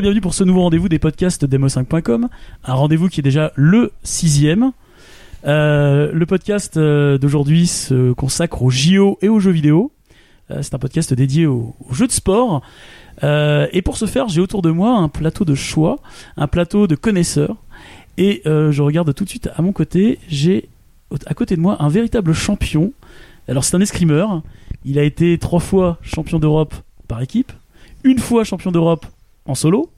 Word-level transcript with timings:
Bienvenue 0.00 0.20
pour 0.20 0.34
ce 0.34 0.44
nouveau 0.44 0.60
rendez-vous 0.60 0.90
des 0.90 0.98
podcasts 0.98 1.46
demo5.com, 1.46 2.28
un 2.64 2.74
rendez-vous 2.74 3.08
qui 3.08 3.20
est 3.20 3.22
déjà 3.22 3.52
le 3.54 3.92
sixième. 4.02 4.72
Euh, 5.46 6.12
le 6.12 6.26
podcast 6.26 6.76
euh, 6.76 7.16
d'aujourd'hui 7.16 7.66
se 7.66 8.12
consacre 8.12 8.60
aux 8.62 8.68
JO 8.68 9.16
et 9.22 9.30
aux 9.30 9.40
jeux 9.40 9.52
vidéo. 9.52 9.92
Euh, 10.50 10.60
c'est 10.60 10.74
un 10.74 10.78
podcast 10.78 11.14
dédié 11.14 11.46
aux, 11.46 11.74
aux 11.88 11.94
jeux 11.94 12.06
de 12.06 12.12
sport. 12.12 12.60
Et 13.22 13.80
pour 13.82 13.96
ce 13.96 14.04
faire, 14.04 14.28
j'ai 14.28 14.42
autour 14.42 14.60
de 14.60 14.70
moi 14.70 14.90
un 14.98 15.08
plateau 15.08 15.46
de 15.46 15.54
choix, 15.54 15.98
un 16.36 16.46
plateau 16.46 16.86
de 16.86 16.94
connaisseurs. 16.94 17.56
Et 18.18 18.42
je 18.44 18.82
regarde 18.82 19.14
tout 19.14 19.24
de 19.24 19.30
suite 19.30 19.48
à 19.56 19.62
mon 19.62 19.72
côté, 19.72 20.18
j'ai 20.28 20.68
à 21.24 21.32
côté 21.32 21.56
de 21.56 21.62
moi 21.62 21.82
un 21.82 21.88
véritable 21.88 22.34
champion. 22.34 22.92
Alors 23.48 23.64
c'est 23.64 23.76
un 23.76 23.80
escrimeur. 23.80 24.42
Il 24.84 24.98
a 24.98 25.04
été 25.04 25.38
trois 25.38 25.60
fois 25.60 25.96
champion 26.02 26.38
d'Europe 26.38 26.74
par 27.08 27.22
équipe, 27.22 27.52
une 28.04 28.18
fois 28.18 28.44
champion 28.44 28.70
d'Europe 28.70 29.06
en 29.46 29.54
solo, 29.54 29.90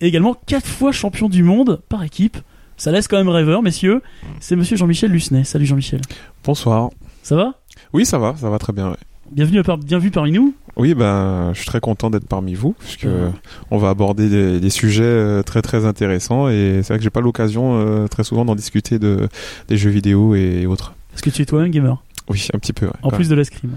et 0.00 0.06
également 0.06 0.34
quatre 0.46 0.66
fois 0.66 0.92
champion 0.92 1.28
du 1.28 1.42
monde 1.42 1.80
par 1.88 2.02
équipe. 2.04 2.36
Ça 2.76 2.92
laisse 2.92 3.08
quand 3.08 3.16
même 3.18 3.28
rêveur, 3.28 3.62
messieurs. 3.62 4.02
C'est 4.40 4.54
monsieur 4.54 4.76
Jean-Michel 4.76 5.10
Lucenay. 5.10 5.42
Salut 5.44 5.66
Jean-Michel. 5.66 6.00
Bonsoir. 6.44 6.90
Ça 7.22 7.34
va? 7.36 7.54
Oui, 7.92 8.06
ça 8.06 8.18
va, 8.18 8.34
ça 8.36 8.48
va 8.50 8.58
très 8.58 8.72
bien. 8.72 8.90
ouais. 8.90 8.96
Bienvenue, 9.32 9.60
à- 9.66 9.76
bienvenue 9.76 10.10
parmi 10.10 10.32
nous. 10.32 10.54
Oui, 10.76 10.94
ben, 10.94 11.50
je 11.52 11.58
suis 11.58 11.66
très 11.66 11.80
content 11.80 12.08
d'être 12.08 12.26
parmi 12.28 12.54
vous, 12.54 12.74
puisque 12.78 13.02
Ouais. 13.02 13.30
on 13.70 13.78
va 13.78 13.90
aborder 13.90 14.28
des, 14.30 14.60
des 14.60 14.70
sujets 14.70 15.02
euh, 15.02 15.42
très 15.42 15.60
très 15.60 15.84
intéressants, 15.84 16.48
et 16.48 16.80
c'est 16.82 16.88
vrai 16.94 16.98
que 16.98 17.04
j'ai 17.04 17.10
pas 17.10 17.20
l'occasion 17.20 17.78
euh, 17.80 18.06
très 18.06 18.22
souvent 18.24 18.44
d'en 18.44 18.54
discuter 18.54 18.98
de 19.00 19.28
des 19.66 19.76
jeux 19.76 19.90
vidéo 19.90 20.34
et 20.36 20.64
autres. 20.66 20.94
Parce 21.10 21.20
que 21.20 21.30
tu 21.30 21.42
es 21.42 21.46
toi-même 21.46 21.70
gamer, 21.72 22.02
Oui, 22.28 22.46
un 22.54 22.58
petit 22.58 22.72
peu. 22.72 22.86
ouais, 22.86 22.92
en 23.02 23.10
plus 23.10 23.24
même. 23.24 23.30
de 23.30 23.34
l'escrime. 23.34 23.76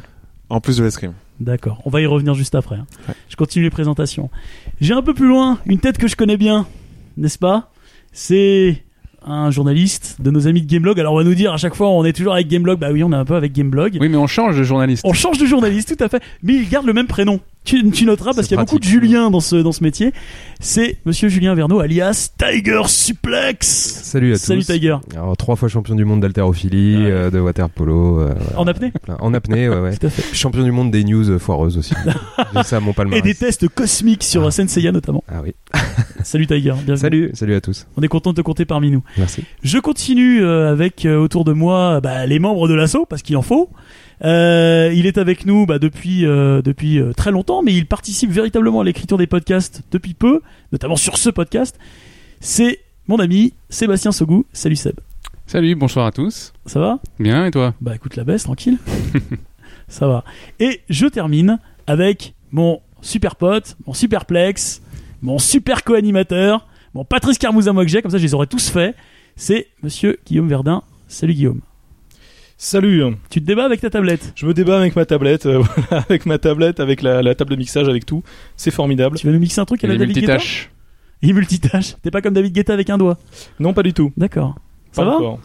En 0.52 0.61
plus 0.61 0.77
de 0.77 0.83
l'escrime. 0.83 1.13
D'accord, 1.39 1.81
on 1.85 1.89
va 1.89 2.02
y 2.02 2.05
revenir 2.05 2.33
juste 2.35 2.53
après. 2.55 2.75
hein. 2.75 2.85
Ouais. 3.07 3.16
Je 3.30 3.35
continue 3.35 3.63
les 3.63 3.69
présentations. 3.71 4.30
J'ai 4.80 4.94
un 4.94 5.02
peu 5.02 5.13
plus 5.13 5.27
loin 5.27 5.59
une 5.66 5.80
tête 5.80 5.97
que 5.97 6.07
je 6.07 6.16
connais 6.16 6.38
bien, 6.38 6.67
n'est-ce 7.17 7.39
pas? 7.39 7.71
C'est 8.11 8.83
un 9.23 9.52
journaliste 9.52 10.17
de 10.19 10.31
nos 10.31 10.47
amis 10.47 10.61
de 10.61 10.67
Gameblog. 10.72 10.99
Alors 10.99 11.13
on 11.13 11.17
va 11.17 11.23
nous 11.23 11.35
dire 11.35 11.53
à 11.53 11.57
chaque 11.57 11.75
fois 11.75 11.89
on 11.89 12.03
est 12.05 12.13
toujours 12.13 12.33
avec 12.33 12.47
Gameblog. 12.47 12.79
Bah 12.79 12.89
oui, 12.91 13.03
on 13.03 13.11
est 13.11 13.16
un 13.16 13.25
peu 13.25 13.35
avec 13.35 13.53
Gameblog. 13.53 13.97
Oui, 14.02 14.09
mais 14.09 14.17
on 14.17 14.27
change 14.27 14.57
de 14.57 14.63
journaliste. 14.63 15.03
On 15.05 15.13
change 15.13 15.38
de 15.38 15.45
journaliste, 15.45 15.95
tout 15.95 16.03
à 16.03 16.09
fait. 16.09 16.22
Mais 16.44 16.53
il 16.55 16.67
garde 16.69 16.85
le 16.85 16.94
même 16.94 17.07
prénom. 17.07 17.39
Tu, 17.63 17.87
tu 17.91 18.05
noteras 18.05 18.33
parce 18.33 18.47
qu'il 18.47 18.57
y 18.57 18.59
a 18.59 18.63
beaucoup 18.63 18.79
de. 18.79 18.83
Julien 18.83 19.29
dans 19.29 19.39
ce, 19.39 19.55
dans 19.55 19.71
ce 19.71 19.83
métier. 19.83 20.13
C'est 20.59 20.97
monsieur 21.05 21.29
Julien 21.29 21.53
Verneau, 21.53 21.79
alias 21.79 22.31
Tiger 22.35 22.81
Suplex. 22.87 23.67
Salut 23.67 24.31
à 24.33 24.35
tous. 24.38 24.41
Salut 24.45 24.63
Tiger. 24.63 24.97
Alors 25.13 25.38
trois 25.38 25.55
fois 25.55 25.69
champion 25.69 25.94
du 25.94 26.03
monde 26.03 26.21
d'haltérophilie, 26.21 26.97
Ouais. 26.97 27.11
euh, 27.11 27.29
de 27.29 27.39
water 27.39 27.69
polo, 27.69 28.19
euh. 28.19 28.33
En 28.57 28.66
apnée 28.66 28.91
en 29.19 29.33
apnée, 29.35 29.69
ouais, 29.69 29.79
ouais. 29.79 29.95
Tout 30.00 30.07
à 30.07 30.09
fait. 30.09 30.35
Champion 30.35 30.63
du 30.63 30.71
monde 30.71 30.89
des 30.89 31.03
news 31.03 31.29
euh, 31.29 31.38
foireuses 31.38 31.77
aussi. 31.77 31.94
Ça 32.63 32.77
à 32.77 32.79
mon 32.79 32.91
Et 32.91 32.95
palmarès. 32.95 33.23
des 33.23 33.35
tests 33.35 33.67
cosmiques 33.69 34.23
sur 34.23 34.45
Ah. 34.45 34.51
Senseiya 34.51 34.91
notamment. 34.91 35.23
Ah 35.29 35.41
oui. 35.44 35.53
Salut 36.23 36.47
Tiger, 36.47 36.73
bienvenue. 36.83 36.97
Salut, 36.97 37.31
salut 37.33 37.53
à 37.55 37.61
tous. 37.61 37.85
On 37.95 38.01
est 38.01 38.07
content 38.07 38.31
de 38.31 38.38
te 38.38 38.41
compter 38.41 38.66
parmi 38.66 38.89
nous. 38.89 39.03
Merci. 39.19 39.44
Je 39.63 39.77
continue 39.77 40.44
euh, 40.44 40.71
avec 40.71 41.05
euh, 41.05 41.17
autour 41.17 41.45
de 41.45 41.53
moi 41.53 42.01
bah, 42.01 42.25
les 42.25 42.39
membres 42.39 42.67
de 42.67 42.73
l'assaut 42.73 43.05
parce 43.07 43.21
qu'il 43.21 43.38
en 43.38 43.41
faut. 43.44 43.69
Euh, 44.23 44.91
il 44.93 45.07
est 45.07 45.17
avec 45.17 45.45
nous 45.45 45.65
bah, 45.65 45.79
depuis 45.79 46.25
euh, 46.25 46.61
depuis 46.61 46.99
euh, 46.99 47.13
très 47.13 47.31
longtemps, 47.31 47.63
mais 47.63 47.73
il 47.73 47.87
participe 47.87 48.29
véritablement 48.31 48.81
à 48.81 48.83
l'écriture 48.83 49.17
des 49.17 49.27
podcasts 49.27 49.81
depuis 49.91 50.13
peu, 50.13 50.41
notamment 50.71 50.95
sur 50.95 51.17
ce 51.17 51.29
podcast. 51.29 51.79
C'est 52.39 52.79
mon 53.07 53.17
ami 53.17 53.53
Sébastien 53.69 54.11
Sogou. 54.11 54.45
Salut 54.53 54.75
Seb. 54.75 54.99
Salut, 55.47 55.75
bonsoir 55.75 56.05
à 56.05 56.11
tous. 56.11 56.53
Ça 56.65 56.79
va? 56.79 56.99
Bien, 57.19 57.45
et 57.45 57.51
toi? 57.51 57.73
Bah 57.81 57.95
écoute 57.95 58.15
la 58.15 58.23
baisse, 58.23 58.43
tranquille. 58.43 58.77
Ça 59.87 60.07
va. 60.07 60.23
Et 60.59 60.81
je 60.89 61.07
termine 61.07 61.59
avec 61.88 62.33
mon 62.51 62.79
super 63.01 63.35
pote, 63.35 63.75
mon 63.85 63.93
superplex, 63.93 64.81
mon 65.21 65.39
super 65.39 65.83
co-animateur, 65.83 66.67
mon 66.93 67.03
Patrice 67.03 67.38
Carmouza 67.38 67.73
moi 67.73 67.83
que 67.83 67.91
j'ai, 67.91 68.01
comme 68.01 68.11
ça 68.11 68.17
je 68.17 68.23
les 68.23 68.33
aurais 68.33 68.47
tous 68.47 68.69
faits. 68.69 68.95
C'est 69.35 69.67
monsieur 69.83 70.19
Guillaume 70.25 70.47
Verdun. 70.47 70.83
Salut 71.07 71.33
Guillaume. 71.33 71.61
Salut, 72.63 73.01
Tu 73.31 73.41
te 73.41 73.45
débats 73.47 73.66
avec 73.66 73.81
ta 73.81 73.89
tablette? 73.89 74.33
je 74.35 74.45
me 74.45 74.53
débat 74.53 74.77
avec 74.77 74.95
ma 74.95 75.03
tablette, 75.03 75.47
euh, 75.47 75.63
voilà, 75.89 76.05
avec 76.07 76.27
ma 76.27 76.38
tablette, 76.38 76.79
avec 76.79 77.01
la, 77.01 77.23
la 77.23 77.33
table 77.33 77.49
de 77.49 77.55
mixage, 77.55 77.89
avec 77.89 78.05
tout. 78.05 78.22
C'est 78.55 78.69
formidable. 78.69 79.17
Tu 79.17 79.25
vas 79.25 79.33
nous 79.33 79.39
mixer 79.39 79.59
un 79.61 79.66
truc 79.66 79.83
à 79.83 79.88
Il 79.88 79.89
la 79.89 79.95
est 79.95 79.97
David 79.97 80.16
Guetta? 80.19 80.33
multitâche. 80.33 80.69
Il 81.23 81.33
multitâche. 81.33 81.95
T'es 82.03 82.11
pas 82.11 82.21
comme 82.21 82.35
David 82.35 82.53
Guetta 82.53 82.71
avec 82.73 82.91
un 82.91 83.00
doigt? 83.00 83.17
Non, 83.59 83.73
pas 83.73 83.81
du 83.81 83.94
tout. 83.94 84.11
D'accord. 84.16 84.53
Ça 84.91 85.03
va? 85.03 85.16
encore. 85.16 85.39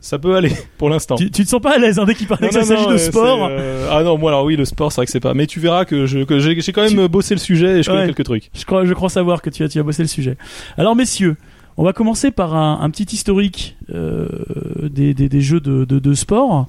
Ça 0.00 0.18
peut 0.18 0.34
aller 0.34 0.50
pour 0.78 0.88
l'instant. 0.88 1.16
tu, 1.16 1.30
tu 1.30 1.44
te 1.44 1.48
sens 1.50 1.60
pas 1.60 1.74
à 1.74 1.78
l'aise 1.78 1.98
hein, 1.98 2.06
dès 2.06 2.14
qu'il 2.14 2.26
parle 2.26 2.40
Non, 2.40 2.48
que 2.48 2.54
ça 2.54 2.62
s'agit 2.62 2.86
de 2.86 2.92
euh, 2.92 2.98
sport? 2.98 3.48
euh, 3.50 3.88
Ah 3.92 4.02
non, 4.02 4.16
moi 4.16 4.30
alors 4.30 4.44
oui, 4.46 4.56
le 4.56 4.64
sport, 4.64 4.92
c'est 4.92 4.96
vrai 4.96 5.04
que 5.06 5.12
c'est 5.12 5.20
pas. 5.20 5.34
Mais 5.34 5.46
tu 5.46 5.60
verras 5.60 5.84
que 5.84 6.06
je 6.06 6.20
que 6.20 6.38
j'ai 6.38 6.56
quand 6.72 6.88
même 6.90 7.06
bossé 7.06 7.34
le 7.34 7.40
sujet 7.40 7.80
et 7.80 7.82
je 7.82 7.90
connais 7.90 8.00
Ouais. 8.00 8.06
quelques 8.06 8.24
trucs. 8.24 8.50
Je 8.54 8.64
crois, 8.64 8.86
je 8.86 8.94
crois 8.94 9.10
savoir 9.10 9.42
que 9.42 9.50
tu 9.50 9.62
as, 9.62 9.68
tu 9.68 9.78
as 9.78 9.82
bossé 9.82 10.00
le 10.02 10.08
sujet. 10.08 10.38
Alors, 10.78 10.96
messieurs, 10.96 11.36
on 11.76 11.84
va 11.84 11.92
commencer 11.92 12.30
par 12.30 12.54
un, 12.54 12.80
un 12.80 12.90
petit 12.90 13.14
historique 13.14 13.76
euh, 13.90 14.28
des, 14.90 15.14
des, 15.14 15.28
des 15.28 15.40
jeux 15.40 15.60
de, 15.60 15.84
de, 15.84 15.98
de 15.98 16.14
sport. 16.14 16.66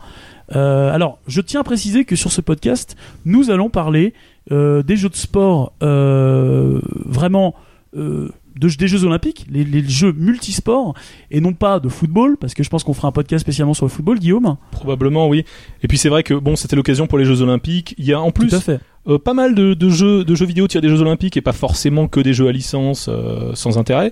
Euh, 0.56 0.94
alors, 0.94 1.20
je 1.28 1.42
tiens 1.42 1.62
à 1.62 1.64
préciser 1.64 2.06
que 2.06 2.16
sur 2.16 2.32
ce 2.32 2.42
podcast, 2.42 2.96
nous 3.26 3.50
allons 3.50 3.70
parler 3.70 4.14
euh, 4.52 4.84
des 4.84 4.98
jeux 4.98 5.10
de 5.10 5.16
sport 5.16 5.74
euh, 5.82 6.82
vraiment 7.06 7.56
euh, 7.96 8.30
de, 8.60 8.68
des 8.68 8.88
Jeux 8.88 9.04
Olympiques, 9.04 9.46
les, 9.50 9.64
les 9.64 9.84
jeux 9.84 10.14
multisports, 10.14 10.94
et 11.32 11.42
non 11.42 11.54
pas 11.54 11.80
de 11.80 11.90
football, 11.90 12.38
parce 12.38 12.54
que 12.54 12.62
je 12.62 12.70
pense 12.70 12.84
qu'on 12.84 12.94
fera 12.94 13.08
un 13.08 13.12
podcast 13.12 13.42
spécialement 13.42 13.74
sur 13.74 13.86
le 13.86 13.90
football, 13.90 14.20
Guillaume. 14.20 14.58
Probablement, 14.72 15.28
oui. 15.28 15.46
Et 15.82 15.88
puis 15.88 15.98
c'est 15.98 16.10
vrai 16.10 16.24
que 16.24 16.34
bon, 16.34 16.56
c'était 16.56 16.76
l'occasion 16.76 17.08
pour 17.08 17.18
les 17.18 17.26
Jeux 17.26 17.42
Olympiques. 17.42 17.96
Il 17.98 18.06
y 18.06 18.14
a 18.14 18.20
en 18.22 18.32
plus 18.32 18.50
Tout 18.50 18.56
à 18.56 18.60
fait. 18.60 18.80
Euh, 19.08 19.18
pas 19.20 19.34
mal 19.34 19.54
de, 19.54 19.74
de 19.74 19.90
jeux 19.90 20.24
de 20.24 20.34
jeux 20.36 20.46
vidéo 20.46 20.68
tirés 20.68 20.82
des 20.82 20.90
Jeux 20.90 21.02
Olympiques 21.02 21.36
et 21.38 21.42
pas 21.42 21.52
forcément 21.52 22.08
que 22.08 22.20
des 22.22 22.34
jeux 22.34 22.48
à 22.48 22.52
licence 22.52 23.08
euh, 23.10 23.52
sans 23.54 23.78
intérêt. 23.78 24.12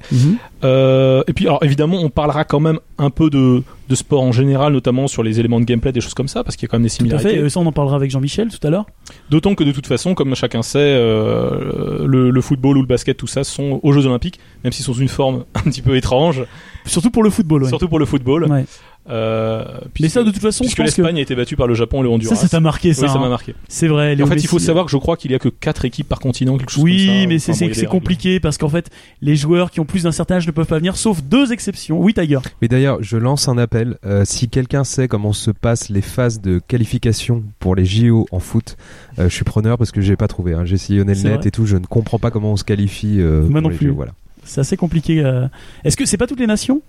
Euh, 0.64 1.24
et 1.28 1.34
puis, 1.34 1.46
alors 1.48 1.64
évidemment, 1.64 1.98
on 2.02 2.10
parlera 2.10 2.44
quand 2.44 2.60
même 2.60 2.80
un 2.98 3.10
peu 3.10 3.30
de, 3.30 3.64
de 3.90 3.96
sport 3.96 4.22
en 4.22 4.32
général, 4.32 4.74
notamment 4.74 5.08
sur 5.08 5.24
les 5.24 5.40
éléments 5.40 5.60
de 5.60 5.66
gameplay, 5.66 5.92
des 5.92 6.02
choses 6.02 6.14
comme 6.14 6.28
ça, 6.28 6.44
parce 6.44 6.56
qu'il 6.56 6.68
y 6.68 6.70
a 6.70 6.72
quand 6.72 6.78
même 6.78 6.84
des 6.88 6.90
Tout 6.90 7.04
à 7.06 7.18
fait. 7.18 7.20
similarités. 7.20 7.44
Euh, 7.46 7.50
Ça, 7.50 7.60
on 7.60 7.66
en 7.66 7.72
parlera 7.72 7.96
avec 7.96 8.12
Jean-Michel 8.12 8.50
tout 8.50 8.66
à 8.66 8.70
l'heure. 8.70 8.86
D'autant 9.30 9.56
que 9.56 9.64
de 9.64 9.72
toute 9.72 9.88
façon, 9.88 10.14
comme 10.14 10.36
chacun 10.36 10.62
sait, 10.62 10.94
le, 10.96 12.30
le 12.30 12.42
football 12.42 12.78
ou 12.78 12.82
le 12.82 12.88
basket, 12.88 13.18
tout 13.18 13.28
ça, 13.28 13.44
sont 13.44 13.80
aux 13.84 13.92
Jeux 13.94 14.06
Olympiques, 14.06 14.40
même 14.64 14.74
s'ils 14.74 14.86
sont 14.86 14.94
sous 14.94 15.02
une 15.02 15.08
forme 15.08 15.46
un 15.56 15.62
petit 15.62 15.82
peu 15.82 15.96
étrange, 15.96 16.44
Surtout 16.86 17.12
pour 17.12 17.22
le 17.24 17.30
football. 17.30 17.62
ouais. 17.64 17.70
surtout 17.70 17.88
pour 17.88 18.00
le 18.00 18.06
football. 18.06 18.46
Ouais. 18.46 18.66
Euh, 19.10 19.64
Mais 19.84 19.88
puisque- 19.94 20.12
ça, 20.14 20.24
de 20.24 20.30
toute 20.32 20.42
façon, 20.42 20.64
puisque 20.64 20.78
que 20.78 20.84
l'Espagne 20.84 21.18
a 21.18 21.22
été 21.22 21.36
battue 21.36 21.56
par 21.56 21.66
le 21.68 21.74
Japon 21.74 22.02
et 22.02 22.04
le 22.04 22.10
Honduras. 22.10 22.36
ça, 22.36 22.42
ça 22.44 22.50
t'a 22.50 22.60
marqué, 22.60 22.94
ça. 22.94 23.04
oui, 23.04 23.08
ça 23.10 23.16
hein. 23.16 23.22
m'a 23.22 23.30
marqué. 23.30 23.56
C'est 23.68 23.88
vrai. 23.88 24.22
En 24.22 24.28
fait, 24.28 24.36
il 24.36 24.48
faut 24.48 24.60
savoir 24.60 24.86
que 24.86 24.92
je 24.92 24.98
crois 24.98 25.18
qu'il 25.18 25.32
y 25.32 25.36
a 25.36 25.40
que 25.40 25.50
quatre 25.50 25.86
équipes 25.86 26.08
par 26.08 26.20
continent, 26.20 26.58
quelque 26.58 26.70
chose 26.72 26.84
comme 26.84 26.92
ça. 26.92 26.98
Oui, 26.98 27.28
mais 27.28 27.40
c'est 27.40 27.86
bon, 27.86 27.90
compliqué 27.92 28.40
parce 28.40 28.58
qu'en 28.58 28.70
fait, 28.70 28.90
les 29.22 29.36
joueurs 29.36 29.72
qui 29.72 29.80
ont 29.80 29.86
plus 29.86 30.04
d'un 30.04 30.12
certain 30.12 30.36
âge 30.36 30.46
ne 30.48 30.52
peuvent 30.52 30.68
pas 30.68 30.78
venir, 30.78 30.96
sauf 30.98 31.24
deux 31.24 31.52
exceptions. 31.52 32.00
Oui, 32.00 32.14
Tiger. 32.14 32.40
Mais 32.62 32.68
d'ailleurs, 32.68 33.02
je 33.02 33.18
lance 33.18 33.48
un 33.48 33.58
appel. 33.58 33.98
Euh, 34.06 34.24
si 34.26 34.50
quelqu'un 34.50 34.84
sait 34.84 35.08
comment 35.08 35.34
se 35.34 35.52
passent 35.52 35.90
les 35.90 36.02
phases 36.02 36.40
de 36.42 36.60
qualification 36.68 37.44
pour 37.60 37.76
les 37.76 37.86
JO 37.86 38.28
en 38.32 38.40
foot, 38.40 38.78
euh, 39.20 39.30
je 39.30 39.34
suis 39.34 39.44
preneur 39.46 39.78
parce 39.78 39.92
que 39.92 40.02
j'ai 40.02 40.16
pas 40.16 40.28
trouvé. 40.28 40.54
hein. 40.54 40.66
J'ai 40.66 40.78
sillonné 40.78 41.14
le 41.16 41.22
net 41.22 41.40
vrai. 41.40 41.48
et 41.48 41.52
tout. 41.52 41.66
Je 41.66 41.78
ne 41.78 41.86
comprends 41.86 42.20
pas 42.20 42.32
comment 42.32 42.52
on 42.54 42.58
se 42.58 42.64
qualifie. 42.64 43.18
euh, 43.20 43.48
Moi 43.48 43.62
non 43.62 43.70
plus. 43.70 43.90
Voilà. 43.90 44.12
C'est 44.44 44.62
assez 44.62 44.78
compliqué. 44.78 45.22
euh. 45.24 45.48
Est-ce 45.84 45.98
que 45.98 46.06
c'est 46.06 46.18
pas 46.18 46.28
toutes 46.28 46.40
les 46.40 46.48
nations? 46.48 46.82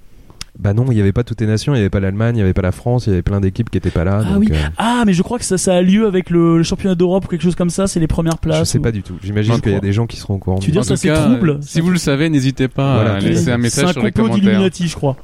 Bah 0.58 0.74
non, 0.74 0.84
il 0.90 0.98
y 0.98 1.00
avait 1.00 1.12
pas 1.12 1.24
toutes 1.24 1.40
les 1.40 1.46
nations. 1.46 1.74
Il 1.74 1.78
y 1.78 1.80
avait 1.80 1.88
pas 1.90 1.98
l'Allemagne, 2.00 2.36
il 2.36 2.40
y 2.40 2.42
avait 2.42 2.52
pas 2.52 2.62
la 2.62 2.72
France. 2.72 3.06
Il 3.06 3.10
y 3.10 3.12
avait 3.14 3.22
plein 3.22 3.40
d'équipes 3.40 3.70
qui 3.70 3.78
étaient 3.78 3.90
pas 3.90 4.04
là. 4.04 4.22
Ah 4.24 4.34
donc, 4.34 4.40
oui. 4.40 4.48
euh, 4.52 4.68
Ah, 4.76 5.02
mais 5.06 5.14
je 5.14 5.22
crois 5.22 5.38
que 5.38 5.44
ça, 5.44 5.56
ça 5.56 5.74
a 5.74 5.80
lieu 5.82 6.06
avec 6.06 6.28
le, 6.28 6.58
le 6.58 6.62
championnat 6.62 6.94
d'Europe 6.94 7.24
ou 7.24 7.28
quelque 7.28 7.42
chose 7.42 7.54
comme 7.54 7.70
ça. 7.70 7.86
C'est 7.86 8.00
les 8.00 8.06
premières 8.06 8.36
places. 8.38 8.68
je 8.68 8.72
sais 8.72 8.78
ou- 8.78 8.82
pas 8.82 8.92
du 8.92 9.02
tout. 9.02 9.14
J'imagine 9.22 9.60
qu'il 9.60 9.72
y 9.72 9.76
a 9.76 9.80
des 9.80 9.92
gens 9.94 10.06
qui 10.06 10.16
seront 10.18 10.34
au 10.34 10.38
courant. 10.38 10.58
Tu 10.58 10.66
veux 10.66 10.72
dire 10.72 10.84
ça, 10.84 10.96
c'est 10.96 11.12
trouble 11.12 11.50
euh, 11.50 11.58
Si 11.62 11.80
vous 11.80 11.90
le 11.90 11.96
savez, 11.98 12.28
n'hésitez 12.28 12.68
pas 12.68 12.94
Voilà. 12.96 13.14
à 13.14 13.18
laisser 13.20 13.50
un 13.50 13.54
C'est 13.54 13.58
message 13.58 13.84
un 13.88 13.92
sur 13.92 14.02
les 14.02 14.12
commentaires. 14.12 14.36
d'Illuminati, 14.40 14.88
je 14.88 14.94
crois. 14.94 15.16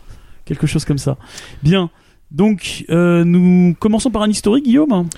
Quelque 0.46 0.66
chose 0.66 0.84
comme 0.86 0.98
ça. 0.98 1.18
Bien. 1.62 1.90
Donc, 2.30 2.84
euh, 2.90 3.22
nous 3.24 3.74
commençons 3.78 4.10
par 4.10 4.22
un 4.22 4.28
historique, 4.30 4.64
Guillaume. 4.64 5.08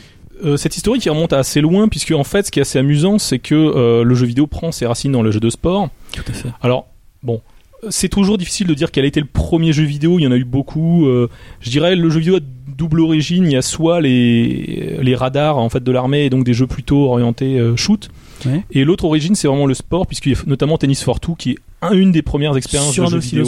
Cette 0.57 0.75
historique 0.77 1.03
qui 1.03 1.11
remonte 1.11 1.35
à 1.35 1.39
assez 1.39 1.61
loin, 1.61 1.87
puisque 1.89 2.12
en 2.12 2.25
fait, 2.25 2.47
ce 2.47 2.51
qui 2.51 2.61
est 2.61 2.62
assez 2.62 2.79
amusant, 2.79 3.19
c'est 3.19 3.39
que 3.39 3.55
euh, 3.55 4.03
le 4.05 4.15
jeu 4.15 4.25
vidéo 4.27 4.47
prend 4.47 4.73
ses 4.73 4.87
racines 4.87 5.12
dans 5.12 5.23
le 5.23 5.31
jeu 5.31 5.39
de 5.39 5.51
sport. 5.51 5.91
Tout 6.12 6.23
à 6.27 6.33
fait. 6.33 6.49
Alors, 6.62 6.87
bon, 7.23 7.43
c'est 7.88 8.09
toujours 8.09 8.37
difficile 8.38 8.67
de 8.67 8.75
dire 8.75 8.91
quel 8.91 9.05
a 9.05 9.09
été 9.09 9.21
le 9.21 9.27
premier 9.27 9.73
jeu 9.73 9.85
vidéo. 9.85 10.19
Il 10.19 10.23
y 10.23 10.27
en 10.27 10.32
a 10.32 10.37
eu 10.37 10.44
beaucoup. 10.44 11.06
euh, 11.06 11.29
je 11.61 11.71
dirais 11.71 11.97
le 11.97 12.11
jeu 12.11 12.21
vidéo 12.21 12.37
a 12.37 12.41
double 12.77 13.00
origine. 13.00 13.44
Il 13.44 13.53
y 13.53 13.56
a 13.56 13.62
soit 13.62 14.00
les 14.00 14.99
les 15.00 15.15
radars 15.15 15.59
en 15.59 15.69
fait 15.69 15.82
de 15.82 15.93
l'armée 15.93 16.25
et 16.27 16.31
donc 16.31 16.44
des 16.44 16.55
jeux 16.55 16.67
plutôt 16.67 17.06
orientés 17.11 17.59
euh, 17.59 17.77
shoot. 17.77 18.09
Ouais. 18.47 18.65
Et 18.71 18.85
l'autre 18.85 19.05
origine, 19.05 19.35
c'est 19.35 19.49
vraiment 19.49 19.67
le 19.67 19.75
sport, 19.75 20.06
puisqu'il 20.06 20.32
y 20.32 20.35
a 20.35 20.38
notamment 20.47 20.79
Tennis 20.79 21.03
for 21.05 21.21
Two, 21.21 21.35
qui 21.35 21.50
est 21.53 21.56
un- 21.82 21.93
une 21.93 22.11
des 22.12 22.23
premières 22.23 22.56
expériences 22.56 22.94
Sur 22.94 23.05
de 23.05 23.09
un 23.09 23.11
jeu 23.11 23.19
vidéo. 23.19 23.44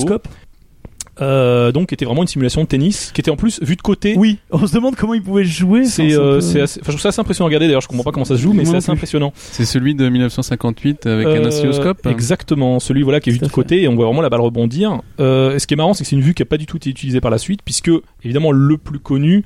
Euh, 1.20 1.72
donc, 1.72 1.88
qui 1.88 1.94
était 1.94 2.06
vraiment 2.06 2.22
une 2.22 2.28
simulation 2.28 2.62
de 2.62 2.66
tennis, 2.66 3.10
qui 3.12 3.20
était 3.20 3.30
en 3.30 3.36
plus 3.36 3.62
vue 3.62 3.76
de 3.76 3.82
côté. 3.82 4.14
Oui. 4.16 4.38
On 4.50 4.66
se 4.66 4.72
demande 4.74 4.96
comment 4.96 5.12
ils 5.12 5.22
pouvaient 5.22 5.44
jouer. 5.44 5.84
C'est 5.84 6.14
euh, 6.14 6.36
peu- 6.36 6.40
c'est 6.40 6.60
assez, 6.62 6.80
enfin, 6.80 6.86
je 6.90 6.92
trouve 6.92 7.00
ça 7.02 7.08
assez 7.10 7.20
impressionnant 7.20 7.46
à 7.46 7.48
regarder. 7.48 7.66
D'ailleurs, 7.66 7.82
je 7.82 7.88
comprends 7.88 8.04
pas 8.04 8.12
comment 8.12 8.24
ça 8.24 8.36
se 8.36 8.40
joue, 8.40 8.54
mais 8.54 8.64
c'est 8.64 8.76
assez 8.76 8.86
plus. 8.86 8.92
impressionnant. 8.92 9.32
C'est 9.36 9.66
celui 9.66 9.94
de 9.94 10.08
1958 10.08 11.04
avec 11.06 11.26
un 11.26 11.30
Euh, 11.30 11.48
oscilloscope. 11.48 12.06
Exactement, 12.06 12.80
celui 12.80 13.02
voilà 13.02 13.20
qui 13.20 13.28
est 13.28 13.34
vu 13.34 13.38
de 13.40 13.48
côté 13.48 13.82
et 13.82 13.88
on 13.88 13.94
voit 13.94 14.06
vraiment 14.06 14.22
la 14.22 14.30
balle 14.30 14.40
rebondir. 14.40 15.02
Euh, 15.20 15.54
et 15.54 15.58
ce 15.58 15.66
qui 15.66 15.74
est 15.74 15.76
marrant, 15.76 15.92
c'est 15.92 16.04
que 16.04 16.08
c'est 16.08 16.16
une 16.16 16.22
vue 16.22 16.32
qui 16.34 16.42
a 16.42 16.46
pas 16.46 16.56
du 16.56 16.64
tout 16.66 16.78
été 16.78 16.88
utilisée 16.88 17.20
par 17.20 17.30
la 17.30 17.38
suite, 17.38 17.60
puisque 17.62 17.90
évidemment 18.24 18.50
le 18.52 18.78
plus 18.78 18.98
connu, 18.98 19.44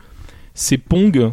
c'est 0.55 0.79
Pong, 0.79 1.33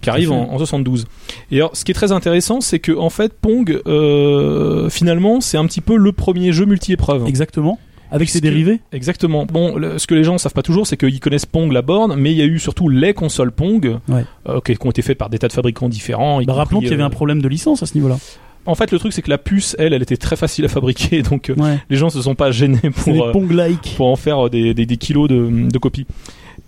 qui 0.00 0.10
arrive 0.10 0.30
en, 0.32 0.52
en 0.52 0.58
72. 0.58 1.06
Et 1.50 1.56
alors, 1.56 1.76
ce 1.76 1.84
qui 1.84 1.90
est 1.90 1.94
très 1.94 2.12
intéressant, 2.12 2.60
c'est 2.60 2.78
que 2.78 2.92
en 2.92 3.10
fait, 3.10 3.32
Pong, 3.32 3.80
euh, 3.86 4.88
finalement, 4.90 5.40
c'est 5.40 5.58
un 5.58 5.66
petit 5.66 5.80
peu 5.80 5.96
le 5.96 6.12
premier 6.12 6.52
jeu 6.52 6.66
multi-épreuve. 6.66 7.26
Exactement. 7.26 7.78
Avec 8.12 8.28
ses 8.28 8.40
dérivés. 8.40 8.80
Exactement. 8.92 9.46
Bon, 9.46 9.74
le- 9.76 9.98
ce 9.98 10.06
que 10.06 10.14
les 10.14 10.22
gens 10.22 10.38
savent 10.38 10.52
pas 10.52 10.62
toujours, 10.62 10.86
c'est 10.86 10.96
qu'ils 10.96 11.18
connaissent 11.18 11.46
Pong, 11.46 11.72
la 11.72 11.82
borne, 11.82 12.14
mais 12.16 12.30
il 12.30 12.36
y 12.38 12.42
a 12.42 12.44
eu 12.44 12.58
surtout 12.60 12.88
les 12.88 13.14
consoles 13.14 13.50
Pong, 13.52 13.98
Ouais. 14.08 14.24
euh, 14.48 14.60
qui, 14.60 14.76
ont 14.86 14.90
été 14.90 15.02
faites 15.02 15.18
par 15.18 15.30
des 15.30 15.38
tas 15.38 15.48
de 15.48 15.52
fabricants 15.52 15.88
différents. 15.88 16.40
Bah, 16.42 16.52
rappelons 16.52 16.80
qu'il 16.80 16.90
y 16.90 16.92
avait 16.92 17.02
euh, 17.02 17.06
un 17.06 17.10
problème 17.10 17.40
de 17.42 17.48
licence 17.48 17.82
à 17.82 17.86
ce 17.86 17.94
niveau-là. 17.94 18.18
En 18.64 18.76
fait, 18.76 18.92
le 18.92 18.98
truc, 19.00 19.12
c'est 19.12 19.22
que 19.22 19.30
la 19.30 19.38
puce, 19.38 19.74
elle, 19.78 19.92
elle 19.92 20.02
était 20.02 20.16
très 20.16 20.36
facile 20.36 20.64
à 20.64 20.68
fabriquer, 20.68 21.22
donc 21.30 21.50
euh, 21.50 21.54
Ouais. 21.56 21.78
les 21.90 21.96
gens 21.96 22.10
se 22.10 22.22
sont 22.22 22.34
pas 22.36 22.52
gênés 22.52 22.78
pour, 22.94 23.24
euh, 23.26 23.32
Pong-like. 23.32 23.94
pour 23.96 24.06
en 24.08 24.16
faire 24.16 24.46
euh, 24.46 24.50
des, 24.50 24.72
des, 24.74 24.86
des 24.86 24.96
kilos 24.98 25.28
de, 25.28 25.68
de 25.68 25.78
copies. 25.78 26.06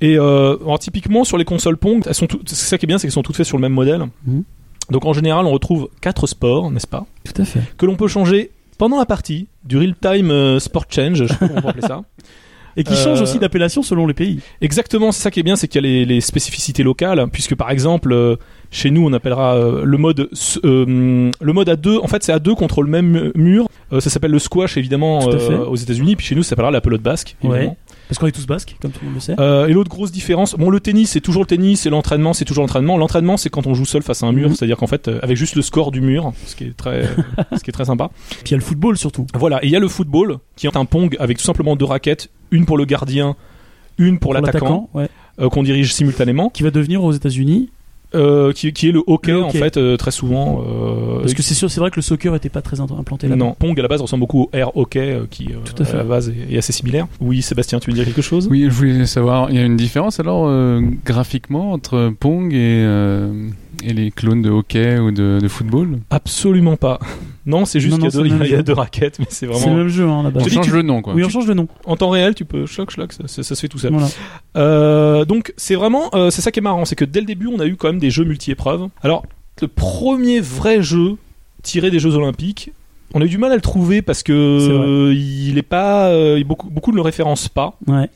Et 0.00 0.18
euh, 0.18 0.56
alors, 0.64 0.78
typiquement 0.78 1.24
sur 1.24 1.38
les 1.38 1.44
consoles 1.44 1.76
Pong, 1.76 2.02
elles 2.06 2.14
sont 2.14 2.26
c'est 2.46 2.54
ça 2.56 2.78
qui 2.78 2.86
est 2.86 2.88
bien, 2.88 2.98
c'est 2.98 3.06
qu'elles 3.06 3.12
sont 3.12 3.22
toutes 3.22 3.36
faites 3.36 3.46
sur 3.46 3.56
le 3.58 3.62
même 3.62 3.72
modèle. 3.74 4.02
Mhm. 4.26 4.42
Donc 4.90 5.04
en 5.04 5.12
général, 5.12 5.46
on 5.46 5.50
retrouve 5.52 5.88
quatre 6.00 6.26
sports, 6.26 6.70
n'est-ce 6.70 6.86
pas, 6.86 7.06
Tout 7.24 7.40
à 7.40 7.44
fait. 7.44 7.60
que 7.78 7.86
l'on 7.86 7.96
peut 7.96 8.08
changer 8.08 8.50
pendant 8.78 8.98
la 8.98 9.06
partie, 9.06 9.48
du 9.64 9.78
real-time 9.78 10.30
euh, 10.30 10.58
sport 10.58 10.84
change, 10.90 11.18
je 11.18 11.24
sais 11.26 11.34
pas 11.34 11.48
comment 11.48 11.58
on 11.58 11.62
peut 11.62 11.68
appeler 11.68 11.86
ça. 11.86 12.02
Et 12.76 12.82
qui 12.82 12.92
Euh, 12.92 12.96
change 12.96 13.20
aussi 13.20 13.38
d'appellation 13.38 13.84
selon 13.84 14.04
les 14.04 14.14
pays. 14.14 14.40
Exactement, 14.60 15.12
c'est 15.12 15.22
ça 15.22 15.30
qui 15.30 15.38
est 15.38 15.44
bien, 15.44 15.54
c'est 15.54 15.68
qu'il 15.68 15.80
y 15.80 15.86
a 15.86 15.88
les, 15.88 16.04
les 16.04 16.20
spécificités 16.20 16.82
locales, 16.82 17.24
puisque 17.32 17.54
par 17.54 17.70
exemple, 17.70 18.12
euh, 18.12 18.34
chez 18.72 18.90
nous, 18.90 19.06
on 19.06 19.12
appellera 19.12 19.54
euh, 19.54 19.84
le 19.84 19.96
mode 19.96 20.28
euh, 20.64 21.30
le 21.40 21.52
mode 21.52 21.68
à 21.68 21.76
deux. 21.76 21.98
En 21.98 22.08
fait, 22.08 22.24
c'est 22.24 22.32
à 22.32 22.40
deux 22.40 22.56
contre 22.56 22.82
le 22.82 22.88
même 22.90 23.30
mur. 23.36 23.68
Euh, 23.92 24.00
ça 24.00 24.10
s'appelle 24.10 24.32
le 24.32 24.40
squash, 24.40 24.76
évidemment, 24.76 25.28
euh, 25.28 25.64
aux 25.66 25.76
États-Unis. 25.76 26.16
Puis 26.16 26.26
chez 26.26 26.34
nous, 26.34 26.42
ça 26.42 26.48
s'appellera 26.50 26.72
la 26.72 26.80
pelote 26.80 27.00
basque. 27.02 27.36
Ouais. 27.44 27.76
Parce 28.14 28.20
qu'on 28.20 28.26
est 28.28 28.32
tous 28.32 28.46
basques, 28.46 28.76
comme 28.80 28.92
tout 28.92 29.00
le 29.00 29.06
monde 29.06 29.14
le 29.16 29.20
sait. 29.20 29.34
Euh, 29.40 29.66
et 29.66 29.72
l'autre 29.72 29.90
grosse 29.90 30.12
différence, 30.12 30.54
bon, 30.54 30.70
le 30.70 30.78
tennis, 30.78 31.10
c'est 31.10 31.20
toujours 31.20 31.42
le 31.42 31.48
tennis, 31.48 31.84
et 31.84 31.90
l'entraînement, 31.90 32.32
c'est 32.32 32.44
toujours 32.44 32.62
l'entraînement. 32.62 32.96
L'entraînement, 32.96 33.36
c'est 33.36 33.50
quand 33.50 33.66
on 33.66 33.74
joue 33.74 33.84
seul 33.84 34.02
face 34.02 34.22
à 34.22 34.26
un 34.26 34.32
mur, 34.32 34.50
Mhm. 34.50 34.54
c'est-à-dire 34.54 34.76
qu'en 34.76 34.86
fait, 34.86 35.08
euh, 35.08 35.18
avec 35.22 35.36
juste 35.36 35.56
le 35.56 35.62
score 35.62 35.90
du 35.90 36.00
mur, 36.00 36.32
ce 36.46 36.54
qui 36.54 36.62
est 36.64 36.76
très, 36.76 37.08
ce 37.56 37.62
qui 37.64 37.70
est 37.70 37.72
très 37.72 37.86
sympa. 37.86 38.10
Puis 38.28 38.40
il 38.46 38.50
y 38.52 38.54
a 38.54 38.58
le 38.58 38.62
football 38.62 38.96
surtout. 38.96 39.26
Voilà, 39.34 39.62
et 39.64 39.66
il 39.66 39.72
y 39.72 39.76
a 39.76 39.80
le 39.80 39.88
football, 39.88 40.38
qui 40.54 40.68
est 40.68 40.76
un 40.76 40.84
pong 40.84 41.16
avec 41.18 41.38
tout 41.38 41.44
simplement 41.44 41.74
deux 41.74 41.86
raquettes, 41.86 42.30
une 42.52 42.66
pour 42.66 42.78
le 42.78 42.84
gardien, 42.84 43.34
une 43.98 44.20
pour, 44.20 44.32
l'attaquant, 44.32 44.88
ouais. 44.94 45.08
euh, 45.40 45.48
qu'on 45.48 45.64
dirige 45.64 45.92
simultanément, 45.92 46.50
Qui 46.50 46.62
va 46.62 46.70
devenir 46.70 47.02
aux 47.02 47.10
États-Unis. 47.12 47.70
Euh, 48.14 48.52
qui, 48.52 48.72
qui 48.72 48.88
est 48.88 48.92
le 48.92 49.02
hockey, 49.06 49.32
Le 49.32 49.42
en 49.44 49.50
fait, 49.50 49.76
euh, 49.76 49.96
très 49.96 50.10
souvent. 50.10 50.62
euh, 50.66 51.20
Parce 51.20 51.34
que 51.34 51.42
c'est 51.42 51.54
sûr, 51.54 51.70
c'est 51.70 51.80
vrai 51.80 51.90
que 51.90 51.96
le 51.96 52.02
soccer 52.02 52.34
était 52.34 52.48
pas 52.48 52.62
très 52.62 52.80
implanté 52.80 53.28
là. 53.28 53.36
non, 53.36 53.54
Pong 53.58 53.78
à 53.78 53.82
la 53.82 53.88
base 53.88 54.00
ressemble 54.00 54.20
beaucoup 54.20 54.42
au 54.42 54.50
air 54.52 54.76
hockey, 54.76 55.12
euh, 55.12 55.26
qui 55.30 55.46
euh, 55.52 55.56
Tout 55.64 55.82
à 55.82 55.86
fait. 55.86 55.96
la 55.96 56.04
base 56.04 56.28
est, 56.30 56.54
est 56.54 56.58
assez 56.58 56.72
similaire. 56.72 57.06
Oui, 57.20 57.42
Sébastien, 57.42 57.78
tu 57.80 57.90
veux 57.90 57.96
dire 57.96 58.04
quelque 58.04 58.22
chose? 58.22 58.48
Oui, 58.50 58.64
je 58.64 58.70
voulais 58.70 59.06
savoir, 59.06 59.50
il 59.50 59.56
y 59.56 59.58
a 59.58 59.64
une 59.64 59.76
différence 59.76 60.20
alors 60.20 60.46
euh, 60.46 60.80
graphiquement 61.04 61.72
entre 61.72 62.12
Pong 62.18 62.52
et, 62.52 62.56
euh, 62.84 63.32
et 63.82 63.92
les 63.92 64.10
clones 64.10 64.42
de 64.42 64.50
hockey 64.50 64.98
ou 64.98 65.10
de, 65.10 65.38
de 65.42 65.48
football 65.48 65.98
Absolument 66.10 66.76
pas. 66.76 66.98
Non, 67.46 67.64
c'est 67.64 67.80
juste 67.80 67.94
qu'il 67.96 68.04
y 68.04 68.06
a 68.06 68.10
deux- 68.10 68.18
c'est 68.18 68.28
le 68.28 68.34
même 68.34 68.42
il 68.44 68.50
y 68.50 68.54
a 68.54 68.58
jeu. 68.58 68.62
deux 68.62 68.72
raquettes, 68.72 69.18
mais 69.18 69.26
c'est 69.28 69.34
C'est 69.40 69.46
le 69.46 69.52
vraiment 69.52 69.74
même 69.76 69.88
jeu 69.88 70.08
hein, 70.08 70.22
là-bas. 70.22 70.40
On 70.42 70.48
change 70.48 70.66
tu- 70.66 70.72
le 70.72 70.82
nom 70.82 71.02
quoi. 71.02 71.14
Oui, 71.14 71.22
on 71.24 71.28
change 71.28 71.46
de 71.46 71.54
nom. 71.54 71.68
en 71.84 71.96
temps 71.96 72.10
réel, 72.10 72.34
tu 72.34 72.44
peux 72.44 72.66
choc, 72.66 72.90
choc, 72.90 73.12
ça, 73.12 73.24
ça- 73.26 73.42
ça 73.42 73.54
se 73.54 73.60
fait 73.60 73.68
tout 73.68 73.78
seul. 73.78 73.92
Voilà. 73.92 74.08
Euh, 74.56 75.24
donc 75.24 75.52
c'est 75.56 75.74
vraiment, 75.74 76.10
euh, 76.14 76.30
c'est 76.30 76.42
ça 76.42 76.50
qui 76.50 76.60
est 76.60 76.62
marrant, 76.62 76.84
c'est 76.84 76.96
que 76.96 77.04
dès 77.04 77.20
le 77.20 77.26
début, 77.26 77.46
on 77.48 77.58
a 77.60 77.66
eu 77.66 77.76
quand 77.76 77.88
même 77.88 77.98
des 77.98 78.10
jeux 78.10 78.24
multi-épreuves. 78.24 78.88
Alors, 79.02 79.24
le 79.60 79.68
premier 79.68 80.40
vrai 80.40 80.82
jeu 80.82 81.16
tiré 81.62 81.90
des 81.90 81.98
Jeux 81.98 82.14
Olympiques, 82.14 82.72
on 83.14 83.20
a 83.20 83.24
eu 83.24 83.28
du 83.28 83.38
mal 83.38 83.52
à 83.52 83.54
le 83.54 83.60
trouver 83.60 84.02
parce 84.02 84.22
que 84.22 84.32
euh, 84.32 85.14
il 85.14 85.56
est 85.58 85.62
pas, 85.62 86.08
euh, 86.08 86.42
beaucoup, 86.44 86.68
beaucoup 86.70 86.90
ne 86.90 86.96
le 86.96 87.02
référencent 87.02 87.48
pas. 87.48 87.78
Ouais. 87.86 88.08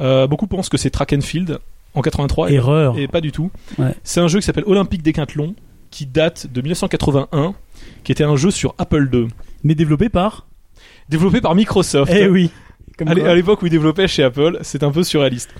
Euh, 0.00 0.26
beaucoup 0.26 0.46
pensent 0.46 0.68
que 0.68 0.76
c'est 0.76 0.90
Track 0.90 1.12
and 1.14 1.20
Field 1.22 1.58
en 1.96 2.02
83 2.02 2.50
et, 2.50 2.54
Erreur. 2.54 2.98
et 2.98 3.08
pas 3.08 3.20
du 3.20 3.32
tout. 3.32 3.50
Ouais. 3.78 3.94
C'est 4.04 4.20
un 4.20 4.28
jeu 4.28 4.38
qui 4.40 4.46
s'appelle 4.46 4.64
Olympique 4.66 5.02
Décathlon 5.02 5.54
qui 5.90 6.06
date 6.06 6.46
de 6.52 6.60
1981, 6.60 7.54
qui 8.04 8.12
était 8.12 8.24
un 8.24 8.36
jeu 8.36 8.50
sur 8.50 8.74
Apple 8.78 9.08
II, 9.12 9.28
Mais 9.64 9.74
développé 9.74 10.08
par. 10.08 10.46
développé 11.08 11.40
par 11.40 11.54
Microsoft. 11.54 12.12
Eh 12.14 12.28
oui. 12.28 12.50
Comme 12.98 13.08
À 13.08 13.34
l'époque 13.34 13.60
où 13.62 13.66
il 13.66 13.70
développait 13.70 14.08
chez 14.08 14.22
Apple, 14.22 14.58
c'est 14.62 14.82
un 14.82 14.90
peu 14.90 15.02
surréaliste. 15.02 15.50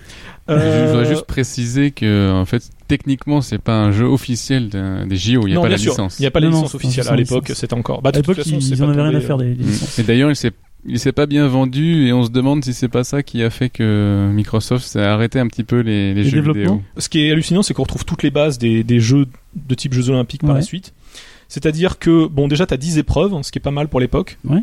Je 0.48 0.54
Euh, 0.54 0.86
voudrais 0.88 1.04
juste 1.06 1.26
préciser 1.26 1.90
que 1.90 2.30
en 2.32 2.44
fait 2.46 2.62
techniquement 2.88 3.40
c'est 3.42 3.58
pas 3.58 3.74
un 3.78 3.90
jeu 3.90 4.06
officiel 4.06 4.68
des 4.70 5.16
JO, 5.16 5.42
il 5.42 5.46
n'y 5.48 5.52
a 5.52 5.56
non, 5.56 5.62
pas 5.62 5.68
bien 5.68 5.76
la 5.76 5.78
sûr, 5.78 5.92
licence. 5.92 6.18
il 6.18 6.22
n'y 6.22 6.26
a 6.26 6.30
pas 6.30 6.40
la 6.40 6.48
licence 6.48 6.74
officielle. 6.74 7.08
À 7.08 7.16
l'époque, 7.16 7.50
c'était 7.54 7.74
encore. 7.74 8.00
Bah, 8.00 8.10
À 8.14 8.16
l'époque, 8.16 8.38
ils 8.46 8.78
pas 8.78 8.84
en 8.84 8.88
avaient 8.90 9.02
rien 9.02 9.14
à 9.14 9.20
faire 9.20 9.36
euh, 9.36 9.42
des, 9.44 9.54
des 9.54 9.64
Mm. 9.64 9.66
licences. 9.66 9.98
Et 9.98 10.02
d'ailleurs 10.02 10.30
il 10.30 10.36
s'est 10.36 10.52
il 10.86 10.98
s'est 10.98 11.12
pas 11.12 11.26
bien 11.26 11.46
vendu 11.48 12.06
et 12.06 12.12
on 12.12 12.24
se 12.24 12.30
demande 12.30 12.64
si 12.64 12.72
c'est 12.74 12.88
pas 12.88 13.04
ça 13.04 13.22
qui 13.22 13.42
a 13.42 13.50
fait 13.50 13.68
que 13.70 14.30
Microsoft 14.32 14.86
s'est 14.86 15.02
arrêté 15.02 15.38
un 15.38 15.46
petit 15.48 15.64
peu 15.64 15.80
les, 15.80 16.14
les 16.14 16.22
Les 16.22 16.30
jeux 16.30 16.40
vidéo. 16.40 16.82
Ce 16.96 17.08
qui 17.08 17.26
est 17.26 17.30
hallucinant, 17.30 17.62
c'est 17.62 17.74
qu'on 17.74 17.82
retrouve 17.82 18.04
toutes 18.04 18.22
les 18.22 18.30
bases 18.30 18.58
des, 18.58 18.84
des 18.84 19.00
jeux 19.00 19.26
de 19.54 19.74
type 19.74 19.92
Jeux 19.94 20.10
Olympiques 20.10 20.42
par 20.42 20.54
la 20.54 20.62
suite. 20.62 20.94
C'est-à-dire 21.48 21.98
que, 21.98 22.26
bon, 22.26 22.48
déjà, 22.48 22.66
tu 22.66 22.74
as 22.74 22.76
10 22.76 22.98
épreuves, 22.98 23.40
ce 23.42 23.52
qui 23.52 23.58
est 23.58 23.60
pas 23.60 23.70
mal 23.70 23.88
pour 23.88 24.00
l'époque. 24.00 24.38
Ouais. 24.44 24.62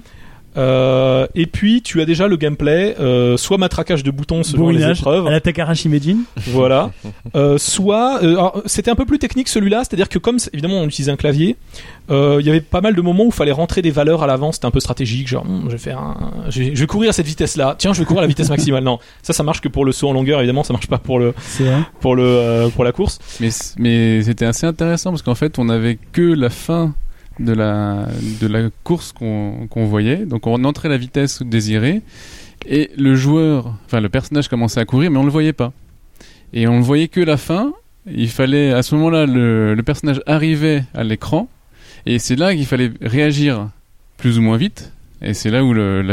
Euh, 0.57 1.27
et 1.35 1.45
puis, 1.45 1.81
tu 1.81 2.01
as 2.01 2.05
déjà 2.05 2.27
le 2.27 2.37
gameplay, 2.37 2.95
euh, 2.99 3.37
soit 3.37 3.57
matraquage 3.57 4.03
de 4.03 4.11
boutons 4.11 4.43
selon 4.43 4.69
les 4.69 4.83
épreuves. 4.83 5.27
à 5.27 5.31
la 5.31 5.41
Takarashi 5.41 5.89
Meijin. 5.89 6.17
Voilà. 6.47 6.91
Euh, 7.35 7.57
soit, 7.57 8.21
euh, 8.23 8.49
c'était 8.65 8.91
un 8.91 8.95
peu 8.95 9.05
plus 9.05 9.17
technique 9.17 9.47
celui-là, 9.47 9.79
c'est-à-dire 9.79 10.07
que 10.07 10.19
comme 10.19 10.37
évidemment 10.51 10.81
on 10.81 10.85
utilisait 10.85 11.11
un 11.11 11.15
clavier, 11.15 11.55
euh, 12.11 12.37
il 12.39 12.45
y 12.45 12.49
avait 12.49 12.61
pas 12.61 12.81
mal 12.81 12.93
de 12.93 13.01
moments 13.01 13.23
où 13.23 13.27
il 13.27 13.33
fallait 13.33 13.51
rentrer 13.51 13.81
des 13.81 13.89
valeurs 13.91 14.21
à 14.21 14.27
l'avance. 14.27 14.55
C'était 14.55 14.67
un 14.67 14.71
peu 14.71 14.79
stratégique, 14.79 15.27
genre 15.27 15.43
Hum, 15.43 15.63
je 15.67 15.71
vais 15.71 15.77
faire, 15.77 15.99
un, 15.99 16.15
je 16.49 16.59
vais, 16.59 16.75
je 16.75 16.79
vais 16.81 16.87
courir 16.87 17.09
à 17.09 17.13
cette 17.13 17.25
vitesse-là. 17.25 17.75
Tiens, 17.77 17.93
je 17.93 17.99
vais 17.99 18.05
courir 18.05 18.19
à 18.19 18.21
la 18.23 18.27
vitesse 18.27 18.49
maximale. 18.49 18.83
Non, 18.83 18.99
ça, 19.23 19.33
ça 19.33 19.41
marche 19.43 19.61
que 19.61 19.67
pour 19.67 19.83
le 19.85 19.91
saut 19.91 20.09
en 20.09 20.13
longueur. 20.13 20.39
Évidemment, 20.39 20.63
ça 20.63 20.73
marche 20.73 20.87
pas 20.87 20.97
pour 20.99 21.17
le 21.17 21.33
pour 22.01 22.15
le 22.15 22.23
euh, 22.25 22.69
pour 22.69 22.83
la 22.83 22.91
course. 22.91 23.19
Mais, 23.39 23.49
mais 23.77 24.21
c'était 24.21 24.45
assez 24.45 24.67
intéressant 24.67 25.09
parce 25.11 25.21
qu'en 25.23 25.35
fait, 25.35 25.57
on 25.57 25.69
avait 25.69 25.97
que 26.11 26.21
la 26.21 26.49
fin 26.49 26.93
de 27.39 27.53
la, 27.53 28.07
de 28.41 28.47
la 28.47 28.69
course 28.83 29.11
qu'on 29.13 29.85
voyait. 29.85 30.25
Donc, 30.25 30.47
on 30.47 30.63
entrait 30.63 30.89
la 30.89 30.97
vitesse 30.97 31.41
désirée 31.41 32.01
et 32.67 32.91
le 32.97 33.15
joueur, 33.15 33.73
enfin, 33.85 33.99
le 33.99 34.09
personnage 34.09 34.47
commençait 34.47 34.79
à 34.79 34.85
courir, 34.85 35.11
mais 35.11 35.17
on 35.17 35.25
le 35.25 35.31
voyait 35.31 35.53
pas. 35.53 35.73
Et 36.53 36.67
on 36.67 36.79
ne 36.79 36.83
voyait 36.83 37.07
que 37.07 37.19
la 37.19 37.37
fin. 37.37 37.73
Il 38.05 38.29
fallait, 38.29 38.73
à 38.73 38.83
ce 38.83 38.95
moment-là, 38.95 39.25
le, 39.25 39.75
le 39.75 39.83
personnage 39.83 40.21
arrivait 40.25 40.83
à 40.93 41.05
l'écran 41.05 41.47
et 42.05 42.19
c'est 42.19 42.35
là 42.35 42.53
qu'il 42.53 42.65
fallait 42.65 42.91
réagir 43.01 43.69
plus 44.17 44.37
ou 44.37 44.41
moins 44.41 44.57
vite. 44.57 44.91
Et 45.21 45.33
c'est 45.33 45.49
là 45.49 45.63
où 45.63 45.73
la, 45.73 46.03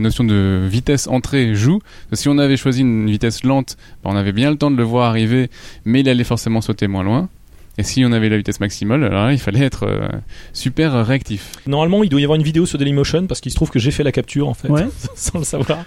notion 0.00 0.24
de 0.24 0.66
vitesse 0.66 1.06
entrée 1.08 1.54
joue. 1.54 1.80
Si 2.14 2.28
on 2.28 2.38
avait 2.38 2.56
choisi 2.56 2.80
une 2.80 3.10
vitesse 3.10 3.44
lente, 3.44 3.76
ben, 4.02 4.10
on 4.12 4.16
avait 4.16 4.32
bien 4.32 4.50
le 4.50 4.56
temps 4.56 4.70
de 4.70 4.76
le 4.76 4.82
voir 4.82 5.10
arriver, 5.10 5.50
mais 5.84 6.00
il 6.00 6.08
allait 6.08 6.24
forcément 6.24 6.62
sauter 6.62 6.88
moins 6.88 7.02
loin. 7.02 7.28
Et 7.78 7.82
si 7.82 8.04
on 8.04 8.12
avait 8.12 8.28
la 8.28 8.36
vitesse 8.36 8.60
maximale, 8.60 9.04
alors 9.04 9.26
là, 9.26 9.32
il 9.32 9.38
fallait 9.38 9.64
être 9.64 9.84
euh, 9.86 10.08
super 10.52 11.06
réactif. 11.06 11.52
Normalement, 11.66 12.02
il 12.02 12.10
doit 12.10 12.20
y 12.20 12.24
avoir 12.24 12.36
une 12.36 12.42
vidéo 12.44 12.66
sur 12.66 12.78
Dailymotion 12.78 13.26
parce 13.26 13.40
qu'il 13.40 13.50
se 13.52 13.56
trouve 13.56 13.70
que 13.70 13.78
j'ai 13.78 13.90
fait 13.90 14.02
la 14.02 14.12
capture 14.12 14.48
en 14.48 14.54
fait, 14.54 14.68
Ouais. 14.68 14.86
sans 15.14 15.38
le 15.38 15.44
savoir. 15.44 15.78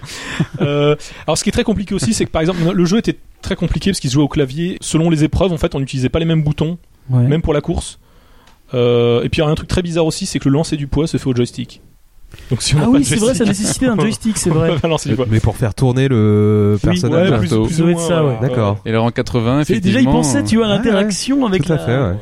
Euh, 0.60 0.96
alors, 1.26 1.38
ce 1.38 1.44
qui 1.44 1.50
est 1.50 1.52
très 1.52 1.62
compliqué 1.64 1.94
aussi, 1.94 2.12
c'est 2.14 2.24
que 2.24 2.30
par 2.30 2.40
exemple, 2.40 2.60
le 2.72 2.84
jeu 2.84 2.98
était 2.98 3.16
très 3.42 3.54
compliqué 3.54 3.90
parce 3.90 4.00
qu'il 4.00 4.10
se 4.10 4.14
jouait 4.14 4.24
au 4.24 4.28
clavier. 4.28 4.78
Selon 4.80 5.10
les 5.10 5.22
épreuves, 5.24 5.52
en 5.52 5.58
fait, 5.58 5.74
on 5.74 5.80
n'utilisait 5.80 6.08
pas 6.08 6.18
les 6.18 6.24
mêmes 6.24 6.42
boutons, 6.42 6.78
Ouais. 7.10 7.22
même 7.22 7.42
pour 7.42 7.52
la 7.52 7.60
course. 7.60 7.98
Euh, 8.72 9.22
et 9.22 9.28
puis, 9.28 9.40
il 9.42 9.44
y 9.44 9.46
a 9.46 9.50
un 9.50 9.54
truc 9.54 9.68
très 9.68 9.82
bizarre 9.82 10.06
aussi, 10.06 10.26
c'est 10.26 10.38
que 10.38 10.48
le 10.48 10.54
lancer 10.54 10.76
du 10.76 10.86
poids 10.86 11.06
se 11.06 11.16
fait 11.18 11.26
au 11.28 11.34
joystick. 11.36 11.80
Donc, 12.50 12.62
si 12.62 12.74
on 12.74 12.78
Ah 12.82 12.88
oui, 12.88 13.04
c'est 13.04 13.16
vrai, 13.16 13.34
ça 13.34 13.44
joystick, 13.44 13.46
nécessitait 13.64 13.86
un 13.86 13.96
joystick, 14.00 14.36
c'est 14.38 14.50
vrai. 14.50 14.76
Mais 15.30 15.40
pour 15.40 15.56
faire 15.56 15.74
tourner 15.74 16.08
le 16.08 16.74
Oui, 16.74 16.80
personnage. 16.90 17.30
Ouais, 17.30 17.38
plus, 17.38 17.48
plus 17.48 17.48
Ça 17.48 17.56
ou 17.58 17.68
doit 17.82 17.90
être 17.90 17.96
moins, 17.98 18.08
ça, 18.08 18.24
ouais. 18.24 18.38
D'accord. 18.40 18.78
Et 18.86 18.90
alors 18.90 19.04
en 19.04 19.10
80, 19.10 19.58
Et 19.58 19.62
effectivement... 19.62 19.86
déjà, 19.86 20.00
il 20.00 20.04
pensait, 20.12 20.42
tu 20.44 20.56
vois, 20.56 20.66
à 20.66 20.70
Ouais, 20.70 20.76
l'interaction 20.76 21.46
avec 21.46 21.64
Tout 21.64 21.72
à 21.72 21.76
la- 21.76 21.82
fait, 21.86 21.96
ouais. 21.98 22.16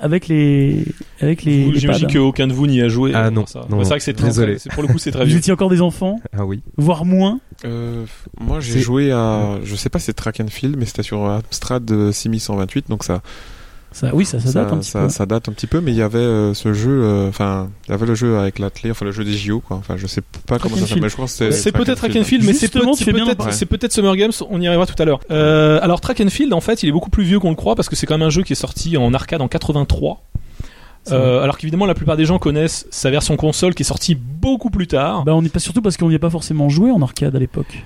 avec 0.00 0.28
les 0.28 0.84
avec 1.20 1.44
les, 1.44 1.64
Vous, 1.64 1.72
les 1.72 1.78
J'imagine 1.80 2.12
qu'aucun 2.12 2.46
de 2.46 2.52
vous 2.52 2.66
n'y 2.66 2.80
a 2.82 2.88
joué. 2.88 3.12
Ah 3.14 3.26
euh, 3.26 3.30
non, 3.30 3.42
pour 3.42 3.48
ça. 3.48 3.66
non, 3.70 3.78
Ouais, 3.78 3.84
c'est 3.84 3.88
vrai 3.90 3.98
que 3.98 4.04
c'est 4.04 4.12
très- 4.14 4.26
désolé. 4.26 4.56
Pour 4.74 4.82
le 4.82 4.88
coup, 4.88 4.98
c'est 4.98 5.10
très 5.10 5.20
Vous 5.24 5.28
vieux. 5.30 5.38
étiez 5.38 5.52
encore 5.52 5.70
des 5.70 5.80
enfants, 5.80 6.20
Ah 6.36 6.44
oui. 6.44 6.60
voire 6.76 7.04
moins. 7.04 7.40
Euh, 7.64 8.04
moi, 8.38 8.60
j'ai 8.60 8.74
C'est- 8.74 8.80
joué 8.80 9.10
à, 9.12 9.56
je 9.64 9.74
sais 9.76 9.88
pas 9.88 9.98
si 9.98 10.06
c'est 10.06 10.12
Track 10.12 10.40
and 10.40 10.48
Field, 10.48 10.76
mais 10.78 10.84
c'était 10.84 11.02
sur 11.02 11.24
Amstrad 11.24 11.90
euh, 11.90 12.12
6128, 12.12 12.86
donc 12.90 13.04
ça, 13.04 13.22
Ça, 13.96 14.10
oui, 14.12 14.26
ça, 14.26 14.38
ça 14.38 14.52
date 14.52 14.74
un 14.74 14.76
petit 14.76 14.90
ça, 14.90 15.04
peu. 15.04 15.08
ça 15.08 15.24
date 15.24 15.48
un 15.48 15.52
petit 15.52 15.66
peu, 15.66 15.80
mais 15.80 15.90
il 15.90 15.96
y 15.96 16.02
avait 16.02 16.18
euh, 16.18 16.52
ce 16.52 16.74
jeu, 16.74 17.02
euh, 17.02 17.30
enfin, 17.30 17.70
il 17.88 17.92
y 17.92 17.94
avait 17.94 18.04
le 18.04 18.14
jeu 18.14 18.36
avec 18.36 18.58
l'athlète, 18.58 18.92
enfin 18.92 19.06
le 19.06 19.10
jeu 19.10 19.24
des 19.24 19.32
JO, 19.32 19.60
quoi. 19.60 19.78
Enfin, 19.78 19.96
je 19.96 20.06
sais 20.06 20.20
pas 20.46 20.58
comment 20.58 20.76
ça 20.76 20.86
s'appelle. 20.86 21.08
Je 21.08 21.14
crois 21.14 21.24
que 21.24 21.30
c'est. 21.30 21.50
C'est 21.50 21.72
peut-être 21.72 21.96
Track 21.96 22.14
and 22.14 22.24
Field. 22.24 22.44
Mais 22.44 22.52
c'est 22.52 22.68
peut-être 22.70 23.36
parler. 23.38 23.54
c'est 23.54 23.64
peut-être 23.64 23.94
Summer 23.94 24.14
Games. 24.14 24.32
On 24.50 24.60
y 24.60 24.66
arrivera 24.66 24.84
tout 24.84 25.02
à 25.02 25.06
l'heure. 25.06 25.20
Euh, 25.30 25.78
alors 25.80 26.02
Track 26.02 26.20
and 26.20 26.28
Field, 26.28 26.52
en 26.52 26.60
fait, 26.60 26.82
il 26.82 26.90
est 26.90 26.92
beaucoup 26.92 27.08
plus 27.08 27.24
vieux 27.24 27.40
qu'on 27.40 27.48
le 27.48 27.56
croit 27.56 27.74
parce 27.74 27.88
que 27.88 27.96
c'est 27.96 28.04
quand 28.04 28.18
même 28.18 28.26
un 28.26 28.30
jeu 28.30 28.42
qui 28.42 28.52
est 28.52 28.56
sorti 28.56 28.98
en 28.98 29.14
arcade 29.14 29.40
en 29.40 29.48
83. 29.48 30.22
C'est 31.04 31.14
Euh, 31.14 31.40
alors 31.40 31.56
qu'évidemment 31.56 31.86
la 31.86 31.94
plupart 31.94 32.18
des 32.18 32.26
gens 32.26 32.38
connaissent 32.38 32.86
sa 32.90 33.10
version 33.10 33.36
console 33.36 33.74
qui 33.74 33.82
est 33.82 33.86
sortie 33.86 34.14
beaucoup 34.14 34.68
plus 34.68 34.88
tard. 34.88 35.24
Bah, 35.24 35.34
on 35.34 35.40
n'est 35.40 35.48
pas 35.48 35.58
surtout 35.58 35.80
parce 35.80 35.96
qu'on 35.96 36.10
n'y 36.10 36.16
a 36.16 36.18
pas 36.18 36.28
forcément 36.28 36.68
joué 36.68 36.90
en 36.90 37.00
arcade 37.00 37.34
à 37.34 37.38
l'époque. 37.38 37.82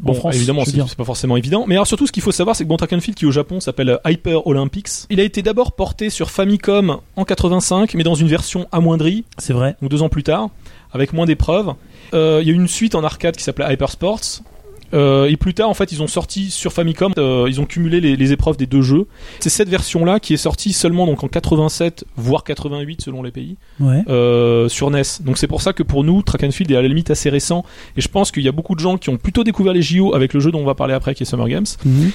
Bon, 0.00 0.14
France, 0.14 0.34
évidemment, 0.36 0.64
c'est 0.64 0.96
pas 0.96 1.04
forcément 1.04 1.36
évident. 1.36 1.64
Mais 1.66 1.74
alors 1.74 1.86
surtout, 1.86 2.06
ce 2.06 2.12
qu'il 2.12 2.22
faut 2.22 2.32
savoir, 2.32 2.56
c'est 2.56 2.64
que 2.64 2.68
bon, 2.68 2.76
Track 2.76 2.92
and 2.94 3.00
Field, 3.00 3.16
qui 3.16 3.26
au 3.26 3.30
Japon 3.32 3.60
s'appelle 3.60 3.98
Hyper 4.06 4.46
Olympics, 4.46 4.88
il 5.10 5.20
a 5.20 5.22
été 5.22 5.42
d'abord 5.42 5.72
porté 5.72 6.10
sur 6.10 6.30
Famicom 6.30 6.98
en 7.16 7.24
85, 7.24 7.94
mais 7.94 8.02
dans 8.02 8.14
une 8.14 8.28
version 8.28 8.66
amoindrie, 8.72 9.24
C'est 9.38 9.52
vrai. 9.52 9.76
donc 9.80 9.90
deux 9.90 10.02
ans 10.02 10.08
plus 10.08 10.22
tard, 10.22 10.48
avec 10.92 11.12
moins 11.12 11.26
d'épreuves. 11.26 11.74
Euh, 12.14 12.38
Il 12.42 12.48
y 12.48 12.50
a 12.50 12.54
eu 12.54 12.56
une 12.56 12.68
suite 12.68 12.94
en 12.94 13.04
arcade 13.04 13.36
qui 13.36 13.42
s'appelait 13.42 13.72
Hyper 13.72 13.90
Sports, 13.90 14.20
Euh, 14.94 15.26
et 15.28 15.36
plus 15.36 15.54
tard, 15.54 15.68
en 15.68 15.74
fait, 15.74 15.92
ils 15.92 16.02
ont 16.02 16.06
sorti 16.06 16.50
sur 16.50 16.72
Famicom, 16.72 17.12
euh, 17.18 17.46
ils 17.48 17.60
ont 17.60 17.64
cumulé 17.66 18.00
les, 18.00 18.16
les 18.16 18.32
épreuves 18.32 18.56
des 18.56 18.66
deux 18.66 18.82
jeux. 18.82 19.06
C'est 19.40 19.48
cette 19.50 19.68
version-là 19.68 20.20
qui 20.20 20.34
est 20.34 20.38
sortie 20.38 20.72
seulement 20.72 21.06
donc 21.06 21.24
en 21.24 21.28
87, 21.28 22.04
voire 22.16 22.44
88 22.44 23.02
selon 23.02 23.22
les 23.22 23.30
pays, 23.30 23.56
Ouais. 23.80 24.02
euh, 24.08 24.68
sur 24.68 24.90
NES. 24.90 25.02
Donc 25.20 25.38
c'est 25.38 25.46
pour 25.48 25.62
ça 25.62 25.72
que 25.72 25.82
pour 25.82 26.04
nous, 26.04 26.22
Track 26.22 26.44
and 26.44 26.50
Field 26.52 26.70
est 26.70 26.76
à 26.76 26.82
la 26.82 26.88
limite 26.88 27.10
assez 27.10 27.30
récent. 27.30 27.64
Et 27.96 28.00
je 28.00 28.08
pense 28.08 28.30
qu'il 28.30 28.42
y 28.44 28.48
a 28.48 28.52
beaucoup 28.52 28.74
de 28.74 28.80
gens 28.80 28.96
qui 28.96 29.10
ont 29.10 29.16
plutôt 29.16 29.44
découvert 29.44 29.72
les 29.72 29.82
JO 29.82 30.14
avec 30.14 30.32
le 30.34 30.40
jeu 30.40 30.50
dont 30.50 30.60
on 30.60 30.64
va 30.66 30.74
parler 30.74 30.94
après, 30.94 31.14
qui 31.14 31.22
est 31.24 31.26
Summer 31.26 31.48
Games. 31.48 31.66
Mhm. 31.84 32.10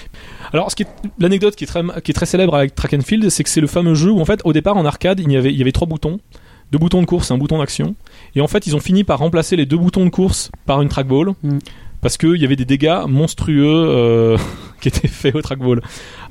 Alors, 0.53 0.71
ce 0.71 0.75
qui 0.75 0.83
est 0.83 0.87
l'anecdote 1.19 1.55
qui 1.55 1.63
est 1.63 1.67
très 1.67 1.81
qui 2.03 2.11
est 2.11 2.13
très 2.13 2.25
célèbre 2.25 2.55
avec 2.55 2.75
Track 2.75 2.93
and 2.93 3.01
Field, 3.01 3.29
c'est 3.29 3.43
que 3.43 3.49
c'est 3.49 3.61
le 3.61 3.67
fameux 3.67 3.95
jeu 3.95 4.11
où 4.11 4.19
en 4.21 4.25
fait, 4.25 4.41
au 4.45 4.53
départ 4.53 4.77
en 4.77 4.85
arcade, 4.85 5.19
il 5.19 5.31
y 5.31 5.37
avait 5.37 5.51
il 5.51 5.57
y 5.57 5.61
avait 5.61 5.71
trois 5.71 5.87
boutons, 5.87 6.19
deux 6.71 6.77
boutons 6.77 7.01
de 7.01 7.05
course, 7.05 7.31
et 7.31 7.33
un 7.33 7.37
bouton 7.37 7.57
d'action, 7.59 7.95
et 8.35 8.41
en 8.41 8.47
fait, 8.47 8.67
ils 8.67 8.75
ont 8.75 8.79
fini 8.79 9.03
par 9.03 9.19
remplacer 9.19 9.55
les 9.55 9.65
deux 9.65 9.77
boutons 9.77 10.05
de 10.05 10.09
course 10.09 10.51
par 10.65 10.81
une 10.81 10.89
trackball. 10.89 11.33
Mm. 11.43 11.59
Parce 12.01 12.17
qu'il 12.17 12.37
y 12.37 12.45
avait 12.45 12.55
des 12.55 12.65
dégâts 12.65 13.01
monstrueux 13.07 13.65
euh, 13.67 14.37
qui 14.81 14.87
étaient 14.87 15.07
faits 15.07 15.35
au 15.35 15.41
trackball. 15.41 15.81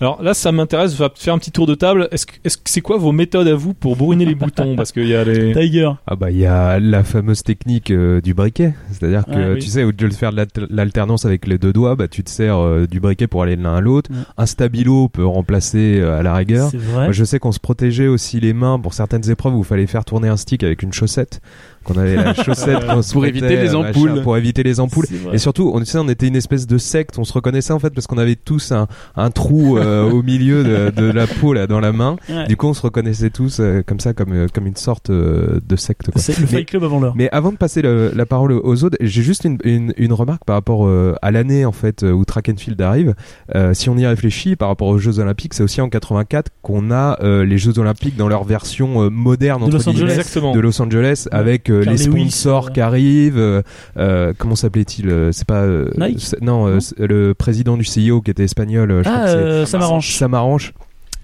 Alors 0.01 0.21
là, 0.23 0.35
ça 0.35 0.51
m'intéresse, 0.51 0.93
je 0.97 0.99
vais 1.03 1.09
faire 1.15 1.35
un 1.35 1.39
petit 1.39 1.53
tour 1.53 1.67
de 1.69 1.75
table. 1.77 2.09
Est-ce 2.11 2.27
que 2.27 2.33
est-ce 2.43 2.57
que 2.57 2.63
c'est 2.67 2.81
quoi 2.81 2.97
vos 2.99 3.13
méthodes 3.13 3.47
à 3.47 3.55
vous 3.55 3.73
pour 3.75 3.95
bourriner 3.97 4.25
les 4.25 4.35
boutons? 4.35 4.75
Parce 4.75 4.91
qu'il 4.93 5.07
y 5.07 5.15
a 5.15 5.23
les. 5.25 5.53
Tiger. 5.53 5.91
Ah 6.07 6.17
bah 6.17 6.31
il 6.31 6.39
y 6.39 6.47
a 6.47 6.81
la 6.81 7.05
fameuse 7.05 7.43
technique 7.45 7.91
euh, 7.93 8.21
du 8.21 8.35
briquet, 8.35 8.75
c'est-à-dire 8.91 9.25
que 9.27 9.55
oui. 9.55 9.59
tu 9.61 9.69
sais 9.69 9.85
au 9.85 9.89
lieu 9.91 9.93
de 9.93 10.09
faire 10.11 10.33
de 10.33 10.37
l'alt- 10.39 10.67
l'alternance 10.71 11.25
avec 11.25 11.47
les 11.47 11.59
deux 11.59 11.73
doigts, 11.73 11.95
bah 11.95 12.09
tu 12.09 12.25
te 12.25 12.31
sers 12.31 12.59
euh, 12.59 12.87
du 12.87 12.99
briquet 12.99 13.27
pour 13.29 13.43
aller 13.43 13.55
de 13.57 13.63
l'un 13.63 13.77
à 13.77 13.81
l'autre. 13.81 14.11
Ouais. 14.11 14.19
Un 14.39 14.47
stabilo 14.47 15.09
peut 15.09 15.25
remplacer 15.27 16.01
euh, 16.01 16.19
à 16.19 16.23
la 16.25 16.35
rigueur. 16.35 16.71
C'est 16.71 16.79
vrai. 16.79 17.05
Moi, 17.05 17.13
je 17.13 17.23
sais 17.25 17.39
qu'on 17.39 17.53
se 17.53 17.61
protégeait 17.61 18.09
aussi 18.09 18.41
les 18.41 18.53
mains 18.55 18.81
pour 18.81 18.95
certaines 18.95 19.31
épreuves 19.31 19.55
où 19.55 19.61
il 19.61 19.65
fallait 19.65 19.87
faire 19.87 20.05
tourner 20.05 20.29
un 20.29 20.37
stick 20.37 20.65
avec 20.65 20.83
une 20.83 20.93
chaussette, 20.93 21.41
qu'on 21.85 21.95
avait 21.99 22.17
la 22.17 22.35
chaussette 22.45 22.87
qu'on 22.87 23.03
se 23.03 23.13
Pour 23.13 23.27
éviter 23.27 23.57
les 23.57 23.75
ampoules. 23.75 24.11
machin, 24.11 24.23
pour 24.23 24.37
éviter 24.37 24.63
les 24.63 24.81
ampoules. 24.81 25.07
Et 25.33 25.39
surtout, 25.39 25.71
on, 25.75 25.79
tu 25.81 25.87
sais, 25.87 25.99
on 25.99 26.09
était 26.09 26.27
une 26.29 26.37
espèce 26.37 26.67
de 26.67 26.79
secte, 26.79 27.19
on 27.19 27.25
se 27.25 27.33
reconnaissait 27.33 27.73
en 27.73 27.79
fait 27.79 27.91
parce 27.91 28.07
qu'on 28.07 28.19
avait 28.19 28.37
tous 28.37 28.73
un, 28.73 28.87
un 29.17 29.31
trou 29.31 29.79
euh, 29.79 30.11
au 30.11 30.23
milieu 30.23 30.63
de, 30.65 30.91
de 30.91 31.11
la 31.11 31.27
peau 31.27 31.53
là 31.53 31.67
dans 31.67 31.81
la 31.81 31.93
main. 31.93 32.17
Ouais. 32.29 32.47
Du 32.47 32.57
coup, 32.57 32.67
on 32.69 32.75
se 32.75 32.83
reconnaissait 32.83 33.31
tous 33.31 33.59
euh, 33.61 33.83
comme 33.87 34.01
ça, 34.01 34.13
comme, 34.13 34.33
euh, 34.33 34.47
comme 34.53 34.67
une 34.67 34.77
sorte 34.77 35.11
euh, 35.11 35.61
de 35.67 35.77
secte. 35.77 36.11
Quoi. 36.11 36.21
C'est 36.21 36.37
le 36.39 36.43
Mais- 36.43 36.47
Fight 36.59 36.69
Club 36.69 36.85
avant 36.85 37.01
l'heure. 37.01 37.15
Mais 37.17 37.29
avant 37.33 37.53
de 37.53 37.57
passer 37.57 37.83
le- 37.83 38.13
la 38.15 38.27
parole 38.27 38.53
aux 38.53 38.85
autres, 38.85 38.97
j'ai 39.01 39.23
juste 39.23 39.45
une, 39.45 39.59
une, 39.65 39.93
une 39.97 40.13
remarque 40.13 40.45
par 40.45 40.57
rapport 40.57 40.87
euh, 40.87 41.15
à 41.23 41.31
l'année 41.31 41.65
en 41.65 41.73
fait 41.73 42.03
euh, 42.03 42.13
où 42.13 42.25
Track 42.25 42.49
and 42.51 42.57
Field 42.59 42.81
arrive. 42.81 43.15
Euh, 43.55 43.75
si 43.75 43.89
on 43.89 43.97
y 43.97 44.07
réfléchit 44.07 44.57
par 44.57 44.69
rapport 44.69 44.89
aux 44.89 44.99
Jeux 44.99 45.19
Olympiques, 45.19 45.55
c'est 45.55 45.63
aussi 45.63 45.81
en 45.81 45.89
84 45.89 46.51
qu'on 46.63 46.91
a 46.91 47.19
euh, 47.23 47.45
les 47.45 47.59
Jeux 47.59 47.79
Olympiques 47.79 48.17
dans 48.17 48.29
leur 48.29 48.45
version 48.45 49.03
euh, 49.05 49.11
moderne 49.11 49.61
De 49.63 49.67
entre 49.67 49.77
Los 49.77 49.89
Angeles. 49.89 50.31
de 50.55 50.61
Los 50.61 50.83
Angeles 50.83 51.27
Ouais. 51.31 51.37
avec 51.39 51.70
les 51.73 51.97
Lewis, 51.97 52.31
sponsors 52.31 52.73
qui 52.73 52.81
arrivent. 52.81 53.39
euh, 53.39 53.63
euh, 53.97 54.33
comment 54.39 54.57
s'appelait-il 54.57 55.09
euh, 55.09 55.33
C'est 55.33 55.47
pas 55.47 55.63
euh, 55.63 55.91
Nike 55.99 56.35
Non, 56.43 56.67
Non 56.69 56.79
le 56.99 57.33
président 57.35 57.77
du 57.77 57.85
CIO 57.85 58.21
qui 58.21 58.31
était 58.31 58.45
espagnol. 58.45 58.91
je 59.05 59.09
crois 59.09 59.13
Ah, 59.23 59.25
que 59.25 59.31
c'est- 59.31 59.37
euh, 59.37 59.67
ça 59.67 59.79
m'arrange. 59.79 60.15
ça 60.17 60.29
m'arrange 60.29 60.73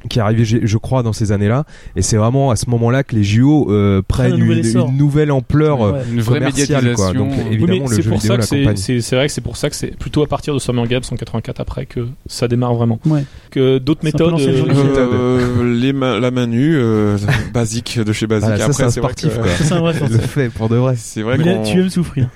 qui 0.08 0.18
est 0.18 0.22
arrivé 0.22 0.44
je 0.44 0.58
je 0.62 0.78
crois 0.78 1.02
dans 1.02 1.12
ces 1.12 1.32
années-là 1.32 1.64
et 1.96 2.02
c'est 2.02 2.16
vraiment 2.16 2.50
à 2.50 2.56
ce 2.56 2.68
moment-là 2.70 3.02
que 3.04 3.14
les 3.16 3.25
JO 3.25 3.70
euh, 3.70 4.02
prennent 4.06 4.32
un 4.34 4.36
une, 4.36 4.96
nouvelle 4.96 5.30
ampleur 5.32 5.80
Ouais. 5.80 6.00
Une 6.12 6.20
vraie 6.20 6.38
commerciale, 6.38 6.94
quoi. 6.94 7.12
médiatisation. 7.12 7.12
Donc, 7.14 7.32
Oui, 7.36 7.54
évidemment, 7.54 7.72
mais 7.84 7.88
le 7.90 7.96
c'est 7.96 8.02
jeu 8.02 8.10
pour 8.10 8.18
vidéo 8.18 8.32
ça 8.34 8.38
que 8.38 8.44
c'est, 8.44 8.56
l'accompagne. 8.56 8.76
c'est, 8.76 9.00
c'est 9.00 9.16
vrai 9.16 9.26
que 9.26 9.32
c'est 9.32 9.40
pour 9.40 9.56
ça 9.56 9.70
que 9.70 9.76
c'est 9.76 9.96
plutôt 9.96 10.22
à 10.22 10.26
partir 10.26 10.54
de 10.54 10.58
Summer 10.58 10.86
Games 10.86 11.02
en 11.10 11.16
84 11.16 11.60
après 11.60 11.86
que 11.86 12.06
ça 12.26 12.48
démarre 12.48 12.75
vraiment. 12.75 12.98
Ouais. 13.06 13.25
Que 13.50 13.78
d'autres 13.78 14.04
méthodes. 14.04 14.40
euh, 14.40 14.64
Euh, 14.68 15.75
les 15.80 15.92
mains, 15.92 16.18
la 16.18 16.30
main 16.30 16.46
nue, 16.46 16.76
euh, 16.76 17.16
basique 17.54 17.98
de 17.98 18.12
chez 18.12 18.26
basique. 18.26 18.48
Voilà, 18.48 18.58
ça, 18.58 18.64
Après, 18.64 18.75
c'est 18.75 18.84
un 18.84 18.90
sportif 18.90 19.32
que- 19.36 19.42
quoi 19.42 19.48
Ça, 19.48 19.64
c'est 19.64 19.72
un 19.75 19.80
vrai 19.80 19.94
le 20.08 20.18
fait 20.18 20.48
pour 20.48 20.68
de 20.68 20.76
vrai 20.76 20.94
C'est 20.96 21.22
vrai 21.22 21.38
qu'on- 21.38 21.62
Tu 21.62 21.80
aimes 21.80 21.90
souffrir. 21.90 22.28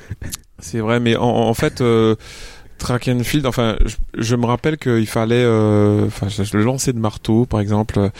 C'est 0.58 0.80
vrai, 0.80 1.00
mais 1.00 1.16
en, 1.16 1.22
en 1.24 1.54
fait, 1.54 1.80
euh, 1.80 2.16
track 2.80 3.08
and 3.08 3.22
field, 3.22 3.46
enfin, 3.46 3.76
je, 3.84 3.96
je 4.18 4.34
me 4.34 4.46
rappelle 4.46 4.76
qu'il 4.76 5.06
fallait, 5.06 5.44
euh, 5.44 6.06
enfin, 6.06 6.26
le 6.52 6.64
lancer 6.64 6.92
de 6.92 6.98
marteau, 6.98 7.46
par 7.46 7.60
exemple. 7.60 8.10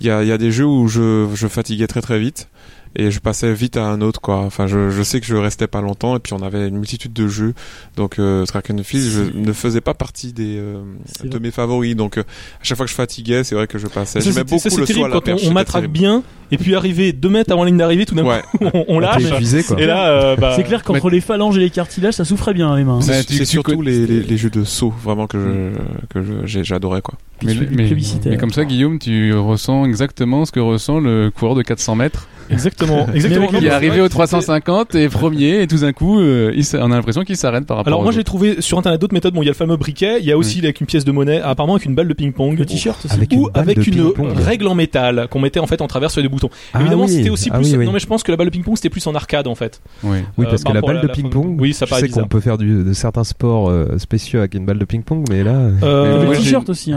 Il 0.00 0.06
y 0.08 0.10
a, 0.10 0.22
il 0.22 0.28
y 0.28 0.32
a 0.32 0.38
des 0.38 0.50
jeux 0.50 0.66
où 0.66 0.88
je, 0.88 1.28
je 1.34 1.46
fatiguais 1.46 1.86
très 1.86 2.00
très 2.00 2.18
vite 2.18 2.48
et 2.96 3.10
je 3.10 3.20
passais 3.20 3.52
vite 3.52 3.76
à 3.76 3.84
un 3.84 4.00
autre, 4.00 4.20
quoi. 4.20 4.38
Enfin, 4.38 4.66
je, 4.66 4.90
je 4.90 5.02
sais 5.02 5.20
que 5.20 5.26
je 5.26 5.36
restais 5.36 5.66
pas 5.66 5.80
longtemps 5.80 6.16
et 6.16 6.18
puis 6.18 6.32
on 6.32 6.42
avait 6.42 6.66
une 6.68 6.78
multitude 6.78 7.12
de 7.12 7.28
jeux. 7.28 7.54
Donc, 7.96 8.18
euh, 8.18 8.44
track 8.46 8.70
and 8.70 8.78
field, 8.84 9.04
je 9.08 9.38
ne 9.38 9.52
faisais 9.52 9.80
pas 9.80 9.94
partie 9.94 10.32
des 10.32 10.56
euh, 10.58 10.82
de 11.22 11.28
vrai. 11.30 11.40
mes 11.40 11.50
favoris. 11.50 11.94
Donc, 11.96 12.18
euh, 12.18 12.22
à 12.22 12.64
chaque 12.64 12.76
fois 12.76 12.86
que 12.86 12.90
je 12.90 12.96
fatiguais, 12.96 13.44
c'est 13.44 13.54
vrai 13.54 13.66
que 13.66 13.78
je 13.78 13.86
passais. 13.86 14.20
Ça, 14.20 14.30
J'aimais 14.30 14.44
c'est, 14.46 14.50
beaucoup 14.70 14.86
ça, 14.86 15.02
le 15.02 15.08
la 15.08 15.14
quand 15.14 15.20
perche. 15.20 15.42
on, 15.46 15.50
on 15.56 15.64
terrible. 15.64 15.88
bien 15.88 16.22
et 16.52 16.58
puis 16.58 16.76
arriver 16.76 17.12
deux 17.12 17.28
mètres 17.28 17.50
avant 17.52 17.64
la 17.64 17.70
ligne 17.70 17.78
d'arrivée, 17.78 18.06
tout 18.06 18.14
d'un 18.14 18.24
Ouais. 18.24 18.40
coup, 18.52 18.58
on, 18.72 18.84
on 18.88 18.98
lâche. 19.00 19.24
épuisé 19.24 19.62
quoi 19.64 19.80
Et 19.80 19.86
là, 19.86 20.08
euh, 20.10 20.36
bah, 20.36 20.52
C'est 20.54 20.62
clair 20.62 20.82
qu'entre 20.84 21.10
les 21.10 21.20
phalanges 21.20 21.56
et 21.56 21.60
les 21.60 21.70
cartilages, 21.70 22.14
ça 22.14 22.24
souffrait 22.24 22.54
bien 22.54 22.74
les 22.76 22.84
mains. 22.84 23.00
C'est 23.00 23.44
surtout 23.44 23.82
les, 23.82 24.06
les, 24.06 24.22
les 24.22 24.36
jeux 24.36 24.50
de 24.50 24.62
saut 24.64 24.94
vraiment 25.02 25.26
que 25.26 25.38
je, 25.38 26.20
que 26.20 26.62
j'adorais 26.62 27.02
quoi. 27.02 27.14
Mais, 27.42 28.36
comme 28.36 28.50
ça, 28.50 28.64
Guillaume, 28.64 28.98
tu 28.98 29.34
ressens 29.34 29.84
exactement 29.84 30.44
ce 30.44 30.52
que 30.52 30.60
ressent 30.60 31.00
le 31.00 31.30
coureur 31.30 31.54
de 31.54 31.62
400 31.62 31.96
mètres 31.96 32.28
Exactement, 32.48 33.08
exactement. 33.14 33.48
qui 33.48 33.66
est 33.66 33.70
arrivé 33.70 33.96
au 33.96 34.04
vrai 34.04 34.08
que 34.08 34.12
350 34.14 34.94
et 34.94 35.08
premier 35.08 35.62
et 35.62 35.66
tout 35.66 35.78
d'un 35.78 35.92
coup, 35.92 36.20
euh, 36.20 36.52
il 36.54 36.64
on 36.80 36.92
a 36.92 36.94
l'impression 36.94 37.22
qu'il 37.24 37.36
s'arrête 37.36 37.66
par 37.66 37.78
rapport. 37.78 37.88
Alors 37.92 38.02
moi 38.04 38.12
j'ai 38.12 38.22
trouvé 38.22 38.60
sur 38.60 38.78
internet 38.78 39.00
d'autres 39.00 39.14
méthodes. 39.14 39.34
Bon, 39.34 39.42
il 39.42 39.46
y 39.46 39.48
a 39.48 39.50
le 39.50 39.56
fameux 39.56 39.76
briquet, 39.76 40.18
il 40.20 40.26
y 40.26 40.32
a 40.32 40.38
aussi 40.38 40.60
avec 40.60 40.80
une 40.80 40.86
pièce 40.86 41.04
de 41.04 41.10
monnaie, 41.12 41.40
apparemment 41.40 41.74
avec 41.74 41.86
une 41.86 41.94
balle 41.94 42.08
de 42.08 42.14
ping-pong. 42.14 42.56
Le 42.58 42.64
t-shirt 42.64 43.04
aussi. 43.04 43.14
Avec 43.14 43.32
ou 43.32 43.48
avec 43.54 43.84
une 43.86 44.12
règle 44.36 44.68
en 44.68 44.74
métal 44.74 45.26
qu'on 45.30 45.40
mettait 45.40 45.58
en 45.60 45.66
fait 45.66 45.80
en 45.80 45.88
travers 45.88 46.10
sur 46.10 46.22
les 46.22 46.28
boutons. 46.28 46.50
Ah 46.72 46.80
Évidemment, 46.80 47.04
oui, 47.06 47.10
c'était 47.14 47.30
aussi 47.30 47.48
ah 47.52 47.58
plus. 47.58 47.72
oui, 47.72 47.78
oui. 47.78 47.86
Non, 47.86 47.92
mais 47.92 47.98
je 47.98 48.06
pense 48.06 48.22
que 48.22 48.30
la 48.30 48.36
balle 48.36 48.46
de 48.46 48.52
ping-pong 48.52 48.76
c'était 48.76 48.90
plus 48.90 49.04
en 49.08 49.14
arcade 49.16 49.48
en 49.48 49.54
fait. 49.56 49.80
Oui. 50.04 50.18
Oui, 50.38 50.46
Euh, 50.46 50.50
parce 50.50 50.62
par 50.62 50.70
que 50.72 50.76
la 50.76 50.82
balle 50.82 50.96
la- 50.96 51.02
de 51.02 51.08
ping-pong, 51.08 51.60
oui, 51.60 51.72
ça 51.74 51.84
je 51.86 51.90
paraît 51.90 52.08
qu'on 52.08 52.28
peut 52.28 52.40
faire 52.40 52.58
du, 52.58 52.84
de 52.84 52.92
certains 52.92 53.24
sports 53.24 53.68
euh, 53.70 53.98
spéciaux 53.98 54.38
avec 54.38 54.54
une 54.54 54.66
balle 54.66 54.78
de 54.78 54.84
ping-pong, 54.84 55.24
mais 55.30 55.42
là, 55.42 55.68
Euh, 55.82 56.20
Mais 56.28 56.30
Le 56.30 56.36
t-shirt 56.36 56.68
aussi. 56.68 56.92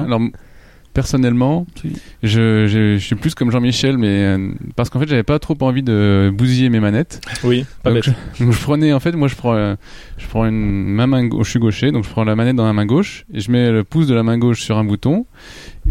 Personnellement, 0.94 1.66
Oui. 1.86 1.94
je, 2.24 2.66
je, 2.68 2.98
je 2.98 3.04
suis 3.06 3.16
plus 3.16 3.36
comme 3.36 3.52
Jean-Michel, 3.52 3.98
mais 3.98 4.08
euh, 4.08 4.52
parce 4.76 4.90
qu'en 4.90 5.00
fait, 5.00 5.08
j'avais 5.08 5.24
pas 5.24 5.38
trop 5.40 5.56
envie 5.62 5.84
de 5.84 6.32
bousiller 6.34 6.70
mes 6.70 6.80
manettes. 6.80 7.22
oui, 7.44 7.66
pas 7.84 7.92
Donc, 7.92 8.04
bête. 8.06 8.14
je, 8.38 8.44
donc, 8.44 8.54
je 8.54 8.62
prenais, 8.62 8.92
en 8.92 9.00
fait, 9.00 9.12
moi, 9.14 9.28
je 9.28 9.36
prends, 9.36 9.54
euh, 9.56 9.76
je 10.18 10.28
prends 10.28 10.46
une 10.46 10.56
ma 10.88 11.06
main 11.08 11.26
gauche, 11.28 11.46
je 11.46 11.52
suis 11.52 11.60
gaucher, 11.60 11.92
donc 11.92 12.04
je 12.06 12.10
prends 12.10 12.24
la 12.24 12.36
manette 12.36 12.56
dans 12.56 12.66
la 12.66 12.74
main 12.74 12.86
gauche 12.86 13.26
et 13.34 13.40
je 13.40 13.52
mets 13.52 13.72
le 13.72 13.84
pouce 13.84 14.08
de 14.08 14.16
la 14.16 14.24
main 14.24 14.38
gauche 14.38 14.62
sur 14.62 14.78
un 14.78 14.84
bouton 14.84 15.26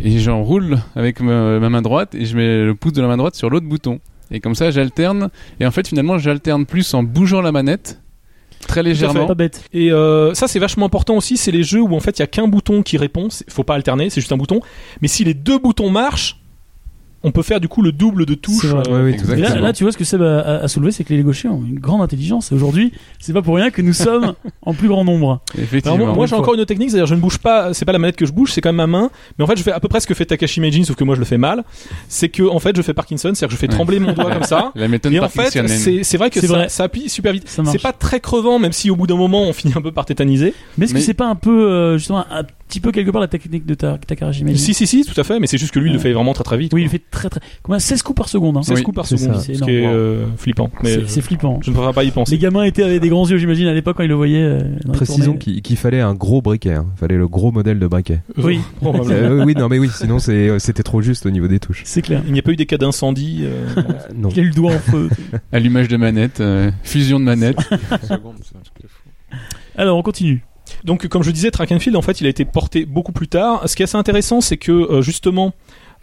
et 0.03 0.19
j'enroule 0.19 0.79
avec 0.97 1.21
ma, 1.21 1.59
ma 1.61 1.71
main 1.71 1.83
droite 1.83 2.15
et 2.15 2.25
je 2.27 2.37
mets 2.37 2.65
le 2.65 2.75
pouce 2.75 2.93
de 2.93 3.01
la 3.03 3.09
main 3.09 3.17
droite 3.17 3.35
sur 3.37 3.51
l'autre 3.51 3.67
bouton. 3.67 4.01
Et 4.31 4.41
comme 4.41 4.55
ça, 4.55 4.71
j'alterne. 4.71 5.31
Et 5.59 5.67
en 5.67 5.71
fait, 5.71 5.89
finalement, 5.89 6.19
j'alterne 6.19 6.67
plus 6.67 6.93
en 6.93 7.03
bougeant 7.03 7.41
la 7.41 7.51
manette, 7.53 8.01
très 8.67 8.83
légèrement. 8.83 9.27
Pas 9.27 9.35
bête. 9.35 9.65
Et 9.73 9.93
euh, 9.93 10.35
ça 10.35 10.49
c'est 10.49 10.59
vachement 10.59 10.87
important 10.87 11.17
aussi, 11.17 11.37
c'est 11.37 11.53
les 11.53 11.63
jeux 11.63 11.81
où 11.81 11.95
en 11.95 12.01
fait 12.01 12.19
il 12.19 12.23
y 12.23 12.25
a 12.25 12.27
qu'un 12.27 12.49
bouton 12.49 12.83
qui 12.83 12.97
répond, 12.97 13.29
faut 13.49 13.65
pas 13.65 13.75
alterner, 13.75 14.11
c'est 14.11 14.21
juste 14.21 14.33
un 14.33 14.37
bouton. 14.37 14.61
Mais 15.01 15.09
si 15.09 15.25
les 15.25 15.35
deux 15.35 15.59
boutons 15.59 15.91
marchent, 15.91 16.39
on 17.25 17.33
peut 17.33 17.43
faire 17.43 17.61
du 17.61 17.69
coup 17.69 17.83
le 17.83 17.93
double 17.93 18.27
de 18.27 18.35
touches. 18.35 18.65
Euh, 18.67 18.83
Ouais, 18.89 19.17
oui, 19.27 19.33
Et 19.37 19.41
là, 19.41 19.57
là, 19.59 19.73
tu 19.73 19.83
vois 19.85 19.93
ce 19.93 19.99
que 19.99 20.05
Seb 20.05 20.23
a, 20.23 20.39
a- 20.41 20.57
a 20.65 20.69
soulevé, 20.69 20.93
c'est 20.93 21.05
que 21.05 21.13
les 21.13 21.23
gauchers 21.23 21.49
ont 21.49 21.63
une 21.67 21.79
grande 21.79 22.01
intelligence. 22.01 22.53
Et 22.53 22.55
aujourd'hui, 22.55 22.93
c'est 23.19 23.33
pas 23.33 23.43
pour 23.43 23.57
rien 23.57 23.71
que 23.71 23.83
nous 23.83 23.93
sommes 23.93 24.35
en 24.63 24.73
plus 24.75 24.89
grand 24.89 25.05
nombre. 25.05 25.41
Effectivement. 25.57 25.95
Alors 25.97 26.07
moi, 26.09 26.15
moi, 26.17 26.27
j'ai 26.27 26.37
encore 26.37 26.55
une 26.55 26.61
autre 26.61 26.69
technique, 26.69 26.91
c'est-à-dire 26.91 27.07
je 27.07 27.15
ne 27.15 27.21
bouge 27.21 27.39
pas, 27.39 27.75
c'est 27.75 27.85
pas 27.85 27.93
la 27.93 27.99
manette 27.99 28.17
que 28.17 28.27
je 28.27 28.33
bouge, 28.33 28.53
c'est 28.53 28.61
quand 28.61 28.69
même 28.71 28.77
ma 28.77 28.87
main, 28.87 29.11
mais 29.39 29.45
en 29.45 29.47
fait 29.49 29.57
je 29.57 29.63
fais 29.63 29.73
à 29.73 29.81
peu 29.81 29.89
près 29.89 30.01
ce 30.01 30.07
que 30.07 30.15
fait 30.15 30.27
Takashi 30.27 30.61
Meijin, 30.61 30.85
sauf 30.85 30.97
que 30.97 31.05
moi 31.05 31.15
je 31.15 31.21
le 31.21 31.27
fais 31.27 31.39
mal. 31.39 31.65
C'est 32.09 32.29
que 32.29 32.43
en 32.45 32.59
fait 32.61 32.77
je 32.77 32.83
fais 32.83 32.95
Parkinson, 32.95 33.33
c'est-à-dire 33.35 33.49
que 33.49 33.55
je 33.55 33.59
fais 33.59 33.69
trembler 33.69 33.99
mon 33.99 34.13
doigt 34.13 34.31
comme 34.33 34.45
ça. 34.45 34.73
la 34.75 34.89
méthode 34.89 35.13
Et 35.13 35.21
en 35.21 35.29
fait, 35.29 35.51
c'est 36.05 36.17
vrai 36.17 36.31
que 36.31 36.41
ça, 36.41 36.47
vrai. 36.47 36.69
ça 36.69 36.85
appuie 36.85 37.09
super 37.09 37.33
vite. 37.33 37.49
C'est 37.65 37.83
pas 37.83 37.93
très 37.93 38.21
crevant, 38.21 38.59
même 38.59 38.73
si 38.73 38.91
au 38.91 38.97
bout 38.97 39.07
d'un 39.07 39.17
moment 39.17 39.43
on 39.43 39.53
finit 39.59 39.75
un 39.77 39.83
peu 39.83 39.93
par 39.93 40.05
tétaniser. 40.07 40.55
Mais 40.77 40.85
est-ce 40.85 40.95
que 40.95 41.01
c'est 41.01 41.15
pas 41.15 41.27
un 41.27 41.35
peu, 41.35 41.69
euh, 41.69 41.99
justement, 41.99 42.25
un 42.31 42.45
petit 42.69 42.81
peu 42.81 42.93
quelque 42.93 43.11
part 43.11 43.21
la 43.21 43.27
technique 43.29 43.67
de 43.67 43.75
ta, 43.75 43.99
Takarashi 43.99 44.45
Si, 44.57 44.75
si, 44.75 44.87
si, 44.87 45.05
tout 45.05 45.19
à 45.21 45.25
fait, 45.25 45.41
mais 45.41 45.47
c'est 45.47 45.59
juste 45.59 45.73
que 45.75 45.79
lui 45.81 45.91
il 45.91 45.93
le 45.95 45.99
fait 45.99 46.13
vraiment 46.13 46.35
très 46.35 46.45
très 46.45 46.57
vite. 46.59 46.73
Oui, 46.75 46.83
il 46.83 46.85
quoi. 46.85 46.93
fait 46.93 47.03
très 47.11 47.29
très. 47.31 47.41
Combien 47.63 47.79
16 47.79 48.03
coups 48.03 48.17
par 48.17 48.29
seconde. 48.29 48.57
Hein. 48.59 48.63
16 48.63 48.77
Oui, 48.79 48.83
coups 48.85 48.95
par 48.97 49.07
c'est 49.07 49.17
seconde, 49.17 49.37
ce 49.41 49.53
C'est 49.55 49.61
qui 49.65 49.71
est 49.71 49.79
énorme. 49.81 49.95
euh, 49.97 50.27
flippant. 50.37 50.71
C'est 50.85 50.99
euh, 50.99 51.03
c'est 51.07 51.21
flippant. 51.23 51.59
je 51.63 51.71
ne 51.71 51.75
préfère 51.75 51.95
pas 51.95 52.05
y 52.05 52.11
penser. 52.11 52.33
Les 52.33 52.39
gamins 52.39 52.63
étaient 52.65 52.83
avec 52.85 53.01
des 53.01 53.09
grands 53.09 53.27
yeux, 53.29 53.39
j'imagine, 53.39 53.67
à 53.67 53.75
l'époque 53.75 53.97
quand 53.97 54.03
ils 54.05 54.09
le 54.09 54.15
voyaient. 54.15 54.43
euh, 54.43 54.61
précisons 54.93 55.37
qu'il 55.37 55.77
fallait 55.77 56.01
un 56.01 56.15
gros 56.15 56.43
briquet. 56.43 56.75
hein. 56.75 56.87
Il 56.97 56.99
fallait 57.01 57.17
le 57.17 57.27
gros 57.29 57.51
modèle 57.53 57.79
de 57.79 57.87
briquet. 57.87 58.21
Oui, 58.37 58.61
Probablement. 58.81 59.11
Euh, 59.13 59.45
oui, 59.45 59.55
non, 59.55 59.69
mais 59.69 59.79
oui, 59.79 59.89
sinon 59.93 60.19
euh, 60.29 60.59
c'était 60.59 60.83
trop 60.83 61.01
juste 61.03 61.27
au 61.27 61.31
niveau 61.31 61.49
des 61.49 61.59
touches. 61.61 61.83
c'est 61.85 62.03
clair. 62.03 62.23
Il 62.27 62.33
n'y 62.33 62.39
a 62.39 62.43
pas 62.43 62.51
eu 62.53 62.57
des 62.57 62.67
cas 62.67 62.77
d'incendie. 62.79 63.41
euh, 63.43 63.67
Euh, 63.79 63.83
non. 64.15 64.29
Il 64.31 64.41
a 64.41 64.43
eu 64.43 64.49
le 64.49 64.55
doigt 64.55 64.73
en 64.75 64.79
feu. 64.79 65.09
Allumage 65.53 65.89
de 65.89 65.97
manette, 65.97 66.41
euh, 66.41 66.71
fusion 66.83 67.19
de 67.19 67.25
manette. 67.25 67.57
Alors, 69.77 69.97
on 69.97 70.03
continue. 70.03 70.43
Donc, 70.85 71.07
comme 71.09 71.23
je 71.23 71.31
disais, 71.31 71.51
Track 71.51 71.73
and 71.73 71.79
Field, 71.81 71.97
en 71.97 72.03
fait, 72.03 72.21
il 72.21 72.27
a 72.27 72.31
été 72.31 72.45
porté 72.45 72.85
beaucoup 72.85 73.13
plus 73.13 73.29
tard. 73.29 73.63
Ce 73.69 73.77
qui 73.77 73.83
est 73.83 73.85
assez 73.85 73.97
intéressant, 73.97 74.41
c'est 74.41 74.57
que 74.57 74.73
euh, 74.73 75.03
justement, 75.03 75.53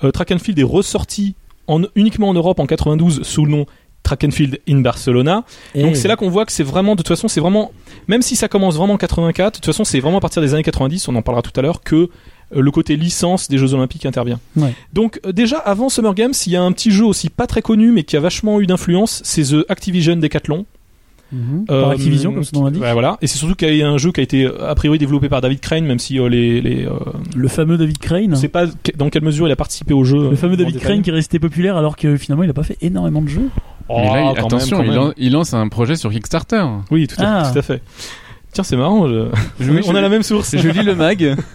euh, 0.03 0.11
Track 0.11 0.31
and 0.31 0.39
Field 0.39 0.59
est 0.59 0.63
ressorti 0.63 1.35
en, 1.67 1.81
uniquement 1.95 2.29
en 2.29 2.33
Europe 2.33 2.59
en 2.59 2.65
92 2.65 3.23
sous 3.23 3.45
le 3.45 3.51
nom 3.51 3.65
Track 4.03 4.23
and 4.25 4.31
Field 4.31 4.59
in 4.69 4.81
Barcelona. 4.81 5.43
Donc 5.73 5.91
Et- 5.91 5.95
c'est 5.95 6.07
là 6.07 6.15
qu'on 6.15 6.29
voit 6.29 6.45
que 6.45 6.51
c'est 6.51 6.63
vraiment, 6.63 6.93
de 6.93 6.97
toute 6.97 7.07
façon, 7.07 7.27
c'est 7.27 7.39
vraiment, 7.39 7.71
même 8.07 8.21
si 8.21 8.35
ça 8.35 8.47
commence 8.47 8.75
vraiment 8.75 8.93
en 8.93 8.97
84, 8.97 9.53
de 9.53 9.55
toute 9.55 9.65
façon, 9.65 9.83
c'est 9.83 9.99
vraiment 9.99 10.17
à 10.17 10.21
partir 10.21 10.41
des 10.43 10.53
années 10.53 10.61
90, 10.63 11.07
on 11.07 11.15
en 11.15 11.21
parlera 11.23 11.41
tout 11.41 11.57
à 11.59 11.63
l'heure, 11.63 11.81
que 11.81 11.95
euh, 11.95 12.07
le 12.51 12.69
côté 12.69 12.97
licence 12.97 13.47
des 13.47 13.57
Jeux 13.57 13.73
Olympiques 13.73 14.05
intervient. 14.05 14.39
Ouais. 14.55 14.73
Donc 14.93 15.19
déjà 15.33 15.57
avant 15.57 15.89
Summer 15.89 16.13
Games, 16.13 16.33
il 16.45 16.51
y 16.51 16.55
a 16.55 16.61
un 16.61 16.71
petit 16.71 16.91
jeu 16.91 17.03
aussi 17.05 17.29
pas 17.29 17.47
très 17.47 17.63
connu 17.63 17.91
mais 17.91 18.03
qui 18.03 18.15
a 18.15 18.19
vachement 18.19 18.61
eu 18.61 18.67
d'influence, 18.67 19.21
c'est 19.25 19.41
The 19.41 19.65
Activision 19.69 20.17
Decathlon. 20.17 20.65
Euh, 21.33 21.81
Par 21.81 21.89
Activision, 21.91 22.33
comme 22.33 22.43
son 22.43 22.59
nom 22.59 22.65
l'indique. 22.65 22.81
Ouais, 22.81 22.93
voilà. 22.93 23.17
Et 23.21 23.27
c'est 23.27 23.37
surtout 23.37 23.55
qu'il 23.55 23.75
y 23.75 23.81
a 23.83 23.89
un 23.89 23.97
jeu 23.97 24.11
qui 24.11 24.19
a 24.19 24.23
été 24.23 24.45
euh, 24.45 24.69
a 24.69 24.75
priori 24.75 24.97
développé 24.99 25.27
par 25.27 25.41
David 25.41 25.59
Crane, 25.59 25.85
même 25.85 25.99
si 25.99 26.19
euh, 26.19 26.29
les, 26.29 26.61
les 26.61 26.85
euh, 26.85 26.91
Le 27.35 27.47
fameux 27.47 27.77
David 27.77 27.97
Crane. 27.97 28.31
on 28.31 28.35
sait 28.35 28.47
pas 28.47 28.65
dans 28.95 29.09
quelle 29.09 29.23
mesure 29.23 29.47
il 29.47 29.51
a 29.51 29.55
participé 29.55 29.93
au 29.93 30.03
jeu. 30.03 30.29
Le 30.29 30.35
fameux 30.35 30.55
David. 30.55 30.79
Crane 30.79 31.01
qui 31.01 31.09
est 31.09 31.13
resté 31.13 31.39
populaire 31.39 31.75
alors 31.77 31.95
que 31.97 32.15
finalement 32.17 32.43
il 32.43 32.49
a 32.49 32.53
pas 32.53 32.63
fait 32.63 32.77
énormément 32.81 33.21
de 33.21 33.27
jeux. 33.27 33.49
Oh, 33.89 33.97
Mais 33.99 34.05
là, 34.05 34.21
il- 34.21 34.35
même, 34.35 34.45
attention, 34.45 34.77
quand 34.77 34.83
il, 34.83 34.89
même. 34.89 34.97
lan- 34.97 35.13
il 35.17 35.31
lance 35.33 35.53
un 35.53 35.67
projet 35.67 35.95
sur 35.95 36.09
Kickstarter. 36.11 36.63
Oui, 36.91 37.07
tout 37.07 37.15
à, 37.19 37.41
Ah. 37.43 37.51
tout 37.51 37.59
à 37.59 37.61
fait. 37.61 37.81
Tiens, 38.53 38.63
c'est 38.63 38.77
marrant. 38.77 39.07
je- 39.07 39.27
on 39.59 39.81
je- 39.81 39.95
a 39.95 40.01
la 40.01 40.09
même 40.09 40.23
source. 40.23 40.55
Je 40.57 40.69
lis 40.69 40.83
le 40.83 40.95
mag. 40.95 41.35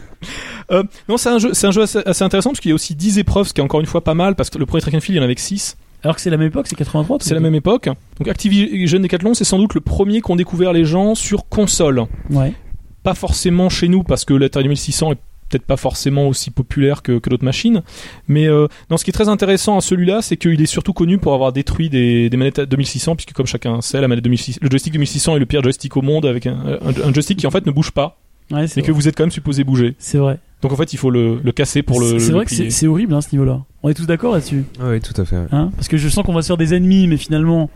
Euh, 0.72 0.84
non, 1.08 1.16
c'est 1.16 1.30
un 1.30 1.38
jeu, 1.40 1.50
c'est 1.52 1.66
un 1.66 1.72
jeu 1.72 1.82
assez, 1.82 1.98
assez 2.06 2.22
intéressant 2.22 2.50
parce 2.50 2.60
qu'il 2.60 2.68
y 2.68 2.72
a 2.72 2.76
aussi 2.76 2.94
10 2.94 3.18
épreuves, 3.18 3.48
ce 3.48 3.52
qui 3.52 3.60
est 3.60 3.64
encore 3.64 3.80
une 3.80 3.86
fois 3.86 4.04
pas 4.04 4.14
mal 4.14 4.36
parce 4.36 4.50
que 4.50 4.58
le 4.58 4.66
premier 4.66 4.80
track 4.80 4.94
and 4.94 5.00
field, 5.00 5.16
il 5.16 5.18
y 5.18 5.20
en 5.20 5.24
avait 5.24 5.34
6. 5.36 5.76
Alors 6.02 6.16
que 6.16 6.22
c'est 6.22 6.30
la 6.30 6.36
même 6.36 6.48
époque, 6.48 6.66
c'est 6.68 6.76
83. 6.76 7.18
tout 7.18 7.24
C'est 7.26 7.34
la 7.34 7.40
même 7.40 7.54
époque. 7.54 7.84
Donc 8.18 8.28
Activision 8.28 9.00
Decathlon, 9.00 9.34
c'est 9.34 9.44
sans 9.44 9.58
doute 9.58 9.74
le 9.74 9.80
premier 9.80 10.20
qu'ont 10.20 10.36
découvert 10.36 10.72
les 10.72 10.84
gens 10.84 11.14
sur 11.14 11.48
console. 11.48 12.04
Ouais. 12.30 12.54
Pas 13.02 13.14
forcément 13.14 13.68
chez 13.68 13.88
nous 13.88 14.02
parce 14.02 14.24
que 14.24 14.34
l'Atari 14.34 14.64
2600 14.64 15.12
est 15.12 15.18
peut-être 15.48 15.64
pas 15.66 15.76
forcément 15.76 16.28
aussi 16.28 16.50
populaire 16.50 17.02
que, 17.02 17.18
que 17.18 17.28
d'autres 17.28 17.44
machines. 17.44 17.82
Mais 18.28 18.46
euh, 18.46 18.68
non, 18.88 18.96
ce 18.96 19.04
qui 19.04 19.10
est 19.10 19.12
très 19.12 19.28
intéressant 19.28 19.76
à 19.76 19.80
celui-là, 19.80 20.22
c'est 20.22 20.36
qu'il 20.36 20.60
est 20.62 20.66
surtout 20.66 20.92
connu 20.92 21.18
pour 21.18 21.34
avoir 21.34 21.52
détruit 21.52 21.90
des, 21.90 22.30
des 22.30 22.36
manettes 22.36 22.60
2600, 22.60 23.16
puisque 23.16 23.32
comme 23.32 23.46
chacun 23.46 23.80
sait, 23.80 24.00
la 24.00 24.06
manette 24.06 24.22
2600, 24.24 24.60
le 24.62 24.70
joystick 24.70 24.92
2600 24.92 25.36
est 25.36 25.38
le 25.40 25.46
pire 25.46 25.62
joystick 25.62 25.96
au 25.96 26.02
monde 26.02 26.24
avec 26.24 26.46
un, 26.46 26.56
un- 26.82 27.08
un 27.08 27.12
joystick 27.12 27.38
qui 27.38 27.46
en 27.48 27.50
fait 27.50 27.66
ne 27.66 27.72
bouge 27.72 27.90
pas 27.90 28.16
Ouais, 28.50 28.64
et 28.64 28.66
c'est 28.66 28.80
que 28.82 28.86
vrai. 28.86 28.94
vous 28.94 29.08
êtes 29.08 29.16
quand 29.16 29.22
même 29.24 29.30
supposé 29.30 29.64
bouger. 29.64 29.94
C'est 29.98 30.18
vrai. 30.18 30.38
Donc 30.62 30.72
en 30.72 30.76
fait, 30.76 30.92
il 30.92 30.96
faut 30.98 31.10
le, 31.10 31.40
le 31.42 31.52
casser 31.52 31.82
pour 31.82 32.00
le. 32.00 32.18
C'est- 32.18 32.28
le 32.28 32.34
vrai 32.34 32.44
que 32.44 32.50
plier. 32.50 32.70
c'est 32.70 32.80
c'est 32.80 32.86
horrible 32.86 33.14
hein, 33.14 33.20
ce 33.20 33.28
niveau-là. 33.32 33.62
On 33.82 33.88
est 33.88 33.94
tous 33.94 34.06
d'accord 34.06 34.32
là-dessus. 34.34 34.64
Oui, 34.82 35.00
tout 35.00 35.18
à 35.20 35.24
fait. 35.24 35.36
ouais. 35.36 35.46
Hein? 35.52 35.70
Parce 35.76 35.88
que 35.88 35.96
je 35.96 36.08
sens 36.08 36.24
qu'on 36.24 36.34
va 36.34 36.42
se 36.42 36.48
faire 36.48 36.56
des 36.58 36.74
ennemis, 36.74 37.06
mais 37.06 37.16
finalement, 37.16 37.70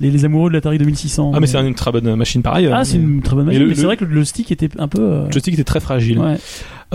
les, 0.00 0.10
les 0.10 0.24
amoureux 0.24 0.50
de 0.50 0.54
l'Atari 0.54 0.78
2600. 0.78 1.32
Ah 1.34 1.40
mais 1.40 1.46
c'est 1.46 1.58
une 1.58 1.74
très 1.74 1.90
bonne 1.92 2.14
machine 2.16 2.42
pareil. 2.42 2.68
Ah, 2.72 2.84
c'est 2.84 2.96
une 2.96 3.22
très 3.22 3.34
bonne 3.34 3.46
Mais 3.46 3.52
machine. 3.52 3.62
le- 3.62 3.68
Mais 3.68 3.74
c'est 3.74 3.80
le- 3.82 3.86
vrai 3.86 3.96
que 3.96 4.04
le, 4.04 4.24
stick 4.24 4.52
était 4.52 4.68
un 4.78 4.88
peu. 4.88 5.00
euh, 5.00 5.26
Le 5.26 5.32
joystick 5.32 5.54
était 5.54 5.64
très 5.64 5.80
fragile. 5.80 6.18
Ouais. 6.18 6.36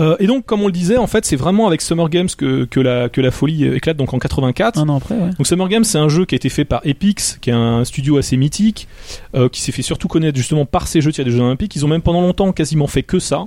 Euh, 0.00 0.16
et 0.20 0.26
donc, 0.26 0.46
comme 0.46 0.62
on 0.62 0.66
le 0.66 0.72
disait, 0.72 0.96
en 0.96 1.06
fait, 1.06 1.26
c'est 1.26 1.36
vraiment 1.36 1.66
avec 1.66 1.82
Summer 1.82 2.08
Games 2.08 2.28
que, 2.36 2.64
que, 2.64 2.80
la, 2.80 3.10
que 3.10 3.20
la 3.20 3.30
folie 3.30 3.64
euh, 3.66 3.76
éclate, 3.76 3.96
donc 3.98 4.14
en 4.14 4.18
84. 4.18 4.78
Un 4.78 4.88
an 4.88 4.96
après, 4.96 5.14
ouais. 5.16 5.30
Donc 5.36 5.46
Summer 5.46 5.68
Games, 5.68 5.84
c'est 5.84 5.98
un 5.98 6.08
jeu 6.08 6.24
qui 6.24 6.34
a 6.34 6.36
été 6.36 6.48
fait 6.48 6.64
par 6.64 6.80
Epix, 6.84 7.36
qui 7.42 7.50
est 7.50 7.52
un 7.52 7.84
studio 7.84 8.16
assez 8.16 8.36
mythique, 8.38 8.88
euh, 9.34 9.48
qui 9.50 9.60
s'est 9.60 9.72
fait 9.72 9.82
surtout 9.82 10.08
connaître 10.08 10.38
justement 10.38 10.64
par 10.64 10.86
ces 10.88 11.00
jeux 11.02 11.10
de 11.10 11.14
tir 11.16 11.24
des 11.26 11.30
Jeux 11.30 11.40
Olympiques. 11.40 11.76
Ils 11.76 11.84
ont 11.84 11.88
même 11.88 12.00
pendant 12.02 12.22
longtemps 12.22 12.52
quasiment 12.52 12.86
fait 12.86 13.02
que 13.02 13.18
ça. 13.18 13.44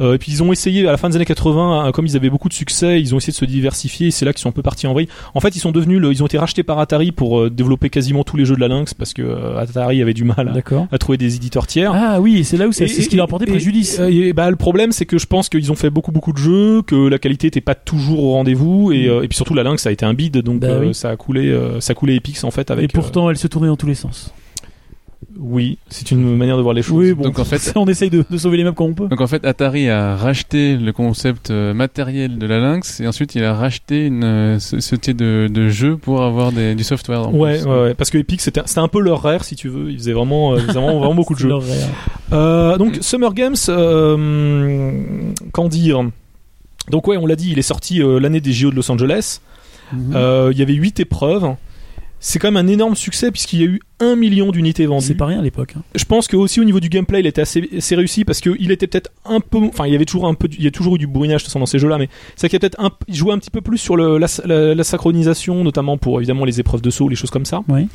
Euh, 0.00 0.14
et 0.14 0.18
puis 0.18 0.32
ils 0.32 0.42
ont 0.42 0.52
essayé 0.52 0.86
à 0.88 0.90
la 0.92 0.96
fin 0.96 1.08
des 1.10 1.16
années 1.16 1.24
80, 1.24 1.88
euh, 1.88 1.90
comme 1.92 2.06
ils 2.06 2.16
avaient 2.16 2.30
beaucoup 2.30 2.48
de 2.48 2.54
succès, 2.54 3.00
ils 3.00 3.14
ont 3.14 3.18
essayé 3.18 3.32
de 3.32 3.36
se 3.36 3.44
diversifier. 3.44 4.06
et 4.08 4.10
C'est 4.10 4.24
là 4.24 4.32
qu'ils 4.32 4.40
sont 4.40 4.48
un 4.48 4.52
peu 4.52 4.62
partis 4.62 4.86
en 4.86 4.92
vrille. 4.94 5.08
En 5.34 5.40
fait, 5.40 5.54
ils 5.56 5.60
sont 5.60 5.72
devenus, 5.72 5.98
le- 6.00 6.10
ils 6.12 6.22
ont 6.22 6.26
été 6.26 6.38
rachetés 6.38 6.62
par 6.62 6.78
Atari 6.78 7.12
pour 7.12 7.38
euh, 7.40 7.50
développer 7.50 7.90
quasiment 7.90 8.24
tous 8.24 8.36
les 8.36 8.44
jeux 8.44 8.54
de 8.54 8.60
la 8.60 8.68
Lynx 8.68 8.94
parce 8.94 9.12
que 9.12 9.22
euh, 9.22 9.58
Atari 9.58 10.00
avait 10.02 10.14
du 10.14 10.24
mal 10.24 10.52
à, 10.90 10.98
trouver 10.98 11.18
des 11.18 11.36
éditeurs 11.36 11.66
tiers. 11.66 11.92
Ah 11.94 12.20
oui, 12.20 12.44
c'est 12.44 12.56
là 12.56 12.66
où 12.68 12.72
c'est 12.72 12.88
ce 12.88 13.08
qui 13.08 13.16
leur 13.16 13.28
et- 13.42 13.46
préjudice. 13.46 14.00
Et, 14.00 14.32
bah, 14.32 14.48
le 14.50 14.56
problème, 14.56 14.92
c'est 14.92 15.06
que 15.06 15.18
je 15.18 15.26
pense 15.26 15.48
qu'ils 15.48 15.70
ont 15.70 15.76
fait 15.76 15.90
beaucoup 15.90 16.12
beaucoup 16.12 16.32
de 16.32 16.38
jeux, 16.38 16.82
que 16.82 16.94
la 17.08 17.18
qualité 17.18 17.48
n'était 17.48 17.60
pas 17.60 17.74
toujours 17.74 18.24
au 18.24 18.32
rendez-vous, 18.32 18.92
et, 18.92 19.06
euh, 19.08 19.22
et 19.22 19.28
puis 19.28 19.36
surtout 19.36 19.54
la 19.54 19.62
Lynx 19.62 19.86
a 19.86 19.92
été 19.92 20.06
un 20.06 20.14
bide, 20.14 20.38
donc 20.38 20.60
Bah 20.60 20.78
oui. 20.80 20.94
ça 20.94 21.10
a 21.10 21.16
coulé, 21.16 21.54
ça 21.80 21.92
a 21.92 21.94
coulé 21.94 22.14
Epix 22.14 22.42
en 22.44 22.50
fait 22.50 22.70
avec. 22.70 22.84
et 22.84 22.88
pourtant, 22.88 23.28
elle 23.30 23.36
se 23.36 23.46
tournait 23.48 23.68
dans 23.68 23.76
tous 23.76 23.86
les 23.86 23.94
sens. 23.94 24.32
Euh, 25.32 25.38
oui, 25.38 25.78
c'est 25.88 26.10
une 26.10 26.36
manière 26.36 26.56
de 26.56 26.62
voir 26.62 26.74
les 26.74 26.82
choses. 26.82 26.96
Oui, 26.98 27.12
bon. 27.14 27.24
Donc, 27.24 27.38
en 27.38 27.44
fait- 27.44 27.72
on 27.76 27.86
essaye 27.86 28.10
de, 28.10 28.24
de 28.28 28.36
sauver 28.38 28.56
les 28.56 28.64
meubles 28.64 28.76
comme 28.76 28.88
on 28.90 28.94
peut. 28.94 29.08
Donc 29.08 29.20
en 29.20 29.26
fait, 29.26 29.44
Atari 29.44 29.88
a 29.88 30.16
racheté 30.16 30.76
le 30.76 30.92
concept 30.92 31.50
euh, 31.50 31.72
matériel 31.74 32.38
de 32.38 32.46
la 32.46 32.58
Lynx 32.60 33.00
et 33.00 33.06
ensuite 33.06 33.34
il 33.34 33.44
a 33.44 33.54
racheté 33.54 34.06
une 34.06 34.24
euh, 34.24 34.58
ce, 34.58 34.80
ce 34.80 34.96
type 34.96 35.16
de, 35.16 35.48
de 35.52 35.68
jeu 35.68 35.96
pour 35.96 36.22
avoir 36.22 36.52
des, 36.52 36.74
du 36.74 36.84
software. 36.84 37.28
en 37.28 37.32
Ouais, 37.32 37.58
plus. 37.58 37.66
ouais, 37.68 37.80
ouais, 37.82 37.94
parce 37.94 38.10
que 38.10 38.18
Epix 38.18 38.42
c'était 38.44 38.60
un 38.76 38.88
peu 38.88 39.00
leur 39.00 39.22
rare 39.22 39.44
si 39.44 39.56
tu 39.56 39.68
veux, 39.68 39.90
ils 39.90 39.98
faisaient 39.98 40.12
vraiment, 40.12 40.52
euh, 40.52 40.56
ils 40.56 40.62
faisaient 40.62 40.72
vraiment, 40.80 40.98
vraiment 40.98 41.14
beaucoup 41.14 41.34
de 41.34 41.38
jeux. 41.40 41.48
leur. 41.48 41.62
Euh, 42.32 42.76
donc 42.78 42.98
Summer 43.00 43.32
Games, 43.34 43.56
euh, 43.68 44.92
qu'en 45.52 45.68
dire? 45.68 46.00
Donc 46.90 47.06
ouais, 47.06 47.16
on 47.16 47.26
l'a 47.26 47.36
dit, 47.36 47.50
il 47.52 47.58
est 47.58 47.62
sorti 47.62 48.02
euh, 48.02 48.18
l'année 48.18 48.40
des 48.40 48.52
JO 48.52 48.70
de 48.70 48.76
Los 48.76 48.90
Angeles. 48.90 49.40
Mhm. 49.92 50.12
Euh, 50.14 50.50
il 50.52 50.58
y 50.58 50.62
avait 50.62 50.74
8 50.74 51.00
épreuves. 51.00 51.54
C'est 52.22 52.38
quand 52.38 52.50
même 52.50 52.62
un 52.64 52.68
énorme 52.70 52.94
succès 52.96 53.30
puisqu'il 53.30 53.60
y 53.60 53.62
a 53.62 53.66
eu 53.66 53.80
un 53.98 54.14
million 54.14 54.50
d'unités 54.52 54.84
vendues. 54.86 55.04
C'est 55.06 55.14
pas 55.14 55.24
rien 55.26 55.38
à 55.40 55.42
l'époque. 55.42 55.72
hein. 55.76 55.82
Je 55.94 56.04
pense 56.04 56.28
que 56.28 56.36
aussi 56.36 56.60
au 56.60 56.64
niveau 56.64 56.78
du 56.80 56.88
gameplay, 56.90 57.20
il 57.20 57.26
était 57.26 57.40
assez, 57.40 57.68
assez 57.76 57.96
réussi 57.96 58.24
parce 58.26 58.40
qu'il 58.40 58.70
était 58.70 58.86
peut-être 58.86 59.10
un 59.24 59.40
peu, 59.40 59.58
enfin 59.68 59.86
il 59.86 59.92
y 59.92 59.94
avait 59.96 60.04
toujours 60.04 60.26
un 60.28 60.34
peu, 60.34 60.46
il 60.56 60.62
y 60.62 60.66
a 60.66 60.70
toujours 60.70 60.96
eu 60.96 60.98
du 60.98 61.06
bourrinage 61.06 61.40
de 61.40 61.44
toute 61.44 61.48
façon 61.50 61.60
dans 61.60 61.66
ces 61.66 61.78
jeux-là, 61.78 61.96
mais 61.98 62.08
c'est 62.36 62.48
qu'il 62.50 62.58
peut-être 62.60 62.78
un, 62.78 62.90
il 63.08 63.14
jouait 63.14 63.32
un 63.32 63.38
petit 63.38 63.50
peu 63.50 63.62
plus 63.62 63.78
sur 63.78 63.96
le, 63.96 64.18
la, 64.18 64.26
la- 64.44 64.74
la 64.74 64.84
synchronisation, 64.84 65.64
notamment 65.64 65.96
pour 65.98 66.18
évidemment 66.20 66.44
les 66.44 66.60
épreuves 66.60 66.82
de 66.82 66.90
saut, 66.90 67.08
les 67.08 67.16
choses 67.16 67.30
comme 67.30 67.46
ça. 67.46 67.62
Oui. 67.68 67.88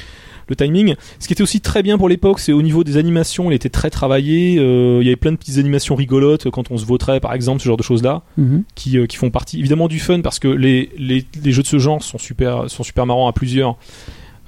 Le 0.47 0.55
timing. 0.55 0.93
Ce 1.19 1.25
qui 1.25 1.33
était 1.33 1.41
aussi 1.41 1.59
très 1.59 1.81
bien 1.81 1.97
pour 1.97 2.07
l'époque, 2.07 2.39
c'est 2.39 2.51
au 2.53 2.61
niveau 2.61 2.83
des 2.83 2.97
animations, 2.97 3.49
il 3.49 3.55
était 3.55 3.69
très 3.69 3.89
travaillé. 3.89 4.57
euh, 4.59 4.99
il 5.01 5.05
y 5.05 5.09
avait 5.09 5.15
plein 5.15 5.31
de 5.31 5.37
petites 5.37 5.57
animations 5.57 5.95
rigolotes 5.95 6.51
quand 6.51 6.69
on 6.69 6.77
se 6.77 6.85
vautrait, 6.85 7.19
par 7.19 7.33
exemple, 7.33 7.61
ce 7.61 7.65
genre 7.65 7.77
de 7.77 7.81
choses-là 7.83 8.21
Mhm. 8.37 8.63
qui, 8.75 8.99
euh, 8.99 9.07
qui 9.07 9.17
font 9.17 9.31
partie 9.31 9.57
évidemment 9.59 9.87
du 9.87 9.97
fun 9.99 10.21
parce 10.21 10.37
que 10.37 10.47
les, 10.47 10.91
les, 10.99 11.25
les 11.43 11.51
jeux 11.51 11.63
de 11.63 11.67
ce 11.67 11.79
genre 11.79 12.03
sont 12.03 12.19
super, 12.19 12.69
sont 12.69 12.83
super 12.83 13.07
marrants 13.07 13.27
à 13.27 13.33
plusieurs. 13.33 13.75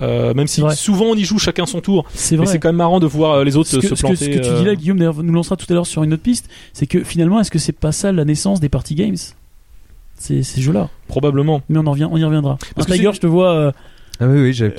Euh, 0.02 0.34
même 0.36 0.46
si 0.48 0.62
vrai. 0.62 0.76
souvent 0.76 1.06
on 1.06 1.16
y 1.16 1.24
joue 1.24 1.40
chacun 1.40 1.66
son 1.66 1.82
tour, 1.82 2.06
C'est 2.14 2.36
mais 2.36 2.44
vrai. 2.44 2.52
c'est 2.54 2.60
quand 2.60 2.70
même 2.70 2.76
marrant 2.76 3.00
de 3.00 3.08
voir 3.08 3.36
euh, 3.38 3.44
les 3.44 3.58
autres 3.58 3.70
ce 3.70 3.78
que, 3.78 3.82
se 3.82 3.88
ce 3.90 3.94
que- 3.96 4.00
planter. 4.08 4.16
ce 4.26 4.30
que 4.30 4.44
tu 4.44 4.50
euh, 4.50 4.60
dis 4.60 4.66
là, 4.66 4.76
Guillaume, 4.76 4.98
d'ailleurs, 5.00 5.24
nous 5.24 5.34
lancera 5.34 5.56
tout 5.56 5.66
à 5.70 5.74
l'heure 5.74 5.88
sur 5.88 6.04
une 6.04 6.14
autre 6.14 6.22
piste, 6.22 6.50
c'est 6.74 6.86
que 6.86 7.04
finalement, 7.04 7.40
est-ce 7.40 7.50
que 7.50 7.58
c'est 7.60 7.72
pas 7.72 7.92
ça 7.92 8.12
la 8.12 8.24
naissance 8.26 8.60
des 8.60 8.70
party 8.70 8.94
games? 8.96 9.16
Ces, 10.20 10.44
ces 10.44 10.62
jeux-là. 10.62 10.90
probablement. 11.08 11.62
Mais 11.70 11.78
on, 11.80 11.86
en 11.88 11.92
revient, 11.92 12.08
on 12.12 12.18
y 12.18 12.24
reviendra. 12.24 12.58
Parce 12.76 12.88
Tiger, 12.88 13.12
je 13.14 13.20
te 13.20 13.28
vois. 13.28 13.54
Euh, 13.56 13.72
Ah 14.20 14.28
oui, 14.28 14.42
oui, 14.42 14.54
j'ai. 14.54 14.74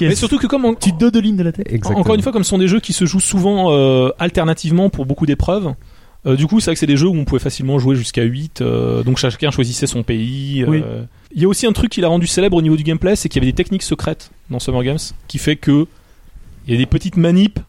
Mais 0.00 0.14
surtout 0.14 0.38
que 0.38 0.46
comme 0.46 0.64
on- 0.66 0.74
Tu 0.74 0.92
te 0.92 0.98
dodelines 0.98 1.36
de 1.36 1.42
la 1.42 1.52
tête. 1.52 1.66
Exactement. 1.70 2.00
encore 2.00 2.14
une 2.14 2.22
fois 2.22 2.32
comme 2.32 2.44
ce 2.44 2.50
sont 2.50 2.58
des 2.58 2.68
jeux 2.68 2.80
qui 2.80 2.92
se 2.92 3.04
jouent 3.06 3.20
souvent 3.20 3.70
euh, 3.72 4.10
alternativement 4.18 4.90
pour 4.90 5.06
beaucoup 5.06 5.26
d'épreuves. 5.26 5.72
Euh, 6.26 6.36
du 6.36 6.46
coup, 6.46 6.60
c'est 6.60 6.66
vrai 6.66 6.74
que 6.74 6.80
c'est 6.80 6.86
des 6.86 6.96
jeux 6.96 7.08
où 7.08 7.14
on 7.14 7.24
pouvait 7.24 7.40
facilement 7.40 7.78
jouer 7.78 7.94
jusqu'à 7.96 8.22
8, 8.22 8.60
euh, 8.60 9.02
donc 9.02 9.18
chacun 9.18 9.50
choisissait 9.50 9.86
son 9.86 10.02
pays. 10.02 10.62
euh. 10.62 10.66
Oui. 10.68 10.82
Il 11.34 11.42
y 11.42 11.44
a 11.44 11.48
aussi 11.48 11.66
un 11.66 11.72
truc 11.72 11.90
qui 11.90 12.00
l'a 12.00 12.08
rendu 12.08 12.26
célèbre 12.26 12.56
au 12.56 12.62
niveau 12.62 12.76
du 12.76 12.82
gameplay, 12.82 13.14
c'est 13.14 13.28
qu'il 13.28 13.42
y 13.42 13.44
avait 13.44 13.52
des 13.52 13.56
techniques 13.56 13.82
secrètes 13.82 14.30
dans 14.50 14.58
Summer 14.58 14.82
Games, 14.82 14.98
qui 15.28 15.38
fait 15.38 15.56
que 15.56 15.86
il 16.66 16.72
y 16.72 16.76
a 16.76 16.78
des 16.78 16.86
petites 16.86 17.16
manips 17.16 17.60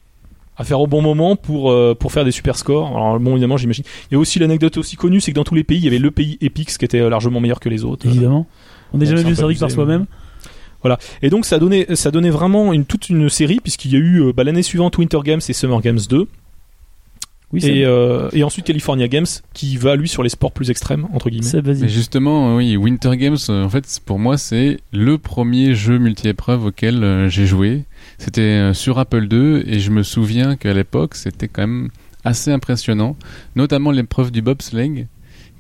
à 0.58 0.64
faire 0.64 0.80
au 0.80 0.88
bon 0.88 1.02
moment 1.04 1.36
pour 1.36 1.70
euh, 1.70 1.94
pour 1.94 2.12
faire 2.12 2.26
des 2.26 2.32
super 2.32 2.56
scores. 2.56 2.88
Alors 2.88 3.20
bon, 3.20 3.32
évidemment, 3.32 3.58
j'imagine. 3.58 3.84
Il 4.10 4.16
y 4.16 4.18
a 4.18 4.20
aussi 4.20 4.40
l'anecdote 4.40 4.78
aussi 4.78 4.96
connue, 4.96 5.22
c'est 5.22 5.32
que 5.32 5.36
dans 5.36 5.44
tous 5.44 5.54
les 5.54 5.64
pays, 5.64 5.78
il 5.78 5.84
y 5.84 5.88
avait 5.88 6.00
le 6.00 6.10
pays 6.10 6.38
Epix 6.42 6.78
qui 6.78 6.86
était 6.86 7.08
largement 7.10 7.40
meilleur 7.40 7.60
que 7.60 7.70
les 7.70 7.84
autres. 7.84 8.08
Évidemment. 8.08 8.48
On 8.94 8.98
n'est 8.98 9.06
jamais 9.06 9.18
c'est 9.18 9.24
mieux 9.26 9.30
un 9.30 9.34
peu 9.34 9.36
servi 9.36 9.56
que 9.56 9.60
par 9.60 9.72
soi-même. 9.72 10.06
Et 11.22 11.30
donc 11.30 11.46
ça 11.46 11.60
donnait, 11.60 11.86
ça 11.96 12.12
donnait 12.12 12.30
vraiment 12.30 12.72
une, 12.72 12.86
toute 12.86 13.10
une 13.10 13.30
série, 13.30 13.60
puisqu'il 13.60 13.92
y 13.92 13.96
a 13.98 14.00
eu 14.00 14.32
bah, 14.34 14.46
l'année 14.46 14.64
suivante 14.64 14.98
Winter 14.98 15.20
Games 15.24 15.42
et 15.48 15.54
Summer 15.54 15.82
Games 15.82 16.00
2, 16.10 16.28
Oui, 17.54 17.60
et, 17.60 17.62
c'est 17.62 17.86
euh, 17.86 18.30
et 18.34 18.44
ensuite 18.44 18.66
California 18.66 19.08
Games, 19.08 19.26
qui 19.54 19.78
va 19.78 19.96
lui 19.96 20.10
sur 20.10 20.22
les 20.22 20.30
sports 20.30 20.52
plus 20.52 20.70
extrêmes, 20.70 21.08
entre 21.14 21.30
guillemets. 21.30 21.50
Mais 21.54 21.62
vas-y. 21.62 21.90
justement, 21.90 22.58
oui, 22.58 22.76
Winter 22.76 23.16
Games, 23.16 23.38
euh, 23.50 23.64
en 23.64 23.70
fait, 23.70 24.02
pour 24.06 24.20
moi, 24.20 24.38
c'est 24.38 24.80
le 24.92 25.18
premier 25.18 25.74
jeu 25.74 25.98
multi-épreuve 25.98 26.66
auquel 26.66 27.04
euh, 27.04 27.30
j'ai 27.30 27.46
joué. 27.46 27.86
C'était 28.18 28.74
sur 28.74 29.00
Apple 29.00 29.28
II 29.32 29.64
et 29.66 29.80
je 29.80 29.92
me 29.92 30.04
souviens 30.04 30.56
qu'à 30.56 30.74
l'époque, 30.74 31.16
c'était 31.16 31.48
quand 31.48 31.62
même 31.62 31.90
assez 32.26 32.52
impressionnant, 32.52 33.16
notamment 33.56 33.92
l'épreuve 33.92 34.32
du 34.32 34.42
bobsleigh, 34.42 35.08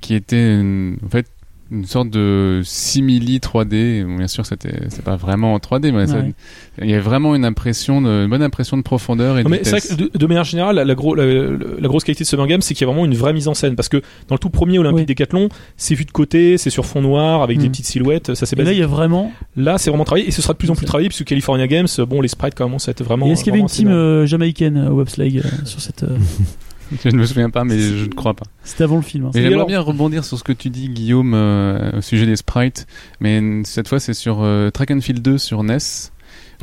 qui 0.01 0.15
était 0.15 0.59
en 0.59 1.09
fait 1.09 1.27
une 1.71 1.85
sorte 1.85 2.09
de 2.09 2.61
simili 2.63 3.39
3D. 3.39 4.03
Bon, 4.05 4.15
Bien 4.17 4.27
sûr, 4.27 4.45
c'était 4.45 4.79
c'est 4.89 5.03
pas 5.03 5.15
vraiment 5.15 5.53
en 5.53 5.57
3D, 5.59 5.91
mais 5.91 6.11
Ouais. 6.11 6.33
il 6.81 6.89
y 6.89 6.93
a 6.93 6.99
vraiment 7.01 7.35
une 7.35 7.43
impression, 7.45 8.01
de, 8.01 8.23
une 8.23 8.29
bonne 8.29 8.41
impression 8.41 8.77
de 8.77 8.81
profondeur 8.83 9.37
et 9.37 9.43
de 9.43 9.49
mais 9.49 9.59
vrai 9.59 9.81
que 9.81 9.93
de, 9.95 10.11
de 10.17 10.25
manière 10.27 10.43
générale, 10.45 10.75
la, 10.77 10.85
la, 10.85 10.95
gros- 10.95 11.15
la- 11.15 11.25
la 11.25 11.87
grosse 11.87 12.03
qualité 12.03 12.23
de 12.23 12.27
Summer 12.29 12.47
Games, 12.47 12.61
c'est 12.61 12.73
qu'il 12.73 12.85
y 12.85 12.89
a 12.89 12.91
vraiment 12.91 13.05
une 13.05 13.15
vraie 13.15 13.33
mise 13.33 13.47
en 13.47 13.53
scène. 13.53 13.75
Parce 13.75 13.89
que 13.89 13.97
dans 14.27 14.35
le 14.35 14.39
tout 14.39 14.49
premier 14.49 14.79
Olympique 14.79 14.99
Oui. 14.99 15.05
Décathlon, 15.05 15.49
c'est 15.75 15.95
vu 15.95 16.05
de 16.05 16.11
côté, 16.11 16.57
c'est 16.57 16.69
sur 16.69 16.85
fond 16.85 17.01
noir, 17.01 17.41
avec 17.41 17.57
des 17.57 17.67
Mm. 17.67 17.71
petites 17.71 17.85
silhouettes, 17.87 18.33
ça 18.35 18.45
c'est 18.45 18.57
Et 18.59 18.63
là, 18.63 18.71
il 18.71 18.79
y 18.79 18.83
a 18.83 18.87
vraiment. 18.87 19.31
Là, 19.55 19.77
c'est 19.77 19.89
vraiment 19.89 20.05
travaillé, 20.05 20.27
et 20.27 20.31
ce 20.31 20.41
sera 20.41 20.53
de 20.53 20.57
plus 20.57 20.69
en 20.71 20.75
plus 20.75 20.85
travaillé, 20.85 21.09
puisque 21.09 21.25
California 21.25 21.67
Games, 21.67 21.87
bon, 22.07 22.21
les 22.21 22.27
sprites 22.27 22.55
commencent 22.55 22.87
à 22.87 22.91
être 22.91 23.03
vraiment. 23.03 23.27
Est-ce 23.27 23.43
qu'il 23.43 23.51
y 23.51 23.55
avait 23.55 23.61
une 23.61 23.67
team 23.67 23.89
euh, 23.89 24.25
jamaïcaine 24.25 24.77
euh, 24.77 24.89
au 24.89 24.95
webslag 24.95 25.37
euh, 25.37 25.65
sur 25.65 25.81
cette. 25.81 26.03
euh, 26.03 26.17
Je 27.03 27.09
ne 27.09 27.17
me 27.17 27.25
souviens 27.25 27.49
pas, 27.49 27.63
mais 27.63 27.77
je 27.79 28.05
ne 28.05 28.13
crois 28.13 28.33
pas. 28.33 28.45
C'était 28.63 28.83
avant 28.83 28.95
le 28.97 29.01
film. 29.01 29.25
hein. 29.25 29.31
J'aimerais 29.33 29.65
bien 29.65 29.79
rebondir 29.81 30.23
sur 30.23 30.37
ce 30.37 30.43
que 30.43 30.53
tu 30.53 30.69
dis, 30.69 30.89
Guillaume, 30.89 31.33
euh, 31.33 31.97
au 31.97 32.01
sujet 32.01 32.25
des 32.25 32.35
sprites. 32.35 32.87
Mais 33.19 33.41
cette 33.65 33.87
fois, 33.87 33.99
c'est 33.99 34.13
sur 34.13 34.39
euh, 34.41 34.69
Track 34.69 34.91
and 34.91 35.01
Field 35.01 35.21
2 35.21 35.37
sur 35.37 35.63
NES. 35.63 35.77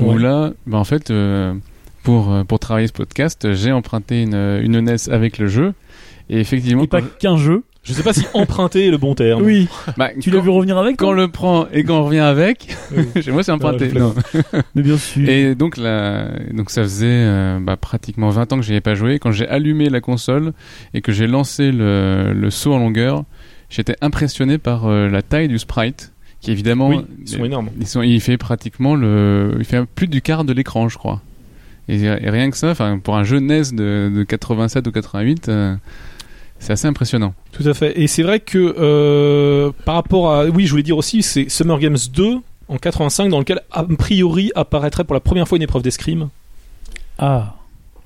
Où 0.00 0.12
Ouais. 0.12 0.18
là, 0.18 0.52
bah, 0.66 0.78
en 0.78 0.84
fait, 0.84 1.10
euh, 1.10 1.54
pour, 2.02 2.32
euh, 2.32 2.44
pour 2.44 2.58
travailler 2.58 2.86
ce 2.88 2.92
podcast, 2.92 3.52
j'ai 3.54 3.70
emprunté 3.72 4.22
une, 4.22 4.34
une 4.34 4.80
NES 4.80 5.08
avec 5.10 5.38
le 5.38 5.46
jeu. 5.46 5.74
Et 6.30 6.40
effectivement, 6.40 6.82
Et 6.84 6.86
pas 6.88 7.02
qu'un 7.02 7.36
jeu. 7.36 7.62
Je 7.84 7.92
sais 7.92 8.02
pas 8.02 8.12
si 8.14 8.24
emprunter 8.32 8.86
est 8.86 8.90
le 8.90 8.96
bon 8.96 9.14
terme. 9.14 9.42
Oui. 9.42 9.68
bah, 9.98 10.08
Tu 10.18 10.30
quand- 10.30 10.36
l'as 10.36 10.42
vu 10.42 10.48
revenir 10.48 10.78
avec 10.78 10.96
quand 10.96 11.08
on 11.10 11.12
le 11.12 11.28
prend 11.28 11.66
et 11.72 11.84
qu'on 11.84 12.02
revient 12.04 12.18
avec, 12.20 12.74
Oui. 12.96 13.04
chez 13.22 13.30
moi 13.30 13.42
c'est 13.42 13.52
emprunté. 13.52 13.90
Je 13.90 13.98
non. 13.98 14.14
Mais 14.74 14.82
bien 14.82 14.96
sûr. 14.96 15.28
Et 15.28 15.54
donc, 15.54 15.76
là, 15.76 16.28
donc 16.52 16.70
ça 16.70 16.82
faisait 16.82 17.06
euh, 17.10 17.58
bah, 17.60 17.76
pratiquement 17.76 18.30
20 18.30 18.52
ans 18.52 18.56
que 18.56 18.62
j'y 18.62 18.72
avais 18.72 18.80
pas 18.80 18.94
joué. 18.94 19.18
Quand 19.18 19.32
j'ai 19.32 19.46
allumé 19.46 19.90
la 19.90 20.00
console 20.00 20.52
et 20.94 21.02
que 21.02 21.12
j'ai 21.12 21.26
lancé 21.26 21.72
le, 21.72 22.32
le 22.32 22.50
saut 22.50 22.72
en 22.72 22.78
longueur, 22.78 23.24
j'étais 23.68 23.96
impressionné 24.00 24.56
par 24.58 24.86
euh, 24.86 25.08
la 25.08 25.20
taille 25.20 25.48
du 25.48 25.58
sprite, 25.58 26.12
qui 26.40 26.50
évidemment, 26.52 26.88
Oui, 26.88 27.04
ils 27.20 27.28
sont 27.28 27.44
énormes. 27.44 27.68
ils 27.78 27.86
sont- 27.86 28.02
il 28.02 28.20
fait 28.20 28.38
pratiquement 28.38 28.94
le, 28.94 29.56
il 29.58 29.64
fait 29.66 29.84
plus 29.94 30.08
du 30.08 30.22
quart 30.22 30.44
de 30.44 30.52
l'écran, 30.54 30.88
je 30.88 30.96
crois. 30.96 31.20
Et, 31.88 32.00
et 32.04 32.30
rien 32.30 32.50
que 32.50 32.56
ça, 32.56 32.70
enfin, 32.70 32.98
pour 32.98 33.14
un 33.16 33.24
jeu 33.24 33.40
NES 33.40 33.62
de, 33.74 34.10
de 34.14 34.22
87 34.26 34.86
ou 34.86 34.90
88, 34.90 35.48
euh, 35.50 35.74
c'est 36.58 36.72
assez 36.72 36.86
impressionnant. 36.86 37.34
Tout 37.52 37.66
à 37.68 37.74
fait. 37.74 37.98
Et 38.00 38.06
c'est 38.06 38.22
vrai 38.22 38.40
que 38.40 38.74
euh, 38.78 39.70
par 39.84 39.96
rapport 39.96 40.32
à, 40.32 40.46
oui, 40.46 40.66
je 40.66 40.70
voulais 40.70 40.82
dire 40.82 40.96
aussi, 40.96 41.22
c'est 41.22 41.48
Summer 41.48 41.78
Games 41.78 41.98
2 42.12 42.36
en 42.68 42.76
85 42.78 43.28
dans 43.28 43.38
lequel 43.38 43.60
a 43.70 43.84
priori 43.84 44.50
apparaîtrait 44.54 45.04
pour 45.04 45.14
la 45.14 45.20
première 45.20 45.46
fois 45.46 45.56
une 45.56 45.62
épreuve 45.62 45.82
d'escrime. 45.82 46.28
Ah, 47.18 47.54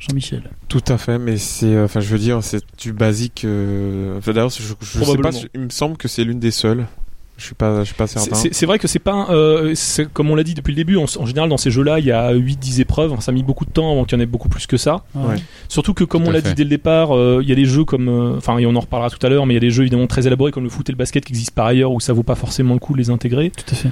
Jean-Michel. 0.01 0.43
Tout 0.69 0.83
à 0.89 0.99
fait, 0.99 1.19
mais 1.19 1.37
c'est, 1.39 1.67
euh, 1.75 1.85
enfin, 1.85 2.01
je 2.01 2.09
veux 2.09 2.19
dire, 2.19 2.43
c'est 2.43 2.63
du 2.79 2.93
basique. 2.93 3.45
euh, 3.45 4.19
enfin, 4.19 4.33
D'ailleurs, 4.33 4.51
je, 4.51 4.63
je 4.81 5.05
sais 5.05 5.17
pas, 5.19 5.31
il 5.55 5.61
me 5.61 5.71
semble 5.71 5.97
que 5.97 6.09
c'est 6.09 6.25
l'une 6.25 6.41
des 6.41 6.51
seules. 6.51 6.87
Je 7.39 7.45
suis 7.45 7.55
pas, 7.55 7.79
je 7.81 7.85
suis 7.85 7.95
pas 7.95 8.09
certain. 8.09 8.35
C'est 8.35 8.67
vrai 8.67 8.79
que 8.81 8.89
c'est 8.89 8.99
pas, 8.99 9.29
euh, 9.31 9.73
comme 10.13 10.29
on 10.31 10.35
l'a 10.35 10.43
dit 10.43 10.55
depuis 10.55 10.73
le 10.73 10.77
début, 10.77 10.97
en, 10.97 11.05
en 11.05 11.25
général 11.25 11.49
dans 11.49 11.57
ces 11.57 11.71
jeux-là, 11.71 12.01
il 12.01 12.05
y 12.05 12.11
a 12.11 12.35
8-10 12.35 12.81
épreuves. 12.81 13.15
Ça 13.21 13.31
a 13.31 13.35
mis 13.35 13.45
beaucoup 13.45 13.65
de 13.65 13.71
temps 13.71 13.93
avant 13.93 14.05
qu'il 14.05 14.19
y 14.19 14.21
en 14.21 14.23
ait 14.23 14.27
beaucoup 14.27 14.49
plus 14.49 14.67
que 14.67 14.77
ça. 14.77 15.05
Ouais. 15.15 15.37
Surtout 15.69 15.95
que, 15.95 16.03
comme 16.03 16.25
Tout 16.25 16.29
on 16.31 16.33
l'a 16.33 16.41
dit 16.41 16.53
dès 16.55 16.65
le 16.65 16.71
départ, 16.71 17.17
euh, 17.17 17.39
il 17.43 17.49
y 17.49 17.53
a 17.53 17.55
des 17.55 17.65
jeux 17.65 17.85
comme, 17.85 18.09
euh, 18.09 18.37
enfin, 18.37 18.59
et 18.59 18.67
on 18.67 18.75
en 18.75 18.81
reparlera 18.81 19.09
tout 19.09 19.25
à 19.25 19.29
l'heure, 19.31 19.47
mais 19.47 19.55
il 19.55 19.57
y 19.57 19.59
a 19.59 19.61
des 19.61 19.71
jeux 19.71 19.83
évidemment 19.85 20.09
très 20.09 20.27
élaborés 20.27 20.51
comme 20.51 20.65
le 20.65 20.69
foot 20.71 20.89
et 20.89 20.93
le 20.93 20.99
basket 20.99 21.25
qui 21.25 21.33
existent 21.33 21.55
par 21.55 21.67
ailleurs 21.67 21.93
où 21.93 22.01
ça 22.01 22.13
vaut 22.13 22.25
pas 22.25 22.35
forcément 22.35 22.75
le 22.75 22.81
coup 22.81 22.93
de 22.93 22.99
les 22.99 23.09
intégrer. 23.11 23.51
Tout 23.51 23.73
à 23.73 23.75
fait. 23.77 23.91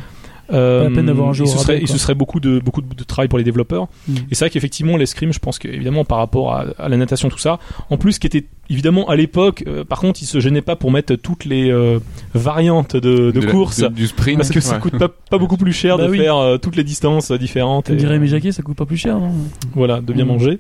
Euh, 0.53 0.85
Pas 0.85 0.89
la 0.91 0.95
peine 0.95 1.07
d'avoir 1.07 1.29
un 1.29 1.33
jeu 1.33 1.45
et 1.45 1.49
ce 1.49 1.59
serait, 1.59 1.83
et 1.83 1.87
ce 1.87 1.99
serait 1.99 2.15
beaucoup 2.15 2.39
de 2.39 2.61
beaucoup 2.61 2.81
de, 2.81 2.95
de 2.95 3.03
travail 3.03 3.27
pour 3.27 3.37
les 3.39 3.45
développeurs. 3.45 3.89
Mm. 4.07 4.15
Et 4.31 4.35
c'est 4.37 4.45
vrai 4.45 4.51
qu'effectivement 4.51 4.97
l'escrime, 4.97 5.33
je 5.33 5.41
pense 5.41 5.59
que 5.59 5.67
évidemment 5.67 6.05
par 6.05 6.19
rapport 6.19 6.53
à, 6.55 6.67
à 6.79 6.89
la 6.89 6.97
natation 6.97 7.29
tout 7.29 7.39
ça, 7.39 7.59
en 7.91 7.97
plus 7.97 8.21
qui 8.21 8.29
était 8.29 8.45
évidemment 8.71 9.09
à 9.09 9.17
l'époque, 9.17 9.65
euh, 9.67 9.85
par 9.85 10.01
contre, 10.01 10.23
ils 10.23 10.27
se 10.27 10.41
gênaient 10.41 10.63
pas 10.63 10.77
pour 10.77 10.91
mettre 10.91 11.15
toutes 11.17 11.45
les 11.45 11.71
euh, 11.71 11.99
variantes 12.35 12.97
de, 12.97 13.31
de 13.31 13.41
course. 13.47 13.81
de- 13.81 13.89
du 13.89 14.07
sprint. 14.07 14.37
parce 14.39 14.51
que 14.51 14.61
ça 14.61 14.75
Ouais. 14.75 14.81
coûte 14.81 14.99
pas, 14.99 15.09
pas 15.09 15.39
beaucoup 15.39 15.57
plus 15.57 15.73
cher 15.73 15.97
Bah 15.99 16.05
de 16.07 16.11
oui. 16.11 16.19
faire 16.19 16.37
euh, 16.37 16.59
toutes 16.59 16.77
les 16.77 16.85
distances 16.85 17.31
différentes. 17.33 17.87
Comme 17.87 17.95
et, 17.97 17.99
dirait 17.99 18.27
Jacquet, 18.27 18.53
ça 18.53 18.63
coûte 18.63 18.77
pas 18.77 18.87
plus 18.87 18.97
cher, 18.97 19.19
non 19.19 19.33
voilà, 19.75 20.01
de 20.01 20.13
bien 20.13 20.25
Mm. 20.25 20.29
manger. 20.29 20.59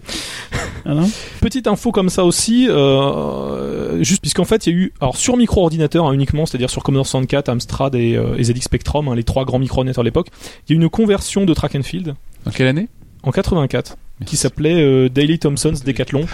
Ah 0.85 0.95
non 0.95 1.09
Petite 1.41 1.67
info 1.67 1.91
comme 1.93 2.09
ça 2.11 2.25
aussi, 2.25 2.69
euh, 2.69 4.03
juste 4.03 4.21
puisqu'en 4.21 4.45
fait 4.45 4.67
il 4.67 4.73
y 4.73 4.77
a 4.77 4.79
eu, 4.79 4.93
alors 5.01 5.17
sur 5.17 5.37
micro-ordinateur 5.37 6.07
hein, 6.07 6.13
uniquement, 6.13 6.47
c'est-à-dire 6.47 6.71
sur 6.71 6.83
Commodore 6.83 7.07
64, 7.07 7.49
Amstrad 7.49 7.95
et, 7.95 8.17
euh, 8.17 8.37
et 8.39 8.45
ZX 8.45 8.63
Spectrum, 8.63 9.09
hein, 9.09 9.15
les 9.15 9.25
trois 9.25 9.45
grands 9.45 9.59
micro-ordinateurs 9.59 10.05
de 10.05 10.09
l'époque, 10.09 10.29
il 10.69 10.73
y 10.73 10.79
a 10.79 10.81
eu 10.81 10.83
une 10.83 10.89
conversion 10.89 11.45
de 11.45 11.55
track 11.55 11.75
and 11.75 11.83
field 11.83 12.15
En 12.47 12.51
quelle 12.51 12.69
année? 12.69 12.89
En 13.23 13.33
84 13.33 13.97
qui 14.25 14.37
s'appelait 14.37 14.81
euh, 14.81 15.09
Daily 15.11 15.39
Thompson's 15.39 15.83
Decathlon. 15.85 16.25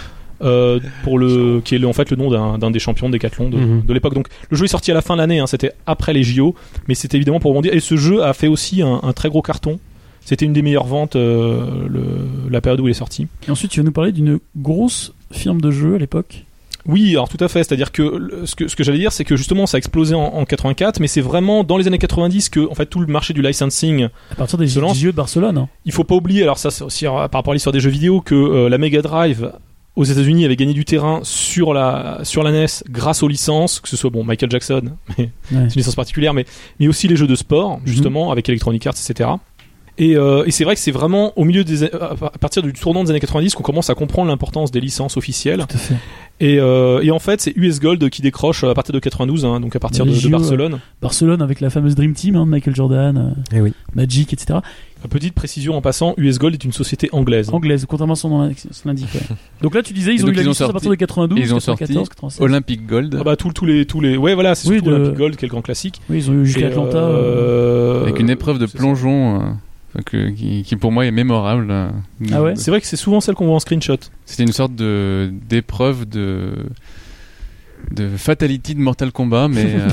Euh, 0.43 0.81
pour 1.05 1.19
le 1.19 1.61
qui 1.65 1.75
est 1.75 1.79
le- 1.79 1.87
en 1.87 1.93
fait 1.93 2.11
le 2.11 2.17
nom 2.17 2.57
d'un 2.59 2.71
des 2.71 2.79
champions 2.79 3.09
de 3.09 3.13
Decathlon 3.15 3.49
de, 3.51 3.57
Mhm. 3.59 3.83
de 3.87 3.93
l'époque 3.93 4.15
donc 4.15 4.27
le 4.51 4.57
jeu 4.57 4.65
est 4.65 4.69
sorti 4.69 4.91
à 4.91 4.95
la 4.95 5.03
fin 5.03 5.15
de 5.15 5.19
l'année 5.21 5.39
hein, 5.39 5.47
c'était 5.47 5.73
après 5.87 6.13
les 6.13 6.23
JO 6.23 6.55
mais 6.89 6.95
c'était 6.95 7.17
évidemment 7.17 7.41
pour 7.41 7.51
rebondir 7.51 7.73
et 7.75 7.81
ce 7.81 7.97
jeu 7.97 8.23
a 8.25 8.33
fait 8.33 8.49
aussi 8.49 8.83
un, 8.83 9.01
un 9.03 9.13
très 9.13 9.29
gros 9.29 9.43
carton 9.43 9.79
c'était 10.25 10.45
une 10.45 10.53
des 10.53 10.63
meilleures 10.63 10.87
ventes 10.87 11.17
euh, 11.17 11.65
le- 11.89 12.51
la 12.51 12.61
période 12.61 12.81
où 12.81 12.87
il 12.87 12.91
est 12.91 12.95
sorti 12.95 13.27
Et 13.49 13.51
ensuite, 13.51 13.71
tu 13.73 13.81
vas 13.81 13.85
nous 13.85 13.93
parler 13.93 14.13
d'une 14.13 14.39
grosse 14.57 15.13
firme 15.33 15.61
de 15.61 15.71
jeux 15.73 15.97
à 15.97 15.99
l'époque. 15.99 16.45
Oui, 16.87 17.11
alors 17.13 17.29
tout 17.29 17.43
à 17.43 17.49
fait. 17.49 17.63
C'est-à-dire 17.65 17.91
que 17.93 18.43
ce 18.45 18.55
que, 18.57 18.67
ce 18.69 18.75
que 18.77 18.83
j'allais 18.85 18.99
dire, 18.99 19.13
c'est 19.13 19.25
que 19.25 19.37
justement, 19.37 19.67
ça 19.67 19.77
a 19.77 19.79
explosé 19.79 20.15
en, 20.15 20.21
en 20.23 20.45
84, 20.45 20.99
mais 21.01 21.07
c'est 21.09 21.21
vraiment 21.21 21.63
dans 21.65 21.77
les 21.77 21.87
années 21.89 21.99
90 21.99 22.49
que, 22.51 22.69
en 22.71 22.75
fait, 22.75 22.87
tout 22.87 22.99
le 23.01 23.07
marché 23.07 23.33
du 23.35 23.43
licensing, 23.43 24.09
À 24.31 24.35
partir 24.37 24.59
des 24.59 24.67
Se 24.69 24.79
lance. 24.81 24.97
JO 24.99 25.11
de 25.13 25.17
Barcelone. 25.17 25.59
hein. 25.59 25.69
il 25.85 25.93
faut 25.93 26.05
pas 26.05 26.15
oublier. 26.17 26.43
Alors 26.43 26.59
ça, 26.59 26.71
c'est 26.71 26.85
aussi 26.85 27.05
euh, 27.07 27.11
par 27.11 27.39
rapport 27.41 27.53
à 27.53 27.55
l'histoire 27.55 27.73
des 27.73 27.81
jeux 27.81 27.91
vidéo 27.91 28.21
que 28.21 28.35
euh, 28.35 28.69
la 28.69 28.79
Mega 28.79 29.01
Drive 29.03 29.51
aux 29.95 30.05
États-Unis 30.05 30.45
avait 30.45 30.57
gagné 30.57 30.73
du 30.73 30.85
terrain 30.85 31.21
sur 31.23 31.75
la 31.75 32.21
sur 32.23 32.43
la 32.43 32.51
NES 32.53 32.67
grâce 32.91 33.23
aux 33.23 33.29
licences, 33.29 33.79
que 33.81 33.89
ce 33.89 33.97
soit 33.97 34.11
bon 34.11 34.25
Michael 34.25 34.51
Jackson, 34.51 34.83
mais 35.19 35.25
Ouais. 35.25 35.31
c'est 35.51 35.55
une 35.57 35.69
licence 35.77 35.95
particulière, 35.97 36.33
mais 36.35 36.47
mais 36.81 36.89
aussi 36.89 37.09
les 37.09 37.17
jeux 37.17 37.27
de 37.27 37.35
sport, 37.35 37.81
justement, 37.85 38.31
avec 38.33 38.49
Electronic 38.49 38.87
Arts, 38.87 38.95
etc. 38.95 39.31
Et, 39.99 40.17
euh, 40.17 40.45
et 40.47 40.51
c'est 40.51 40.65
vrai 40.65 40.75
que 40.75 40.81
c'est 40.81 40.91
vraiment 40.91 41.39
au 41.39 41.45
milieu 41.45 41.65
des 41.65 41.85
à 41.85 42.15
partir 42.41 42.63
du 42.63 42.73
tournant 42.73 43.05
des 43.05 43.11
années 43.11 43.21
90 43.21 43.55
qu'on 43.55 43.63
commence 43.63 43.91
à 43.91 43.95
comprendre 43.95 44.31
l'importance 44.31 44.71
des 44.71 44.81
licences 44.81 45.19
officielles. 45.19 45.67
Tout 45.69 45.77
à 45.77 45.79
fait. 45.79 45.95
Et, 46.41 46.59
euh, 46.59 47.03
et 47.03 47.11
en 47.11 47.19
fait, 47.19 47.43
c'est 47.43 47.53
US 47.57 47.79
Gold 47.79 48.09
qui 48.09 48.23
décroche 48.23 48.65
à 48.65 48.73
partir 48.73 48.95
de 48.95 48.99
92, 48.99 49.45
hein, 49.45 49.61
donc 49.61 49.77
à 49.77 49.79
partir 49.79 50.07
de, 50.07 50.13
JO, 50.13 50.31
Barcelone. 50.31 50.81
Barcelone 51.03 51.43
avec 51.43 51.61
la 51.61 51.69
fameuse 51.69 51.95
Dream 51.95 52.15
Team, 52.15 52.37
hein, 52.37 52.47
de 52.47 52.51
Michael 52.51 52.75
Jordan, 52.75 53.17
euh, 53.37 53.57
Eh 53.57 53.61
oui. 53.61 53.75
Magic, 53.95 54.33
etc. 54.33 54.61
Petite 55.09 55.35
précision 55.35 55.77
en 55.77 55.81
passant, 55.83 56.15
US 56.17 56.39
Gold 56.39 56.55
est 56.55 56.65
une 56.65 56.73
société 56.73 57.09
anglaise. 57.13 57.51
Anglaise, 57.53 57.85
contrairement 57.89 58.15
à 58.15 58.17
son 58.17 58.29
nom 58.29 58.53
son 58.71 58.89
indique. 58.89 59.13
ouais. 59.15 59.21
Donc 59.63 59.75
là, 59.75 59.83
tu 59.83 59.93
disais, 59.93 60.15
ils 60.15 60.23
ont 60.23 60.27
donc, 60.27 60.35
eu 60.35 60.37
la 60.37 60.43
ils 60.43 60.47
ont 60.47 60.51
licence 60.51 60.63
à 60.63 60.65
sorti- 60.67 60.73
partir 60.73 60.91
de 60.91 60.95
92, 60.97 61.39
ils 61.39 61.55
ont 61.55 61.59
94, 61.59 61.95
sorti 61.95 62.09
96. 62.11 62.41
Olympic 62.43 62.87
Gold. 62.87 63.17
Ah 63.21 63.25
bah 63.25 63.37
tous 63.37 63.53
tous 63.53 63.67
les 63.67 63.85
tous 63.87 64.01
les 64.01 64.17
ouais 64.17 64.35
voilà 64.35 64.55
c'est 64.55 64.69
Oui, 64.69 64.77
surtout 64.77 64.91
de- 64.91 64.95
Olympic 64.97 65.19
Gold 65.19 65.37
qui 65.37 65.45
est 65.45 65.49
le 65.49 65.53
grand 65.53 65.63
classique. 65.63 66.01
Oui, 66.09 66.19
ils 66.19 66.31
ont 66.31 66.35
eu 66.35 66.47
jusqu'à 66.47 66.63
Et, 66.63 66.65
Atlanta. 66.67 66.99
euh, 66.99 67.99
euh, 67.99 68.03
avec 68.03 68.19
une 68.21 68.31
épreuve 68.31 68.59
de 68.59 68.67
c'est 68.67 68.73
ça. 68.73 68.79
plongeon 68.79 69.37
euh, 69.37 69.39
enfin, 69.95 70.03
que- 70.05 70.31
qui, 70.31 70.63
qui 70.63 70.77
pour 70.77 70.93
moi 70.93 71.05
est 71.07 71.11
mémorable. 71.11 71.69
euh. 71.71 71.89
Ah 72.33 72.43
ouais 72.43 72.55
C'est 72.57 72.71
vrai 72.71 72.81
que 72.81 72.87
c'est 72.87 72.97
souvent 72.97 73.21
celle 73.21 73.35
qu'on 73.35 73.47
voit 73.47 73.57
en 73.57 73.61
screenshot. 73.61 73.97
C'était 74.27 74.45
une 74.45 74.53
sorte 74.53 74.75
de 74.75 75.31
d'épreuve 75.49 76.09
de 76.09 76.55
de 77.91 78.09
fatality 78.17 78.75
de 78.75 78.81
Mortal 78.81 79.13
Kombat, 79.13 79.49
mais 79.49 79.65
euh, 79.67 79.89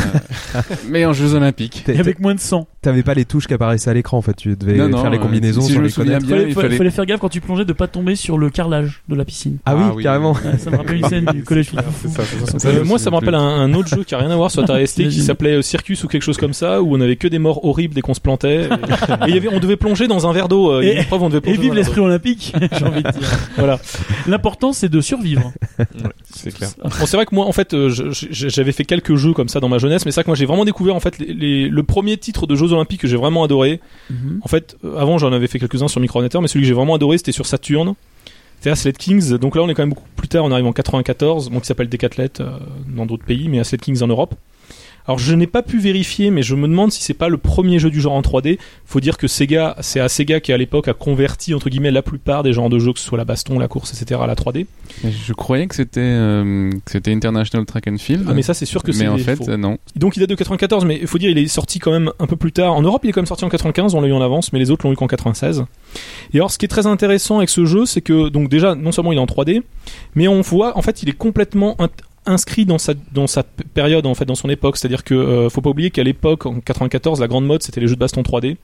mais 0.89 1.06
en 1.06 1.13
Jeux 1.13 1.34
Olympiques. 1.34 1.84
Et 1.88 1.99
avec 1.99 2.19
moins 2.19 2.36
de 2.36 2.39
sang. 2.39 2.67
T'avais 2.82 3.04
pas 3.04 3.13
les 3.13 3.25
touches 3.25 3.47
qui 3.47 3.54
apparaissaient 3.54 3.89
à 3.89 3.93
l'écran 3.93 4.17
en 4.17 4.21
fait, 4.21 4.36
tu 4.36 4.56
devais 4.56 4.78
Non, 4.78 4.88
non, 4.89 5.02
faire 5.02 5.10
les 5.12 5.17
euh, 5.17 5.21
combinaisons 5.21 5.62
si 5.62 5.67
sur 5.67 5.75
je 5.75 5.80
me 5.82 5.86
les 5.86 5.91
souviens 5.91 6.17
bien, 6.19 6.30
Fallait, 6.38 6.49
il 6.49 6.54
fallait- 6.78 6.89
faire 6.91 7.06
gaffe 7.06 7.19
quand 7.19 7.30
tu 7.30 7.41
plongeais 7.41 7.65
de 7.65 7.73
pas 7.73 7.88
tomber 7.88 8.15
sur 8.15 8.38
le 8.38 8.49
carrelage 8.49 9.02
de 9.10 9.15
la 9.15 9.25
piscine. 9.25 9.58
Ah 9.65 9.75
oui, 9.75 9.82
Ah 9.86 9.91
oui, 9.95 10.04
carrément. 10.04 10.32
Ouais, 10.34 10.58
ça 10.58 10.69
me 10.71 10.78
rappelle 10.78 10.97
une 10.97 11.08
scène 11.10 11.25
du 11.25 11.43
collège 11.43 11.71
ça, 11.71 11.84
ça. 12.10 12.58
Ça, 12.60 12.67
Euh, 12.69 12.80
me 12.80 12.84
moi 12.86 12.99
ça 12.99 13.10
me 13.10 13.15
rappelle 13.15 13.36
un, 13.36 13.39
un 13.41 13.73
autre 13.73 13.89
jeu 13.89 14.04
qui 14.04 14.15
a 14.15 14.17
rien 14.17 14.32
à 14.32 14.36
voir 14.36 14.49
sur 14.52 14.63
Atari 14.63 14.88
ST 14.88 15.10
qui 15.10 15.21
s'appelait 15.21 15.56
euh, 15.58 15.62
Circus 15.62 16.04
ou 16.04 16.08
quelque 16.08 16.23
chose 16.23 16.38
comme 16.38 16.54
ça 16.54 16.82
où 16.82 16.95
on 16.95 17.02
avait 17.02 17.15
que 17.17 17.28
des 17.28 17.39
morts 17.39 17.65
horribles 17.65 17.93
dès 17.93 18.02
qu'on 18.02 18.13
se 18.13 18.21
plantait. 18.21 18.62
Et, 18.62 18.65
et 18.65 19.30
il 19.30 19.34
y 19.34 19.38
avait, 19.38 19.49
on 19.49 19.60
devait 19.60 19.75
plonger 19.78 20.08
dans 20.08 20.25
un 20.28 20.34
verre 20.34 20.47
d'eau. 20.47 20.80
Et- 20.82 21.06
vive 21.60 21.73
l'esprit 21.73 21.99
olympique, 22.02 22.54
j'ai 22.80 22.86
envie 22.86 23.04
de 23.04 23.10
dire. 23.12 23.30
Voilà. 23.58 23.80
L'important, 24.28 24.71
c'est 24.73 24.89
de 24.89 25.02
survivre. 25.02 25.52
C'est 26.43 26.54
clair. 26.54 26.69
Bon, 26.84 27.06
c'est 27.06 27.17
vrai 27.17 27.25
que 27.25 27.36
moi, 27.36 27.45
en 27.45 27.52
fait, 27.52 27.73
euh, 27.73 27.89
j'avais 27.91 28.71
fait 28.71 28.86
quelques 28.86 29.15
jeux 29.15 29.34
comme 29.34 29.49
ça 29.49 29.60
dans 29.60 29.69
ma 29.69 29.78
jeunesse, 29.78 30.06
mais 30.06 30.12
c'est 30.12 30.17
vrai 30.17 30.23
que 30.23 30.30
moi, 30.30 30.36
j'ai 30.36 30.45
vraiment 30.45 30.65
découvert 30.65 30.95
en 30.95 30.99
fait 30.99 31.17
les, 31.19 31.34
les- 31.34 31.69
le 31.69 31.84
premier 31.84 32.17
titre 32.17 32.47
de 32.47 32.56
Jeux 32.56 32.71
Olympiques 32.73 33.02
que 33.02 33.08
j'ai 33.08 33.17
vraiment 33.17 33.43
adoré. 33.43 33.80
Mhm. 34.10 34.39
En 34.43 34.47
fait, 34.47 34.78
euh, 34.86 34.97
avant, 34.97 35.17
j'en 35.17 35.32
avais 35.34 35.47
fait 35.47 35.60
quelques-uns 35.60 35.88
sur 35.88 35.99
micro-ordinateur, 36.02 36.41
mais 36.41 36.47
celui 36.47 36.62
que 36.63 36.67
j'ai 36.67 36.73
vraiment 36.73 36.95
adoré, 36.95 37.17
c'était 37.17 37.32
sur 37.32 37.45
Saturn. 37.45 37.93
C'était 38.58 38.71
Aslet 38.71 38.91
Kings. 38.93 39.38
Donc 39.38 39.56
là, 39.56 39.62
on 39.63 39.69
est 39.69 39.73
quand 39.73 39.84
même 39.84 39.89
beaucoup 39.89 40.04
plus 40.17 40.28
tard. 40.28 40.43
On 40.43 40.52
arrive 40.52 40.65
en 40.65 40.73
94, 40.73 41.49
bon, 41.49 41.60
qui 41.62 41.65
s'appelle 41.67 41.88
Decathlete 41.88 42.41
euh, 42.41 42.58
dans 42.93 43.06
d'autres 43.06 43.23
pays, 43.23 43.47
mais 43.47 43.60
Aslet 43.60 43.78
Kings 43.78 44.02
en 44.04 44.08
Europe. 44.08 44.36
Alors, 45.09 45.17
je 45.17 45.33
n'ai 45.33 45.47
pas 45.47 45.63
pu 45.63 45.79
vérifier, 45.79 46.29
mais 46.29 46.43
je 46.43 46.53
me 46.53 46.67
demande 46.67 46.91
si 46.91 47.01
c'est 47.01 47.15
pas 47.15 47.29
le 47.29 47.39
premier 47.39 47.79
jeu 47.79 47.89
du 47.89 47.99
genre 47.99 48.13
en 48.13 48.21
3D. 48.21 48.59
Faut 48.85 48.99
dire 48.99 49.17
que 49.17 49.27
Sega, 49.27 49.75
c'est 49.79 49.99
à 49.99 50.07
Sega 50.07 50.39
qui 50.39 50.53
à 50.53 50.57
l'époque 50.57 50.87
a 50.87 50.93
converti 50.93 51.55
entre 51.55 51.71
guillemets 51.71 51.89
la 51.89 52.03
plupart 52.03 52.43
des 52.43 52.53
genres 52.53 52.69
de 52.69 52.77
jeux, 52.77 52.93
que 52.93 52.99
ce 52.99 53.07
soit 53.07 53.17
la 53.17 53.25
baston, 53.25 53.57
la 53.57 53.67
course, 53.67 53.91
etc., 53.91 54.21
à 54.23 54.27
la 54.27 54.35
3D. 54.35 54.67
Et 55.03 55.09
Je 55.09 55.33
croyais 55.33 55.65
que 55.65 55.73
c'était 55.73 55.99
euh, 55.99 56.69
que 56.85 56.91
c'était 56.91 57.11
International 57.11 57.65
Track 57.65 57.87
and 57.87 57.97
Field. 57.97 58.25
Ah, 58.29 58.33
mais 58.35 58.43
ça, 58.43 58.53
c'est 58.53 58.67
sûr 58.67 58.83
que 58.83 58.91
c'est 58.91 59.05
mais 59.05 59.09
en 59.09 59.17
fait, 59.17 59.37
faux. 59.37 59.57
non. 59.57 59.79
Donc 59.95 60.15
il 60.15 60.19
date 60.19 60.29
de 60.29 60.35
94, 60.35 60.85
mais 60.85 60.99
il 61.01 61.07
faut 61.07 61.17
dire 61.17 61.31
il 61.31 61.39
est 61.39 61.47
sorti 61.47 61.79
quand 61.79 61.91
même 61.91 62.11
un 62.19 62.27
peu 62.27 62.35
plus 62.35 62.51
tard. 62.51 62.75
En 62.75 62.83
Europe, 62.83 63.01
il 63.03 63.09
est 63.09 63.11
quand 63.11 63.21
même 63.21 63.25
sorti 63.25 63.43
en 63.43 63.49
95, 63.49 63.95
on 63.95 64.01
l'a 64.01 64.09
eu 64.09 64.13
en 64.13 64.21
avance, 64.21 64.53
mais 64.53 64.59
les 64.59 64.69
autres 64.69 64.85
l'ont 64.85 64.93
eu 64.93 64.95
qu'en 64.95 65.07
96. 65.07 65.65
Et 66.35 66.37
alors, 66.37 66.51
ce 66.51 66.59
qui 66.59 66.65
est 66.65 66.69
très 66.69 66.85
intéressant 66.85 67.37
avec 67.37 67.49
ce 67.49 67.65
jeu, 67.65 67.87
c'est 67.87 68.01
que 68.01 68.29
donc 68.29 68.47
déjà, 68.47 68.75
non 68.75 68.91
seulement 68.91 69.11
il 69.11 69.17
est 69.17 69.21
en 69.21 69.25
3D, 69.25 69.63
mais 70.13 70.27
on 70.27 70.41
voit, 70.41 70.77
en 70.77 70.83
fait, 70.83 71.01
il 71.01 71.09
est 71.09 71.17
complètement 71.17 71.75
inscrit 72.29 72.65
dans 72.65 72.77
sa 72.77 72.93
dans 73.11 73.27
sa 73.27 73.43
période 73.43 74.05
en 74.05 74.15
fait 74.15 74.25
dans 74.25 74.35
son 74.35 74.49
époque 74.49 74.77
c'est 74.77 74.85
à 74.85 74.89
dire 74.89 75.03
que 75.03 75.13
euh, 75.13 75.49
faut 75.49 75.61
pas 75.61 75.69
oublier 75.69 75.91
qu'à 75.91 76.03
l'époque 76.03 76.45
en 76.45 76.59
94 76.59 77.19
la 77.19 77.27
grande 77.27 77.45
mode 77.45 77.63
c'était 77.63 77.81
les 77.81 77.87
jeux 77.87 77.95
de 77.95 77.99
baston 77.99 78.21
3D 78.21 78.57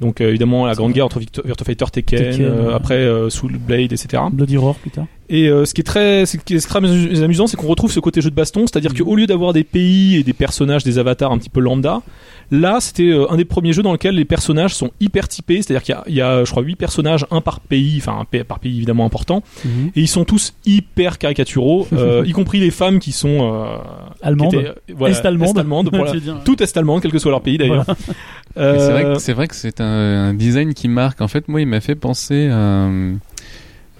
donc 0.00 0.20
euh, 0.20 0.28
évidemment 0.28 0.66
la 0.66 0.74
grande 0.74 0.92
guerre 0.92 1.06
entre 1.06 1.20
Virtua 1.20 1.64
Fighter 1.64 1.84
Tekken, 1.92 2.18
Tekken, 2.18 2.44
euh, 2.44 2.68
ouais. 2.68 2.74
après 2.74 2.96
euh, 2.96 3.30
Soul 3.30 3.58
Blade 3.58 3.92
etc 3.92 4.22
Bloody 4.32 4.56
Roar 4.56 4.74
plus 4.74 4.90
tard. 4.90 5.06
Et 5.28 5.48
euh, 5.48 5.64
ce 5.64 5.74
qui 5.74 5.80
est 5.80 5.84
très, 5.84 6.26
ce 6.26 6.36
qui 6.36 6.54
est 6.54 6.66
très 6.66 6.78
amus- 6.80 7.22
amusant, 7.22 7.46
c'est 7.46 7.56
qu'on 7.56 7.66
retrouve 7.66 7.90
ce 7.92 8.00
côté 8.00 8.20
jeu 8.20 8.30
de 8.30 8.34
baston, 8.34 8.66
c'est-à-dire 8.66 8.92
Mhm. 8.92 8.98
qu'au 8.98 9.16
lieu 9.16 9.26
d'avoir 9.26 9.52
des 9.52 9.64
pays 9.64 10.16
et 10.16 10.22
des 10.22 10.32
personnages, 10.32 10.84
des 10.84 10.98
avatars 10.98 11.32
un 11.32 11.38
petit 11.38 11.50
peu 11.50 11.60
lambda, 11.60 12.02
là 12.50 12.78
c'était 12.80 13.08
euh, 13.10 13.30
un 13.30 13.36
des 13.36 13.44
premiers 13.44 13.72
jeux 13.72 13.82
dans 13.82 13.92
lequel 13.92 14.14
les 14.16 14.24
personnages 14.24 14.74
sont 14.74 14.90
hyper 15.00 15.28
typés, 15.28 15.62
c'est-à-dire 15.62 15.82
qu'il 15.82 15.94
y 15.94 15.98
a, 15.98 16.04
il 16.08 16.14
y 16.14 16.20
a, 16.20 16.44
je 16.44 16.50
crois, 16.50 16.62
8 16.62 16.76
personnages, 16.76 17.26
un 17.30 17.40
par 17.40 17.60
pays, 17.60 17.96
enfin 17.98 18.18
un 18.20 18.24
pa- 18.24 18.44
par 18.44 18.58
pays 18.58 18.76
évidemment 18.76 19.04
important, 19.06 19.42
et 19.64 20.00
ils 20.00 20.08
sont 20.08 20.24
tous 20.24 20.54
hyper 20.66 21.18
caricaturaux, 21.18 21.86
euh, 21.92 22.22
y 22.26 22.32
compris 22.32 22.60
les 22.60 22.70
femmes 22.70 22.98
qui 22.98 23.12
sont 23.12 23.38
euh, 23.54 23.76
qui 24.20 24.26
Allemande. 24.26 24.54
étaient, 24.54 24.66
euh, 24.68 24.72
voilà, 24.94 25.14
Est-allemande. 25.16 25.56
est-allemande, 25.56 25.88
voilà. 25.92 26.10
Tu 26.10 26.16
veux 26.18 26.22
dire. 26.22 26.40
Tout 26.44 26.62
est-allemande, 26.62 27.00
quel 27.02 27.12
que 27.12 27.18
soit 27.18 27.30
leur 27.30 27.40
pays 27.42 27.58
d'ailleurs. 27.58 27.84
C'est 27.86 28.62
vrai, 28.62 29.04
Euh, 29.04 29.14
que- 29.14 29.18
c'est 29.20 29.32
vrai 29.32 29.48
que 29.48 29.54
c'est 29.56 29.80
un, 29.80 29.84
un 30.28 30.34
design 30.34 30.74
qui 30.74 30.86
marque. 30.88 31.20
En 31.20 31.28
fait, 31.28 31.48
moi, 31.48 31.60
il 31.60 31.66
m'a 31.66 31.80
fait 31.80 31.94
penser 31.96 32.48
à, 32.48 32.88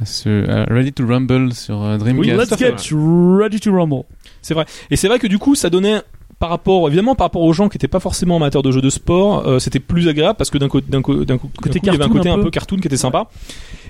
à 0.01 0.65
Ready 0.65 0.93
to 0.93 1.07
Rumble 1.07 1.53
sur 1.53 1.81
Oui, 1.81 1.99
Dreamcast. 1.99 2.51
Let's 2.51 2.59
get 2.59 2.95
ready 2.95 3.61
to 3.61 3.73
rumble. 3.73 4.05
C'est 4.43 4.55
vrai. 4.55 4.67
Et 4.91 4.97
c'est 4.97 5.09
vrai 5.09 5.19
que 5.19 5.27
du 5.27 5.39
coup, 5.39 5.55
ça 5.55 5.71
donnait 5.71 6.01
par 6.39 6.51
rapport, 6.51 6.87
évidemment, 6.89 7.15
par 7.15 7.27
rapport 7.27 7.43
aux 7.43 7.53
gens 7.53 7.69
qui 7.69 7.77
n'étaient 7.77 7.89
pas 7.89 8.01
forcément 8.01 8.37
amateurs 8.37 8.63
de 8.63 8.71
jeux 8.71 8.81
de 8.81 8.91
sport, 8.91 9.47
euh, 9.47 9.59
c'était 9.59 9.81
plus 9.81 10.09
agréable 10.09 10.37
parce 10.37 10.51
que 10.51 10.59
d'un 10.59 10.69
côté, 10.69 10.87
d'un 10.91 11.01
il 11.01 11.87
y 11.87 11.89
avait 11.89 11.95
un 11.95 11.99
cartoon 11.99 12.09
côté 12.11 12.29
un 12.29 12.35
un 12.35 12.43
peu. 12.43 12.51
cartoon 12.51 12.77
qui 12.79 12.87
était 12.87 12.97
sympa. 12.97 13.29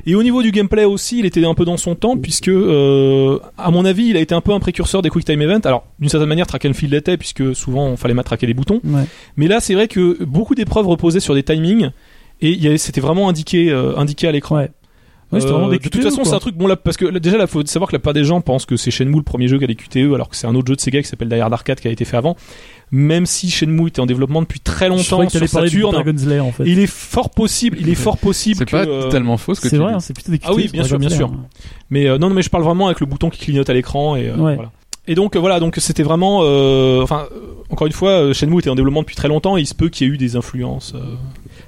Et 0.07 0.15
au 0.15 0.23
niveau 0.23 0.43
du 0.43 0.51
gameplay 0.51 0.85
aussi, 0.85 1.19
il 1.19 1.27
était 1.27 1.45
un 1.45 1.55
peu 1.55 1.65
dans 1.65 1.77
son 1.77 1.95
temps 1.95 2.17
puisque, 2.17 2.49
euh, 2.49 3.39
à 3.57 3.71
mon 3.71 3.85
avis, 3.85 4.07
il 4.07 4.17
a 4.17 4.21
été 4.21 4.35
un 4.35 4.41
peu 4.41 4.53
un 4.53 4.61
précurseur 4.61 5.03
des 5.03 5.11
Quick 5.11 5.25
Time 5.25 5.41
Event. 5.43 5.61
Alors, 5.65 5.85
d'une 5.99 6.09
certaine 6.09 6.29
manière, 6.29 6.47
Track 6.47 6.67
and 6.67 6.75
Field 6.75 6.93
l'était 6.93 7.17
puisque 7.17 7.57
souvent, 7.57 7.93
il 7.93 7.97
fallait 7.97 8.15
matraquer 8.15 8.47
les 8.47 8.55
boutons. 8.55 8.81
Ouais. 8.85 9.05
Mais 9.37 9.49
là, 9.49 9.61
c'est 9.61 9.75
vrai 9.75 9.89
que 9.89 10.23
beaucoup 10.25 10.55
d'épreuves 10.55 10.87
reposaient 10.87 11.21
sur 11.21 11.35
des 11.35 11.43
timings 11.43 11.91
et 12.41 12.79
c'était 12.79 13.01
vraiment 13.01 13.29
indiqué, 13.29 13.71
euh, 13.71 13.97
indiqué 13.97 14.29
à 14.29 14.33
l'écran. 14.33 14.57
Ouais. 14.57 14.71
Ouais, 15.35 15.41
c'était 15.41 15.53
vraiment 15.53 15.69
Euh, 15.69 15.73
de 15.73 15.77
toute 15.79 15.93
QTE, 15.93 16.03
façon, 16.03 16.25
c'est 16.25 16.35
un 16.35 16.39
truc 16.39 16.57
bon 16.57 16.67
là 16.67 16.77
parce 16.77 16.97
que 16.97 17.05
là, 17.05 17.19
déjà 17.21 17.37
là, 17.37 17.47
faut 17.47 17.65
savoir 17.67 17.89
que 17.91 17.95
la 17.95 17.99
plupart 17.99 18.15
des 18.15 18.25
gens 18.25 18.41
pensent 18.41 18.67
que 18.67 18.77
c'est 18.77 18.91
Shenmue 18.91 19.17
le 19.17 19.23
premier 19.23 19.49
jeu 19.49 19.59
qui 19.59 19.65
a 19.65 19.67
des 19.67 19.75
QTE, 19.75 20.15
alors 20.15 20.29
que 20.29 20.37
c'est 20.37 20.47
un 20.47 20.55
autre 20.55 20.67
jeu 20.69 20.77
de 20.77 20.81
Sega 20.81 21.03
qui 21.03 21.09
s'appelle 21.09 21.29
Die 21.29 21.35
Hard 21.37 21.53
Arcade 21.53 21.81
qui 21.81 21.89
a 21.89 21.91
été 21.91 22.05
fait 22.05 22.17
avant. 22.17 22.37
Même 22.93 23.27
si 23.27 23.51
Shenmue 23.51 23.89
était 23.89 24.01
en 24.01 24.07
développement 24.07 24.41
depuis 24.43 24.61
très 24.61 24.89
longtemps 24.89 25.29
sur 25.29 25.49
Saturn, 25.49 26.03
Lair 26.29 26.45
en 26.47 26.53
fait. 26.53 26.63
il 26.67 26.79
est 26.79 26.87
fort 26.87 27.31
possible, 27.31 27.77
il 27.81 27.89
est 27.89 27.95
fort 27.95 28.19
possible 28.19 28.57
C'est 28.59 28.71
pas 28.71 28.85
euh, 28.85 29.03
totalement 29.03 29.37
faux 29.37 29.55
ce 29.55 29.61
que 29.61 29.69
C'est 29.69 29.77
tu 29.77 29.83
vrai, 29.83 29.93
dis. 29.93 29.97
hein, 29.97 30.01
c'est 30.01 30.13
plutôt 30.15 30.31
des 30.31 30.39
QTE. 30.39 30.47
Ah 30.49 30.55
oui, 30.55 30.65
sur 30.65 30.73
bien 30.73 30.85
sûr, 30.85 30.99
bien 30.99 31.09
Lair. 31.09 31.29
Mais 31.91 32.07
euh, 32.09 32.19
non, 32.19 32.29
non, 32.29 32.35
mais 32.35 32.43
je 32.43 32.51
parle 32.51 32.63
vraiment 32.63 32.87
avec 32.87 33.01
le 33.01 33.07
bouton 33.07 33.31
qui 33.31 33.41
clignote 33.41 33.69
à 33.69 33.75
l'écran 33.75 34.15
et 34.17 34.29
euh, 34.29 34.37
Ouais. 34.37 34.55
voilà. 34.55 34.71
Et 35.07 35.15
donc 35.15 35.35
euh, 35.37 35.39
voilà, 35.41 35.61
donc 35.61 35.77
c'était 35.81 36.03
vraiment, 36.03 36.41
euh, 36.45 37.03
enfin, 37.03 37.27
euh, 37.33 37.39
encore 37.69 37.87
une 37.87 37.93
fois, 37.93 38.33
Shenmue 38.33 38.59
était 38.61 38.71
en 38.71 38.75
développement 38.75 39.01
depuis 39.03 39.17
très 39.17 39.29
longtemps 39.29 39.57
et 39.59 39.61
il 39.61 39.67
se 39.67 39.75
peut 39.75 39.89
qu'il 39.89 40.07
y 40.07 40.11
ait 40.11 40.15
eu 40.15 40.17
des 40.17 40.37
influences 40.37 40.95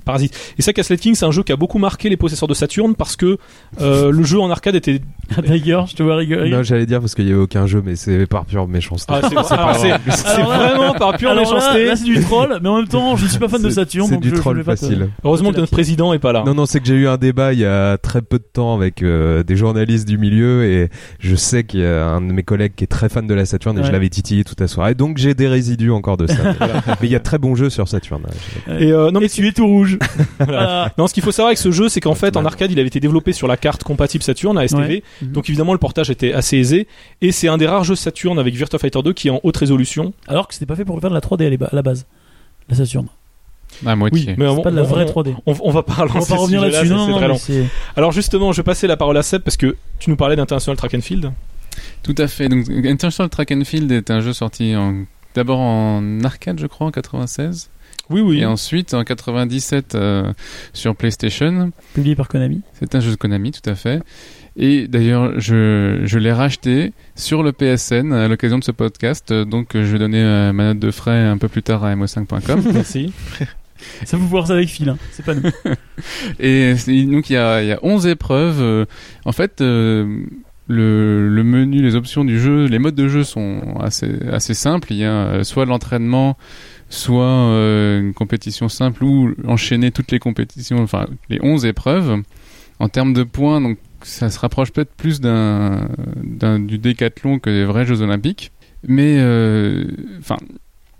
parasites. 0.06 0.34
Et 0.58 0.62
ça, 0.62 0.72
Castle 0.72 0.96
King, 0.96 1.14
c'est 1.14 1.26
un 1.26 1.30
jeu 1.30 1.42
qui 1.42 1.52
a 1.52 1.56
beaucoup 1.56 1.78
marqué 1.78 2.08
les 2.08 2.16
possesseurs 2.16 2.48
de 2.48 2.54
Saturn 2.54 2.94
parce 2.94 3.16
que 3.16 3.36
euh, 3.82 4.10
le 4.10 4.22
jeu 4.24 4.40
en 4.40 4.50
arcade 4.50 4.74
était. 4.76 5.00
Ah, 5.36 5.42
Tiger, 5.42 5.80
je 5.88 5.94
te 5.96 6.04
vois 6.04 6.14
rigoler. 6.16 6.50
Non, 6.50 6.62
j'allais 6.62 6.86
dire 6.86 7.00
parce 7.00 7.16
qu'il 7.16 7.26
y 7.26 7.32
avait 7.32 7.40
aucun 7.40 7.66
jeu, 7.66 7.82
mais 7.84 7.96
c'est 7.96 8.26
par 8.28 8.44
pure 8.46 8.68
méchanceté. 8.68 9.12
Ah, 9.12 9.20
c'est 9.28 9.36
alors, 9.36 9.74
c'est- 9.76 9.92
c'est 10.12 10.26
Alors 10.28 10.50
là- 10.50 10.68
vraiment 10.74 10.94
par 10.94 11.16
pure 11.16 11.30
Alors 11.30 11.42
là, 11.42 11.50
méchanceté. 11.56 11.84
là, 11.86 11.96
c'est 11.96 12.04
du 12.04 12.20
troll, 12.20 12.56
mais 12.62 12.68
en 12.68 12.76
même 12.76 12.86
temps, 12.86 13.16
je 13.16 13.24
ne 13.24 13.28
suis 13.28 13.38
pas 13.40 13.48
fan 13.48 13.60
de 13.60 13.68
C'est- 13.68 13.74
Saturn. 13.74 14.06
C'est 14.06 14.14
donc 14.14 14.22
du 14.22 14.30
je- 14.30 14.36
je 14.36 14.40
troll 14.40 14.58
te- 14.58 14.62
facile. 14.62 15.08
Heureusement 15.24 15.50
que 15.50 15.56
notre 15.58 15.72
président 15.72 16.12
est 16.12 16.20
pas 16.20 16.32
là. 16.32 16.44
Non, 16.46 16.54
non, 16.54 16.64
c'est 16.64 16.78
que 16.78 16.86
j'ai 16.86 16.94
eu 16.94 17.08
un 17.08 17.16
débat 17.16 17.52
il 17.52 17.58
y 17.58 17.64
a 17.64 17.98
très 17.98 18.22
peu 18.22 18.38
de 18.38 18.44
temps 18.50 18.76
avec 18.76 19.02
euh, 19.02 19.42
des 19.42 19.56
journalistes 19.56 20.06
du 20.06 20.16
milieu 20.16 20.64
et 20.64 20.90
je 21.18 21.34
sais 21.34 21.64
qu'il 21.64 21.80
y 21.80 21.84
a 21.84 22.06
un 22.06 22.20
de 22.20 22.32
mes 22.32 22.44
collègues 22.44 22.74
qui 22.76 22.84
est 22.84 22.88
très 22.88 23.08
fan 23.08 23.26
de 23.26 23.34
la 23.34 23.44
Saturn 23.46 23.76
et 23.76 23.80
Ouais. 23.80 23.86
je 23.88 23.90
l'avais 23.92 24.08
titillé 24.08 24.44
toute 24.44 24.60
la 24.60 24.68
soirée. 24.68 24.94
Donc 24.94 25.18
j'ai 25.18 25.34
des 25.34 25.48
résidus 25.48 25.90
encore 25.90 26.16
de 26.18 26.28
ça. 26.28 26.34
Mais 27.00 27.08
il 27.08 27.10
y 27.10 27.16
a 27.16 27.18
de 27.18 27.24
très 27.24 27.38
bons 27.38 27.56
jeux 27.56 27.68
sur 27.70 27.88
Saturn. 27.88 28.22
Et 28.78 28.92
euh, 28.92 29.10
non, 29.10 29.18
mais 29.18 29.26
Et 29.26 29.28
tu 29.28 29.46
es 29.48 29.52
tout 29.52 29.66
rouge. 29.66 29.95
Voilà. 30.38 30.92
Non, 30.98 31.06
ce 31.06 31.14
qu'il 31.14 31.22
faut 31.22 31.32
savoir 31.32 31.48
avec 31.48 31.58
ce 31.58 31.70
jeu, 31.70 31.88
c'est 31.88 32.00
qu'en 32.00 32.14
fait, 32.14 32.36
en 32.36 32.44
arcade, 32.44 32.70
il 32.72 32.78
avait 32.78 32.88
été 32.88 33.00
développé 33.00 33.32
sur 33.32 33.46
la 33.48 33.56
carte 33.56 33.84
compatible 33.84 34.22
Saturn, 34.24 34.56
ASTV. 34.58 34.80
Ouais. 34.88 35.02
Mhm. 35.22 35.32
Donc 35.32 35.48
évidemment, 35.48 35.72
le 35.72 35.78
portage 35.78 36.10
était 36.10 36.32
assez 36.32 36.56
aisé. 36.56 36.86
Et 37.22 37.32
c'est 37.32 37.48
un 37.48 37.58
des 37.58 37.66
rares 37.66 37.84
jeux 37.84 37.94
Saturn 37.96 38.38
avec 38.38 38.54
Virtua 38.54 38.78
Fighter 38.78 39.02
2 39.02 39.12
qui 39.12 39.28
est 39.28 39.30
en 39.30 39.40
haute 39.42 39.56
résolution. 39.56 40.12
Alors 40.28 40.48
que 40.48 40.54
c'était 40.54 40.66
pas 40.66 40.76
fait 40.76 40.84
pour 40.84 41.00
faire 41.00 41.10
de 41.10 41.14
la 41.14 41.20
3D 41.20 41.46
à 41.46 41.50
la 41.50 41.68
la 41.72 41.82
base. 41.82 42.06
La 42.68 42.76
Saturn. 42.76 43.06
À 43.84 43.96
moitié. 43.96 44.34
mais 44.38 44.44
C'est 44.44 44.50
on, 44.50 44.62
pas 44.62 44.70
de 44.70 44.76
la 44.76 44.82
vraie 44.82 45.04
on- 45.08 45.22
3D. 45.22 45.34
On, 45.44 45.54
on 45.60 45.70
va 45.70 45.82
pas 45.82 46.06
On 46.14 46.18
va 46.20 46.36
revenir 46.36 46.60
là-dessus. 46.62 46.88
non, 46.88 47.10
très 47.18 47.20
mais 47.20 47.28
long. 47.28 47.38
Alors 47.96 48.12
justement, 48.12 48.52
je 48.52 48.58
vais 48.58 48.62
passer 48.64 48.86
la 48.86 48.96
parole 48.96 49.16
à 49.16 49.22
Seb 49.22 49.42
parce 49.42 49.56
que 49.56 49.76
tu 49.98 50.08
nous 50.10 50.16
parlais 50.16 50.36
d'International 50.36 50.76
Track 50.76 50.94
and 50.94 51.00
Field. 51.00 51.32
Tout 52.02 52.14
à 52.18 52.28
fait. 52.28 52.48
Donc, 52.48 52.68
International 52.70 53.28
Track 53.28 53.52
and 53.52 53.64
Field 53.64 53.90
est 53.92 54.10
un 54.10 54.20
jeu 54.20 54.32
sorti 54.32 54.74
en- 54.76 55.04
d'abord 55.34 55.58
en 55.58 56.20
arcade, 56.24 56.58
je 56.60 56.66
crois, 56.66 56.86
en 56.86 56.90
96. 56.90 57.68
Oui, 58.10 58.20
oui. 58.20 58.40
Et 58.40 58.46
ensuite, 58.46 58.94
en 58.94 59.04
97, 59.04 59.94
euh, 59.94 60.32
sur 60.72 60.94
PlayStation. 60.94 61.72
Publié 61.94 62.14
par 62.14 62.28
Konami. 62.28 62.62
C'est 62.74 62.94
un 62.94 63.00
jeu 63.00 63.10
de 63.10 63.16
Konami, 63.16 63.52
tout 63.52 63.68
à 63.68 63.74
fait. 63.74 64.02
Et 64.56 64.88
d'ailleurs, 64.88 65.38
je, 65.38 66.00
je 66.04 66.18
l'ai 66.18 66.32
racheté 66.32 66.92
sur 67.14 67.42
le 67.42 67.52
PSN 67.52 68.12
à 68.12 68.28
l'occasion 68.28 68.58
de 68.58 68.64
ce 68.64 68.72
podcast. 68.72 69.32
Donc, 69.32 69.70
je 69.74 69.80
vais 69.80 69.98
donner 69.98 70.22
euh, 70.22 70.52
ma 70.52 70.68
note 70.68 70.78
de 70.78 70.90
frais 70.90 71.24
un 71.24 71.36
peu 71.38 71.48
plus 71.48 71.62
tard 71.62 71.84
à 71.84 71.94
mo5.com. 71.94 72.62
Merci. 72.72 73.12
Ça 74.04 74.16
vous 74.16 74.26
voir 74.26 74.46
ça 74.46 74.54
avec 74.54 74.68
Phil, 74.68 74.88
hein. 74.88 74.96
c'est 75.12 75.24
pas 75.24 75.34
nous. 75.34 75.50
Et 76.40 76.74
donc 77.04 77.28
il 77.28 77.34
y 77.34 77.36
a, 77.36 77.62
y 77.62 77.72
a 77.72 77.78
11 77.82 78.06
épreuves. 78.06 78.86
En 79.26 79.32
fait, 79.32 79.60
euh, 79.60 80.24
le, 80.66 81.28
le 81.28 81.44
menu, 81.44 81.82
les 81.82 81.94
options 81.94 82.24
du 82.24 82.40
jeu, 82.40 82.64
les 82.66 82.78
modes 82.78 82.94
de 82.94 83.08
jeu 83.08 83.22
sont 83.22 83.76
assez, 83.80 84.10
assez 84.32 84.54
simples. 84.54 84.88
Il 84.92 84.96
y 84.96 85.04
a 85.04 85.44
soit 85.44 85.66
l'entraînement, 85.66 86.38
soit 86.88 87.24
euh, 87.24 88.00
une 88.00 88.14
compétition 88.14 88.68
simple 88.68 89.04
ou 89.04 89.34
enchaîner 89.46 89.90
toutes 89.90 90.10
les 90.12 90.18
compétitions, 90.18 90.82
enfin 90.82 91.06
les 91.28 91.38
11 91.42 91.64
épreuves. 91.66 92.22
En 92.78 92.88
termes 92.88 93.14
de 93.14 93.22
points, 93.22 93.60
donc 93.62 93.78
ça 94.02 94.28
se 94.28 94.38
rapproche 94.38 94.70
peut-être 94.70 94.92
plus 94.94 95.20
d'un, 95.20 95.88
du 96.58 96.78
décathlon 96.78 97.38
que 97.38 97.50
des 97.50 97.64
vrais 97.64 97.86
Jeux 97.86 98.02
Olympiques. 98.02 98.52
Mais 98.86 99.16
euh, 99.18 99.86
enfin, 100.20 100.36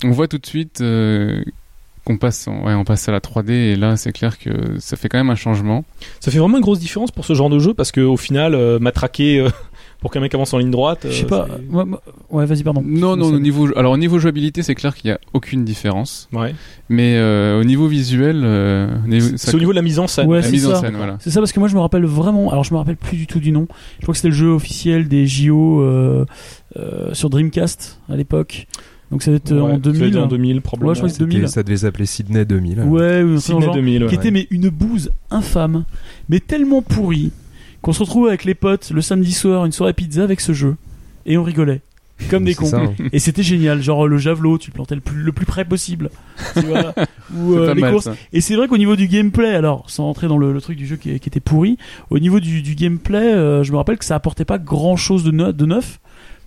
on 0.02 0.10
voit 0.10 0.26
tout 0.26 0.38
de 0.38 0.46
suite 0.46 0.80
euh, 0.80 1.44
qu'on 2.04 2.16
passe, 2.16 2.48
on 2.48 2.84
passe 2.84 3.08
à 3.08 3.12
la 3.12 3.20
3D 3.20 3.50
et 3.50 3.76
là 3.76 3.96
c'est 3.96 4.12
clair 4.12 4.38
que 4.38 4.78
ça 4.78 4.96
fait 4.96 5.08
quand 5.08 5.18
même 5.18 5.30
un 5.30 5.36
changement. 5.36 5.84
Ça 6.20 6.30
fait 6.30 6.38
vraiment 6.38 6.56
une 6.56 6.62
grosse 6.62 6.80
différence 6.80 7.10
pour 7.10 7.24
ce 7.24 7.34
genre 7.34 7.50
de 7.50 7.58
jeu 7.58 7.74
parce 7.74 7.92
que 7.92 8.00
au 8.00 8.16
final, 8.16 8.54
euh, 8.54 8.78
matraquer 8.78 9.46
pour 10.00 10.10
qu'un 10.10 10.20
mec 10.20 10.34
avance 10.34 10.52
en 10.54 10.58
ligne 10.58 10.70
droite. 10.70 11.00
Je 11.04 11.08
euh, 11.08 11.12
sais 11.12 11.24
pas. 11.26 11.48
moi- 11.68 11.84
moi- 11.84 12.02
Ouais, 12.30 12.44
vas-y, 12.46 12.62
pardon. 12.62 12.82
Non, 12.84 13.16
non, 13.16 13.30
Ça- 13.30 13.36
au 13.36 13.38
niveau, 13.40 13.68
alors 13.76 13.92
au 13.92 13.96
niveau 13.96 14.18
jouabilité, 14.18 14.62
c'est 14.62 14.74
clair 14.74 14.94
qu'il 14.94 15.08
n'y 15.10 15.14
a 15.14 15.20
aucune 15.32 15.64
différence. 15.64 16.28
Ouais. 16.32 16.54
Mais 16.88 17.16
euh, 17.16 17.60
au 17.60 17.64
niveau 17.64 17.86
visuel, 17.88 18.42
euh, 18.44 18.88
ça- 19.20 19.36
C'est 19.50 19.54
au 19.54 19.58
niveau 19.58 19.72
de 19.72 19.76
la 19.76 19.82
mise 19.82 19.98
en 19.98 20.06
scène. 20.06 20.28
Ouais, 20.28 20.38
la 20.38 20.42
c'est 20.42 20.52
mise 20.52 20.66
en 20.66 20.74
ça. 20.74 20.80
scène, 20.80 20.94
voilà. 20.96 21.16
C'est 21.20 21.30
ça 21.30 21.40
parce 21.40 21.52
que 21.52 21.58
moi 21.60 21.68
je 21.68 21.74
me 21.74 21.80
rappelle 21.80 22.04
vraiment. 22.04 22.50
Alors 22.50 22.64
je 22.64 22.72
me 22.72 22.78
rappelle 22.78 22.96
plus 22.96 23.16
du 23.16 23.26
tout 23.26 23.40
du 23.40 23.52
nom. 23.52 23.66
Je 23.98 24.02
crois 24.02 24.12
que 24.12 24.18
c'était 24.18 24.28
le 24.28 24.34
jeu 24.34 24.48
officiel 24.48 25.08
des 25.08 25.26
JO 25.26 25.80
euh, 25.80 26.24
euh, 26.76 27.14
sur 27.14 27.30
Dreamcast 27.30 28.00
à 28.08 28.16
l'époque. 28.16 28.66
Donc 29.12 29.22
ça 29.22 29.30
va 29.30 29.36
être 29.36 29.52
euh, 29.52 29.56
Ouais, 29.60 29.62
en 29.62 29.74
ça 29.74 29.78
doit 29.78 29.92
2000. 29.92 30.08
être 30.16 30.22
en 30.22 30.26
2000 30.26 30.60
probablement. 30.62 30.88
Ouais, 30.90 30.94
je 30.96 31.00
crois 31.00 31.08
que 31.08 31.14
c'est 31.14 31.20
2000. 31.20 31.36
C'était- 31.38 31.48
Ça 31.52 31.62
devait 31.62 31.76
s'appeler 31.76 32.06
Sydney 32.06 32.44
2000. 32.44 32.80
Ouais, 32.80 32.84
ou 32.84 32.88
un 32.88 32.88
truc 32.90 33.34
dans 33.34 33.40
Sydney 33.40 33.60
le 33.60 33.64
genre, 33.66 33.74
2000, 33.76 34.02
ouais. 34.02 34.08
qui 34.08 34.14
était 34.16 34.30
mais 34.32 34.46
une 34.50 34.68
bouse 34.68 35.10
infâme, 35.30 35.84
mais 36.28 36.40
tellement 36.40 36.82
pourrie 36.82 37.30
qu'on 37.86 37.92
se 37.92 38.00
retrouvait 38.02 38.30
avec 38.30 38.44
les 38.44 38.54
potes 38.54 38.90
le 38.90 39.00
samedi 39.00 39.32
soir, 39.32 39.64
une 39.64 39.70
soirée 39.70 39.92
pizza 39.92 40.24
avec 40.24 40.40
ce 40.40 40.52
jeu 40.52 40.74
et 41.24 41.38
on 41.38 41.44
rigolait 41.44 41.80
comme 42.30 42.44
des 42.44 42.54
cons. 42.54 42.64
ça, 42.66 42.78
hein. 42.80 42.94
Et 43.12 43.18
c'était 43.20 43.42
génial, 43.42 43.80
genre 43.82 44.08
le 44.08 44.16
javelot, 44.18 44.56
tu 44.58 44.70
le 44.70 44.74
plantais 44.74 44.94
le 44.96 45.00
plus, 45.02 45.22
le 45.22 45.30
plus 45.32 45.44
près 45.46 45.64
possible. 45.66 46.10
Tu 46.54 46.60
vois 46.66 46.94
Ou 47.36 47.54
euh, 47.54 47.74
les 47.74 47.80
mal, 47.82 47.92
courses. 47.92 48.06
ça. 48.06 48.16
Et 48.32 48.40
c'est 48.40 48.56
vrai 48.56 48.66
qu'au 48.68 48.78
niveau 48.78 48.96
du 48.96 49.06
gameplay, 49.06 49.54
alors 49.54 49.88
sans 49.88 50.04
rentrer 50.04 50.26
dans 50.26 50.38
le, 50.38 50.52
le 50.52 50.60
truc 50.62 50.76
du 50.78 50.86
jeu 50.86 50.96
qui, 50.96 51.20
qui 51.20 51.28
était 51.28 51.40
pourri, 51.40 51.76
au 52.10 52.18
niveau 52.18 52.40
du, 52.40 52.62
du 52.62 52.74
gameplay, 52.74 53.18
euh, 53.34 53.62
je 53.62 53.70
me 53.70 53.76
rappelle 53.76 53.98
que 53.98 54.04
ça 54.04 54.14
apportait 54.16 54.46
pas 54.46 54.56
grand 54.58 54.96
chose 54.96 55.22
de, 55.24 55.30
no- 55.30 55.52
de 55.52 55.66
neuf. 55.66 56.00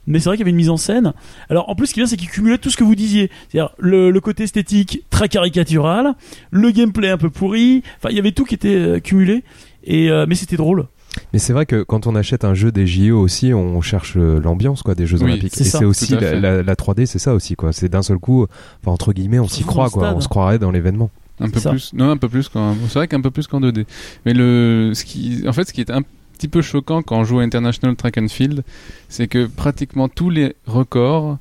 Mais 0.07 0.17
c'est 0.19 0.25
vrai 0.29 0.37
qu'il 0.37 0.41
y 0.41 0.45
avait 0.45 0.49
une 0.51 0.55
mise 0.57 0.71
en 0.71 0.77
scène. 0.77 1.13
Alors 1.51 1.69
en 1.69 1.75
plus, 1.75 1.85
ce 1.87 1.93
qui 1.93 1.99
est 1.99 2.03
bien, 2.03 2.09
c'est 2.09 2.17
qu'il 2.17 2.29
cumulait 2.29 2.57
tout 2.57 2.71
ce 2.71 2.75
que 2.77 2.83
vous 2.83 2.95
disiez. 2.95 3.29
C'est-à-dire 3.49 3.69
le, 3.77 4.09
le 4.09 4.19
côté 4.21 4.43
esthétique 4.43 5.03
très 5.11 5.29
caricatural, 5.29 6.15
le 6.51 6.71
gameplay 6.71 7.09
un 7.09 7.17
peu 7.17 7.29
pourri. 7.29 7.83
Enfin, 7.97 8.09
il 8.09 8.15
y 8.15 8.19
avait 8.19 8.31
tout 8.31 8.43
qui 8.43 8.55
était 8.55 8.73
euh, 8.75 8.99
cumulé. 8.99 9.43
Et 9.83 10.09
euh, 10.09 10.25
mais 10.27 10.33
c'était 10.35 10.57
drôle. 10.57 10.87
Mais 11.33 11.39
c'est 11.39 11.53
vrai 11.53 11.65
que 11.65 11.81
quand 11.83 12.07
on 12.07 12.15
achète 12.15 12.45
un 12.45 12.53
jeu 12.53 12.71
des 12.71 12.85
JO 12.87 13.19
aussi, 13.19 13.53
on 13.53 13.81
cherche 13.81 14.13
euh, 14.17 14.39
l'ambiance 14.39 14.83
quoi 14.83 14.95
des 14.95 15.05
Jeux 15.07 15.17
Oui, 15.17 15.31
Olympiques. 15.31 15.53
c'est 15.55 15.63
Et 15.65 15.67
ça, 15.67 15.79
c'est 15.79 15.85
aussi 15.85 16.13
la, 16.13 16.19
fait. 16.19 16.39
la- 16.39 16.63
la 16.63 16.75
3D, 16.75 17.05
c'est 17.07 17.19
ça 17.19 17.33
aussi 17.33 17.55
quoi. 17.55 17.73
C'est 17.73 17.89
d'un 17.89 18.01
seul 18.03 18.17
coup, 18.19 18.45
enfin 18.81 18.91
entre 18.91 19.11
guillemets, 19.13 19.39
on 19.39 19.47
s'y 19.47 19.63
croit 19.63 19.89
quoi. 19.89 20.13
On 20.15 20.21
se 20.21 20.27
croirait 20.27 20.59
dans 20.59 20.71
l'événement. 20.71 21.09
Un 21.39 21.49
peu 21.49 21.59
ça. 21.59 21.71
plus. 21.71 21.93
Non, 21.93 22.11
un 22.11 22.17
peu 22.17 22.29
plus 22.29 22.49
quand 22.49 22.75
C'est 22.87 22.99
vrai 22.99 23.07
qu'un 23.07 23.21
peu 23.21 23.31
plus 23.31 23.47
qu'en 23.47 23.59
2D. 23.61 23.85
Mais 24.25 24.33
le, 24.33 24.91
ce 24.93 25.03
qui, 25.05 25.43
en 25.47 25.53
fait, 25.53 25.63
ce 25.67 25.73
qui 25.73 25.81
est 25.81 25.89
un 25.89 26.01
petit 26.37 26.47
peu 26.49 26.61
choquant 26.61 27.01
quand 27.01 27.17
on 27.17 27.23
joue 27.23 27.39
à 27.39 27.43
International 27.43 27.95
Track 27.95 28.17
and 28.17 28.27
Field, 28.27 28.63
c'est 29.07 29.27
que 29.27 29.45
pratiquement 29.47 30.09
tous 30.09 30.29
les 30.29 30.55
records 30.67 31.37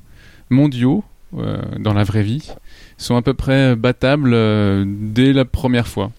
mondiaux 0.49 1.03
euh, 1.37 1.61
dans 1.79 1.93
la 1.93 2.03
vraie 2.03 2.23
vie 2.23 2.49
sont 2.97 3.15
à 3.17 3.21
peu 3.21 3.33
près 3.33 3.75
battables 3.75 4.31
euh, 4.33 4.83
dès 4.87 5.31
la 5.33 5.45
première 5.45 5.87
fois. 5.87 6.11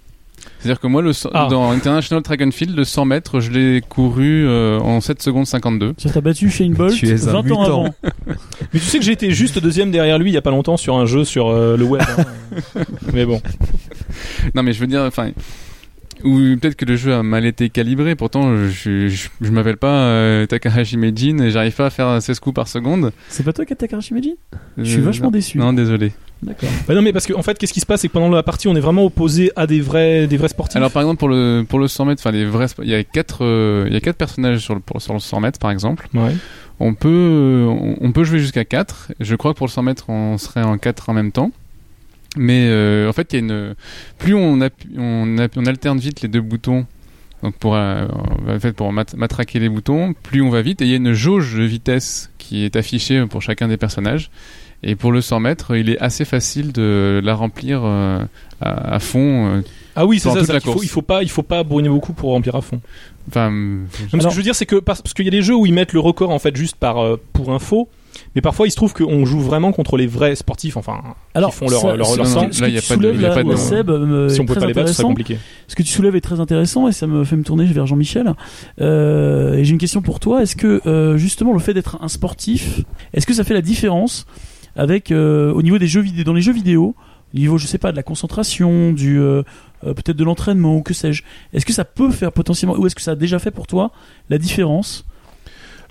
C'est-à-dire 0.59 0.81
que 0.81 0.87
moi, 0.87 1.01
le, 1.03 1.13
Ah. 1.33 1.49
dans 1.51 1.71
International 1.71 2.23
Track 2.23 2.43
and 2.43 2.51
Field, 2.51 2.77
le 2.77 2.85
100 2.85 3.05
mètres, 3.07 3.41
je 3.41 3.51
l'ai 3.51 3.81
couru 3.81 4.47
euh, 4.47 4.79
en 4.81 5.01
7 5.01 5.23
secondes 5.23 5.47
52. 5.47 5.95
Tu 5.95 6.09
as 6.09 6.21
battu 6.21 6.51
Shane 6.51 6.75
Bolt 6.75 6.95
Tu 6.95 7.09
es 7.09 7.29
un 7.29 7.33
20 7.43 7.51
ans 7.53 7.63
avant. 7.63 7.95
Mais 8.05 8.81
tu 8.81 8.81
sais 8.81 8.99
que 8.99 9.05
j'ai 9.05 9.13
été 9.13 9.31
juste 9.31 9.59
deuxième 9.59 9.91
derrière 9.91 10.19
lui 10.19 10.31
il 10.31 10.35
y 10.35 10.37
a 10.37 10.43
pas 10.43 10.51
longtemps 10.51 10.77
sur 10.77 10.97
un 10.97 11.07
jeu 11.07 11.25
sur 11.25 11.49
euh, 11.49 11.77
le 11.77 11.85
web. 11.85 12.03
hein. 12.19 12.25
Mais 13.15 13.25
bon. 13.25 13.41
Non, 14.55 14.63
mais 14.63 14.73
je 14.73 14.81
veux 14.81 14.87
dire, 14.87 15.03
enfin, 15.03 15.31
ou 16.25 16.37
peut-être 16.61 16.75
que 16.77 16.85
le 16.85 16.97
jeu 16.97 17.15
a 17.15 17.23
mal 17.23 17.47
été 17.47 17.71
calibré. 17.71 18.15
Pourtant, 18.15 18.55
je, 18.69 19.09
je, 19.09 19.29
je 19.41 19.51
m'appelle 19.51 19.77
pas 19.79 20.03
euh, 20.05 20.47
Takahashi 20.47 20.97
Meijin 20.99 21.39
et 21.39 21.51
j'arrive 21.51 21.75
pas 21.75 21.87
à 21.87 21.91
faire 21.91 22.21
16 22.21 22.39
coups 22.41 22.55
par 22.55 22.69
seconde. 22.69 23.13
C'est 23.29 23.43
pas 23.45 23.53
toi 23.53 23.65
qui 23.65 23.73
as 23.73 23.77
Takahashi 23.77 24.13
Meiji 24.15 24.35
Je 24.77 24.85
suis 24.85 25.01
Euh, 25.01 25.05
vachement 25.05 25.27
non. 25.27 25.31
déçu. 25.31 25.59
Non, 25.59 25.73
désolé. 25.73 26.13
D'accord. 26.43 26.71
Bah 26.89 26.95
non 26.95 27.03
mais 27.03 27.13
parce 27.13 27.27
qu'en 27.27 27.39
en 27.39 27.43
fait 27.43 27.59
qu'est-ce 27.59 27.73
qui 27.75 27.81
se 27.81 27.87
passe 27.87 28.01
c'est 28.01 28.09
que 28.09 28.13
pendant 28.15 28.31
la 28.31 28.43
partie 28.43 28.67
on 28.67 28.75
est 28.75 28.81
vraiment 28.81 29.05
opposé 29.05 29.53
à 29.57 29.67
des 29.67 29.81
vrais 29.83 30.27
des 30.27 30.37
vrais 30.39 30.49
sportifs. 30.49 30.77
Alors, 30.77 30.91
par 30.91 31.03
exemple, 31.03 31.19
pour 31.19 31.29
le 31.29 31.65
pour 31.69 31.79
le 31.79 31.87
100 31.87 32.07
mètres, 32.07 32.23
enfin 32.25 32.31
les 32.35 32.47
vrais, 32.47 32.67
il 32.83 32.89
y 32.89 32.95
a 32.95 33.05
quatre 33.05 33.45
euh, 33.45 33.85
il 33.89 33.93
y 33.93 33.97
a 33.97 34.01
quatre 34.01 34.17
personnages 34.17 34.59
sur 34.61 34.75
le 34.75 34.81
pour- 34.81 35.03
sur 35.03 35.13
le 35.13 35.19
100 35.19 35.41
mètres, 35.41 35.59
par 35.59 35.71
exemple. 35.71 36.09
ouais. 36.15 36.35
On 36.83 36.95
peut 36.95 37.09
euh, 37.11 37.67
on, 37.67 37.97
on 38.01 38.13
peut 38.13 38.25
jouer 38.25 38.39
jusqu'à 38.39 38.65
4 38.65 39.13
Je 39.21 39.35
crois 39.37 39.53
que 39.53 39.59
pour 39.59 39.67
le 39.67 39.71
100 39.71 39.83
mètres, 39.83 40.05
on 40.09 40.39
serait 40.39 40.63
en 40.63 40.79
4 40.79 41.11
en 41.11 41.13
même 41.13 41.31
temps. 41.31 41.51
Mais 42.39 42.69
euh, 42.71 43.09
en 43.09 43.13
fait, 43.13 43.33
il 43.33 43.37
y 43.37 43.39
a 43.39 43.41
une 43.45 43.75
plus 44.19 44.35
on, 44.35 44.61
appuie- 44.61 44.89
on, 44.97 45.37
appuie- 45.37 45.59
on 45.61 45.67
alterne 45.67 45.99
vite 45.99 46.23
les 46.23 46.29
deux 46.29 46.41
boutons. 46.41 46.87
Donc 47.43 47.55
pour 47.57 47.75
euh, 47.75 48.07
en 48.49 48.59
fait 48.61 48.73
pour 48.73 48.93
mat- 48.93 49.15
matraquer 49.15 49.59
les 49.59 49.69
boutons, 49.69 50.15
plus 50.23 50.41
on 50.43 50.49
va 50.51 50.63
vite 50.63 50.81
et 50.81 50.85
il 50.85 50.91
y 50.91 50.95
a 50.95 50.97
une 50.97 51.13
jauge 51.13 51.55
de 51.55 51.65
vitesse 51.65 52.31
qui 52.39 52.65
est 52.65 52.77
affichée 52.77 53.27
pour 53.27 53.43
chacun 53.43 53.67
des 53.69 53.77
personnages. 53.77 54.31
Et 54.83 54.97
pour 54.97 55.13
le 55.13 55.21
100 55.21 55.41
mètres, 55.41 55.77
il 55.77 55.91
est 55.91 55.99
assez 55.99 56.25
facile 56.25 56.73
de 56.73 57.21
la 57.23 57.35
remplir 57.35 57.83
euh, 57.85 58.25
à, 58.61 58.95
à 58.95 58.99
fond. 58.99 59.49
euh. 59.57 59.61
Ah 59.97 60.07
oui 60.07 60.19
c'est 60.21 60.31
ça. 60.31 60.45
ça, 60.45 60.53
la 60.55 60.59
il, 60.59 60.63
faut, 60.63 60.83
il 60.83 60.89
faut 60.89 61.03
pas 61.03 61.23
il 61.23 61.29
faut 61.29 61.43
pas 61.43 61.63
bourriner 61.65 61.89
beaucoup 61.89 62.13
pour 62.13 62.31
remplir 62.31 62.55
à 62.57 62.61
fond. 62.63 62.81
Enfin, 63.29 63.53
ce 64.11 64.17
que 64.17 64.31
je 64.31 64.37
veux 64.37 64.43
dire 64.43 64.55
c'est 64.55 64.65
que 64.67 64.77
parce, 64.77 65.03
parce 65.03 65.13
qu'il 65.15 65.25
y 65.25 65.29
a 65.29 65.33
des 65.33 65.43
jeux 65.43 65.55
où 65.57 65.67
ils 65.67 65.75
mettent 65.75 65.93
le 65.93 66.01
record 66.01 66.31
en 66.31 66.39
fait 66.39 66.57
juste 66.57 66.77
par 66.77 66.99
euh, 66.99 67.17
pour 67.33 67.53
info. 67.53 67.89
Mais 68.35 68.41
parfois, 68.43 68.67
il 68.67 68.71
se 68.71 68.77
trouve 68.77 68.93
qu'on 68.93 69.25
joue 69.25 69.41
vraiment 69.41 69.71
contre 69.73 69.97
les 69.97 70.07
vrais 70.09 70.35
sportifs, 70.35 70.77
enfin, 70.77 71.01
Alors, 71.33 71.51
qui 71.53 71.57
font 71.59 71.69
leur, 71.69 71.81
ça- 71.81 71.97
leur, 71.97 72.07
sang. 72.27 72.43
Là, 72.43 72.49
que 72.49 72.71
y 72.71 72.77
a 72.79 72.83
pas 72.83 72.97
de- 72.97 73.13
y 73.15 73.25
a 73.25 73.29
là, 73.29 73.35
pas 73.35 73.45
de- 73.45 73.57
Seb, 73.57 73.89
euh, 73.89 74.29
Si 74.29 74.41
on 74.41 74.47
peut 74.47 74.55
très 74.55 74.63
pas 74.63 74.67
les 74.67 74.75
battre, 74.75 74.89
ce 74.89 74.95
serait 74.95 75.05
compliqué. 75.05 75.39
Ce 75.69 75.77
que 75.77 75.83
tu 75.83 75.89
soulèves 75.91 76.17
est 76.17 76.21
très 76.21 76.41
intéressant 76.41 76.89
et 76.89 76.93
ça 76.93 77.07
me 77.07 77.23
fait 77.25 77.37
me 77.37 77.45
tourner 77.45 77.65
vers 77.67 77.87
Jean-Michel. 77.87 78.35
Euh, 78.81 79.55
et 79.55 79.65
j'ai 79.65 79.73
une 79.73 79.79
question 79.79 80.03
pour 80.03 80.21
toi. 80.21 80.43
Est-ce 80.43 80.57
que 80.57 80.81
euh, 80.87 81.17
justement 81.17 81.53
le 81.53 81.61
fait 81.61 81.73
d'être 81.73 81.99
un 82.03 82.09
sportif, 82.09 82.81
est-ce 83.15 83.27
que 83.27 83.33
ça 83.35 83.45
fait 83.45 83.55
la 83.55 83.63
différence 83.63 84.27
avec 84.77 85.11
euh, 85.11 85.53
au 85.53 85.63
niveau 85.63 85.79
des 85.79 85.87
jeux 85.87 86.01
vidéo, 86.01 86.25
dans 86.25 86.33
les 86.33 86.43
jeux 86.43 86.53
vidéo, 86.53 86.95
au 87.35 87.37
niveau 87.39 87.59
je 87.59 87.67
sais 87.67 87.79
pas 87.79 87.93
de 87.93 87.97
la 87.97 88.03
concentration, 88.03 88.93
du 88.93 89.19
euh, 89.21 89.43
euh, 89.85 89.95
peut-être 89.95 90.17
de 90.17 90.25
l'entraînement 90.25 90.77
ou 90.77 90.83
que 90.83 90.95
sais-je. 90.95 91.23
Est-ce 91.53 91.67
que 91.67 91.73
ça 91.73 91.85
peut 91.85 92.11
faire 92.11 92.33
potentiellement 92.33 92.77
ou 92.79 92.87
est-ce 92.87 92.95
que 92.95 93.03
ça 93.03 93.13
a 93.13 93.17
déjà 93.17 93.39
fait 93.39 93.51
pour 93.51 93.67
toi 93.67 93.91
la 94.29 94.39
différence 94.39 95.05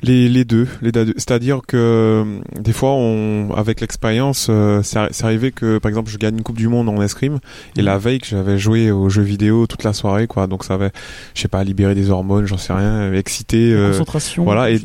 Les, 0.02 0.30
les 0.30 0.46
deux, 0.46 0.68
les 0.82 0.92
deux. 0.94 1.14
C'est-à-dire 1.18 1.60
que 1.68 2.40
des 2.58 2.72
fois, 2.72 2.92
on, 2.92 3.52
avec 3.54 3.82
l'expérience, 3.82 4.48
euh, 4.50 4.82
c'est 4.82 4.98
arri- 4.98 5.10
c'est 5.12 5.26
arrivé 5.26 5.52
que, 5.52 5.78
par 5.78 5.90
exemple, 5.90 6.10
je 6.10 6.18
gagne 6.18 6.36
une 6.38 6.42
Coupe 6.44 6.58
du 6.58 6.70
Monde 6.70 6.88
en 6.88 7.02
escrime 7.02 7.40
et 7.76 7.82
la 7.82 7.98
veille 7.98 8.20
que 8.20 8.28
j'avais 8.28 8.58
joué 8.58 8.92
aux 8.92 9.10
jeux 9.10 9.24
vidéo 9.24 9.68
toute 9.68 9.84
la 9.84 9.92
soirée, 9.92 10.28
quoi. 10.28 10.48
Donc 10.48 10.64
ça 10.64 10.76
avait, 10.76 10.92
je 11.36 11.42
sais 11.42 11.50
pas, 11.50 11.64
libéré 11.66 11.96
des 11.96 12.12
hormones, 12.12 12.46
j'en 12.46 12.58
sais 12.58 12.72
rien, 12.72 13.12
excité. 13.12 13.72
La 13.74 13.78
euh, 13.78 13.92
concentration. 13.92 14.44
voilà, 14.46 14.70
et, 14.70 14.80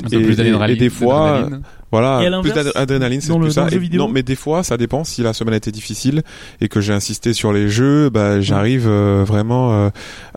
des 0.75 0.89
fois. 0.89 1.47
Voilà, 1.91 2.21
plus 2.41 2.51
d'adrénaline, 2.51 3.21
c'est 3.21 3.37
plus 3.37 3.51
ça. 3.51 3.67
Et- 3.71 3.97
non, 3.97 4.07
mais 4.09 4.23
des 4.23 4.35
fois, 4.35 4.63
ça 4.63 4.75
dépend. 4.75 5.03
Si 5.03 5.21
la 5.21 5.33
semaine 5.33 5.53
a 5.53 5.57
été 5.57 5.71
difficile 5.71 6.23
et 6.59 6.67
que 6.67 6.81
j'ai 6.81 6.91
insisté 6.93 7.31
sur 7.33 7.53
les 7.53 7.69
jeux, 7.69 8.09
bah, 8.09 8.41
j'arrive 8.41 8.85
euh, 8.87 9.23
vraiment, 9.25 9.71
euh, 9.73 9.89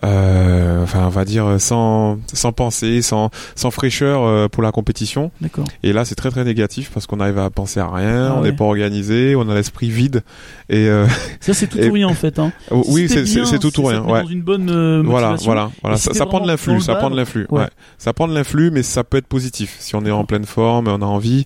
euh, 0.05 0.83
enfin, 0.83 1.03
on 1.05 1.09
va 1.09 1.25
dire 1.25 1.55
sans 1.59 2.17
sans 2.33 2.51
penser, 2.51 3.01
sans 3.01 3.29
sans 3.55 3.71
fraîcheur 3.71 4.23
euh, 4.23 4.47
pour 4.47 4.63
la 4.63 4.71
compétition. 4.71 5.31
D'accord. 5.41 5.65
Et 5.83 5.91
là, 5.93 6.05
c'est 6.05 6.15
très 6.15 6.29
très 6.31 6.43
négatif 6.43 6.91
parce 6.93 7.07
qu'on 7.07 7.19
arrive 7.19 7.39
à 7.39 7.49
penser 7.49 7.79
à 7.79 7.89
rien, 7.89 8.27
Ah 8.31 8.35
on 8.37 8.41
ouais. 8.41 8.51
n'est 8.51 8.55
pas 8.55 8.65
organisé, 8.65 9.35
on 9.35 9.49
a 9.49 9.55
l'esprit 9.55 9.89
vide. 9.89 10.23
Et 10.69 10.87
euh, 10.87 11.07
Ça 11.41 11.53
c'est 11.53 11.67
tout 11.67 11.79
ou 11.79 11.91
rien 11.93 12.07
en 12.07 12.13
fait. 12.13 12.39
Hein. 12.39 12.51
oh, 12.71 12.83
Si 12.85 12.91
oui, 12.93 13.09
c'est 13.09 13.59
tout 13.59 13.77
ou 13.79 13.85
rien. 13.85 14.03
Ouais. 14.03 14.23
Dans 14.23 14.29
une 14.29 14.41
bonne 14.41 15.01
Voilà, 15.05 15.35
voilà, 15.43 15.71
voilà. 15.81 15.97
Si 15.97 16.03
Ça, 16.03 16.13
ça 16.13 16.25
prend 16.25 16.39
de 16.39 16.47
l'influx, 16.47 16.79
ça 16.81 16.95
prend 16.95 17.09
de 17.09 17.15
l'influx. 17.17 17.47
ouais. 17.49 17.59
Ouais. 17.61 17.67
Ça 17.97 18.13
prend 18.13 18.27
de 18.27 18.33
l'influx, 18.33 18.71
mais 18.71 18.83
ça 18.83 19.03
peut 19.03 19.17
être 19.17 19.27
positif 19.27 19.75
si 19.79 19.95
on 19.95 20.05
est 20.05 20.11
en 20.11 20.23
pleine 20.23 20.45
forme, 20.45 20.87
on 20.87 21.01
a 21.01 21.05
envie. 21.05 21.38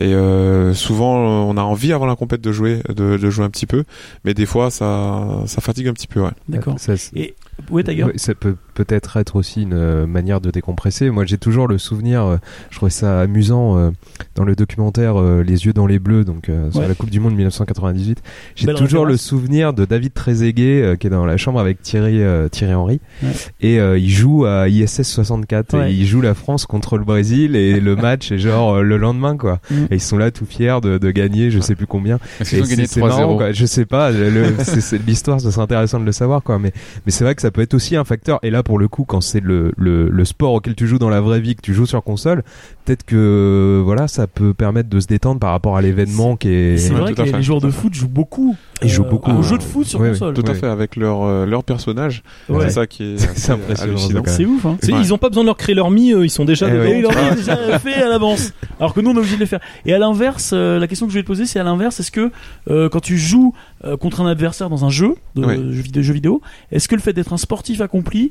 Et 0.00 0.14
euh, 0.14 0.74
souvent, 0.74 1.16
on 1.16 1.56
a 1.56 1.62
envie 1.62 1.92
avant 1.92 2.06
la 2.06 2.16
compète 2.16 2.40
de 2.40 2.52
jouer, 2.52 2.80
de, 2.88 3.16
de 3.16 3.30
jouer 3.30 3.44
un 3.44 3.50
petit 3.50 3.66
peu, 3.66 3.84
mais 4.24 4.34
des 4.34 4.46
fois, 4.46 4.70
ça, 4.70 5.42
ça 5.46 5.60
fatigue 5.60 5.88
un 5.88 5.92
petit 5.92 6.06
peu. 6.06 6.20
Ouais. 6.20 6.30
D'accord. 6.48 6.76
Et 7.14 7.34
ouais, 7.70 7.82
Tiger. 7.84 8.06
Ça 8.16 8.34
peut 8.34 8.56
peut-être 8.74 9.16
être 9.16 9.36
aussi 9.36 9.62
une 9.62 9.72
euh, 9.74 10.06
manière 10.06 10.40
de 10.40 10.50
décompresser. 10.50 11.10
Moi, 11.10 11.24
j'ai 11.24 11.38
toujours 11.38 11.68
le 11.68 11.78
souvenir, 11.78 12.24
euh, 12.24 12.36
je 12.70 12.76
trouvais 12.76 12.90
ça 12.90 13.20
amusant 13.20 13.78
euh, 13.78 13.90
dans 14.34 14.44
le 14.44 14.56
documentaire 14.56 15.20
Les 15.20 15.66
yeux 15.66 15.72
dans 15.72 15.86
les 15.86 15.98
bleus, 15.98 16.24
donc 16.24 16.50
sur 16.70 16.80
Ouais. 16.80 16.88
la 16.88 16.94
Coupe 16.94 17.10
du 17.10 17.20
Monde 17.20 17.34
1998. 17.34 18.22
J'ai 18.56 18.66
Belle 18.66 18.76
toujours 18.76 19.06
le 19.06 19.16
souvenir 19.16 19.72
de 19.72 19.84
David 19.84 20.12
Trezeguet 20.14 20.96
qui 20.98 21.06
est 21.06 21.10
dans 21.10 21.24
la 21.26 21.36
chambre 21.36 21.60
avec 21.60 21.80
Thierry 21.82 22.20
Thierry 22.50 22.74
Henry 22.74 23.00
Ouais. 23.22 23.30
et 23.60 23.78
euh, 23.80 23.96
il 23.98 24.10
joue 24.10 24.44
à 24.44 24.68
ISS 24.68 25.02
64 25.02 25.74
Ouais. 25.78 25.92
et 25.92 25.94
il 25.94 26.06
joue 26.06 26.20
la 26.20 26.34
France 26.34 26.66
contre 26.66 26.98
le 26.98 27.04
Brésil 27.04 27.54
et 27.56 27.80
le 27.80 27.96
match 28.04 28.32
est 28.32 28.38
genre 28.38 28.82
le 28.82 28.96
lendemain 28.96 29.36
quoi. 29.36 29.60
Mm. 29.70 29.74
Et 29.90 29.94
ils 29.96 30.00
sont 30.00 30.18
là 30.18 30.30
tout 30.30 30.46
fiers 30.46 30.78
de, 30.82 30.98
de 30.98 31.10
gagner, 31.10 31.50
je 31.50 31.60
sais 31.60 31.74
plus 31.74 31.86
combien. 31.86 32.18
Est-ce 32.40 32.50
qu'ils 32.50 32.62
ont 32.62 32.66
gagné 32.66 32.86
c'est- 32.86 32.94
c'est 32.94 33.00
marrant, 33.00 33.34
3-0 33.34 33.36
quoi. 33.36 33.52
Je 33.52 33.66
sais 33.66 33.84
pas, 33.86 34.10
le- 34.10 34.54
c'est- 34.64 34.80
c'est- 34.80 34.98
l'histoire, 35.06 35.40
ça 35.40 35.50
serait 35.50 35.62
intéressant 35.62 36.00
de 36.00 36.04
le 36.04 36.12
savoir, 36.12 36.42
quoi. 36.42 36.58
Mais, 36.58 36.72
mais 37.06 37.12
c'est 37.12 37.24
vrai 37.24 37.34
que 37.34 37.42
ça 37.44 37.50
peut 37.50 37.60
être 37.60 37.74
aussi 37.74 37.94
un 37.94 38.04
facteur. 38.04 38.38
Et 38.42 38.48
là, 38.48 38.62
pour 38.62 38.78
le 38.78 38.88
coup, 38.88 39.04
quand 39.04 39.20
c'est 39.20 39.40
le, 39.40 39.72
le, 39.76 40.08
le 40.08 40.24
sport 40.24 40.54
auquel 40.54 40.74
tu 40.74 40.86
joues 40.86 40.98
dans 40.98 41.10
la 41.10 41.20
vraie 41.20 41.40
vie, 41.40 41.54
que 41.54 41.60
tu 41.60 41.74
joues 41.74 41.84
sur 41.84 42.02
console, 42.02 42.42
peut-être 42.86 43.04
que 43.04 43.82
voilà, 43.84 44.08
ça 44.08 44.26
peut 44.26 44.54
permettre 44.54 44.88
de 44.88 44.98
se 44.98 45.06
détendre 45.06 45.40
par 45.40 45.50
rapport 45.50 45.76
à 45.76 45.82
l'événement 45.82 46.36
qui 46.36 46.48
est. 46.48 46.78
C'est 46.78 46.94
vrai 46.94 47.12
que 47.12 47.20
les, 47.20 47.42
joueurs 47.42 47.60
de 47.60 47.70
foot 47.70 47.92
jouent 47.92 48.08
beaucoup. 48.08 48.56
Ils 48.82 48.88
jouent 48.88 49.04
euh, 49.04 49.10
beaucoup, 49.10 49.30
aux 49.30 49.40
euh, 49.40 49.42
jeux 49.42 49.58
de 49.58 49.62
foot 49.62 49.86
sur 49.86 50.00
oui, 50.00 50.10
console. 50.10 50.32
Tout 50.32 50.44
à 50.46 50.54
fait, 50.54 50.66
avec 50.66 50.96
leur, 50.96 51.22
euh, 51.22 51.44
leur 51.44 51.64
personnage. 51.64 52.22
Ouais. 52.48 52.64
C'est 52.64 52.70
ça 52.70 52.86
qui 52.86 53.02
est, 53.02 53.18
C'est 53.36 53.52
impressionnant, 53.52 54.22
C'est 54.26 54.46
ouf, 54.46 54.64
hein. 54.64 54.78
Ouais. 54.82 54.88
Ils 55.00 55.12
ont 55.12 55.18
pas 55.18 55.28
besoin 55.28 55.44
de 55.44 55.48
leur 55.48 55.58
créer 55.58 55.74
leur 55.74 55.90
mi, 55.90 56.12
eux, 56.12 56.24
ils 56.24 56.30
sont 56.30 56.46
déjà 56.46 56.66
Eh 56.68 57.02
dedans. 57.02 57.10
Ah. 57.14 57.34
déjà 57.34 57.78
fait 57.78 57.94
à 57.94 58.08
l'avance. 58.08 58.54
Alors 58.80 58.94
que 58.94 59.00
nous, 59.00 59.10
on 59.10 59.14
est 59.14 59.18
obligé 59.18 59.36
de 59.36 59.40
le 59.40 59.46
faire. 59.46 59.60
Et 59.84 59.92
à 59.92 59.98
l'inverse, 59.98 60.52
euh, 60.52 60.78
la 60.78 60.86
question 60.86 61.06
que 61.06 61.12
je 61.12 61.18
vais 61.18 61.22
te 61.22 61.26
poser, 61.26 61.46
c'est 61.46 61.60
à 61.60 61.64
l'inverse, 61.64 62.00
est-ce 62.00 62.10
que 62.10 62.32
euh, 62.70 62.88
quand 62.88 63.00
tu 63.00 63.18
joues 63.18 63.54
euh, 63.84 63.96
contre 63.96 64.20
un 64.20 64.26
adversaire 64.26 64.70
dans 64.70 64.84
un 64.84 64.90
jeu, 64.90 65.14
de 65.36 65.42
jeu 65.72 65.82
vidéo, 65.82 66.02
jeu 66.02 66.12
vidéo, 66.14 66.42
est-ce 66.72 66.88
que 66.88 66.94
le 66.94 67.00
fait 67.00 67.12
d'être 67.12 67.32
un 67.32 67.36
sportif 67.38 67.80
accompli, 67.80 68.30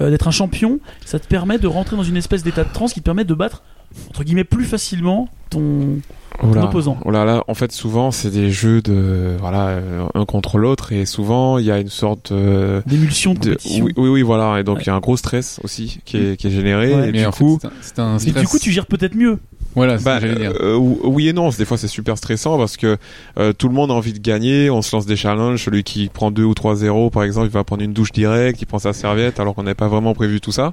euh, 0.00 0.10
d'être 0.10 0.28
un 0.28 0.32
champion, 0.32 0.78
ça 1.04 1.18
te 1.18 1.26
permet 1.26 1.58
de 1.58 1.66
rentrer 1.66 1.96
dans 1.96 2.02
une 2.04 2.16
espèce 2.16 2.42
d'état 2.42 2.64
de 2.64 2.72
transe 2.72 2.92
qui 2.92 3.00
te 3.00 3.04
permet 3.04 3.24
de 3.24 3.34
battre 3.34 3.62
entre 4.10 4.24
guillemets 4.24 4.44
plus 4.44 4.64
facilement 4.64 5.28
ton 5.48 5.98
Oh 6.42 6.52
là, 6.52 6.64
opposant? 6.64 6.98
oh 7.06 7.10
là 7.10 7.24
là, 7.24 7.42
en 7.48 7.54
fait, 7.54 7.72
souvent, 7.72 8.10
c'est 8.10 8.28
des 8.30 8.50
jeux 8.50 8.82
de, 8.82 9.36
voilà, 9.40 9.68
euh, 9.68 10.04
un 10.14 10.26
contre 10.26 10.58
l'autre, 10.58 10.92
et 10.92 11.06
souvent, 11.06 11.56
il 11.56 11.64
y 11.64 11.70
a 11.70 11.78
une 11.78 11.88
sorte 11.88 12.30
euh, 12.30 12.82
d'émulsion 12.84 13.32
de 13.32 13.40
de, 13.52 13.58
oui, 13.80 13.92
oui, 13.96 14.08
oui, 14.10 14.22
voilà, 14.22 14.60
et 14.60 14.64
donc 14.64 14.76
Ouais. 14.78 14.82
il 14.82 14.86
y 14.88 14.90
a 14.90 14.94
un 14.94 15.00
gros 15.00 15.16
stress 15.16 15.60
aussi 15.64 16.00
qui 16.04 16.18
est, 16.18 16.36
qui 16.36 16.48
est 16.48 16.50
généré, 16.50 16.94
Ouais. 16.94 17.08
et 17.08 17.12
Mais 17.12 17.24
du 17.24 17.30
coup, 17.30 17.58
fait, 17.62 17.68
c'est 17.80 17.98
un- 18.00 18.04
un 18.04 18.16
Et 18.16 18.28
stress. 18.28 18.42
du 18.42 18.48
coup, 18.48 18.58
tu 18.58 18.70
gères 18.70 18.84
peut-être 18.86 19.14
mieux. 19.14 19.38
Voilà, 19.76 19.98
c'est 19.98 20.04
Bah, 20.04 20.16
ce 20.16 20.22
que 20.22 20.28
j'allais 20.28 20.40
dire. 20.40 20.52
euh, 20.60 20.74
ou- 20.76 20.98
oui 21.04 21.28
et 21.28 21.32
non. 21.32 21.50
Des 21.50 21.64
fois, 21.64 21.76
c'est 21.78 21.86
super 21.86 22.16
stressant 22.18 22.56
parce 22.58 22.76
que 22.76 22.96
euh, 23.38 23.52
tout 23.52 23.68
le 23.68 23.74
monde 23.74 23.90
a 23.90 23.94
envie 23.94 24.12
de 24.14 24.18
gagner. 24.18 24.70
On 24.70 24.82
se 24.82 24.96
lance 24.96 25.06
des 25.06 25.16
challenges. 25.16 25.62
Celui 25.64 25.84
qui 25.84 26.08
prend 26.08 26.30
2 26.30 26.42
ou 26.44 26.54
3-0, 26.54 27.10
par 27.10 27.22
exemple, 27.22 27.46
il 27.46 27.52
va 27.52 27.62
prendre 27.62 27.82
une 27.82 27.92
douche 27.92 28.10
directe, 28.12 28.60
il 28.62 28.66
prend 28.66 28.78
sa 28.78 28.92
serviette 28.92 29.38
alors 29.38 29.54
qu'on 29.54 29.62
n'avait 29.62 29.74
pas 29.74 29.88
vraiment 29.88 30.14
prévu 30.14 30.40
tout 30.40 30.50
ça. 30.52 30.72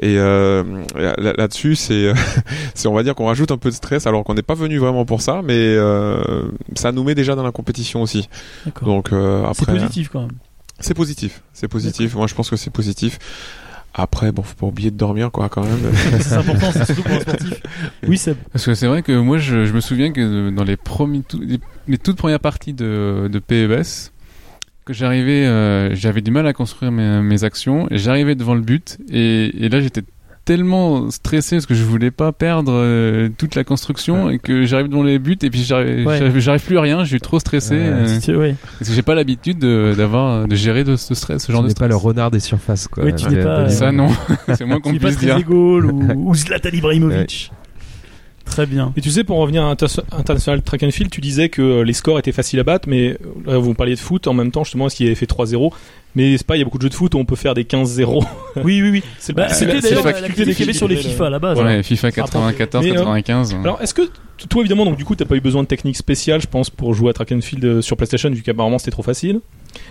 Et 0.00 0.16
euh, 0.18 0.64
là- 0.96 1.14
là-dessus, 1.36 1.76
c'est, 1.76 2.12
c'est, 2.74 2.88
on 2.88 2.94
va 2.94 3.02
dire 3.02 3.14
qu'on 3.14 3.26
rajoute 3.26 3.52
un 3.52 3.58
peu 3.58 3.70
de 3.70 3.74
stress 3.74 4.06
alors 4.06 4.24
qu'on 4.24 4.34
n'est 4.34 4.42
pas 4.42 4.54
venu 4.54 4.78
vraiment 4.78 5.04
pour 5.04 5.22
ça, 5.22 5.40
mais 5.44 5.54
euh, 5.56 6.42
ça 6.74 6.90
nous 6.92 7.04
met 7.04 7.14
déjà 7.14 7.34
dans 7.36 7.42
la 7.44 7.52
compétition 7.52 8.02
aussi. 8.02 8.28
D'accord. 8.66 8.88
Donc 8.88 9.12
euh, 9.12 9.42
C'est 9.54 9.62
après, 9.62 9.78
positif 9.78 10.08
quand 10.12 10.22
même. 10.22 10.30
c'est 10.80 10.94
positif. 10.94 11.42
C'est 11.52 11.68
positif. 11.68 12.14
Moi, 12.16 12.26
je 12.26 12.34
pense 12.34 12.50
que 12.50 12.56
c'est 12.56 12.70
positif. 12.70 13.18
Après, 13.94 14.32
bon, 14.32 14.42
faut 14.42 14.54
pas 14.56 14.66
oublier 14.66 14.90
de 14.90 14.96
dormir, 14.96 15.30
quoi, 15.30 15.48
quand 15.48 15.62
même. 15.64 15.92
c'est 16.20 16.32
important, 16.34 16.72
c'est 16.72 16.84
surtout 16.86 17.02
pour 17.02 17.12
un 17.12 17.20
sportif. 17.20 17.62
Oui, 18.08 18.16
c'est 18.18 18.34
Parce 18.52 18.64
que 18.64 18.74
c'est 18.74 18.86
vrai 18.86 19.02
que 19.02 19.12
moi, 19.12 19.38
je, 19.38 19.64
je 19.66 19.72
me 19.72 19.80
souviens 19.80 20.12
que 20.12 20.50
dans 20.50 20.64
les, 20.64 20.76
premiers, 20.76 21.22
tout- 21.22 21.40
les, 21.40 21.60
les 21.88 21.98
toutes 21.98 22.16
premières 22.16 22.40
parties 22.40 22.72
de, 22.72 23.28
de 23.30 23.38
PES, 23.38 24.10
que 24.84 24.92
j'arrivais, 24.94 25.46
euh, 25.46 25.94
j'avais 25.94 26.22
du 26.22 26.30
mal 26.30 26.46
à 26.46 26.52
construire 26.52 26.90
mes, 26.90 27.20
mes 27.20 27.44
actions, 27.44 27.86
et 27.90 27.98
j'arrivais 27.98 28.34
devant 28.34 28.54
le 28.54 28.62
but, 28.62 28.98
et, 29.10 29.64
et 29.64 29.68
là 29.68 29.80
j'étais 29.80 30.02
tellement 30.44 31.10
stressé 31.10 31.56
parce 31.56 31.66
que 31.66 31.74
je 31.74 31.84
voulais 31.84 32.10
pas 32.10 32.32
perdre 32.32 32.72
euh, 32.74 33.28
toute 33.38 33.54
la 33.54 33.64
construction 33.64 34.28
et 34.30 34.38
que 34.38 34.64
j'arrive 34.64 34.88
devant 34.88 35.02
les 35.02 35.18
buts 35.18 35.38
et 35.42 35.50
puis 35.50 35.62
j'arrive 35.62 36.06
Ouais. 36.06 36.18
plus 36.58 36.78
à 36.78 36.80
rien 36.80 37.04
je 37.04 37.08
suis 37.10 37.20
trop 37.20 37.38
stressé 37.38 37.74
euh, 37.76 38.06
ouais. 38.36 38.56
parce 38.78 38.88
que 38.90 38.94
j'ai 38.96 39.02
pas 39.02 39.14
l'habitude 39.14 39.58
de, 39.58 39.94
d'avoir 39.96 40.48
de 40.48 40.54
gérer 40.56 40.84
de 40.84 40.96
ce 40.96 41.14
stress 41.14 41.42
ce 41.42 41.46
Tu 41.46 41.52
genre 41.52 41.62
de 41.62 41.68
n'es 41.68 41.74
pas 41.74 41.86
stress 41.86 41.90
le 41.90 41.96
renard 41.96 42.30
des 42.30 42.40
surfaces, 42.40 42.88
quoi. 42.88 43.04
Oui, 43.04 43.14
tu 43.14 43.26
n'es 43.28 43.42
pas- 43.42 43.68
ça 43.68 43.92
non 43.92 44.08
c'est 44.54 44.64
moins 44.64 44.80
qu'on 44.80 44.94
puisse 44.94 45.18
dire 45.18 45.42
Gaulle 45.42 45.86
ou, 45.86 46.02
ou 46.30 46.34
Zlatan 46.34 46.70
Ibrahimovic. 46.72 47.52
Très 48.44 48.66
bien. 48.66 48.92
Et 48.96 49.00
tu 49.00 49.10
sais, 49.10 49.22
pour 49.24 49.38
en 49.38 49.42
revenir 49.42 49.62
à 49.64 49.70
Inter- 49.70 49.86
International 50.10 50.60
Track 50.62 50.82
and 50.82 50.90
Field, 50.90 51.10
tu 51.10 51.20
disais 51.20 51.48
que 51.48 51.62
euh, 51.62 51.84
les 51.84 51.92
scores 51.92 52.18
étaient 52.18 52.32
faciles 52.32 52.58
à 52.60 52.64
battre, 52.64 52.88
mais 52.88 53.12
euh, 53.12 53.16
là, 53.52 53.58
vous 53.58 53.72
parliez 53.72 53.94
de 53.94 54.00
foot 54.00 54.26
en 54.26 54.34
même 54.34 54.50
temps, 54.50 54.64
justement, 54.64 54.88
est-ce 54.88 54.96
qu'il 54.96 55.06
avait 55.06 55.14
fait 55.14 55.30
3-0 55.30 55.72
Mais 56.14 56.36
c'est 56.36 56.46
pas, 56.46 56.56
il 56.56 56.58
y 56.58 56.62
a 56.62 56.64
beaucoup 56.64 56.76
de 56.78 56.82
jeux 56.82 56.88
de 56.90 56.94
foot 56.94 57.14
où 57.14 57.18
on 57.18 57.24
peut 57.24 57.36
faire 57.36 57.54
des 57.54 57.64
15-0. 57.64 58.22
Oui, 58.64 58.82
oui, 58.82 58.90
oui. 58.90 59.02
C'est 59.18 59.32
Bah, 59.32 59.48
c'est 59.48 59.64
C'était 59.64 59.80
d'ailleurs 59.80 60.04
la 60.04 60.28
qu'il 60.28 60.46
y 60.46 60.62
avait 60.62 60.72
sur 60.74 60.86
les 60.86 60.96
FIFA 60.96 61.26
à 61.26 61.30
la 61.30 61.38
base. 61.38 61.58
ouais 61.58 61.82
FIFA 61.82 62.10
94 62.12 62.84
Mais, 62.84 62.90
euh, 62.90 62.94
95 62.96 63.54
Alors, 63.64 63.80
est-ce 63.80 63.94
que 63.94 64.02
toi, 64.50 64.60
évidemment, 64.60 64.84
donc 64.84 64.96
du 64.98 65.04
coup, 65.06 65.14
t'as 65.14 65.24
pas 65.24 65.36
eu 65.36 65.40
besoin 65.40 65.62
de 65.62 65.68
technique 65.68 65.96
spéciale, 65.96 66.40
je 66.42 66.46
pense, 66.48 66.68
pour 66.68 66.92
jouer 66.92 67.10
à 67.10 67.12
Track 67.14 67.32
and 67.32 67.40
Field 67.40 67.64
euh, 67.64 67.80
sur 67.80 67.96
PlayStation, 67.96 68.28
vu 68.28 68.42
qu'apparemment 68.42 68.78
c'était 68.78 68.90
trop 68.90 69.02
facile. 69.04 69.40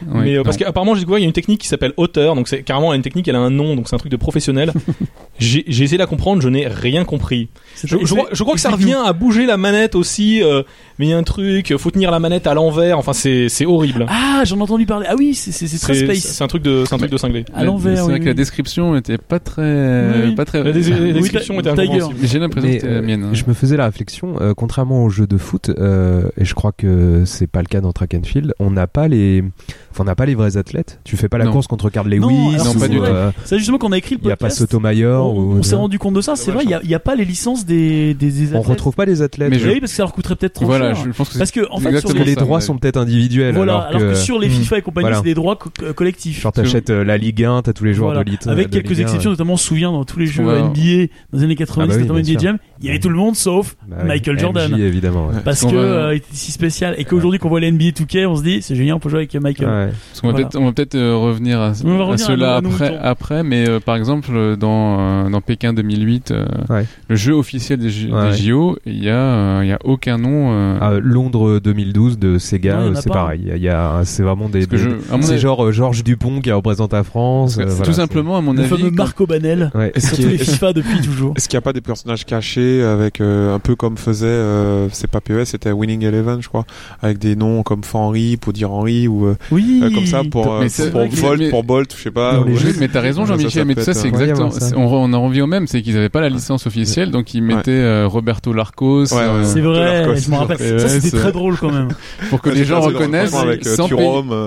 Oui, 0.08 0.20
mais 0.24 0.38
euh, 0.38 0.44
parce 0.44 0.58
qu'apparemment, 0.58 0.94
j'ai 0.94 1.00
découvert 1.00 1.18
il 1.18 1.22
y 1.24 1.26
a 1.26 1.28
une 1.28 1.34
technique 1.34 1.62
qui 1.62 1.68
s'appelle 1.68 1.94
hauteur, 1.98 2.36
donc 2.36 2.48
c'est 2.48 2.62
carrément 2.62 2.94
une 2.94 3.02
technique, 3.02 3.28
elle 3.28 3.36
a 3.36 3.40
un 3.40 3.50
nom, 3.50 3.76
donc 3.76 3.88
c'est 3.88 3.96
un 3.96 4.00
truc 4.00 4.12
de 4.12 4.18
professionnel. 4.18 4.72
j'ai 5.40 5.64
j'ai 5.68 5.86
essayé 5.86 5.98
de 5.98 6.04
la 6.04 6.08
comprendre, 6.08 6.42
je 6.42 6.50
n'ai 6.50 6.68
rien 6.68 7.04
compris. 7.06 7.48
C'est- 7.74 7.88
Je, 7.88 7.98
je 8.04 8.14
crois- 8.14 8.30
je 8.32 8.44
crois 8.44 8.54
que 8.56 8.62
ça 8.62 8.70
revient 8.70 8.98
à 9.04 9.14
bouger 9.14 9.46
la 9.48 9.58
manette 9.58 9.96
aussi, 9.96 10.44
euh, 10.44 10.62
mais 11.00 11.08
il 11.08 11.10
y 11.10 11.14
a 11.14 11.18
un 11.18 11.24
truc, 11.24 11.74
faut 11.78 11.90
tenir 11.90 12.12
la 12.12 12.20
manette 12.20 12.46
à 12.46 12.54
l'envers, 12.54 13.00
enfin 13.00 13.14
c'est 13.14 13.50
c'est 13.50 13.66
horrible. 13.66 14.06
Ah, 14.10 14.44
j'en 14.46 14.60
ai 14.60 14.62
entendu 14.62 14.86
parler. 14.86 15.08
Ah 15.10 15.16
oui, 15.18 15.34
c'est 15.34 15.52
c'est- 15.52 15.68
c'est 15.68 15.80
très 15.80 15.94
C'est 15.96 16.02
space. 16.16 16.34
c'est 16.36 16.44
un 16.44 16.48
truc 16.48 16.64
de 16.64 16.84
c'est 16.88 16.96
un 16.96 16.98
truc 16.98 17.12
de 17.12 17.18
cinglé. 17.18 17.46
À 17.54 17.64
l'envers, 17.64 17.98
c'est 17.98 18.04
oui, 18.04 18.10
vrai 18.10 18.20
que 18.20 18.26
la 18.26 18.34
description 18.34 18.96
était 18.96 19.18
pas 19.18 19.40
très 19.40 20.26
Oui. 20.26 20.36
pas 20.36 20.46
très 20.46 20.64
La, 20.64 20.72
description 20.72 21.54
Ti- 21.56 21.60
était 21.60 21.70
incompréhensible. 21.70 22.20
J'ai 22.24 22.40
l'impression 22.40 22.70
que 22.70 22.74
c'était 22.76 22.88
la 22.88 22.94
euh, 23.00 23.02
mienne. 23.02 23.24
hein. 23.24 23.30
Je 23.34 23.44
me 23.48 23.54
faisais 23.54 23.78
la 23.78 23.86
réflexion, 23.86 24.36
euh, 24.42 24.54
contrairement 24.56 25.04
aux 25.04 25.10
jeux 25.10 25.28
de 25.28 25.38
foot, 25.38 25.70
euh, 25.70 26.30
et 26.38 26.46
je 26.46 26.54
crois 26.54 26.72
que 26.72 27.24
c'est 27.26 27.48
pas 27.48 27.62
le 27.62 27.68
cas 27.68 27.82
dans 27.82 27.92
Track 27.92 28.14
and 28.16 28.24
Field, 28.24 28.54
on 28.60 28.72
n'a 28.72 28.88
pas 28.88 29.08
les, 29.08 29.44
Enfin, 29.92 30.04
on 30.04 30.06
n'a 30.06 30.16
pas 30.16 30.26
les 30.26 30.36
vrais 30.36 30.58
athlètes. 30.58 31.00
Tu 31.04 31.18
fais 31.18 31.28
pas 31.30 31.38
la 31.38 31.46
Non. 31.46 31.52
course 31.52 31.68
contre 31.68 31.90
Carl 31.90 32.08
Lewis. 32.10 32.20
Non, 32.20 32.52
Non, 32.52 32.74
pas 32.80 32.88
du 32.88 32.98
ou, 32.98 33.00
tout. 33.02 33.06
euh, 33.06 33.32
C'est 33.46 33.58
justement 33.58 33.78
qu'on 33.78 33.92
a 33.92 33.98
écrit 33.98 34.16
le 34.16 34.22
Il 34.24 34.28
y 34.28 34.32
a 34.32 34.38
pas 34.38 34.46
podcast. 34.48 34.60
Sotomayor. 34.60 35.26
on 35.36 35.40
ou- 35.40 35.58
on 35.60 35.64
s'est 35.64 35.76
rendu 35.76 36.00
compte 36.00 36.14
de 36.14 36.22
ça. 36.22 36.36
C'est 36.36 36.52
vrai, 36.52 36.64
il 36.66 36.90
y 36.90 36.96
a- 36.96 37.00
pas 37.00 37.16
les 37.16 37.26
licences 37.26 37.66
des 37.66 38.14
des, 38.14 38.32
des 38.32 38.42
On 38.54 38.60
athlètes. 38.60 38.68
retrouve 38.68 38.96
pas 38.96 39.06
les 39.06 39.22
athlètes. 39.22 39.50
Mais 39.50 39.58
Eh 39.58 39.60
je- 39.60 39.68
oui, 39.70 39.80
parce 39.80 39.92
que 39.92 39.96
ça 39.98 40.04
leur 40.04 40.14
coûterait 40.14 40.36
peut-être 40.36 40.54
trop 40.54 40.66
Voilà, 40.66 40.94
cher. 40.94 41.04
je 41.06 41.12
pense 41.12 41.28
que 41.28 41.34
c'est 41.34 41.40
Parce 41.40 41.52
que 41.52 41.68
en 41.72 41.80
fait, 41.80 42.00
sur 42.00 42.14
les, 42.14 42.24
les 42.24 42.36
droits 42.36 42.62
sont 42.62 42.78
peut-être 42.78 42.98
individuels. 42.98 43.56
voilà, 43.56 43.78
alors, 43.80 44.00
que, 44.02 44.14
sur 44.16 44.40
les 44.40 44.48
Hmm. 44.48 44.52
FIFA 44.52 44.78
et 44.78 44.82
compagnie, 44.82 45.04
Voilà. 45.06 45.18
c'est 45.18 45.24
des 45.24 45.34
droits 45.34 45.56
co- 45.56 45.70
co- 45.78 45.94
collectifs. 45.94 46.42
Genre 46.42 46.52
t'achètes 46.52 46.90
euh, 46.90 47.04
la 47.04 47.18
Ligue 47.18 47.44
1, 47.44 47.62
t'as 47.64 47.74
tous 47.74 47.84
les 47.84 47.94
joueurs 47.94 48.10
Voilà. 48.12 48.24
de 48.24 48.26
l'élite. 48.30 48.48
Avec 48.48 48.68
euh, 48.68 48.70
quelques 48.70 48.90
Ligue 48.92 49.00
1, 49.00 49.04
exceptions, 49.04 49.30
notamment 49.32 49.54
on 49.54 49.58
se 49.58 49.66
souvient 49.68 49.92
dans 49.92 50.06
tous 50.06 50.20
les 50.20 50.28
jeux. 50.28 50.44
NBA 50.44 51.08
dans 51.32 51.38
les 51.40 51.44
années 51.44 51.56
90, 51.56 51.92
Ah 51.94 51.98
bah 51.98 52.02
notamment 52.02 52.20
NBA. 52.20 52.40
Jam, 52.40 52.58
il 52.82 52.88
y 52.88 52.90
avait 52.90 53.00
tout 53.00 53.10
le 53.10 53.16
monde 53.16 53.36
sauf 53.36 53.76
Bah 53.88 53.98
oui, 54.02 54.08
Michael 54.08 54.40
Jordan. 54.40 54.72
MJ, 54.72 54.80
évidemment. 54.82 55.28
ouais. 55.28 55.36
Parce 55.44 55.64
que 55.66 55.76
euh, 55.76 56.14
il 56.14 56.18
était 56.18 56.28
si 56.32 56.52
spécial 56.52 56.96
et 56.98 57.06
qu'aujourd'hui 57.06 57.40
qu'on 57.40 57.50
voit 57.50 57.60
les 57.60 57.72
NBA 57.72 57.90
2K, 57.92 58.26
on 58.28 58.36
se 58.36 58.44
dit 58.44 58.62
c'est 58.62 58.76
génial, 58.76 58.96
on 58.96 59.00
peut 59.00 59.10
jouer 59.10 59.20
avec 59.20 59.34
Michael. 59.36 59.68
Ouais. 59.70 59.90
Parce 60.10 60.22
qu'on 60.22 60.28
va 60.28 60.32
Voilà. 60.34 60.48
peut-être, 60.48 60.62
on 60.62 60.66
va 60.66 60.72
peut-être 60.74 60.96
euh, 60.96 61.16
revenir 61.16 61.60
à, 61.60 61.74
On 61.84 61.98
va 61.98 62.04
à 62.04 62.06
revenir 62.06 62.14
à 62.14 62.18
cela 62.18 62.62
après, 63.04 63.44
mais 63.44 63.68
euh, 63.68 63.80
par 63.80 63.96
exemple 63.96 64.30
euh, 64.34 64.56
dans 64.56 65.26
euh, 65.26 65.30
dans 65.30 65.42
Pékin 65.42 65.74
2008, 65.74 66.32
euh, 66.32 66.46
Ouais. 66.70 66.86
le 67.08 67.16
jeu 67.16 67.34
officiel 67.34 67.80
des. 67.80 67.90
JO, 67.90 68.78
il 68.86 69.04
y 69.04 69.10
a 69.10 69.16
euh, 69.16 69.60
il 69.64 69.70
y 69.70 69.74
a 69.74 69.80
aucun 69.84 70.18
nom. 70.18 70.52
euh, 70.52 70.78
À 70.80 71.00
Londres 71.00 71.60
2012 71.60 72.18
de 72.18 72.38
Sega, 72.38 72.80
euh, 72.80 72.94
c'est 72.96 73.10
pas. 73.10 73.16
pareil. 73.16 73.42
Il 73.44 73.48
y 73.50 73.52
a- 73.52 73.56
il 73.58 73.64
y 73.64 73.70
a, 73.70 74.02
c'est 74.04 74.24
vraiment 74.24 74.50
des. 74.50 74.66
des- 74.66 74.78
je- 74.78 74.90
c'est 75.22 75.34
avis- 75.34 75.38
genre 75.40 75.66
euh, 75.66 75.72
Georges 75.72 76.04
Dupont 76.04 76.40
qui 76.42 76.52
représente 76.52 76.94
la 76.94 77.04
France. 77.04 77.58
euh, 77.58 77.64
c'est 77.68 77.70
voilà, 77.70 77.86
tout 77.86 77.94
simplement 77.94 78.38
à 78.38 78.42
mon 78.42 78.54
Le 78.54 78.60
avis. 78.62 78.70
fameux 78.70 78.90
quand- 78.90 78.96
Marco 78.96 79.26
Banel 79.28 79.72
a- 79.74 80.00
FIFA 80.00 80.74
depuis 80.74 81.02
toujours. 81.02 81.34
Est-ce 81.36 81.48
qu'il 81.50 81.58
n'y 81.58 81.62
a 81.62 81.62
pas 81.62 81.74
des 81.74 81.82
personnages 81.82 82.26
cachés 82.26 82.71
avec 82.82 83.20
euh, 83.22 83.54
un 83.54 83.60
peu 83.60 83.76
comme 83.76 83.98
faisait 83.98 84.26
euh, 84.28 84.88
c'est 84.92 85.10
pas 85.10 85.20
PES 85.22 85.46
c'était 85.46 85.72
Winning 85.72 86.04
Eleven 86.04 86.42
je 86.42 86.48
crois 86.48 86.66
avec 87.02 87.18
des 87.18 87.36
noms 87.36 87.64
comme 87.64 87.82
Henry 87.94 88.38
pour 88.38 88.54
dire 88.54 88.72
Henry 88.72 89.08
ou 89.08 89.28
euh, 89.28 89.36
Oui. 89.52 89.82
euh, 89.84 89.90
comme 89.94 90.06
ça 90.06 90.22
pour 90.30 90.54
euh, 90.54 90.68
pour 90.92 91.08
Volt 91.10 91.50
pour 91.50 91.64
Bolt 91.64 91.94
je 91.96 92.04
sais 92.04 92.12
pas 92.12 92.44
mais 92.80 92.88
t'as 92.88 93.02
raison 93.02 93.26
Jean-Michel, 93.26 93.66
mais 93.66 93.76
tout 93.76 93.82
ça 93.82 93.94
c'est 93.94 94.08
exactement. 94.08 94.50
On, 94.76 95.14
en 95.14 95.26
revient 95.26 95.42
au 95.42 95.48
même, 95.48 95.68
c'est 95.68 95.82
qu'ils 95.82 95.96
n'avaient 95.96 96.10
pas 96.10 96.22
la 96.22 96.30
licence 96.30 96.68
officielle, 96.68 97.12
donc 97.12 97.34
ils 97.34 97.42
mettaient 97.42 97.72
euh, 97.72 98.08
Roberto 98.08 98.54
Larcos 98.54 99.14
euh. 99.14 99.44
C'est 99.44 99.62
vrai, 99.62 100.16
je 100.18 100.30
me 100.30 100.36
rappelle. 100.36 100.58
c'est 100.58 100.80
Ça 100.80 100.90
c'était 100.90 101.18
très 101.18 101.32
drôle 101.32 101.58
quand 101.58 101.72
même. 101.72 101.90
pour 102.30 102.42
que 102.42 102.50
les 102.50 102.66
gens 102.66 102.82
reconnaissent 102.82 103.32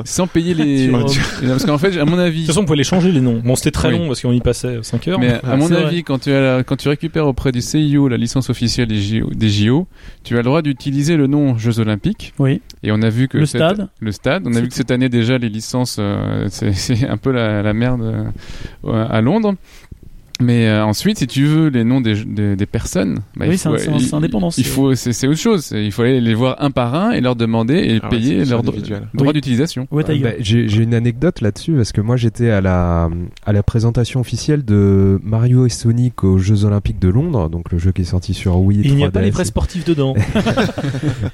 sans, 0.04 0.26
payer, 0.26 0.54
les. 0.54 0.90
Parce 1.46 1.64
qu'en 1.64 1.78
fait, 1.78 1.98
à 1.98 2.04
mon 2.04 2.16
De 2.16 2.22
avis, 2.22 2.40
toute 2.40 2.48
façon, 2.48 2.60
on 2.60 2.64
pouvait 2.64 2.78
les 2.78 2.84
changer 2.84 3.12
les 3.12 3.20
noms. 3.20 3.40
Bon, 3.44 3.56
c'était 3.56 3.70
très 3.70 3.90
long 3.90 4.06
parce 4.06 4.20
qu'on 4.20 4.32
y 4.32 4.40
passait 4.40 4.78
5 4.82 5.08
heures. 5.08 5.18
Mais 5.18 5.34
à 5.34 5.40
Ah, 5.44 5.56
mon 5.56 5.70
avis, 5.72 6.02
quand 6.02 6.18
tu, 6.22 6.30
quand 6.66 6.76
tu 6.76 6.88
récupères 6.88 7.26
auprès 7.26 7.52
du 7.52 7.60
CIO 7.60 8.08
la 8.14 8.20
licence 8.20 8.50
officielle 8.50 8.88
des 8.88 9.00
JO, 9.00 9.30
des 9.34 9.48
JO, 9.48 9.86
tu 10.22 10.34
as 10.34 10.38
le 10.38 10.42
droit 10.44 10.62
d'utiliser 10.62 11.16
le 11.16 11.26
nom 11.26 11.56
Jeux 11.58 11.78
Olympiques. 11.80 12.32
Oui. 12.38 12.60
Et 12.82 12.92
on 12.92 13.02
a 13.02 13.10
vu 13.10 13.28
que 13.28 13.38
Le 13.38 13.46
cette- 13.46 13.60
stade. 13.60 13.88
le 14.00 14.12
stade, 14.12 14.42
on 14.46 14.54
a 14.54 14.60
vu 14.60 14.68
que 14.68 14.74
cette 14.74 14.90
année 14.90 15.08
déjà 15.08 15.38
les 15.38 15.48
licences, 15.48 15.96
euh, 15.98 16.46
c'est 16.50 17.06
un 17.08 17.16
peu 17.16 17.30
la, 17.32 17.62
la 17.62 17.72
merde 17.72 18.02
euh, 18.84 19.06
à 19.08 19.20
Londres. 19.20 19.54
Mais 20.40 20.66
euh, 20.66 20.84
ensuite, 20.84 21.18
si 21.18 21.28
tu 21.28 21.44
veux 21.46 21.68
les 21.68 21.84
noms 21.84 22.00
des, 22.00 22.24
des, 22.24 22.56
des 22.56 22.66
personnes, 22.66 23.20
bah, 23.36 23.46
Oui, 23.48 23.56
c'est 23.56 23.68
indépendant, 24.14 24.48
Il 24.50 24.64
c'est- 24.64 24.70
faut, 24.70 24.94
c'est 24.96 25.12
c'est 25.12 25.28
autre 25.28 25.38
chose. 25.38 25.70
Il 25.72 25.92
faut 25.92 26.02
aller 26.02 26.20
les 26.20 26.34
voir 26.34 26.56
un 26.58 26.72
par 26.72 26.94
un 26.96 27.12
et 27.12 27.20
leur 27.20 27.36
demander 27.36 27.74
et 27.76 28.00
Ah 28.02 28.06
ouais, 28.06 28.10
payer 28.10 28.44
c'est 28.44 28.50
leur 28.50 28.64
dro- 28.64 28.74
droit 29.14 29.28
Oui. 29.28 29.32
d'utilisation. 29.32 29.86
Ouais, 29.92 30.02
Tiger. 30.02 30.22
Bah, 30.24 30.30
j'ai 30.40 30.68
j'ai 30.68 30.82
une 30.82 30.92
anecdote 30.94 31.40
là-dessus 31.40 31.74
parce 31.74 31.92
que 31.92 32.00
moi 32.00 32.16
j'étais 32.16 32.50
à 32.50 32.60
la 32.60 33.08
à 33.46 33.52
la 33.52 33.62
présentation 33.62 34.18
officielle 34.20 34.64
de 34.64 35.20
Mario 35.22 35.66
et 35.66 35.70
Sonic 35.70 36.24
aux 36.24 36.38
Jeux 36.38 36.64
Olympiques 36.64 36.98
de 36.98 37.08
Londres, 37.10 37.48
donc 37.48 37.70
le 37.70 37.78
jeu 37.78 37.92
qui 37.92 38.02
est 38.02 38.04
sorti 38.06 38.34
sur 38.34 38.56
Wii. 38.58 38.80
Et 38.80 38.88
il 38.88 38.96
n'y 38.96 39.04
a 39.04 39.10
pas 39.12 39.20
3DS. 39.20 39.24
les 39.24 39.30
vrais 39.30 39.44
sportifs 39.44 39.84
dedans. 39.84 40.14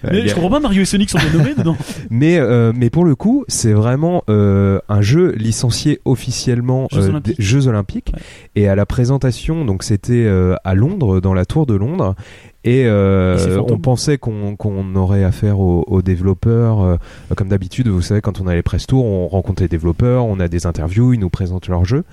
Euh, 0.04 0.08
Mais 0.12 0.26
je 0.26 0.32
a- 0.32 0.34
comprends 0.34 0.50
pas, 0.50 0.60
Mario 0.60 0.82
et 0.82 0.84
Sonic 0.84 1.10
sont 1.10 1.18
bien 1.18 1.32
nommés 1.38 1.54
dedans. 1.54 1.76
Mais 2.10 2.38
euh, 2.38 2.72
mais 2.74 2.90
pour 2.90 3.04
le 3.04 3.14
coup, 3.14 3.44
c'est 3.48 3.72
vraiment 3.72 4.24
euh, 4.28 4.78
un 4.88 5.00
jeu 5.02 5.32
licencié 5.36 6.00
officiellement 6.04 6.88
Jeux 6.92 7.00
euh, 7.02 7.08
Olympiques. 7.10 7.36
des 7.38 7.42
Jeux 7.42 7.66
Olympiques. 7.68 8.12
Ouais. 8.14 8.20
Et 8.56 8.68
à 8.68 8.74
la 8.74 8.86
présentation, 8.90 9.64
donc 9.64 9.84
c'était 9.84 10.24
euh, 10.24 10.56
à 10.64 10.74
Londres, 10.74 11.20
dans 11.20 11.32
la 11.32 11.46
tour 11.46 11.64
de 11.64 11.74
Londres. 11.74 12.16
Et, 12.64 12.84
euh, 12.86 13.38
Et 13.38 13.56
on 13.72 13.78
pensait 13.78 14.18
qu'on 14.18 14.54
qu'on 14.56 14.94
aurait 14.94 15.24
affaire 15.24 15.60
aux, 15.60 15.82
aux 15.86 16.02
développeurs, 16.02 16.82
euh, 16.82 16.96
comme 17.34 17.48
d'habitude. 17.48 17.88
Vous 17.88 18.02
savez, 18.02 18.20
quand 18.20 18.40
on 18.40 18.46
a 18.46 18.54
les 18.54 18.62
press 18.62 18.86
tours, 18.86 19.04
on 19.06 19.28
rencontre 19.28 19.62
les 19.62 19.68
développeurs, 19.68 20.26
on 20.26 20.38
a 20.40 20.48
des 20.48 20.66
interviews, 20.66 21.14
ils 21.14 21.20
nous 21.20 21.30
présentent 21.30 21.68
leur 21.68 21.86
jeu. 21.86 22.04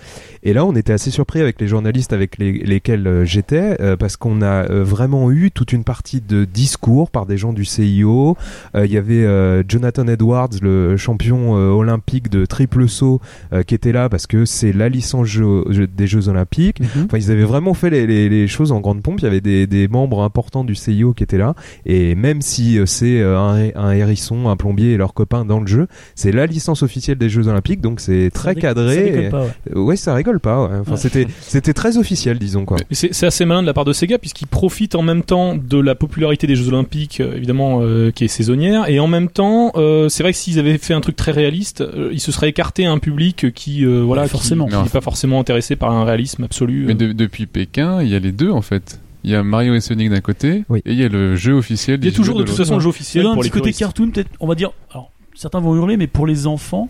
Et 0.43 0.53
là, 0.53 0.65
on 0.65 0.73
était 0.75 0.93
assez 0.93 1.11
surpris 1.11 1.41
avec 1.41 1.59
les 1.59 1.67
journalistes 1.67 2.13
avec 2.13 2.37
les- 2.37 2.53
lesquels 2.59 3.05
euh, 3.07 3.25
j'étais, 3.25 3.75
euh, 3.81 3.97
parce 3.97 4.15
qu'on 4.15 4.41
a 4.41 4.69
euh, 4.71 4.83
vraiment 4.85 5.31
eu 5.31 5.51
toute 5.51 5.73
une 5.73 5.83
partie 5.83 6.21
de 6.21 6.45
discours 6.45 7.11
par 7.11 7.25
des 7.25 7.37
gens 7.37 7.51
du 7.51 7.65
CIO. 7.65 8.37
Euh, 8.75 8.85
Il 8.85 8.91
y 8.93 8.97
avait 8.97 9.25
euh, 9.25 9.63
Jonathan 9.67 10.07
Edwards, 10.07 10.49
le 10.61 10.95
champion 10.95 11.57
euh, 11.57 11.71
olympique 11.71 12.29
de 12.29 12.45
triple 12.45 12.87
saut, 12.87 13.19
euh, 13.51 13.63
qui 13.63 13.75
était 13.75 13.91
là 13.91 14.07
parce 14.07 14.27
que 14.27 14.45
c'est 14.45 14.71
la 14.71 14.87
licence 14.87 15.27
jeu- 15.27 15.65
jeu- 15.71 15.87
des 15.87 16.07
Jeux 16.07 16.29
Olympiques. 16.29 16.81
Enfin, 17.05 17.17
ils 17.17 17.31
avaient 17.31 17.43
vraiment 17.43 17.73
fait 17.73 17.89
les, 17.89 18.07
les, 18.07 18.29
les 18.29 18.47
choses 18.47 18.71
en 18.71 18.79
grande 18.79 19.01
pompe. 19.01 19.19
Il 19.19 19.23
y 19.25 19.27
avait 19.27 19.41
des, 19.41 19.67
des 19.67 19.89
membres 19.89 20.29
importants 20.37 20.63
du 20.63 20.75
CIO 20.75 21.13
qui 21.13 21.23
étaient 21.23 21.37
là. 21.37 21.55
Et 21.85 22.13
même 22.15 22.41
si 22.41 22.77
euh, 22.77 22.85
c'est 22.85 23.19
euh, 23.19 23.37
un, 23.39 23.69
un 23.75 23.91
hérisson, 23.91 24.49
un 24.49 24.55
plombier 24.55 24.91
et 24.93 24.97
leurs 24.97 25.13
copains 25.15 25.45
dans 25.45 25.59
le 25.59 25.65
jeu, 25.67 25.87
c'est 26.15 26.31
la 26.31 26.45
licence 26.45 26.83
officielle 26.83 27.17
des 27.17 27.29
Jeux 27.29 27.47
Olympiques. 27.47 27.81
Donc 27.81 27.99
c'est 27.99 28.29
très 28.33 28.53
Ça 28.53 28.59
cadré. 28.61 28.95
ça 28.95 29.01
Et- 29.21 29.29
pas, 29.29 29.43
ouais. 29.45 29.49
euh, 29.75 29.79
ouais, 29.79 29.95
ça 29.95 30.13
rigole 30.13 30.39
pas. 30.39 30.67
ouais. 30.67 30.77
Enfin, 30.81 30.91
Ouais. 30.91 30.97
c'était 30.97 31.25
c'était 31.41 31.73
très 31.73 31.97
officiel, 31.97 32.37
disons 32.37 32.65
quoi. 32.65 32.77
C'est 32.91 33.23
assez 33.25 33.45
malin 33.45 33.61
de 33.61 33.67
la 33.67 33.73
part 33.73 33.85
de 33.85 33.93
Sega 33.93 34.17
puisqu'ils 34.19 34.47
profitent 34.47 34.95
en 34.95 35.01
même 35.01 35.23
temps 35.23 35.55
de 35.55 35.79
la 35.79 35.95
popularité 35.95 36.45
des 36.45 36.55
Jeux 36.55 36.67
Olympiques, 36.67 37.19
évidemment, 37.19 37.79
euh, 37.81 38.11
qui 38.11 38.25
est 38.25 38.27
saisonnière, 38.27 38.87
et 38.89 38.99
en 38.99 39.07
même 39.07 39.29
temps, 39.29 39.71
euh, 39.75 40.09
c'est 40.09 40.21
vrai 40.23 40.31
que 40.33 40.37
s'ils 40.37 40.59
avaient 40.59 40.77
fait 40.77 40.93
un 40.93 41.01
truc 41.01 41.15
très 41.15 41.31
réaliste, 41.31 41.81
euh, 41.81 42.09
ils 42.13 42.19
se 42.19 42.31
seraient 42.31 42.49
écartés 42.49 42.85
à 42.85 42.91
un 42.91 42.99
public 42.99 43.53
qui, 43.53 43.85
euh, 43.85 44.01
voilà, 44.03 44.27
forcément. 44.27 44.67
qui 44.67 44.75
n'est 44.75 44.89
pas 44.89 45.01
forcément 45.01 45.39
intéressé 45.39 45.75
par 45.75 45.91
un 45.91 46.03
réalisme 46.03 46.43
absolu. 46.43 46.85
Mais 46.87 46.93
de- 46.95 47.13
depuis 47.13 47.45
Pékin, 47.45 48.01
il 48.01 48.09
y 48.09 48.15
a 48.15 48.19
les 48.19 48.31
deux 48.31 48.51
en 48.51 48.61
fait. 48.61 48.99
Il 49.27 49.31
y 49.31 49.35
a 49.35 49.43
Mario 49.43 49.73
et 49.73 49.81
Sonic 49.81 50.09
d'un 50.09 50.21
côté, 50.21 50.63
Oui. 50.69 50.81
et 50.85 50.93
il 50.93 50.97
y 50.97 51.03
a 51.03 51.09
le 51.09 51.35
jeu 51.35 51.51
officiel. 51.51 51.99
Il 52.01 52.05
y 52.05 52.07
a 52.07 52.15
toujours 52.15 52.37
de 52.39 52.45
toute 52.45 52.55
façon 52.55 52.75
le 52.75 52.79
jeu 52.79 52.85
Il 52.85 52.87
y 52.87 52.89
officiel 52.91 53.25
a 53.25 53.29
un 53.31 53.33
pour 53.33 53.41
petit 53.43 53.49
les 53.53 53.59
côté 53.59 53.73
cartoon, 53.73 54.09
peut-être, 54.09 54.29
on 54.39 54.47
va 54.47 54.55
dire. 54.55 54.71
Alors, 54.89 55.11
certains 55.37 55.59
vont 55.59 55.75
hurler, 55.75 55.95
mais 55.97 56.07
pour 56.07 56.25
les 56.27 56.47
enfants, 56.47 56.89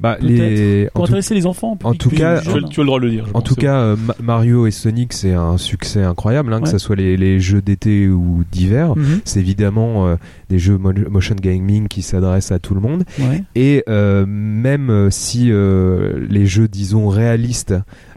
Bah, 0.00 0.16
Peut-être. 0.20 0.30
les, 0.30 0.88
pour 0.92 1.02
en 1.02 1.06
tout, 1.06 1.10
intéresser 1.12 1.34
les 1.34 1.46
enfants. 1.46 1.78
en 1.82 1.94
tout 1.94 2.10
cas, 2.10 2.40
Tu 2.40 2.48
as, 2.48 2.52
jeune. 2.52 2.68
tu 2.68 2.80
as 2.80 2.82
le 2.82 2.86
droit 2.86 3.00
de 3.00 3.04
le 3.06 3.10
dire. 3.10 3.24
En 3.30 3.40
pense, 3.40 3.44
tout 3.44 3.54
cas, 3.54 3.76
euh, 3.80 3.96
Ma- 3.96 4.14
Mario 4.22 4.66
et 4.66 4.70
Sonic, 4.70 5.12
c'est 5.12 5.32
un 5.32 5.56
succès 5.56 6.02
incroyable, 6.02 6.52
hein, 6.52 6.60
que 6.60 6.68
ce 6.68 6.78
soit 6.78 6.96
les, 6.96 7.16
les 7.16 7.40
jeux 7.40 7.62
d'été 7.62 8.08
ou 8.08 8.44
d'hiver. 8.52 8.94
Mhm. 8.96 9.20
C'est 9.24 9.40
évidemment 9.40 10.06
euh, 10.06 10.16
des 10.50 10.58
jeux 10.58 10.76
mo- 10.78 10.92
motion 11.10 11.34
gaming 11.34 11.88
qui 11.88 12.02
s'adressent 12.02 12.52
à 12.52 12.58
tout 12.58 12.74
le 12.74 12.80
monde. 12.80 13.04
Ouais. 13.18 13.42
Et 13.54 13.82
euh, 13.88 14.26
même 14.26 15.10
si 15.10 15.50
euh, 15.50 16.26
les 16.28 16.46
jeux, 16.46 16.68
disons, 16.68 17.08
réalistes 17.08 17.74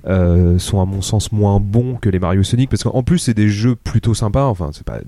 euh, 0.07 0.57
sont 0.59 0.81
à 0.81 0.85
mon 0.85 1.01
sens 1.01 1.31
moins 1.31 1.59
bons 1.59 1.95
que 1.95 2.09
les 2.09 2.19
Mario 2.19 2.41
et 2.41 2.43
Sonic, 2.43 2.69
parce 2.69 2.83
qu'en 2.83 3.03
plus 3.03 3.19
c'est 3.19 3.33
des 3.33 3.49
jeux 3.49 3.75
plutôt 3.75 4.13
sympas, 4.13 4.45
enfin 4.45 4.69
c'est 4.73 4.85
pas 4.85 4.99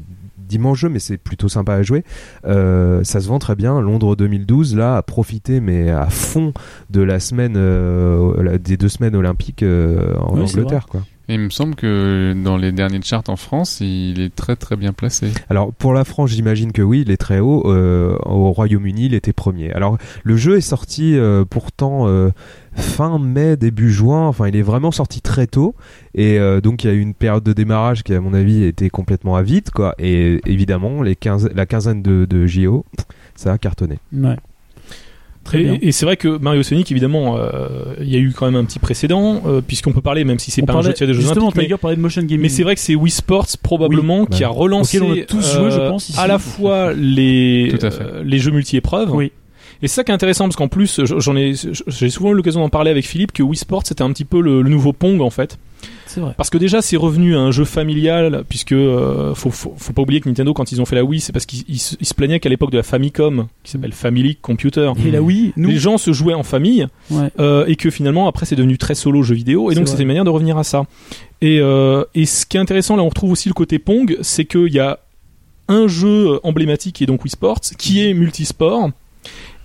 d'immenses 0.51 0.77
jeux, 0.77 0.89
mais 0.89 0.99
c'est 0.99 1.17
plutôt 1.17 1.49
sympa 1.49 1.73
à 1.73 1.81
jouer. 1.81 2.03
Euh, 2.45 3.03
ça 3.03 3.19
se 3.21 3.27
vend 3.27 3.39
très 3.39 3.55
bien. 3.55 3.79
Londres 3.81 4.15
2012, 4.15 4.75
là, 4.75 4.97
a 4.97 5.01
profité, 5.01 5.59
mais 5.59 5.89
à 5.89 6.09
fond 6.09 6.53
de 6.89 7.01
la 7.01 7.19
semaine, 7.19 7.55
euh, 7.55 8.57
des 8.57 8.77
deux 8.77 8.89
semaines 8.89 9.15
olympiques 9.15 9.63
euh, 9.63 10.13
en 10.17 10.35
Oui, 10.35 10.41
Angleterre, 10.43 10.85
quoi. 10.87 11.01
Et 11.31 11.35
il 11.35 11.39
me 11.39 11.49
semble 11.49 11.75
que 11.75 12.33
dans 12.35 12.57
les 12.57 12.73
derniers 12.73 13.01
charts 13.01 13.29
en 13.29 13.37
France, 13.37 13.79
il 13.79 14.19
est 14.19 14.35
très 14.35 14.57
très 14.57 14.75
bien 14.75 14.91
placé. 14.91 15.31
Alors 15.49 15.71
pour 15.71 15.93
la 15.93 16.03
France, 16.03 16.31
j'imagine 16.31 16.73
que 16.73 16.81
oui, 16.81 17.03
il 17.05 17.09
est 17.09 17.15
très 17.15 17.39
haut. 17.39 17.71
Euh, 17.71 18.17
au 18.25 18.51
Royaume-Uni, 18.51 19.05
il 19.05 19.13
était 19.13 19.31
premier. 19.31 19.71
Alors 19.71 19.97
le 20.25 20.35
jeu 20.35 20.57
est 20.57 20.61
sorti 20.61 21.17
euh, 21.17 21.45
pourtant 21.49 22.05
euh, 22.09 22.31
fin 22.73 23.17
mai, 23.17 23.55
début 23.55 23.93
juin. 23.93 24.27
Enfin, 24.27 24.49
il 24.49 24.57
est 24.57 24.61
vraiment 24.61 24.91
sorti 24.91 25.21
très 25.21 25.47
tôt. 25.47 25.73
Et 26.15 26.37
euh, 26.37 26.59
donc 26.59 26.83
il 26.83 26.87
y 26.87 26.89
a 26.89 26.93
eu 26.93 26.99
une 26.99 27.13
période 27.13 27.45
de 27.45 27.53
démarrage 27.53 28.03
qui, 28.03 28.13
à 28.13 28.19
mon 28.19 28.33
avis, 28.33 28.65
était 28.65 28.89
complètement 28.89 29.37
à 29.37 29.41
vide, 29.41 29.69
quoi. 29.69 29.95
Et 29.99 30.41
évidemment, 30.45 31.01
les 31.01 31.15
15, 31.15 31.51
la 31.55 31.65
quinzaine 31.65 32.01
de, 32.01 32.25
de 32.25 32.45
JO, 32.45 32.85
ça 33.35 33.53
a 33.53 33.57
cartonné. 33.57 33.99
Ouais. 34.11 34.35
Très 35.43 35.57
bien. 35.63 35.73
Et, 35.81 35.87
et 35.87 35.91
c'est 35.91 36.05
vrai 36.05 36.17
que 36.17 36.37
Mario 36.37 36.61
Sonic, 36.63 36.91
évidemment, 36.91 37.35
euh, 37.37 37.67
il 37.99 38.09
y 38.09 38.15
a 38.15 38.19
eu 38.19 38.31
quand 38.31 38.45
même 38.45 38.55
un 38.55 38.63
petit 38.63 38.77
précédent, 38.79 39.41
euh, 39.47 39.59
puisqu'on 39.65 39.91
peut 39.91 40.01
parler, 40.01 40.23
même 40.23 40.37
si 40.39 40.51
c'est 40.51 40.61
pas 40.61 40.73
un 40.73 40.81
jeu 40.81 40.93
tiré 40.93 41.07
des 41.07 41.13
Jeux 41.13 41.21
Justement, 41.21 41.47
Olympiques, 41.47 41.69
mais- 41.71 41.77
parlait 41.77 41.95
de 41.97 42.01
motion 42.01 42.21
gaming. 42.21 42.41
Mais 42.41 42.49
c'est 42.49 42.63
vrai 42.63 42.75
que 42.75 42.81
c'est 42.81 42.95
Wii 42.95 43.11
Sports 43.11 43.47
probablement 43.63 44.21
Oui, 44.21 44.27
qui 44.29 44.43
a 44.43 44.49
relancé 44.49 45.01
on 45.01 45.11
a 45.13 45.15
tous 45.25 45.53
joué, 45.55 45.71
je 45.71 45.77
pense, 45.77 46.09
ici. 46.09 46.19
à 46.19 46.27
la 46.27 46.37
fois 46.39 46.93
les 46.95 47.73
Tout 47.77 47.85
à 47.85 47.91
fait. 47.91 48.03
euh, 48.03 48.23
les 48.23 48.37
jeux 48.37 48.51
multi-épreuves. 48.51 49.11
Oui. 49.13 49.31
Et 49.83 49.87
c'est 49.87 49.95
ça 49.95 50.03
qui 50.03 50.11
est 50.11 50.13
intéressant 50.13 50.43
parce 50.45 50.55
qu'en 50.55 50.67
plus 50.67 51.01
j'en 51.03 51.35
ai 51.35 51.53
j'ai 51.87 52.09
souvent 52.11 52.31
eu 52.31 52.35
l'occasion 52.35 52.59
d'en 52.61 52.69
parler 52.69 52.91
avec 52.91 53.03
Philippe 53.03 53.31
que 53.31 53.41
Wii 53.41 53.57
Sports 53.57 53.81
c'était 53.85 54.03
un 54.03 54.11
petit 54.13 54.25
peu 54.25 54.39
le, 54.39 54.61
le 54.61 54.69
nouveau 54.69 54.93
Pong 54.93 55.19
en 55.21 55.31
fait 55.31 55.57
vrai. 56.19 56.33
parce 56.35 56.49
que 56.49 56.57
déjà 56.57 56.81
c'est 56.81 56.97
revenu 56.97 57.35
à 57.35 57.39
un 57.39 57.51
jeu 57.51 57.63
familial 57.65 58.43
puisque 58.49 58.73
euh, 58.73 59.33
faut, 59.35 59.51
faut 59.51 59.73
faut 59.77 59.93
pas 59.93 60.01
oublier 60.01 60.19
que 60.21 60.27
Nintendo 60.27 60.53
quand 60.53 60.71
ils 60.71 60.81
ont 60.81 60.85
fait 60.85 60.95
la 60.95 61.03
Wii 61.03 61.21
c'est 61.21 61.31
parce 61.31 61.45
qu'ils 61.45 61.63
ils 61.69 61.77
se 61.79 62.13
plaignaient 62.13 62.39
qu'à 62.39 62.49
l'époque 62.49 62.71
de 62.71 62.77
la 62.77 62.83
Famicom 62.83 63.47
qui 63.63 63.71
s'appelle 63.71 63.93
Family 63.93 64.35
Computer 64.35 64.91
Et 65.05 65.51
nous. 65.55 65.69
les 65.69 65.77
gens 65.77 65.97
se 65.97 66.11
jouaient 66.11 66.33
en 66.33 66.43
famille 66.43 66.87
Ouais. 67.09 67.29
euh, 67.39 67.65
et 67.67 67.75
que 67.75 67.89
finalement 67.89 68.27
après 68.27 68.45
c'est 68.45 68.55
devenu 68.55 68.77
très 68.77 68.95
solo 68.95 69.23
jeu 69.23 69.35
vidéo 69.35 69.71
et 69.71 69.75
donc 69.75 69.87
c'était 69.87 70.01
une 70.03 70.07
manière 70.07 70.25
de 70.25 70.29
revenir 70.29 70.57
à 70.57 70.63
ça 70.63 70.83
et, 71.41 71.59
euh, 71.61 72.03
et 72.15 72.25
ce 72.25 72.45
qui 72.45 72.57
est 72.57 72.59
intéressant 72.59 72.95
là 72.95 73.03
on 73.03 73.09
retrouve 73.09 73.31
aussi 73.31 73.47
le 73.49 73.53
côté 73.53 73.79
Pong 73.79 74.17
c'est 74.21 74.45
qu'il 74.45 74.73
y 74.73 74.79
a 74.79 74.99
un 75.67 75.87
jeu 75.87 76.39
emblématique 76.43 76.95
qui 76.95 77.03
est 77.03 77.07
donc 77.07 77.23
Wii 77.23 77.31
Sports 77.31 77.59
qui 77.77 78.05
est 78.05 78.13
multisport 78.13 78.89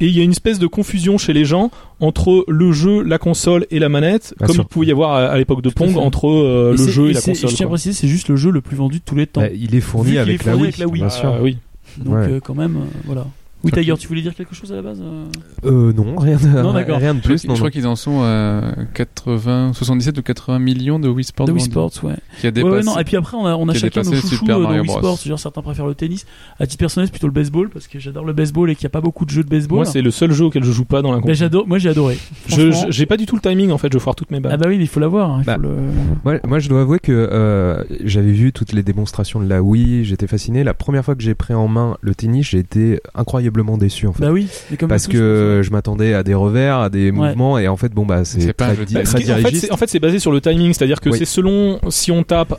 Et 0.00 0.06
il 0.06 0.16
y 0.16 0.20
a 0.20 0.24
une 0.24 0.32
espèce 0.32 0.58
de 0.58 0.66
confusion 0.66 1.16
chez 1.16 1.32
les 1.32 1.44
gens 1.46 1.70
entre 2.00 2.44
le 2.48 2.72
jeu, 2.72 3.02
la 3.02 3.16
console 3.18 3.66
et 3.70 3.78
la 3.78 3.88
manette, 3.88 4.34
Ah, 4.40 4.46
comme 4.46 4.56
il 4.56 4.64
pouvait 4.64 4.86
y 4.86 4.90
avoir 4.90 5.12
à, 5.12 5.26
à 5.28 5.38
l'époque 5.38 5.62
de 5.62 5.70
Pong 5.70 5.96
entre 5.96 6.28
euh, 6.28 6.74
le 6.76 6.86
jeu 6.88 7.08
et, 7.08 7.12
la 7.14 7.20
console. 7.22 7.50
Je 7.50 7.56
tiens 7.56 7.66
à 7.66 7.68
préciser, 7.70 7.94
c'est 7.94 8.08
juste 8.08 8.28
le 8.28 8.36
jeu 8.36 8.50
le 8.50 8.60
plus 8.60 8.76
vendu 8.76 8.98
de 8.98 9.02
tous 9.04 9.14
les 9.14 9.26
temps. 9.26 9.40
Bah, 9.40 9.48
il 9.54 9.74
est 9.74 9.80
fourni 9.80 10.18
avec 10.18 10.42
est 10.42 10.44
la 10.44 10.52
fourni 10.52 10.58
Wii. 10.62 10.68
avec 10.68 10.78
la 10.78 10.86
Wii. 10.86 11.00
bien 11.00 11.10
sûr. 11.10 11.32
Ah, 11.34 11.38
oui. 11.42 11.56
Donc 11.98 12.14
Ouais. 12.14 12.28
euh, 12.28 12.40
quand 12.40 12.54
même, 12.54 12.76
euh, 12.76 12.98
voilà. 13.06 13.26
Oui, 13.64 13.72
Tiger, 13.72 13.94
tu 13.98 14.06
voulais 14.06 14.22
dire 14.22 14.34
quelque 14.34 14.54
chose 14.54 14.70
à 14.72 14.76
la 14.76 14.82
base 14.82 15.00
euh 15.02 15.24
Euh, 15.64 15.92
non, 15.92 16.14
rien 16.16 16.36
de, 16.36 16.46
Non, 16.62 16.72
d'accord. 16.72 16.98
rien 16.98 17.14
de 17.14 17.20
Je 17.20 17.24
plus. 17.24 17.40
qu'ils- 17.40 17.48
Non, 17.50 17.56
je 17.56 17.60
crois 17.60 17.70
qu'ils 17.70 17.86
en 17.86 17.96
sont 17.96 18.20
à 18.22 18.60
80, 18.94 19.72
77 19.72 20.18
ou 20.18 20.22
80 20.22 20.58
millions 20.58 20.98
de 21.00 21.08
Wii 21.08 21.24
Sports 21.24 21.46
De 21.46 21.52
Wii 21.52 21.62
Sports, 21.62 21.90
ouais. 22.04 22.14
qui 22.40 22.46
a 22.46 22.48
Ouais, 22.48 22.52
dépassé. 22.52 22.74
ouais, 22.76 22.82
non. 22.84 22.98
Et 22.98 23.04
puis 23.04 23.16
après, 23.16 23.36
on 23.36 23.46
a, 23.46 23.56
on 23.56 23.68
a 23.68 23.74
chacun 23.74 24.02
nos 24.02 24.12
chouchous 24.14 24.44
euh, 24.48 24.62
dans 24.62 24.70
Wii. 24.80 24.88
Sports. 24.88 25.18
Genre, 25.24 25.38
certains 25.38 25.62
préfèrent 25.62 25.86
le 25.86 25.94
tennis. 25.94 26.26
À 26.60 26.66
titre 26.66 26.78
personnel, 26.78 27.06
c'est 27.08 27.12
plutôt 27.12 27.26
le 27.26 27.32
baseball 27.32 27.68
parce 27.70 27.88
que 27.88 27.98
j'adore 27.98 28.24
le 28.24 28.32
baseball 28.32 28.70
et 28.70 28.74
qu'il 28.76 28.84
n'y 28.84 28.90
a 28.90 28.90
pas 28.90 29.00
beaucoup 29.00 29.24
de 29.24 29.30
jeux 29.30 29.42
de 29.42 29.48
baseball. 29.48 29.76
Moi, 29.78 29.84
c'est 29.86 30.02
le 30.02 30.10
seul 30.10 30.32
jeu 30.32 30.44
auquel 30.44 30.62
je 30.62 30.70
joue 30.72 30.84
pas 30.84 31.02
dans 31.02 31.10
la 31.10 31.16
Mais 31.16 31.22
console. 31.22 31.36
j'adore, 31.36 31.66
moi 31.66 31.78
j'ai 31.78 31.88
adoré. 31.88 32.18
Je- 32.48 32.70
je- 32.70 32.86
J'ai 32.90 33.06
pas 33.06 33.16
du 33.16 33.26
tout 33.26 33.34
le 33.36 33.42
timing 33.42 33.70
en 33.72 33.78
fait, 33.78 33.88
je 33.92 33.94
vais 33.98 34.02
foire 34.02 34.14
toutes 34.14 34.30
mes 34.30 34.38
balles. 34.40 34.52
Ah 34.54 34.56
bah 34.58 34.66
oui, 34.68 34.76
il 34.78 34.86
faut 34.86 35.00
l'avoir. 35.00 35.30
hein, 35.30 35.42
Bah, 35.44 35.56
le- 35.56 35.76
Moi, 36.24 36.38
moi, 36.46 36.58
je 36.60 36.68
dois 36.68 36.82
avouer 36.82 36.98
que 37.00 37.10
euh, 37.12 37.82
j'avais 38.04 38.32
vu 38.32 38.52
toutes 38.52 38.72
les 38.72 38.82
démonstrations 38.82 39.40
de 39.40 39.48
la 39.48 39.62
Wii, 39.62 40.04
j'étais 40.04 40.26
fasciné. 40.26 40.62
La 40.62 40.74
première 40.74 41.04
fois 41.04 41.14
que 41.16 41.22
j'ai 41.22 41.34
pris 41.34 41.54
en 41.54 41.68
main 41.68 41.96
le 42.00 42.14
tennis, 42.14 42.46
j'ai 42.50 42.58
été 42.58 43.00
incroyablement 43.46 43.78
déçu 43.78 44.06
en 44.06 44.12
fait. 44.12 44.22
Bah 44.22 44.32
oui. 44.32 44.48
mais 44.70 44.76
comme 44.76 44.88
Parce 44.88 45.06
que 45.06 45.60
je 45.64 45.70
m'attendais 45.70 46.14
à 46.14 46.22
des 46.22 46.34
revers, 46.34 46.78
à 46.78 46.90
des 46.90 47.10
Ouais. 47.10 47.28
mouvements, 47.28 47.58
et 47.58 47.68
en 47.68 47.76
fait, 47.76 47.92
bon 47.92 48.04
bah 48.04 48.24
c'est 48.24 48.38
très, 48.54 48.74
Bah, 48.92 49.02
très 49.02 49.30
en 49.32 49.36
fait, 49.36 49.54
c'est- 49.56 49.72
en 49.72 49.76
fait, 49.76 49.88
c'est 49.88 50.00
basé 50.00 50.18
sur 50.18 50.32
le 50.32 50.40
timing, 50.40 50.72
c'est-à-dire 50.72 51.00
que 51.00 51.10
Oui. 51.10 51.18
c'est 51.18 51.24
selon 51.24 51.78
si 51.88 52.10
on 52.10 52.22
tape 52.22 52.58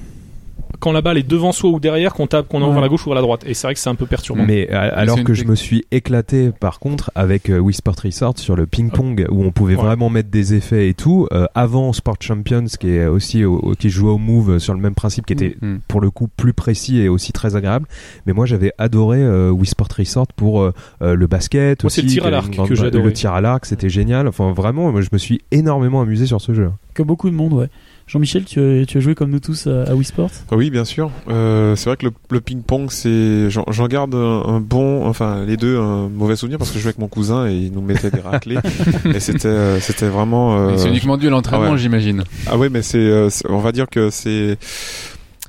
quand 0.80 0.92
la 0.92 1.02
balle 1.02 1.18
est 1.18 1.28
devant 1.28 1.52
soi 1.52 1.70
ou 1.72 1.80
derrière, 1.80 2.14
qu'on 2.14 2.28
tape, 2.28 2.48
qu'on 2.48 2.58
envoie 2.58 2.68
Ouais. 2.70 2.74
vers 2.74 2.82
la 2.82 2.90
gauche 2.90 3.06
ou 3.06 3.10
vers 3.10 3.16
la 3.16 3.22
droite. 3.22 3.44
Et 3.46 3.54
c'est 3.54 3.68
vrai 3.68 3.74
que 3.74 3.80
c'est 3.80 3.90
un 3.90 3.96
peu 3.96 4.06
perturbant. 4.06 4.44
Mais 4.46 4.68
euh, 4.72 4.90
alors 4.94 5.24
que 5.24 5.34
je 5.34 5.44
me 5.46 5.56
suis 5.56 5.86
éclaté 5.92 6.52
par 6.60 6.80
contre 6.80 7.12
avec 7.16 7.50
euh, 7.50 7.60
Wii 7.60 7.74
Sport 7.74 7.96
Resort 8.04 8.38
sur 8.38 8.56
le 8.56 8.66
ping-pong 8.68 9.26
où 9.30 9.44
on 9.44 9.52
pouvait 9.52 9.76
Ouais. 9.76 9.82
vraiment 9.84 10.10
mettre 10.10 10.30
des 10.30 10.54
effets 10.54 10.90
et 10.90 10.94
tout. 10.94 11.28
euh, 11.32 11.46
avant 11.56 11.94
Sport 11.94 12.18
Champions 12.22 12.66
qui 12.80 12.90
est 12.92 13.06
aussi 13.08 13.44
au- 13.46 13.58
au- 13.60 13.74
qui 13.76 13.90
jouait 13.90 14.12
au 14.12 14.18
move 14.18 14.52
euh, 14.52 14.60
sur 14.60 14.74
le 14.74 14.80
même 14.80 14.96
principe 14.96 15.26
qui 15.26 15.34
était 15.34 15.56
Mm. 15.62 15.78
pour 15.88 16.02
le 16.02 16.10
coup 16.12 16.28
plus 16.28 16.54
précis 16.54 17.00
et 17.00 17.10
aussi 17.10 17.32
très 17.34 17.56
agréable. 17.56 17.88
Mais 18.26 18.34
moi 18.34 18.46
j'avais 18.46 18.72
adoré 18.78 19.20
euh, 19.22 19.50
Wii 19.50 19.66
Sport 19.68 19.88
Resort 19.98 20.28
pour 20.36 20.72
le 21.02 21.28
basket 21.28 21.84
Moi, 21.84 21.90
c'est 21.90 22.02
aussi. 22.02 22.08
le 22.16 22.22
tir 22.22 22.26
à 22.26 22.30
l'arc 22.30 22.50
que 22.68 22.76
j'ai 22.76 22.86
adoré. 22.86 23.04
Le 23.04 23.14
tir 23.14 23.34
à 23.34 23.42
l'arc 23.42 23.66
c'était 23.66 23.90
génial. 23.90 24.28
Enfin 24.28 24.52
vraiment 24.54 24.92
moi 24.92 25.02
je 25.02 25.10
me 25.12 25.18
suis 25.18 25.42
énormément 25.52 26.02
amusé 26.02 26.26
sur 26.26 26.42
ce 26.42 26.54
jeu. 26.54 26.70
Comme 26.94 27.08
beaucoup 27.08 27.30
de 27.30 27.36
monde, 27.36 27.54
ouais. 27.54 27.68
Jean-Michel, 28.08 28.46
tu, 28.46 28.60
as- 28.62 28.86
tu 28.86 28.98
as 28.98 29.02
joué 29.02 29.16
comme 29.16 29.30
nous 29.32 29.40
tous 29.42 29.68
à, 29.68 29.84
à 29.84 29.94
Wii 29.94 30.06
Sports? 30.06 30.32
Ah 30.50 30.56
Oui, 30.56 30.70
bien 30.70 30.86
sûr. 30.86 31.12
Euh, 31.30 31.76
c'est 31.76 31.90
vrai 31.90 31.98
que 31.98 32.06
le, 32.06 32.12
le 32.32 32.40
ping-pong, 32.40 32.88
c'est, 32.90 33.50
j'en, 33.50 33.66
j'en 33.70 33.88
garde 33.88 34.16
un, 34.16 34.44
un 34.48 34.60
bon, 34.62 35.06
enfin 35.06 35.44
les 35.46 35.58
deux, 35.58 35.78
un 35.78 36.08
mauvais 36.08 36.38
souvenir 36.38 36.58
parce 36.58 36.72
que 36.72 36.78
je 36.78 36.84
jouais 36.84 36.90
avec 36.90 37.00
mon 37.00 37.10
cousin 37.10 37.48
et 37.48 37.54
il 37.56 37.74
nous 37.74 37.82
mettait 37.82 38.10
des 38.10 38.22
raclés 38.22 38.58
et 39.14 39.20
c'était, 39.20 39.48
euh, 39.50 39.80
c'était 39.82 40.08
vraiment. 40.08 40.58
euh, 40.58 40.72
Mais 40.72 40.78
C'est 40.78 40.88
uniquement 40.88 41.18
dû 41.18 41.28
à 41.28 41.32
l'entraînement, 41.32 41.68
ah 41.68 41.72
ouais. 41.74 41.78
j'imagine. 41.78 42.24
Ah 42.48 42.58
ouais, 42.58 42.70
mais 42.70 42.82
c'est, 42.82 42.98
euh, 42.98 43.30
c'est- 43.30 43.50
on 43.50 43.60
va 43.60 43.74
dire 43.74 43.88
que 43.90 44.10
c'est, 44.10 44.58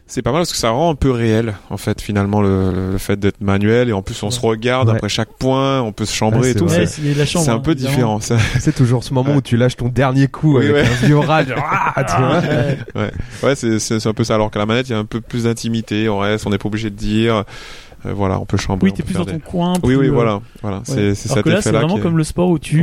c'est 0.08 0.22
pas 0.22 0.32
mal 0.32 0.40
parce 0.40 0.50
que 0.52 0.56
ça 0.58 0.70
rend 0.70 0.90
un 0.90 0.94
peu 0.94 1.10
réel 1.10 1.54
en 1.70 1.76
fait 1.76 2.00
finalement 2.00 2.40
le, 2.42 2.72
le- 2.72 2.92
le 2.92 2.98
fait 2.98 3.18
d'être 3.18 3.40
manuel 3.40 3.88
et 3.88 3.92
en 3.92 4.02
plus 4.02 4.20
on 4.22 4.30
se 4.30 4.40
regarde 4.40 4.88
Ouais. 4.88 4.94
après 4.96 5.08
chaque 5.08 5.32
point, 5.38 5.80
on 5.82 5.92
peut 5.92 6.04
se 6.06 6.14
chambrer 6.14 6.40
Ouais, 6.40 6.50
et 6.50 6.54
tout. 6.54 6.68
C'est, 6.68 7.36
un 7.50 7.54
hein, 7.54 7.58
peu 7.60 7.74
différent. 7.74 8.18
Ça- 8.20 8.38
C'est 8.58 8.74
toujours 8.74 9.04
ce 9.04 9.12
moment 9.14 9.34
où 9.36 9.40
tu 9.42 9.56
lâches 9.56 9.76
ton 9.76 9.88
dernier 9.88 10.26
coup 10.28 10.58
Oui, 10.58 10.66
avec 10.68 10.86
un 10.86 11.06
vieux 11.06 11.18
rage. 11.18 11.54
Ah, 11.94 12.04
tu 12.04 12.16
vois. 12.16 13.02
Ouais. 13.02 13.10
Ouais, 13.42 13.54
c'est, 13.54 14.06
un 14.06 14.12
peu 14.14 14.24
ça. 14.24 14.34
Alors 14.34 14.50
que 14.50 14.58
la 14.58 14.66
manette, 14.66 14.88
il 14.88 14.92
y 14.92 14.94
a 14.94 14.98
un 14.98 15.04
peu 15.04 15.20
plus 15.20 15.44
d'intimité. 15.44 16.08
On 16.08 16.18
reste, 16.18 16.46
on 16.46 16.50
n'est 16.50 16.58
pas 16.58 16.66
obligé 16.68 16.90
de 16.90 16.94
dire. 16.96 17.44
Euh, 18.06 18.12
voilà, 18.12 18.38
on 18.38 18.44
peut 18.46 18.56
chambrer. 18.56 18.90
Oui, 18.90 18.92
t'es 18.96 19.02
plus 19.02 19.14
dans 19.14 19.24
des- 19.24 19.32
ton 19.32 19.38
coin. 19.40 19.72
Oui, 19.82 19.94
plus, 19.94 19.96
oui, 19.96 20.06
euh, 20.08 20.12
voilà, 20.12 20.40
voilà. 20.62 20.80
C'est, 20.84 21.14
cet 21.14 21.42
que 21.42 21.48
là, 21.50 21.60
c'est 21.60 21.72
vraiment 21.72 21.98
comme 21.98 22.16
le 22.16 22.24
sport 22.24 22.48
où 22.50 22.58
tu, 22.58 22.82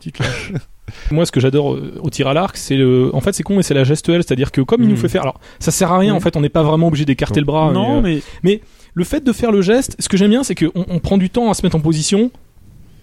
tu 0.00 0.12
te 0.12 0.22
lâches. 0.22 0.52
Moi, 1.10 1.26
ce 1.26 1.32
que 1.32 1.40
j'adore 1.40 1.74
euh, 1.74 1.98
au 2.02 2.10
tir 2.10 2.28
à 2.28 2.34
l'arc, 2.34 2.56
c'est 2.56 2.76
le. 2.76 3.10
En 3.14 3.20
fait, 3.20 3.32
c'est 3.32 3.42
con, 3.42 3.56
mais 3.56 3.62
c'est 3.62 3.74
la 3.74 3.84
gestuelle, 3.84 4.22
c'est-à-dire 4.22 4.50
que 4.52 4.60
comme 4.60 4.82
il 4.82 4.88
nous 4.88 4.96
fait 4.96 5.08
faire. 5.08 5.22
Alors, 5.22 5.40
ça 5.58 5.70
sert 5.70 5.92
à 5.92 5.98
rien. 5.98 6.14
En 6.14 6.20
fait, 6.20 6.36
on 6.36 6.40
n'est 6.40 6.48
pas 6.48 6.62
vraiment 6.62 6.88
obligé 6.88 7.04
d'écarter 7.04 7.40
le 7.40 7.46
bras. 7.46 7.72
non, 7.72 8.00
mais, 8.02 8.16
euh, 8.16 8.20
mais 8.42 8.60
le 8.94 9.04
fait 9.04 9.22
de 9.24 9.32
faire 9.32 9.52
le 9.52 9.62
geste, 9.62 9.96
ce 9.98 10.08
que 10.08 10.16
j'aime 10.16 10.30
bien, 10.30 10.42
c'est 10.42 10.54
qu'on 10.54 10.70
on 10.88 10.98
prend 10.98 11.18
du 11.18 11.30
temps 11.30 11.50
à 11.50 11.54
se 11.54 11.62
mettre 11.64 11.76
en 11.76 11.80
position. 11.80 12.30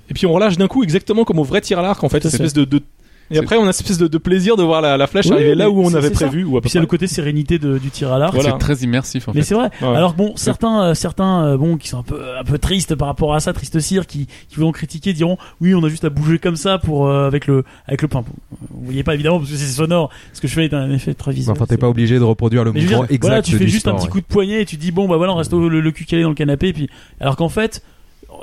Et 0.10 0.14
puis 0.14 0.28
on 0.28 0.34
relâche 0.34 0.58
d'un 0.58 0.68
coup 0.68 0.84
exactement 0.84 1.24
comme 1.24 1.40
au 1.40 1.44
vrai 1.44 1.62
tir 1.62 1.80
à 1.80 1.82
l'arc 1.82 2.04
en 2.04 2.10
fait, 2.10 2.18
cette 2.30 2.40
espèce 2.46 2.54
de, 2.54 2.64
de- 2.66 2.84
et 3.32 3.38
après 3.38 3.58
on 3.58 3.66
a 3.68 3.74
cette 3.74 3.82
espèce 3.86 3.98
de, 3.98 4.08
de 4.08 4.18
plaisir 4.18 4.56
de 4.56 4.64
voir 4.64 4.82
la, 4.82 4.98
la 4.98 5.08
flèche 5.08 5.26
Oui, 5.26 5.34
arriver 5.34 5.50
mais 5.50 5.56
là 5.56 5.70
où 5.70 5.82
on 5.82 5.94
avait 5.94 6.10
ça. 6.14 6.28
prévu 6.28 6.44
ou 6.44 6.58
à 6.58 6.62
peu 6.62 6.66
puis 6.66 6.72
il 6.72 6.76
y 6.76 6.78
a 6.78 6.82
le 6.82 6.88
côté 6.88 7.08
sérénité 7.08 7.58
de- 7.60 7.78
du 7.78 7.90
tir 7.90 8.12
à 8.14 8.20
l'arc. 8.20 8.34
Voilà. 8.34 8.52
C'est 8.52 8.58
très 8.60 8.76
immersif 8.86 9.28
en 9.28 9.32
Mais 9.34 9.42
fait. 9.42 9.48
c'est 9.48 9.56
vrai. 9.56 9.70
Ouais. 9.82 9.88
Alors 9.96 10.14
bon, 10.14 10.34
certains, 10.36 10.84
euh, 10.84 10.94
certains, 10.94 11.46
euh, 11.46 11.58
bon, 11.58 11.78
qui 11.78 11.88
sont 11.90 12.00
un 12.00 12.04
peu, 12.04 12.22
un 12.40 12.44
peu 12.44 12.58
tristes 12.58 12.96
par 12.96 13.08
rapport 13.08 13.34
à 13.34 13.40
ça, 13.40 13.54
triste 13.54 13.80
cire, 13.80 14.06
qui, 14.08 14.28
qui 14.50 14.56
voudront 14.56 14.72
critiquer, 14.72 15.14
diront, 15.14 15.38
oui, 15.62 15.74
on 15.76 15.84
a 15.84 15.90
juste 15.90 16.06
à 16.06 16.10
bouger 16.10 16.38
comme 16.40 16.56
ça 16.56 16.78
pour 16.78 17.08
euh, 17.08 17.28
avec 17.28 17.48
le, 17.48 17.64
avec 17.88 18.02
le 18.02 18.08
point. 18.08 18.24
Vous 18.72 18.86
voyez 18.86 19.04
pas 19.04 19.14
évidemment 19.16 19.40
parce 19.40 19.50
que 19.52 19.58
c'est 19.58 19.66
sonore. 19.66 20.10
Ce 20.34 20.42
que 20.42 20.48
je 20.48 20.54
fais 20.54 20.66
est 20.66 20.74
un 20.74 20.92
effet 20.92 21.14
très 21.14 21.32
visuel. 21.32 21.52
Enfin 21.56 21.66
t'es 21.66 21.78
pas 21.78 21.90
obligé 21.90 22.20
de 22.20 22.24
reproduire 22.24 22.64
le 22.64 22.72
Mais 22.74 22.82
mouvement 22.82 23.06
exact 23.06 23.22
voilà, 23.22 23.42
tu 23.42 23.58
fais 23.58 23.66
du 23.66 23.72
juste 23.72 23.88
un 23.88 23.96
petit 23.96 24.08
coup 24.08 24.22
de 24.22 24.26
poignet 24.26 24.62
et 24.62 24.66
tu 24.66 24.78
dis 24.78 24.92
bon 24.92 25.08
bah 25.08 25.18
voilà, 25.18 25.34
on 25.34 25.38
reste 25.38 25.54
au- 25.54 25.68
le, 25.70 25.80
le 25.82 25.92
cul 25.92 26.06
calé 26.06 26.22
dans 26.24 26.30
le 26.30 26.36
canapé. 26.36 26.68
Et 26.70 26.74
puis, 26.74 26.90
alors 27.20 27.36
qu'en 27.36 27.50
fait, 27.50 27.82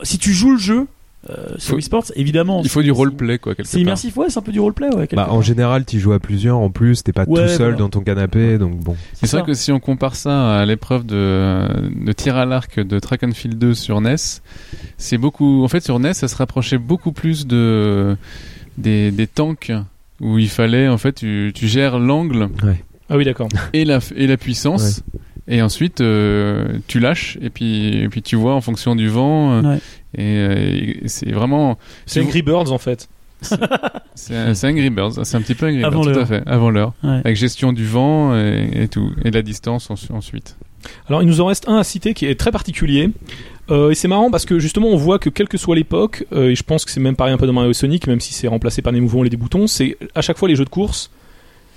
si 0.02 0.18
tu 0.18 0.32
joues 0.32 0.52
le 0.52 0.58
jeu 0.58 0.86
euh, 1.30 1.34
sur 1.58 1.70
Faut- 1.70 1.74
Wii 1.76 1.82
Sports, 1.82 2.04
évidemment, 2.16 2.62
Il 2.64 2.68
faut 2.68 2.82
du 2.82 2.90
roleplay 2.90 3.38
quoi 3.38 3.54
C'est 3.62 3.80
immersif, 3.80 4.16
ouais, 4.16 4.26
c'est 4.28 4.38
un 4.38 4.42
peu 4.42 4.50
du 4.52 4.58
roleplay, 4.60 4.88
ouais. 4.94 5.08
Bah, 5.12 5.28
en 5.30 5.40
général, 5.40 5.84
tu 5.84 6.00
joues 6.00 6.12
à 6.12 6.18
plusieurs 6.18 6.58
en 6.58 6.68
plus, 6.70 7.02
t'es 7.04 7.12
pas 7.12 7.24
Ouais, 7.26 7.42
tout 7.42 7.48
seul 7.48 7.58
voilà. 7.58 7.76
dans 7.76 7.88
ton 7.88 8.00
canapé, 8.00 8.58
donc 8.58 8.78
bon. 8.80 8.96
C'est 9.14 9.26
ça. 9.28 9.38
vrai 9.38 9.46
que 9.46 9.54
si 9.54 9.70
on 9.70 9.78
compare 9.80 10.16
ça 10.16 10.58
à 10.58 10.64
l'épreuve 10.66 11.06
de, 11.06 11.66
de 12.04 12.12
tir 12.12 12.36
à 12.36 12.44
l'arc 12.44 12.80
de 12.80 12.98
Track 12.98 13.22
and 13.22 13.32
Field 13.32 13.56
2 13.58 13.74
sur 13.74 14.00
NES, 14.00 14.16
c'est 14.98 15.18
beaucoup. 15.18 15.62
En 15.64 15.68
fait, 15.68 15.80
sur 15.80 15.98
NES, 16.00 16.14
ça 16.14 16.26
se 16.28 16.36
rapprochait 16.36 16.78
beaucoup 16.78 17.12
plus 17.12 17.46
de 17.46 18.16
des, 18.78 19.10
des 19.10 19.26
tanks 19.26 19.70
où 20.20 20.38
il 20.38 20.48
fallait 20.48 20.88
en 20.88 20.98
fait 20.98 21.12
tu, 21.14 21.52
tu 21.54 21.68
gères 21.68 21.98
l'angle 21.98 22.48
Ah 23.10 23.16
oui 23.16 23.24
d'accord. 23.24 23.48
et 23.72 23.84
la 23.84 23.98
et 24.16 24.26
la 24.26 24.36
puissance. 24.36 25.02
Et 25.48 25.60
ensuite, 25.60 26.00
euh, 26.00 26.78
tu 26.86 27.00
lâches 27.00 27.36
et 27.42 27.50
puis, 27.50 27.96
et 28.02 28.08
puis 28.08 28.22
tu 28.22 28.36
vois 28.36 28.54
en 28.54 28.60
fonction 28.60 28.94
du 28.94 29.08
vent. 29.08 29.52
euh, 29.54 29.62
Ouais. 29.62 29.78
Et, 30.16 30.22
euh, 30.22 31.00
et 31.04 31.08
c'est 31.08 31.30
vraiment. 31.32 31.78
C'est 32.06 32.20
Angry 32.20 32.42
Birds 32.42 32.70
en 32.72 32.78
fait. 32.78 33.08
C'est 34.14 34.64
Angry 34.68 34.90
Birds, 34.90 35.24
c'est 35.24 35.36
un 35.36 35.40
petit 35.42 35.54
peu 35.54 35.66
Angry 35.66 35.82
Avant 35.84 36.00
Birds, 36.02 36.12
tout 36.12 36.18
l'heure. 36.18 36.22
à 36.22 36.26
fait, 36.26 36.42
avant 36.46 36.70
l'heure. 36.70 36.92
Ouais. 37.02 37.20
Avec 37.24 37.36
gestion 37.36 37.72
du 37.72 37.84
vent 37.86 38.36
et, 38.36 38.68
et 38.82 38.88
tout, 38.88 39.10
et 39.24 39.30
la 39.30 39.42
distance 39.42 39.90
en- 39.90 40.16
ensuite. 40.16 40.56
Alors 41.08 41.22
il 41.22 41.26
nous 41.28 41.40
en 41.40 41.46
reste 41.46 41.68
un 41.68 41.76
à 41.76 41.84
citer 41.84 42.12
qui 42.14 42.26
est 42.26 42.38
très 42.38 42.50
particulier. 42.52 43.10
Euh, 43.70 43.90
et 43.90 43.94
c'est 43.94 44.08
marrant 44.08 44.30
parce 44.30 44.44
que 44.44 44.58
justement 44.58 44.88
on 44.88 44.96
voit 44.96 45.18
que 45.20 45.30
quelle 45.30 45.48
que 45.48 45.56
soit 45.58 45.76
l'époque, 45.76 46.24
euh, 46.32 46.50
et 46.50 46.54
je 46.56 46.62
pense 46.64 46.84
que 46.84 46.90
c'est 46.90 47.00
même 47.00 47.14
pareil 47.16 47.32
un 47.32 47.36
peu 47.38 47.46
dans 47.46 47.52
Mario 47.52 47.72
Sonic, 47.72 48.06
même 48.06 48.20
si 48.20 48.34
c'est 48.34 48.48
remplacé 48.48 48.82
par 48.82 48.92
des 48.92 49.00
mouvements 49.00 49.24
et 49.24 49.28
des 49.30 49.36
boutons, 49.36 49.66
c'est 49.68 49.96
à 50.14 50.20
chaque 50.20 50.36
fois 50.38 50.48
les 50.48 50.56
jeux 50.56 50.64
de 50.64 50.70
course 50.70 51.10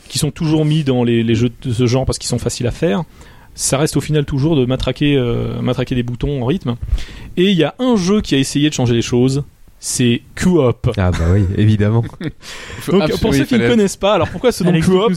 qui 0.07 0.17
sont 0.19 0.31
toujours 0.31 0.65
mis 0.65 0.83
dans 0.83 1.03
les, 1.03 1.23
les 1.23 1.35
jeux 1.35 1.51
de 1.61 1.71
ce 1.73 1.85
genre 1.87 2.05
parce 2.05 2.17
qu'ils 2.17 2.27
sont 2.29 2.39
faciles 2.39 2.67
à 2.67 2.71
faire. 2.71 3.03
Ça 3.55 3.77
reste 3.77 3.95
au 3.97 4.01
final 4.01 4.25
toujours 4.25 4.55
de 4.55 4.65
matraquer, 4.65 5.15
euh, 5.17 5.61
matraquer 5.61 5.95
des 5.95 6.03
boutons 6.03 6.41
en 6.43 6.45
rythme. 6.45 6.75
Et 7.37 7.45
il 7.51 7.57
y 7.57 7.63
a 7.63 7.73
un 7.79 7.95
jeu 7.95 8.21
qui 8.21 8.35
a 8.35 8.37
essayé 8.37 8.69
de 8.69 8.73
changer 8.73 8.93
les 8.93 9.01
choses, 9.01 9.43
c'est 9.79 10.21
Co-op. 10.35 10.91
Ah 10.97 11.11
bah 11.11 11.19
oui, 11.33 11.43
évidemment. 11.57 12.01
Donc 12.21 12.21
absolument- 13.01 13.17
pour 13.21 13.33
ceux 13.33 13.45
qui 13.45 13.57
ne 13.57 13.67
connaissent 13.67 13.95
pas, 13.97 14.13
alors 14.13 14.29
pourquoi 14.29 14.51
ce 14.51 14.63
nom 14.63 14.71
Co-op. 14.81 15.13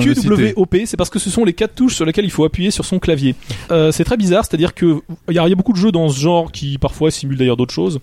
QWOP, 0.00 0.76
c'est 0.86 0.96
parce 0.96 1.10
que 1.10 1.18
ce 1.18 1.28
sont 1.30 1.44
les 1.44 1.54
quatre 1.54 1.74
touches 1.74 1.94
sur 1.94 2.04
lesquelles 2.04 2.24
il 2.24 2.30
faut 2.30 2.44
appuyer 2.44 2.70
sur 2.70 2.84
son 2.84 2.98
clavier. 2.98 3.34
Euh, 3.70 3.90
c'est 3.92 4.04
très 4.04 4.16
bizarre, 4.16 4.44
c'est-à-dire 4.44 4.74
que 4.74 5.00
il 5.28 5.32
y, 5.32 5.34
y 5.34 5.38
a 5.38 5.54
beaucoup 5.54 5.72
de 5.72 5.78
jeux 5.78 5.92
dans 5.92 6.08
ce 6.08 6.20
genre 6.20 6.52
qui 6.52 6.78
parfois 6.78 7.10
simulent 7.10 7.38
d'ailleurs 7.38 7.56
d'autres 7.56 7.74
choses, 7.74 8.00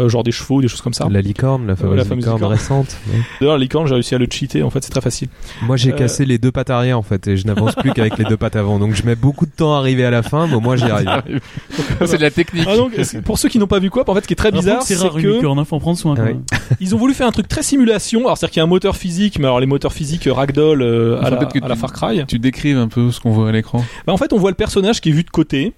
euh, 0.00 0.08
genre 0.08 0.22
des 0.22 0.32
chevaux, 0.32 0.60
des 0.60 0.68
choses 0.68 0.80
comme 0.80 0.94
ça. 0.94 1.08
La 1.10 1.20
licorne, 1.20 1.66
la 1.66 1.76
fameuse, 1.76 1.96
la 1.96 2.04
fameuse 2.04 2.24
licorne, 2.24 2.36
licorne. 2.38 2.52
récente. 2.52 2.96
ouais. 3.08 3.20
D'ailleurs, 3.40 3.56
la 3.56 3.62
licorne, 3.62 3.86
j'ai 3.86 3.94
réussi 3.94 4.14
à 4.14 4.18
le 4.18 4.26
cheater, 4.30 4.62
en 4.62 4.70
fait, 4.70 4.82
c'est 4.84 4.90
très 4.90 5.00
facile. 5.00 5.28
Moi 5.62 5.76
j'ai 5.76 5.92
Euh, 5.92 5.96
cassé 5.96 6.24
les 6.26 6.38
deux 6.38 6.52
pattes 6.52 6.70
arrière 6.70 6.98
en 6.98 7.02
fait 7.02 7.26
et 7.26 7.36
je 7.36 7.46
n'avance 7.46 7.74
plus 7.74 7.92
qu'avec 7.92 8.18
les 8.18 8.24
deux 8.24 8.36
pattes 8.36 8.56
avant. 8.56 8.78
Donc 8.78 8.94
je 8.94 9.02
mets 9.04 9.14
beaucoup 9.16 9.46
de 9.46 9.50
temps 9.50 9.74
à 9.74 9.78
arriver 9.78 10.04
à 10.04 10.10
la 10.10 10.22
fin, 10.22 10.46
mais 10.46 10.58
moi 10.60 10.76
j'y 10.76 10.84
arrive. 10.84 11.40
c'est 12.04 12.18
de 12.18 12.22
la 12.22 12.30
technique. 12.30 12.66
Ah, 12.70 12.76
donc, 12.76 12.92
pour 13.24 13.38
ceux 13.38 13.48
qui 13.48 13.58
n'ont 13.58 13.66
pas 13.66 13.78
vu 13.78 13.90
quoi, 13.90 14.04
en 14.08 14.14
fait, 14.14 14.22
ce 14.22 14.26
qui 14.26 14.34
est 14.34 14.36
très 14.36 14.52
bizarre, 14.52 14.82
c'est 14.82 14.96
que 14.96 15.18
licorne, 15.18 15.58
hein, 15.58 15.64
faut 15.64 15.76
en 15.76 15.80
prendre 15.80 15.98
soin 15.98 16.14
quand 16.14 16.22
Ah 16.26 16.32
oui. 16.32 16.58
ils 16.80 16.94
ont 16.94 16.98
voulu 16.98 17.14
faire 17.14 17.26
un 17.26 17.32
truc 17.32 17.48
très 17.48 17.62
simulation. 17.62 18.20
Alors, 18.20 18.36
c'est-à-dire 18.36 18.52
qu'il 18.52 18.60
y 18.60 18.62
a 18.62 18.64
un 18.64 18.68
moteur 18.68 18.96
physique, 18.96 19.38
mais 19.38 19.46
alors 19.46 19.60
les 19.60 19.66
moteurs 19.66 19.92
physiques 19.92 20.26
euh, 20.26 20.32
ragdoll 20.32 20.82
euh, 20.82 21.20
à, 21.22 21.30
la, 21.30 21.76
Far 21.76 21.92
Cry. 21.92 22.24
Tu 22.26 22.38
décrives 22.38 22.78
un 22.78 22.88
peu 22.88 23.10
ce 23.10 23.20
qu'on 23.20 23.30
voit 23.30 23.48
à 23.48 23.52
l'écran. 23.52 23.84
Bah, 24.06 24.12
en 24.12 24.16
fait, 24.16 24.32
on 24.32 24.38
voit 24.38 24.50
le 24.50 24.56
personnage 24.56 25.00
qui 25.00 25.10
est 25.10 25.12
vu 25.12 25.22
de 25.22 25.30
côté, 25.30 25.72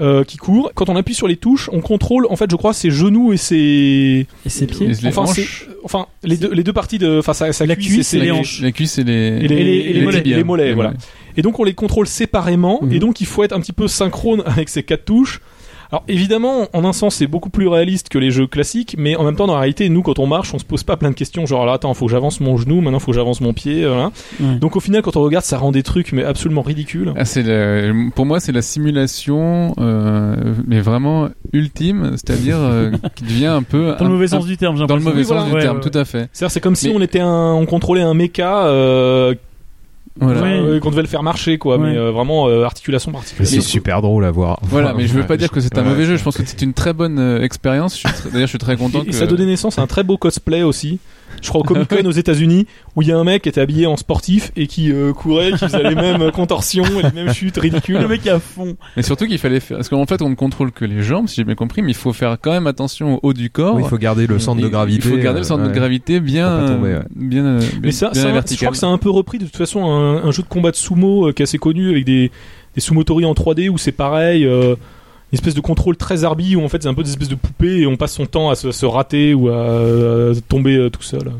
euh, 0.00 0.24
qui 0.24 0.36
court. 0.36 0.72
Quand 0.74 0.88
on 0.88 0.96
appuie 0.96 1.14
sur 1.14 1.28
les 1.28 1.36
touches, 1.36 1.70
on 1.72 1.80
contrôle, 1.80 2.26
en 2.30 2.36
fait, 2.36 2.50
je 2.50 2.56
crois, 2.56 2.72
ses 2.72 2.90
genoux 2.90 3.32
et 3.32 3.36
ses, 3.36 4.26
Et 4.44 4.48
ses 4.48 4.66
pieds. 4.66 4.86
Et 4.86 4.94
les 4.94 5.06
enfin, 5.18 5.32
enfin, 5.84 6.06
les 6.22 6.36
deux, 6.36 6.52
les 6.52 6.64
deux 6.64 6.72
parties 6.72 6.98
de, 6.98 7.18
enfin, 7.20 7.32
sa, 7.32 7.52
sa 7.52 7.64
La 7.66 7.76
cuisse, 7.76 7.94
et 7.96 8.00
et 8.00 8.02
ses- 8.02 8.18
les 8.20 8.30
hanches. 8.32 8.60
La 8.60 8.72
cuisse 8.72 8.98
et 8.98 9.04
les, 9.04 9.12
Et 9.12 9.48
les- 9.48 9.54
et 9.56 9.92
les 9.92 10.02
mollets, 10.02 10.22
tibias. 10.22 10.36
les 10.36 10.44
mollets, 10.44 10.72
voilà. 10.72 10.90
mollets. 10.90 11.00
Et 11.36 11.42
donc 11.42 11.58
on 11.58 11.64
les 11.64 11.74
contrôle 11.74 12.06
séparément, 12.06 12.80
Mhm. 12.82 12.92
et 12.92 12.98
donc 12.98 13.20
il 13.20 13.26
faut 13.26 13.42
être 13.44 13.52
un 13.52 13.60
petit 13.60 13.72
peu 13.72 13.88
synchrone 13.88 14.42
avec 14.46 14.68
ces 14.68 14.82
quatre 14.82 15.04
touches. 15.04 15.40
Alors 15.94 16.02
évidemment, 16.08 16.66
en 16.72 16.84
un 16.84 16.92
sens, 16.92 17.14
c'est 17.14 17.28
beaucoup 17.28 17.50
plus 17.50 17.68
réaliste 17.68 18.08
que 18.08 18.18
les 18.18 18.32
jeux 18.32 18.48
classiques, 18.48 18.96
mais 18.98 19.14
en 19.14 19.22
même 19.22 19.36
temps, 19.36 19.46
dans 19.46 19.54
la 19.54 19.60
réalité, 19.60 19.88
nous, 19.88 20.02
quand 20.02 20.18
on 20.18 20.26
marche, 20.26 20.52
on 20.52 20.58
se 20.58 20.64
pose 20.64 20.82
pas 20.82 20.96
plein 20.96 21.10
de 21.10 21.14
questions, 21.14 21.46
genre 21.46 21.64
là, 21.66 21.74
attends, 21.74 21.94
faut 21.94 22.06
que 22.06 22.10
j'avance 22.10 22.40
mon 22.40 22.56
genou, 22.56 22.80
maintenant 22.80 22.98
faut 22.98 23.12
que 23.12 23.16
j'avance 23.16 23.40
mon 23.40 23.52
pied, 23.52 23.86
voilà. 23.86 24.10
Ouais. 24.40 24.56
Donc 24.56 24.74
au 24.74 24.80
final, 24.80 25.02
quand 25.02 25.16
on 25.16 25.22
regarde, 25.22 25.44
ça 25.44 25.56
rend 25.56 25.70
des 25.70 25.84
trucs 25.84 26.12
mais 26.12 26.24
absolument 26.24 26.62
ridicules. 26.62 27.12
Ah, 27.16 27.24
c'est 27.24 27.44
le- 27.44 28.10
pour 28.12 28.26
moi, 28.26 28.40
c'est 28.40 28.50
la 28.50 28.60
simulation, 28.62 29.72
euh, 29.78 30.34
mais 30.66 30.80
vraiment 30.80 31.28
ultime, 31.52 32.10
c'est-à-dire 32.16 32.56
euh, 32.58 32.90
qui 33.14 33.22
devient 33.22 33.46
un 33.46 33.62
peu 33.62 33.94
Dans 33.96 34.06
le 34.06 34.10
mauvais 34.10 34.24
un- 34.24 34.38
sens 34.38 34.46
du 34.46 34.56
terme, 34.56 34.76
j'ai 34.76 34.86
dans 34.86 34.96
le 34.96 35.02
mauvais 35.02 35.18
Oui, 35.18 35.24
sens 35.24 35.34
voilà. 35.36 35.44
du 35.48 35.54
Ouais, 35.54 35.62
terme, 35.62 35.76
ouais, 35.78 35.82
tout 35.90 35.96
à 35.96 36.04
fait. 36.04 36.28
C'est-à-dire, 36.32 36.50
c'est 36.52 36.60
comme 36.60 36.74
si 36.74 36.90
on 36.92 37.00
était 37.00 37.20
un, 37.20 37.52
on 37.52 37.66
contrôlait 37.66 38.02
un 38.02 38.14
méca, 38.14 38.66
euh, 38.66 39.34
Voilà. 40.20 40.42
Ouais. 40.42 40.60
euh, 40.60 40.80
qu'on 40.80 40.90
devait 40.90 41.02
le 41.02 41.08
faire 41.08 41.22
marcher, 41.24 41.58
quoi, 41.58 41.76
Ouais. 41.76 41.90
mais 41.90 41.96
euh, 41.98 42.12
vraiment 42.12 42.46
euh, 42.48 42.62
articulation 42.64 43.10
par 43.10 43.22
Mais 43.22 43.26
c'est 43.26 43.32
articulation. 43.42 43.70
super 43.72 44.00
drôle 44.00 44.24
à 44.24 44.30
voir. 44.30 44.60
Voilà, 44.62 44.94
mais 44.94 45.06
je 45.08 45.12
veux 45.12 45.26
pas 45.26 45.36
dire 45.36 45.50
que 45.50 45.60
c'est 45.60 45.76
un 45.76 45.82
Ouais, 45.82 45.88
mauvais 45.88 46.04
jeu. 46.04 46.16
Je 46.16 46.22
pense 46.22 46.36
que 46.36 46.42
c'est 46.46 46.62
une 46.62 46.72
très 46.72 46.92
bonne 46.92 47.18
euh, 47.18 47.42
expérience. 47.42 48.00
D'ailleurs, 48.32 48.46
je 48.46 48.50
suis 48.50 48.58
très 48.58 48.76
content 48.76 49.00
Et, 49.02 49.06
que 49.06 49.10
et 49.10 49.12
ça 49.12 49.24
a 49.24 49.26
donné 49.26 49.44
naissance 49.44 49.78
à 49.78 49.82
un 49.82 49.86
très 49.88 50.04
beau 50.04 50.16
cosplay 50.16 50.62
aussi. 50.62 51.00
Je 51.42 51.48
crois 51.48 51.60
au 51.60 51.64
Comic 51.64 51.88
Con 51.88 52.04
aux 52.06 52.10
États-Unis 52.10 52.66
où 52.96 53.02
il 53.02 53.08
y 53.08 53.12
a 53.12 53.18
un 53.18 53.24
mec 53.24 53.42
qui 53.42 53.48
était 53.48 53.60
habillé 53.60 53.86
en 53.86 53.96
sportif 53.96 54.52
et 54.56 54.66
qui 54.66 54.90
euh, 54.92 55.12
courait, 55.12 55.52
qui 55.52 55.58
faisait 55.58 55.82
les 55.82 55.94
mêmes 55.94 56.30
contorsions 56.32 56.84
et 57.00 57.02
les 57.02 57.12
mêmes 57.12 57.32
chutes 57.34 57.56
ridicules. 57.58 57.98
Le 57.98 58.08
mec 58.08 58.24
est 58.26 58.30
à 58.30 58.38
fond. 58.40 58.76
Mais 58.96 59.02
surtout 59.02 59.26
qu'il 59.26 59.38
fallait 59.38 59.60
faire, 59.60 59.76
parce 59.78 59.88
qu'en 59.88 60.06
fait, 60.06 60.22
on 60.22 60.30
ne 60.30 60.34
contrôle 60.34 60.72
que 60.72 60.84
les 60.84 61.02
jambes, 61.02 61.28
si 61.28 61.36
j'ai 61.36 61.44
bien 61.44 61.54
compris, 61.54 61.82
mais 61.82 61.90
il 61.90 61.96
faut 61.96 62.12
faire 62.12 62.36
quand 62.40 62.52
même 62.52 62.66
attention 62.66 63.16
au 63.16 63.20
haut 63.22 63.32
du 63.32 63.50
corps. 63.50 63.74
Oui, 63.76 63.82
il 63.84 63.88
faut 63.88 63.98
garder 63.98 64.26
le 64.26 64.38
centre 64.38 64.60
Et 64.60 64.64
de 64.64 64.68
gravité. 64.68 65.08
Il 65.08 65.16
faut 65.16 65.22
garder 65.22 65.40
le 65.40 65.44
centre 65.44 65.62
euh, 65.62 65.66
de 65.66 65.70
ouais. 65.72 65.76
gravité 65.76 66.20
bien, 66.20 66.66
tomber, 66.66 66.82
ouais. 66.88 66.94
euh, 66.94 67.02
bien, 67.14 67.44
euh, 67.44 67.60
Mais 67.82 67.92
ça, 67.92 68.10
bien 68.10 68.22
ça 68.22 68.28
je 68.28 68.32
vertical. 68.34 68.66
crois 68.66 68.72
que 68.72 68.78
c'est 68.78 68.86
un 68.86 68.98
peu 68.98 69.10
repris 69.10 69.38
de 69.38 69.44
toute 69.44 69.56
façon 69.56 69.84
un, 69.84 70.24
un 70.24 70.30
jeu 70.30 70.42
de 70.42 70.48
combat 70.48 70.70
de 70.70 70.76
sumo 70.76 71.28
euh, 71.28 71.32
qui 71.32 71.42
est 71.42 71.44
assez 71.44 71.58
connu 71.58 71.90
avec 71.90 72.04
des, 72.04 72.30
des 72.74 72.80
sumotori 72.80 73.24
en 73.24 73.32
3D 73.34 73.68
où 73.68 73.78
c'est 73.78 73.92
pareil, 73.92 74.44
euh, 74.46 74.76
une 75.34 75.38
espèce 75.38 75.54
de 75.54 75.60
contrôle 75.60 75.96
très 75.96 76.22
arbi 76.22 76.54
où 76.54 76.64
en 76.64 76.68
fait 76.68 76.80
c'est 76.84 76.88
un 76.88 76.94
peu 76.94 77.02
des 77.02 77.10
espèces 77.10 77.28
de 77.28 77.34
poupées 77.34 77.80
et 77.80 77.86
on 77.88 77.96
passe 77.96 78.12
son 78.12 78.24
temps 78.24 78.50
à 78.50 78.54
se, 78.54 78.70
se 78.70 78.86
rater 78.86 79.34
ou 79.34 79.48
à, 79.48 80.30
tomber 80.48 80.76
euh, 80.76 80.90
tout 80.90 81.02
seul. 81.02 81.32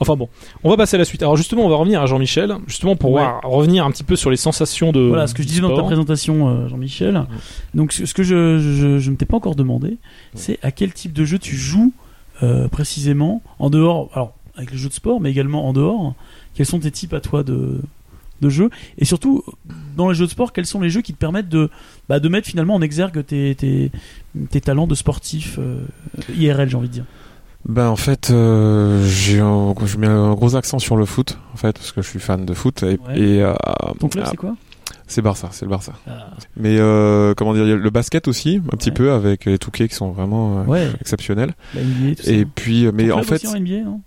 Enfin 0.00 0.16
bon, 0.16 0.28
on 0.64 0.70
va 0.70 0.76
passer 0.76 0.96
à 0.96 0.98
la 0.98 1.04
suite. 1.04 1.22
Alors 1.22 1.36
justement, 1.36 1.64
on 1.64 1.68
va 1.68 1.76
revenir 1.76 2.02
à 2.02 2.06
Jean-Michel, 2.06 2.56
justement 2.66 2.96
pour 2.96 3.12
Ouais. 3.12 3.24
revenir 3.44 3.86
un 3.86 3.92
petit 3.92 4.02
peu 4.02 4.16
sur 4.16 4.28
les 4.28 4.36
sensations 4.36 4.90
de. 4.90 4.98
Voilà 4.98 5.28
ce 5.28 5.34
que 5.34 5.44
je 5.44 5.46
disais 5.46 5.60
dans 5.60 5.76
ta 5.76 5.84
présentation, 5.84 6.48
euh, 6.48 6.68
Jean-Michel. 6.68 7.24
Donc, 7.74 7.92
ce 7.92 8.12
que 8.12 8.24
je, 8.24 8.58
je, 8.58 8.98
je 8.98 9.10
ne 9.12 9.14
t'ai 9.14 9.26
pas 9.26 9.36
encore 9.36 9.54
demandé, 9.54 9.98
c'est 10.34 10.58
à 10.64 10.72
quel 10.72 10.92
type 10.92 11.12
de 11.12 11.24
jeu 11.24 11.38
tu 11.38 11.56
joues 11.56 11.92
euh, 12.42 12.66
précisément 12.66 13.40
en 13.60 13.70
dehors, 13.70 14.10
alors 14.14 14.32
avec 14.56 14.72
les 14.72 14.78
jeux 14.78 14.88
de 14.88 14.94
sport, 14.94 15.20
mais 15.20 15.30
également 15.30 15.68
en 15.68 15.72
dehors. 15.72 16.14
Quels 16.54 16.66
sont 16.66 16.80
tes 16.80 16.90
types 16.90 17.14
à 17.14 17.20
toi 17.20 17.44
de, 17.44 17.80
de 18.40 18.48
jeux? 18.48 18.70
Et 18.98 19.04
surtout, 19.04 19.44
dans 19.96 20.08
les 20.08 20.16
jeux 20.16 20.26
de 20.26 20.30
sport, 20.30 20.52
quels 20.52 20.66
sont 20.66 20.80
les 20.80 20.90
jeux 20.90 21.00
qui 21.02 21.12
te 21.12 21.18
permettent 21.18 21.48
de, 21.48 21.70
bah, 22.12 22.20
de 22.20 22.28
mettre 22.28 22.46
finalement 22.46 22.74
en 22.74 22.82
exergue 22.82 23.24
tes, 23.24 23.54
tes, 23.54 23.90
tes 24.50 24.60
talents 24.60 24.86
de 24.86 24.94
sportif 24.94 25.56
euh, 25.58 25.78
IRL, 26.36 26.68
j'ai 26.68 26.76
envie 26.76 26.88
de 26.88 26.92
dire 26.92 27.04
Ben 27.66 27.88
en 27.88 27.96
fait, 27.96 28.28
euh, 28.30 29.02
j'ai 29.06 29.40
un- 29.40 29.74
je 29.86 29.96
mets 29.96 30.08
un 30.08 30.34
gros 30.34 30.54
accent 30.54 30.78
sur 30.78 30.96
le 30.98 31.06
foot 31.06 31.38
en 31.54 31.56
fait 31.56 31.72
parce 31.72 31.90
que 31.90 32.02
je 32.02 32.08
suis 32.08 32.18
fan 32.20 32.44
de 32.44 32.52
foot 32.52 32.82
et, 32.82 32.98
Ouais. 33.08 33.18
et, 33.18 33.42
euh, 33.42 33.54
Ton 33.98 34.08
club, 34.10 34.26
c'est 34.28 34.36
quoi? 34.36 34.56
c'est 35.06 35.22
Barça, 35.22 35.48
c'est 35.52 35.64
le 35.64 35.70
Barça. 35.70 35.92
Ah, 36.06 36.28
Mais 36.58 36.76
comment 37.34 37.54
dire, 37.54 37.64
le 37.64 37.90
basket 37.90 38.28
aussi 38.28 38.60
un 38.70 38.76
petit 38.76 38.90
peu 38.90 39.12
avec 39.12 39.46
les 39.46 39.58
Touquets 39.58 39.88
qui 39.88 39.94
sont 39.94 40.10
vraiment 40.10 40.64
Ouais, 40.64 40.88
exceptionnels. 41.00 41.54
la 41.74 41.80
NBA, 41.82 42.16
tout 42.16 42.22
ça. 42.24 42.30
Et 42.30 42.44
puis, 42.44 42.84
Ton 42.84 42.92
mais 42.94 43.04
club 43.04 43.16
en 43.18 43.22
fait, 43.22 43.34
aussi 43.36 43.46
en 43.48 43.54
NBA, 43.54 43.84
non? 43.84 44.00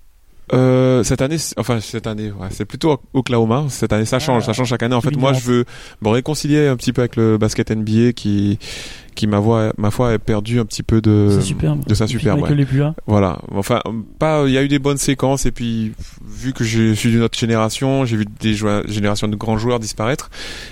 Euh, 0.54 1.04
cette 1.04 1.22
année, 1.22 1.38
enfin 1.58 1.80
cette 1.80 2.08
année, 2.08 2.32
ouais, 2.32 2.48
c'est 2.52 2.66
plutôt 2.66 3.02
Oklahoma. 3.14 3.66
Cette 3.70 3.93
année, 3.93 4.06
ça 4.06 4.20
change, 4.20 4.43
Ah, 4.43 4.48
ça 4.48 4.54
change 4.54 4.70
chaque 4.70 4.84
année. 4.84 4.96
En 4.96 5.02
fait, 5.02 5.16
moi, 5.16 5.34
je 5.34 5.41
veux 5.41 5.66
me 6.02 6.10
réconcilier 6.10 6.68
un 6.68 6.76
petit 6.76 6.93
peu 6.93 7.02
avec 7.02 7.16
le 7.16 7.38
basket 7.38 7.72
NBA 7.72 8.14
qui, 8.14 8.60
qui 9.16 9.28
ma 9.28 9.39
voix, 9.39 9.74
ma 9.78 9.89
foi, 9.89 10.12
a 10.12 10.20
perdu 10.20 10.60
un 10.60 10.66
petit 10.66 10.84
peu 10.84 11.02
de, 11.02 11.39
superbe. 11.41 11.86
de 11.86 11.93
sa 11.96 12.06
superbe. 12.06 12.41
Ouais. 12.41 12.93
Voilà. 13.08 13.39
Enfin, 13.52 13.82
pas, 14.20 14.43
il 14.46 14.54
y 14.54 14.58
a 14.58 14.64
eu 14.64 14.68
des 14.68 14.80
bonnes 14.80 14.98
séquences 14.98 15.46
et 15.46 15.52
puis 15.52 15.93
vu 16.24 16.54
que 16.54 16.64
je 16.64 16.93
suis 16.93 17.10
d'une 17.10 17.24
autre 17.24 17.38
génération, 17.38 18.06
j'ai 18.06 18.18
vu 18.18 18.26
des 18.39 18.54
générations 18.88 19.28
de 19.28 19.36
grands 19.36 19.58
joueurs 19.58 19.80
disparaître 19.80 20.30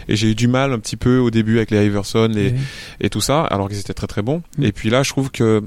et 0.08 0.16
j'ai 0.16 0.32
eu 0.32 0.36
du 0.36 0.48
mal 0.48 0.72
un 0.74 0.80
petit 0.80 0.98
peu 0.98 1.18
au 1.18 1.32
début 1.32 1.58
avec 1.58 1.72
les 1.72 1.86
Iverson 1.86 2.30
les, 2.32 2.54
et 3.02 3.10
tout 3.10 3.22
ça, 3.22 3.44
alors 3.44 3.70
qu'ils 3.70 3.80
étaient 3.80 3.94
très 3.94 4.08
très 4.08 4.22
bons. 4.22 4.44
Mm. 4.58 4.64
Et 4.64 4.72
puis 4.72 4.90
là, 4.90 5.04
je 5.04 5.10
trouve 5.10 5.32
que 5.32 5.64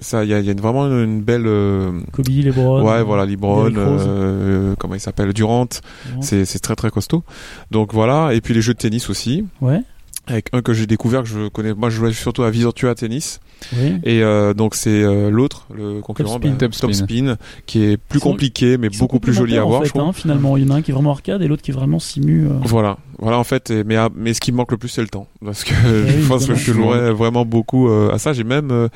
ça, 0.00 0.24
il 0.24 0.30
y 0.30 0.34
a, 0.34 0.40
y 0.40 0.48
a 0.48 0.52
une- 0.52 0.60
vraiment 0.60 0.86
une 0.86 1.20
belle 1.22 1.46
euh, 1.46 1.90
Kobe, 2.12 2.28
LeBron. 2.28 2.82
Ouais, 2.84 3.02
voilà, 3.02 3.26
LeBron, 3.26 3.72
euh, 3.76 4.74
comment 4.78 4.94
il 4.94 5.00
s'appelle, 5.00 5.32
Durant, 5.32 5.66
Durant. 6.06 6.22
c'est 6.22 6.44
c'est 6.44 6.58
très 6.60 6.76
très 6.76 6.90
costaud. 6.90 7.24
Donc 7.70 7.92
voilà, 7.92 8.32
et 8.34 8.40
puis 8.40 8.54
les 8.54 8.60
jeux 8.62 8.74
de 8.74 8.78
tennis 8.78 9.10
aussi, 9.10 9.44
Ouais, 9.60 9.82
avec 10.28 10.48
un 10.52 10.62
que 10.62 10.72
j'ai 10.74 10.86
découvert 10.86 11.22
que 11.22 11.28
je 11.28 11.48
connais, 11.48 11.74
moi 11.74 11.90
je 11.90 11.96
jouais 11.96 12.12
surtout 12.12 12.42
à 12.44 12.50
Virtua 12.50 12.94
Tennis, 12.94 13.40
oui. 13.76 13.94
et 14.04 14.22
euh, 14.22 14.54
donc 14.54 14.74
c'est 14.74 15.02
euh, 15.02 15.30
l'autre, 15.30 15.66
le 15.74 16.00
concurrent, 16.00 16.34
Top 16.38 16.42
Spin. 16.42 16.50
bah, 16.52 16.56
Top 16.58 16.74
Spin. 16.74 16.92
Spin, 16.92 17.36
qui 17.66 17.82
est 17.84 17.96
plus 17.96 18.20
sont- 18.20 18.30
compliqué 18.30 18.76
mais 18.78 18.88
beaucoup 18.90 19.18
plus 19.20 19.32
joli 19.34 19.56
à 19.58 19.64
voir, 19.64 19.80
je 19.82 19.86
fait, 19.88 19.98
trouve. 19.98 20.08
hein, 20.08 20.12
finalement, 20.12 20.56
il 20.56 20.64
y 20.64 20.70
en 20.70 20.74
a 20.74 20.76
un 20.78 20.82
qui 20.82 20.90
est 20.90 20.94
vraiment 20.94 21.10
arcade 21.12 21.42
et 21.42 21.48
l'autre 21.48 21.62
qui 21.62 21.70
est 21.70 21.74
vraiment 21.74 21.98
simu. 21.98 22.46
euh. 22.46 22.50
Voilà, 22.64 22.98
voilà 23.18 23.38
en 23.38 23.44
fait, 23.44 23.70
et- 23.70 23.84
mais 23.84 23.96
mais 24.14 24.34
ce 24.34 24.40
qui 24.40 24.52
me 24.52 24.56
manque 24.58 24.70
le 24.70 24.76
plus 24.78 24.88
c'est 24.90 25.00
le 25.02 25.08
temps, 25.08 25.26
parce 25.44 25.64
que 25.64 25.72
oui, 26.04 26.22
je 26.22 26.28
pense 26.28 26.46
que 26.46 26.54
je 26.54 26.72
jouerais 26.72 27.10
vraiment 27.12 27.44
beaucoup 27.44 27.88
euh, 27.88 28.12
à 28.12 28.18
ça. 28.18 28.32
J'ai 28.32 28.44
même 28.44 28.88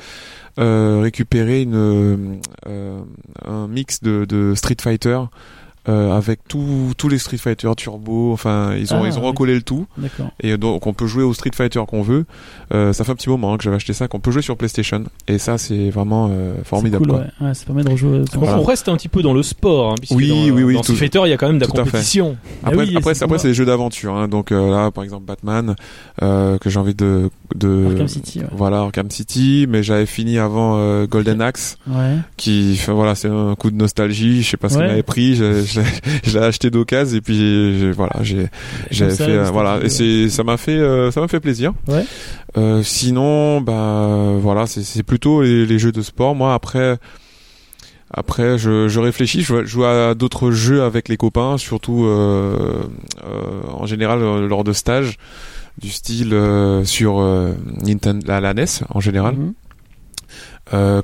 euh, 0.59 0.99
récupéré 1.01 1.63
une 1.63 2.39
un 3.45 3.67
mix 3.67 4.01
de, 4.01 4.25
de 4.25 4.53
Street 4.55 4.77
Fighter. 4.81 5.19
Euh, 5.89 6.15
avec 6.15 6.39
tous 6.47 6.93
tous 6.97 7.09
les 7.09 7.17
Street 7.17 7.37
Fighter 7.37 7.69
Turbo, 7.75 8.31
enfin 8.33 8.73
ils 8.75 8.93
ont 8.93 9.01
Ah, 9.03 9.07
ils 9.07 9.17
ont 9.17 9.21
oui. 9.21 9.27
recollé 9.27 9.53
le 9.55 9.61
tout 9.61 9.85
D'accord. 9.97 10.29
et 10.41 10.55
donc 10.57 10.87
on 10.87 10.93
peut 10.93 11.07
jouer 11.07 11.23
au 11.23 11.33
Street 11.33 11.51
Fighter 11.53 11.81
qu'on 11.87 12.01
veut. 12.01 12.25
Euh, 12.73 12.93
ça 12.93 13.03
fait 13.03 13.11
un 13.11 13.15
petit 13.15 13.29
moment 13.29 13.53
hein, 13.53 13.57
que 13.57 13.63
j'avais 13.63 13.75
acheté 13.75 13.93
ça, 13.93 14.07
qu'on 14.07 14.19
peut 14.19 14.31
jouer 14.31 14.41
sur 14.41 14.55
PlayStation 14.57 15.03
et 15.27 15.37
ça 15.37 15.57
c'est 15.57 15.89
vraiment 15.89 16.29
euh, 16.31 16.53
formidable. 16.63 17.07
Cool, 17.07 17.15
ouais. 17.17 17.47
Ouais, 17.47 17.53
ça 17.53 17.65
permet 17.65 17.83
de 17.83 17.89
rejouer. 17.89 18.21
Voilà. 18.33 18.57
On 18.59 18.63
reste 18.63 18.87
un 18.89 18.95
petit 18.95 19.09
peu 19.09 19.21
dans 19.21 19.33
le 19.33 19.43
sport, 19.43 19.91
hein, 19.91 19.95
puisque 19.99 20.13
Oui, 20.15 20.29
dans, 20.29 20.55
oui, 20.55 20.63
oui, 20.63 20.73
dans 20.75 20.79
tout- 20.81 20.93
Street 20.93 21.07
Fighter, 21.07 21.21
il 21.25 21.29
y 21.29 21.33
a 21.33 21.37
quand 21.37 21.47
même 21.47 21.57
de 21.57 21.61
la 21.61 21.67
tout 21.67 21.73
compétition. 21.73 22.37
Après, 22.63 22.75
Ah 22.77 22.79
oui, 22.87 22.95
après, 22.97 23.11
après 23.11 23.27
cool. 23.27 23.39
c'est 23.39 23.47
des 23.49 23.53
jeux 23.53 23.65
d'aventure, 23.65 24.15
hein. 24.15 24.27
donc 24.27 24.51
euh, 24.51 24.71
là 24.71 24.91
par 24.91 25.03
exemple 25.03 25.25
Batman 25.25 25.75
euh, 26.21 26.57
que 26.57 26.69
j'ai 26.69 26.79
envie 26.79 26.95
de 26.95 27.29
de 27.55 27.87
Arkham 27.91 28.07
City, 28.07 28.39
ouais. 28.39 28.45
voilà 28.51 28.79
Arkham 28.79 29.11
City, 29.11 29.65
mais 29.69 29.83
j'avais 29.83 30.05
fini 30.07 30.39
avant 30.39 30.77
euh, 30.77 31.05
Golden 31.05 31.41
Axe 31.41 31.77
Ouais. 31.87 32.17
qui 32.37 32.75
enfin, 32.79 32.93
voilà 32.93 33.13
c'est 33.15 33.27
un 33.27 33.53
coup 33.55 33.69
de 33.69 33.75
nostalgie, 33.75 34.41
je 34.41 34.49
sais 34.51 34.57
pas 34.57 34.69
ce 34.69 34.75
Ouais. 34.75 34.81
qu'il 34.81 34.89
m'avait 34.89 35.03
pris, 35.03 35.35
je, 36.23 36.37
l'ai- 36.39 36.43
acheté 36.45 36.69
d'occasion 36.69 37.17
et 37.17 37.21
puis 37.21 37.91
voilà 37.91 38.21
j'ai 38.21 38.47
fait 38.91 39.23
euh, 39.29 39.49
voilà 39.51 39.79
et 39.83 39.89
c'est 39.89 40.29
ça 40.29 40.43
m'a 40.43 40.57
fait 40.57 40.77
euh, 40.77 41.11
ça 41.11 41.21
m'a 41.21 41.27
fait 41.27 41.39
plaisir. 41.39 41.73
Ouais. 41.87 42.05
Euh, 42.57 42.83
sinon 42.83 43.61
bah 43.61 44.33
voilà 44.39 44.65
c'est 44.67 45.03
plutôt 45.03 45.41
les, 45.41 45.65
les 45.65 45.79
jeux 45.79 45.91
de 45.91 46.01
sport. 46.01 46.35
Moi 46.35 46.53
après 46.53 46.97
après, 48.15 48.59
je, 48.59 48.87
je 48.89 48.99
réfléchis, 48.99 49.41
je 49.41 49.65
joue- 49.65 49.85
à 49.85 50.13
d'autres 50.13 50.51
jeux 50.51 50.83
avec 50.83 51.09
les 51.09 51.17
copains, 51.17 51.57
surtout 51.57 52.05
euh, 52.05 52.83
euh, 53.25 53.61
en 53.73 53.87
général 53.87 54.19
lors 54.47 54.63
de 54.63 54.71
stages 54.71 55.17
du 55.81 55.89
style 55.89 56.35
euh, 56.35 56.85
sur 56.85 57.19
Nintendo, 57.83 58.23
la, 58.27 58.39
la 58.39 58.53
NES 58.53 58.65
en 58.89 58.99
général, 58.99 59.35
Mhm. 59.35 59.53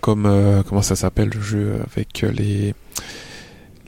Comme 0.01 0.63
comment 0.67 0.81
ça 0.81 0.95
s'appelle 0.95 1.29
le 1.33 1.41
jeu 1.41 1.73
avec 1.91 2.23
les 2.35 2.73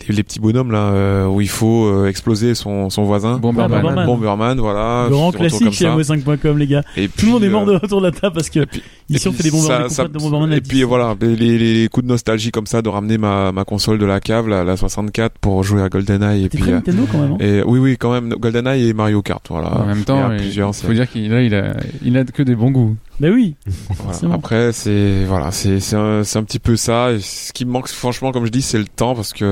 les, 0.08 0.16
les 0.16 0.24
petits 0.24 0.40
bonhommes 0.40 0.72
là 0.72 0.90
euh, 0.92 1.26
où 1.28 1.42
il 1.42 1.50
faut 1.50 1.86
euh, 1.86 2.08
exploser 2.08 2.56
son, 2.56 2.90
son 2.90 3.04
voisin. 3.04 3.38
Bomberman. 3.38 3.82
Bomberman. 3.82 4.06
Bomberman, 4.06 4.60
voilà. 4.60 5.06
Le 5.06 5.12
grand 5.12 5.32
classique 5.32 5.72
chez 5.74 5.86
ça. 5.86 5.96
mo5.com, 5.96 6.58
les 6.58 6.68
gars. 6.68 6.84
Et 6.98 7.08
Tout 7.08 7.26
le 7.26 7.32
monde 7.34 7.40
puis, 7.42 7.48
est 7.50 7.52
mort 7.52 7.64
euh, 7.68 7.80
de 7.80 7.86
autour 7.86 8.02
de 8.02 8.08
la 8.08 8.12
table 8.12 8.36
parce 8.36 8.50
que 8.50 8.66
puis- 8.66 8.82
ici 9.10 9.28
on 9.28 9.32
fait 9.32 9.44
des 9.44 9.50
puis 9.50 9.60
Bomberman, 9.60 9.90
ça- 9.90 9.96
ça- 9.96 10.08
de 10.08 10.18
Bomberman. 10.18 10.54
Et 10.54 10.62
puis 10.62 10.78
10. 10.80 10.84
voilà, 10.84 11.16
les, 11.22 11.36
les, 11.36 11.58
les 11.82 11.90
coups 11.90 12.06
de 12.06 12.10
nostalgie 12.12 12.52
comme 12.52 12.66
ça, 12.68 12.82
de 12.82 12.90
ramener 12.90 13.18
ma, 13.18 13.52
ma 13.52 13.64
console 13.66 13.98
de 13.98 14.06
la 14.06 14.20
cave, 14.20 14.48
la, 14.48 14.64
la 14.64 14.78
64, 14.78 15.38
pour 15.40 15.64
jouer 15.64 15.82
à 15.82 15.90
GoldenEye. 15.90 16.46
Et 16.46 16.50
puis, 16.50 16.60
très 16.60 16.72
euh, 16.72 16.76
Nintendo 16.76 17.04
quand 17.12 17.18
même. 17.20 17.32
hein. 17.34 17.38
et 17.40 17.62
oui, 17.64 17.80
oui, 17.80 17.98
quand 17.98 18.12
même, 18.12 18.30
GoldenEye 18.34 18.90
et 18.90 18.94
Mario 18.94 19.22
Kart, 19.22 19.44
voilà. 19.50 19.72
En 19.82 19.86
même 19.86 19.98
Il 19.98 20.02
y 20.02 20.06
temps, 20.06 20.28
a 20.30 20.36
il 20.38 20.54
faut 20.62 20.72
c'est- 20.74 20.94
dire 20.94 21.10
qu'il 21.10 21.30
là, 21.32 21.42
il 21.42 21.54
a, 21.56 21.74
il 22.04 22.18
a 22.18 22.24
que 22.26 22.44
des 22.44 22.56
bons 22.56 22.72
goûts. 22.72 22.96
Bah 23.20 23.28
oui. 23.32 23.54
voilà. 23.90 24.34
Après, 24.36 24.72
c'est 24.72 25.26
voilà, 25.28 25.52
c'est 25.52 25.80
c'est 25.80 25.96
un, 25.96 26.24
c'est 26.24 26.40
un 26.40 26.44
petit 26.44 26.58
peu 26.58 26.76
ça. 26.76 27.12
Et 27.12 27.20
ce 27.20 27.54
qui 27.54 27.66
me 27.66 27.72
manque, 27.72 27.88
franchement, 27.88 28.32
comme 28.32 28.46
je 28.46 28.52
dis, 28.52 28.64
c'est 28.64 28.80
le 28.80 28.86
temps 28.86 29.14
parce 29.14 29.32
que 29.34 29.46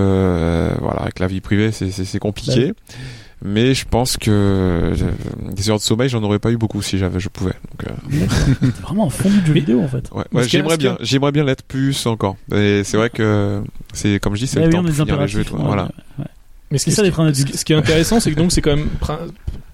voilà, 0.79 1.01
avec 1.01 1.19
la 1.19 1.27
vie 1.27 1.41
privée, 1.41 1.71
c'est 1.71 1.91
c'est 1.91 2.05
c'est 2.05 2.19
compliqué. 2.19 2.73
Mais 3.41 3.73
je 3.73 3.85
pense 3.89 4.17
que 4.17 4.29
euh, 4.29 4.95
des 5.53 5.69
heures 5.69 5.77
de 5.77 5.81
sommeil, 5.81 6.09
j'en 6.09 6.21
aurais 6.23 6.39
pas 6.39 6.51
eu 6.51 6.57
beaucoup 6.57 6.81
si 6.81 6.97
j'avais, 6.97 7.21
je 7.21 7.29
pouvais. 7.29 7.53
Donc, 7.71 7.89
euh, 7.89 8.25
vraiment 8.81 9.07
un 9.07 9.09
fond 9.09 9.29
du 9.29 9.45
jeu 9.45 9.53
vidéo 9.53 9.81
en 9.81 9.87
fait. 9.87 10.09
ouais, 10.11 10.25
ouais, 10.33 10.43
j'aimerais 10.47 10.75
bien, 10.75 10.97
j'aimerais 10.99 11.31
bien 11.31 11.45
l'être 11.45 11.63
plus 11.63 12.05
encore. 12.05 12.35
Et 12.53 12.83
c'est 12.83 12.97
vrai 12.97 13.09
que 13.09 13.63
c'est 13.93 14.19
comme 14.19 14.35
je 14.35 14.41
dis, 14.41 14.47
c'est 14.47 14.59
Bah 14.59 14.65
le 14.65 14.71
oui, 14.71 14.75
temps 14.75 14.83
des 14.83 14.91
finir 14.91 15.21
les 15.21 15.27
jeux. 15.29 15.45
Voilà. 15.53 15.89
Mais 16.69 16.77
ce 16.77 16.83
C'est 16.85 16.89
qui, 16.91 16.95
ça 16.97 17.03
les 17.03 17.11
freins 17.11 17.33
ce 17.33 17.45
qui- 17.45 17.57
ce 17.57 17.63
qui 17.63 17.71
est 17.71 17.77
intéressant, 17.77 18.19
c'est 18.19 18.31
que 18.31 18.35
donc 18.37 18.51
c'est 18.51 18.61
quand 18.61 18.75
même 18.75 18.89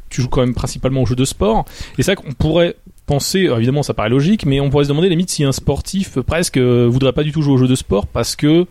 tu 0.09 0.21
joues 0.21 0.29
quand 0.29 0.41
même 0.41 0.53
principalement 0.53 1.01
aux 1.01 1.05
jeux 1.07 1.15
de 1.15 1.25
sport. 1.25 1.65
Et 1.97 2.03
c'est 2.03 2.13
vrai 2.13 2.23
qu'on 2.23 2.33
pourrait 2.33 2.75
penser, 3.07 3.49
évidemment 3.57 3.81
ça 3.81 3.95
paraît 3.95 4.09
logique, 4.09 4.45
mais 4.45 4.59
on 4.59 4.69
pourrait 4.69 4.83
se 4.85 4.89
demander 4.89 5.09
limite 5.09 5.31
si 5.31 5.43
un 5.43 5.51
sportif 5.51 6.17
euh, 6.17 6.23
presque 6.23 6.57
euh, 6.57 6.87
voudrait 6.89 7.13
pas 7.13 7.23
du 7.23 7.31
tout 7.31 7.41
jouer 7.41 7.53
aux 7.53 7.57
jeux 7.57 7.67
de 7.67 7.75
sport 7.75 8.05
parce 8.05 8.35
que 8.35 8.65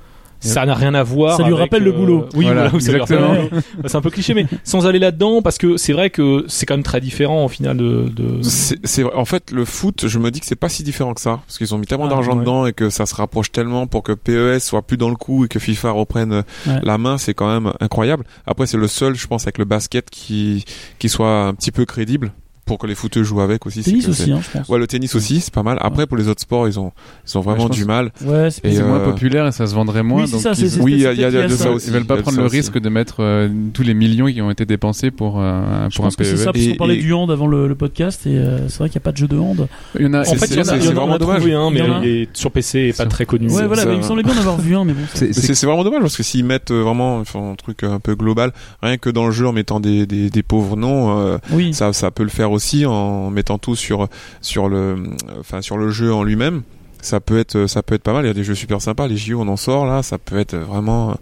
ça 0.49 0.67
n'a 0.67 0.75
rien 0.75 0.95
à 0.95 1.03
voir. 1.03 1.37
Ça 1.37 1.43
lui 1.43 1.49
avec, 1.53 1.59
rappelle 1.61 1.83
le 1.85 1.91
euh, 1.91 1.97
boulot. 1.97 2.27
Oui, 2.35 2.45
Voilà, 2.47 2.69
voilà, 2.69 2.85
exactement. 2.85 3.35
boulot. 3.51 3.63
c'est 3.87 3.97
un 3.97 4.01
peu 4.01 4.11
cliché, 4.11 4.35
mais 4.35 4.47
sans 4.65 4.87
aller 4.87 4.99
là-dedans, 4.99 5.43
parce 5.43 5.59
que 5.59 5.77
c'est 5.77 5.93
vrai 5.93 6.11
que 6.11 6.45
c'est 6.49 6.67
quand 6.67 6.75
même 6.75 6.83
très 6.85 7.01
différent 7.01 7.45
au 7.45 7.49
final 7.49 7.77
de. 7.77 8.09
de... 8.15 8.43
C'est, 8.43 8.79
c'est 8.85 9.03
vrai. 9.03 9.15
en 9.15 9.25
fait 9.25 9.51
le 9.51 9.65
foot, 9.65 10.07
je 10.09 10.19
me 10.19 10.31
dis 10.31 10.41
que 10.41 10.47
c'est 10.47 10.55
pas 10.57 10.69
si 10.69 10.83
différent 10.83 11.15
que 11.15 11.21
ça, 11.21 11.41
parce 11.47 11.59
qu'ils 11.59 11.75
ont 11.75 11.79
mis 11.79 11.87
tellement 11.87 12.07
Ah, 12.07 12.11
d'argent 12.11 12.33
ouais. 12.35 12.41
dedans 12.41 12.67
et 12.67 12.73
que 12.73 12.91
ça 12.91 13.07
se 13.07 13.15
rapproche 13.15 13.53
tellement 13.53 13.87
pour 13.87 14.03
que 14.03 14.13
PES 14.13 14.61
soit 14.61 14.83
plus 14.83 14.97
dans 14.97 15.11
le 15.11 15.17
coup 15.17 15.45
et 15.45 15.49
que 15.49 15.59
FIFA 15.59 15.91
reprenne 15.93 16.43
Ouais. 16.67 16.81
la 16.83 16.99
main, 16.99 17.19
c'est 17.19 17.35
quand 17.35 17.49
même 17.53 17.73
incroyable. 17.81 18.25
Après 18.47 18.67
c'est 18.67 18.77
le 18.79 18.89
seul, 18.89 19.15
je 19.15 19.27
pense, 19.27 19.43
avec 19.45 19.59
le 19.59 19.65
basket 19.65 20.09
qui 20.11 20.65
qui 20.99 21.09
soit 21.09 21.47
un 21.47 21.55
petit 21.55 21.71
peu 21.73 21.85
crédible 21.85 22.33
pour 22.65 22.79
que 22.79 22.87
les 22.87 22.95
footeux 22.95 23.23
jouent 23.23 23.41
avec 23.41 23.67
aussi. 23.67 23.83
Tennis 23.83 24.09
aussi, 24.09 24.33
hein, 24.33 24.41
je 24.43 24.59
pense. 24.59 24.69
Ouais, 24.69 24.79
le 24.79 24.87
tennis 24.87 25.15
aussi, 25.15 25.41
c'est 25.41 25.53
pas 25.53 25.63
mal. 25.63 25.79
Après 25.83 26.07
pour 26.07 26.17
les 26.17 26.29
autres 26.29 26.41
sports, 26.41 26.67
ils 26.69 26.79
ont 26.81 26.93
ils 27.27 27.37
ont 27.39 27.41
vraiment 27.41 27.69
du 27.69 27.85
mal. 27.85 28.11
Ouais, 28.25 28.51
c'est 28.51 28.63
possible. 28.63 28.85
moins 28.85 28.99
euh, 29.01 29.05
populaire 29.05 29.47
et 29.47 29.53
ça 29.53 29.67
se 29.67 29.75
vendrait 29.75 30.03
moins. 30.03 30.23
Oui, 30.23 30.27
c'est 30.29 30.33
donc 30.33 30.41
ça, 30.43 30.53
ils- 30.63 30.81
Oui, 30.81 30.93
il 30.93 31.01
y 31.01 31.07
a, 31.07 31.11
c'est 31.11 31.17
il 31.17 31.21
y 31.23 31.25
a 31.25 31.31
peut-être 31.31 31.43
de 31.43 31.47
qu'il 31.49 31.51
y 31.51 31.55
a 31.55 31.57
ça 31.59 31.65
ça. 31.65 31.71
aussi. 31.73 31.87
Ils 31.89 31.93
veulent 31.93 32.05
pas 32.07 32.17
prendre 32.19 32.39
le 32.39 32.45
aussi. 32.45 32.57
risque 32.57 32.79
de 32.81 32.89
mettre 32.89 33.17
euh, 33.21 33.49
tous 33.73 33.83
les 33.83 33.95
millions 33.95 34.27
qui 34.27 34.41
ont 34.43 34.51
été 34.51 34.65
dépensés 34.67 35.11
pour, 35.11 35.41
euh, 35.41 35.89
Je 35.91 35.97
pour 35.97 36.07
un 36.07 36.09
que 36.11 36.25
c'est 36.25 36.33
PES. 36.33 36.37
ça, 36.39 36.53
parce 36.53 36.67
qu'on 36.67 36.75
parlait 36.77 36.97
et- 36.97 37.03
du 37.03 37.13
hand 37.13 37.31
avant 37.31 37.47
le, 37.47 37.69
le 37.69 37.75
podcast, 37.75 38.27
et 38.27 38.37
euh, 38.37 38.69
c'est 38.69 38.79
vrai 38.79 38.89
qu'il 38.89 38.99
n'y 38.99 39.03
a 39.03 39.07
pas 39.07 39.13
de 39.13 39.17
jeu 39.19 39.29
de 39.29 39.37
hand. 39.39 39.69
Il 39.99 40.03
y 40.05 40.07
en 40.07 40.15
a, 40.15 40.21
En 40.21 40.25
c'est- 40.25 40.37
fait, 40.37 40.47
il 40.47 40.53
y 40.55 40.59
en 40.59 40.63
a, 40.63 40.65
c'est- 40.65 40.79
vraiment 40.93 41.15
a 41.15 41.19
dommage. 41.19 41.43
mais 41.45 41.51
Il 41.51 41.53
y 41.53 41.57
en 41.57 41.93
a 41.93 41.97
un. 41.97 42.03
il 42.03 42.09
est 42.09 42.29
sur 42.33 42.51
PC 42.51 42.79
et 42.81 42.93
pas 42.93 43.07
très 43.07 43.27
connu. 43.27 43.51
Ouais, 43.51 43.67
voilà, 43.67 43.83
ça- 43.83 43.93
il 43.93 43.99
me 43.99 44.03
semblait 44.03 44.23
bien 44.23 44.35
en 44.35 44.39
avoir 44.39 44.59
vu 44.61 44.75
un, 44.75 44.85
mais 44.85 44.93
bon. 44.95 45.01
C'est- 45.15 45.65
vraiment 45.67 45.85
dommage 45.85 46.01
parce 46.01 46.17
que 46.17 46.23
s'ils 46.23 46.45
mettent 46.45 46.71
euh, 46.71 46.83
vraiment 46.83 47.21
un 47.35 47.55
truc 47.57 47.83
un 47.85 48.01
peu 48.01 48.15
global, 48.15 48.53
rien 48.83 48.97
que 48.97 49.11
dans 49.11 49.27
le 49.27 49.33
jeu 49.33 49.47
en 49.47 49.53
mettant 49.53 49.81
des, 49.81 50.07
des, 50.07 50.31
des 50.31 50.43
pauvres 50.43 50.77
noms, 50.77 51.19
euh, 51.21 51.39
ça 51.73 52.11
peut 52.11 52.23
le 52.23 52.29
faire 52.29 52.51
aussi 52.55 52.87
en 52.87 53.29
mettant 53.31 53.59
tout 53.59 53.77
sur 53.77 54.09
sur 54.41 54.69
le 54.69 55.03
enfin 55.39 55.61
sur 55.61 55.77
le 55.77 55.91
jeu 55.91 56.13
en 56.15 56.23
lui-même. 56.23 56.63
Ça 57.03 57.21
peut 57.21 57.39
être 57.39 57.67
ça 57.67 57.83
peut 57.83 57.95
être 57.97 58.03
pas 58.03 58.15
mal. 58.15 58.25
Il 58.25 58.29
y 58.29 58.31
a 58.31 58.35
des 58.35 58.45
jeux 58.45 58.55
super 58.55 58.81
sympas. 58.81 59.07
Les 59.09 59.19
JO 59.19 59.39
on 59.39 59.49
en 59.49 59.59
sort 59.59 59.85
là, 59.85 60.03
ça 60.03 60.17
peut 60.17 60.39
être 60.39 60.57
vraiment 60.57 61.15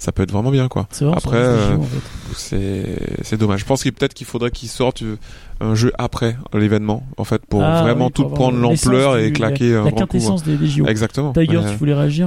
ça 0.00 0.10
peut 0.10 0.24
être 0.24 0.32
vraiment 0.32 0.50
bien 0.50 0.66
quoi. 0.66 0.88
Vrai, 1.00 1.12
Après, 1.16 1.36
euh, 1.36 1.68
jeux, 1.70 1.76
en 1.76 1.82
fait. 1.82 3.20
C'est 3.22 3.36
dommage. 3.36 3.60
Je 3.60 3.64
pense 3.64 3.82
qu'il 3.84 3.92
peut-être 3.92 4.12
qu'il 4.14 4.26
faudrait 4.26 4.50
qu'ils 4.50 4.68
sortent 4.68 5.02
euh, 5.02 5.16
un 5.60 5.76
jeu 5.76 5.92
après 5.98 6.36
l'événement 6.52 7.04
en 7.16 7.22
fait 7.22 7.46
pour 7.46 7.62
Ah, 7.62 7.82
vraiment 7.82 8.06
oui, 8.06 8.12
tout 8.12 8.22
pour 8.24 8.34
prendre 8.34 8.58
l'ampleur 8.58 9.18
et 9.18 9.32
claquer 9.32 9.70
la, 9.72 9.80
un 9.82 9.84
la 9.84 9.90
grand 9.92 10.00
coup. 10.00 10.06
quintessence 10.06 10.42
des, 10.42 10.56
des 10.56 10.66
JO. 10.66 10.86
Exactement. 10.86 11.32
Mais, 11.36 11.46
tu 11.46 11.56
voulais 11.78 11.94
réagir? 11.94 12.26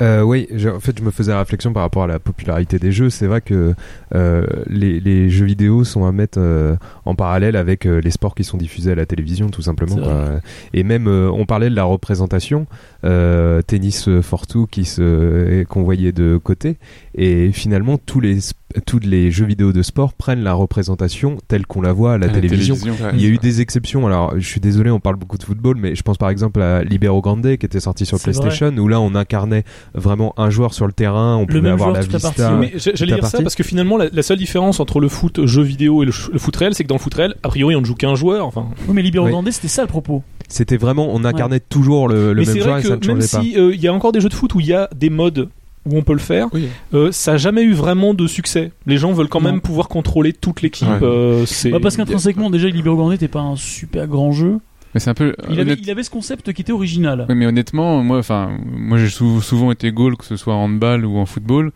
Euh, 0.00 0.22
oui, 0.22 0.46
j'ai- 0.54 0.70
en 0.70 0.80
fait, 0.80 0.96
je 0.98 1.02
me 1.04 1.10
faisais 1.10 1.32
la 1.32 1.40
réflexion 1.40 1.72
par 1.72 1.82
rapport 1.82 2.04
à 2.04 2.06
la 2.06 2.18
popularité 2.18 2.78
des 2.78 2.92
jeux. 2.92 3.10
C'est 3.10 3.26
vrai 3.26 3.40
que 3.40 3.74
euh, 4.14 4.46
les, 4.68 5.00
les 5.00 5.28
jeux 5.30 5.44
vidéo 5.46 5.84
sont 5.84 6.04
à 6.06 6.12
mettre 6.12 6.38
euh, 6.40 6.76
en 7.04 7.14
parallèle 7.14 7.56
avec 7.56 7.84
euh, 7.86 8.00
les 8.00 8.10
sports 8.10 8.34
qui 8.34 8.44
sont 8.44 8.58
diffusés 8.58 8.92
à 8.92 8.94
la 8.94 9.06
télévision, 9.06 9.48
tout 9.48 9.62
simplement. 9.62 9.96
Quoi. 9.96 10.40
Et 10.72 10.82
même, 10.84 11.08
euh, 11.08 11.30
on 11.32 11.46
parlait 11.46 11.70
de 11.70 11.74
la 11.74 11.84
représentation, 11.84 12.66
euh, 13.04 13.60
tennis 13.62 14.08
euh, 14.08 14.22
for 14.22 14.46
two 14.46 14.66
qui 14.70 14.84
se 14.84 15.64
qu'on 15.64 15.82
voyait 15.82 16.12
de 16.12 16.36
côté, 16.42 16.76
et 17.14 17.50
finalement 17.52 17.98
tous 17.98 18.20
les 18.20 18.38
tous 18.84 18.98
les 18.98 19.30
jeux 19.30 19.46
vidéo 19.46 19.72
de 19.72 19.82
sport 19.82 20.12
prennent 20.12 20.42
la 20.42 20.52
représentation 20.52 21.38
telle 21.48 21.66
qu'on 21.66 21.80
la 21.80 21.92
voit 21.94 22.12
à 22.14 22.18
la 22.18 22.26
À 22.26 22.28
la 22.28 22.34
télévision. 22.34 22.74
Il 23.14 23.22
y 23.22 23.24
a 23.24 23.28
eu 23.30 23.38
des 23.38 23.62
exceptions. 23.62 24.06
Alors, 24.06 24.34
je 24.38 24.46
suis 24.46 24.60
désolé, 24.60 24.90
on 24.90 25.00
parle 25.00 25.16
beaucoup 25.16 25.38
de 25.38 25.42
football, 25.42 25.78
mais 25.80 25.94
je 25.94 26.02
pense 26.02 26.18
par 26.18 26.28
exemple 26.28 26.60
à 26.60 26.84
Libero 26.84 27.22
Grande 27.22 27.56
qui 27.56 27.64
était 27.66 27.80
sorti 27.80 28.04
sur 28.04 28.18
PlayStation, 28.20 28.68
où 28.76 28.86
là 28.86 29.00
on 29.00 29.14
incarnait 29.14 29.64
vraiment 29.94 30.34
un 30.36 30.50
joueur 30.50 30.74
sur 30.74 30.86
le 30.86 30.92
terrain, 30.92 31.36
on 31.36 31.46
même 31.52 31.72
avoir 31.72 31.88
joueur 31.90 31.96
la 31.96 32.02
toute 32.02 32.12
la 32.12 32.18
vista. 32.18 32.48
partie, 32.50 32.58
Mais 32.72 32.78
j'- 32.78 32.90
j'allais 32.94 33.14
dire 33.14 33.26
ça 33.26 33.42
parce 33.42 33.54
que 33.54 33.62
finalement 33.62 33.96
la, 33.96 34.06
la 34.12 34.22
seule 34.22 34.38
différence 34.38 34.80
entre 34.80 35.00
le 35.00 35.08
foot 35.08 35.44
jeu 35.46 35.62
vidéo 35.62 36.02
et 36.02 36.06
le, 36.06 36.12
foot 36.12 36.56
réel, 36.56 36.74
c'est 36.74 36.84
que 36.84 36.88
dans 36.88 36.94
le 36.96 37.00
foot 37.00 37.14
réel, 37.14 37.34
a 37.42 37.48
priori 37.48 37.74
on 37.76 37.80
ne 37.80 37.86
joue 37.86 37.94
qu'un 37.94 38.14
joueur. 38.14 38.46
Enfin, 38.46 38.66
Oui, 38.86 38.94
mais 38.94 39.02
Libero 39.02 39.26
Oui. 39.26 39.52
C'était 39.52 39.68
ça 39.68 39.82
le 39.82 39.88
propos. 39.88 40.22
C'était 40.48 40.76
vraiment, 40.76 41.08
on 41.12 41.24
incarnait 41.24 41.60
toujours 41.60 42.08
le, 42.08 42.32
le 42.32 42.40
mais 42.42 42.46
même 42.46 42.56
joueur 42.56 42.68
vrai 42.70 42.80
et 42.80 42.84
ça 42.84 42.90
ne 42.90 42.96
que 42.96 43.06
même 43.08 43.16
changeait 43.22 43.36
pas. 43.36 43.42
si 43.42 43.58
euh, 43.58 43.74
il 43.74 43.80
y 43.80 43.88
a 43.88 43.92
encore 43.92 44.12
des 44.12 44.20
jeux 44.20 44.28
de 44.28 44.34
foot 44.34 44.54
où 44.54 44.60
il 44.60 44.66
y 44.66 44.72
a 44.72 44.88
des 44.96 45.10
modes 45.10 45.48
où 45.86 45.96
on 45.96 46.02
peut 46.02 46.12
le 46.12 46.18
faire, 46.18 46.48
Oui. 46.52 46.68
euh, 46.94 47.10
ça 47.12 47.32
n'a 47.32 47.36
jamais 47.38 47.62
eu 47.62 47.72
vraiment 47.72 48.12
de 48.14 48.26
succès. 48.26 48.72
Les 48.86 48.98
gens 48.98 49.12
veulent 49.12 49.28
quand 49.28 49.40
Non. 49.40 49.52
même 49.52 49.60
pouvoir 49.60 49.88
contrôler 49.88 50.32
toute 50.34 50.60
l'équipe. 50.62 50.86
Ouais. 50.88 50.98
euh, 51.02 51.46
c'est 51.46 51.70
Bah, 51.70 51.78
parce 51.82 51.96
qu'intrinsèquement, 51.96 52.50
déjà, 52.50 52.68
Libero 52.68 52.96
Grande 52.96 53.12
n'était 53.12 53.28
pas 53.28 53.40
un 53.40 53.56
super 53.56 54.06
grand 54.06 54.32
jeu. 54.32 54.58
Mais 54.98 55.00
c'est 55.00 55.10
un 55.10 55.14
peu. 55.14 55.34
Il 55.48 55.52
avait, 55.52 55.62
honnête- 55.62 55.78
il 55.80 55.90
avait 55.90 56.02
ce 56.02 56.10
concept 56.10 56.52
qui 56.52 56.62
était 56.62 56.72
original. 56.72 57.24
Oui, 57.28 57.36
mais 57.36 57.46
honnêtement, 57.46 58.02
moi, 58.02 58.18
enfin, 58.18 58.50
moi, 58.66 58.98
j'ai 58.98 59.08
sou- 59.10 59.40
souvent 59.40 59.70
été 59.70 59.92
goal, 59.92 60.16
que 60.16 60.24
ce 60.24 60.36
soit 60.36 60.54
en 60.54 60.64
handball 60.64 61.04
ou 61.04 61.18
en 61.18 61.26
football. 61.26 61.70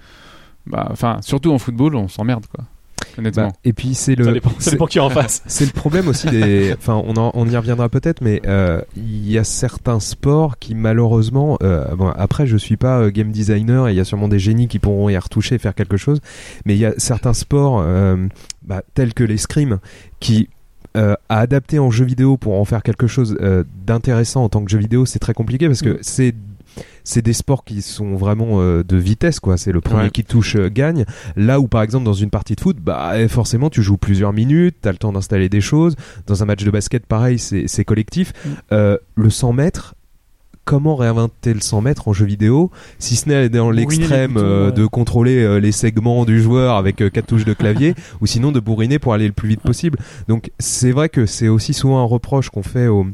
Bah, 0.66 0.88
enfin, 0.90 1.18
surtout 1.22 1.52
en 1.52 1.58
football, 1.58 1.94
on 1.94 2.08
s'emmerde, 2.08 2.46
quoi. 2.52 2.64
Honnêtement. 3.18 3.48
Bah, 3.48 3.52
et 3.64 3.72
puis 3.72 3.94
c'est 3.94 4.14
le, 4.14 4.24
ça 4.24 4.32
dépend, 4.32 4.50
ça 4.58 4.70
dépend 4.72 4.86
qui 4.86 4.98
est 4.98 5.00
en 5.02 5.10
face. 5.10 5.42
C'est 5.46 5.66
le 5.66 5.72
problème 5.72 6.08
aussi 6.08 6.28
des. 6.28 6.72
Enfin, 6.78 6.94
on, 7.04 7.14
en- 7.16 7.30
on 7.34 7.48
y 7.48 7.56
reviendra 7.56 7.88
peut-être, 7.88 8.22
mais 8.22 8.40
euh, 8.46 8.80
il 8.96 9.30
y 9.30 9.38
a 9.38 9.44
certains 9.44 10.00
sports 10.00 10.58
qui 10.58 10.74
malheureusement. 10.74 11.58
euh, 11.62 11.94
bon, 11.94 12.08
après, 12.08 12.46
je 12.46 12.56
suis 12.56 12.76
pas 12.76 12.98
euh, 13.00 13.10
game 13.10 13.30
designer 13.30 13.86
et 13.88 13.92
il 13.92 13.96
y 13.96 14.00
a 14.00 14.04
sûrement 14.04 14.28
des 14.28 14.38
génies 14.38 14.66
qui 14.66 14.78
pourront 14.78 15.08
y 15.10 15.16
retoucher 15.18 15.56
et 15.56 15.58
faire 15.58 15.74
quelque 15.74 15.96
chose. 15.96 16.20
Mais 16.64 16.74
il 16.74 16.78
y 16.80 16.86
a 16.86 16.94
certains 16.96 17.34
sports 17.34 17.80
euh, 17.84 18.16
bah, 18.62 18.82
tels 18.94 19.14
que 19.14 19.24
l'escrime 19.24 19.78
qui 20.20 20.48
euh, 20.96 21.14
à 21.28 21.40
adapter 21.40 21.78
en 21.78 21.90
jeu 21.90 22.04
vidéo 22.04 22.36
pour 22.36 22.58
en 22.60 22.64
faire 22.64 22.82
quelque 22.82 23.06
chose 23.06 23.36
euh, 23.40 23.64
d'intéressant 23.86 24.44
en 24.44 24.48
tant 24.48 24.64
que 24.64 24.70
jeu 24.70 24.78
vidéo, 24.78 25.06
c'est 25.06 25.18
très 25.18 25.34
compliqué 25.34 25.66
parce 25.66 25.82
que 25.82 25.98
c'est 26.02 26.34
c'est 27.04 27.20
des 27.20 27.32
sports 27.34 27.64
qui 27.64 27.82
sont 27.82 28.14
vraiment 28.14 28.60
euh, 28.62 28.82
de 28.82 28.96
vitesse 28.96 29.40
quoi. 29.40 29.56
C'est 29.58 29.72
le 29.72 29.80
premier 29.82 30.04
Ouais. 30.04 30.10
qui 30.10 30.24
touche 30.24 30.56
euh, 30.56 30.70
gagne. 30.70 31.04
Là 31.36 31.60
où 31.60 31.68
par 31.68 31.82
exemple 31.82 32.04
dans 32.04 32.14
une 32.14 32.30
partie 32.30 32.54
de 32.54 32.60
foot 32.60 32.78
bah 32.80 33.12
eh, 33.20 33.28
forcément 33.28 33.68
tu 33.68 33.82
joues 33.82 33.98
plusieurs 33.98 34.32
minutes 34.32 34.76
t'as 34.80 34.92
le 34.92 34.98
temps 34.98 35.12
d'installer 35.12 35.48
des 35.48 35.60
choses. 35.60 35.96
Dans 36.26 36.42
un 36.42 36.46
match 36.46 36.64
de 36.64 36.70
basket 36.70 37.04
pareil 37.06 37.38
c'est 37.38 37.84
collectif. 37.84 38.32
Mm. 38.44 38.48
Euh, 38.72 38.96
le 39.16 39.28
100 39.30 39.52
mètres 39.52 39.94
comment 40.64 40.94
réinventer 40.96 41.54
le 41.54 41.60
100 41.60 41.80
mètres 41.82 42.08
en 42.08 42.12
jeu 42.12 42.24
vidéo 42.26 42.70
si 42.98 43.16
ce 43.16 43.28
n'est 43.28 43.48
dans 43.48 43.70
l'extrême 43.70 44.36
euh, 44.36 44.70
de 44.70 44.86
contrôler 44.86 45.42
euh, 45.42 45.58
les 45.58 45.72
segments 45.72 46.24
du 46.24 46.40
joueur 46.40 46.76
avec 46.76 47.00
euh, 47.02 47.10
quatre 47.10 47.26
touches 47.26 47.44
de 47.44 47.54
clavier 47.54 47.94
ou 48.20 48.26
sinon 48.26 48.52
de 48.52 48.60
bourriner 48.60 48.98
pour 48.98 49.12
aller 49.14 49.26
le 49.26 49.32
plus 49.32 49.48
vite 49.48 49.60
possible. 49.62 49.98
Donc 50.28 50.50
c'est 50.58 50.92
vrai 50.92 51.08
que 51.08 51.26
c'est 51.26 51.48
aussi 51.48 51.74
souvent 51.74 52.00
un 52.00 52.04
reproche 52.06 52.50
qu'on 52.50 52.62
fait 52.62 52.86
aux 52.86 53.06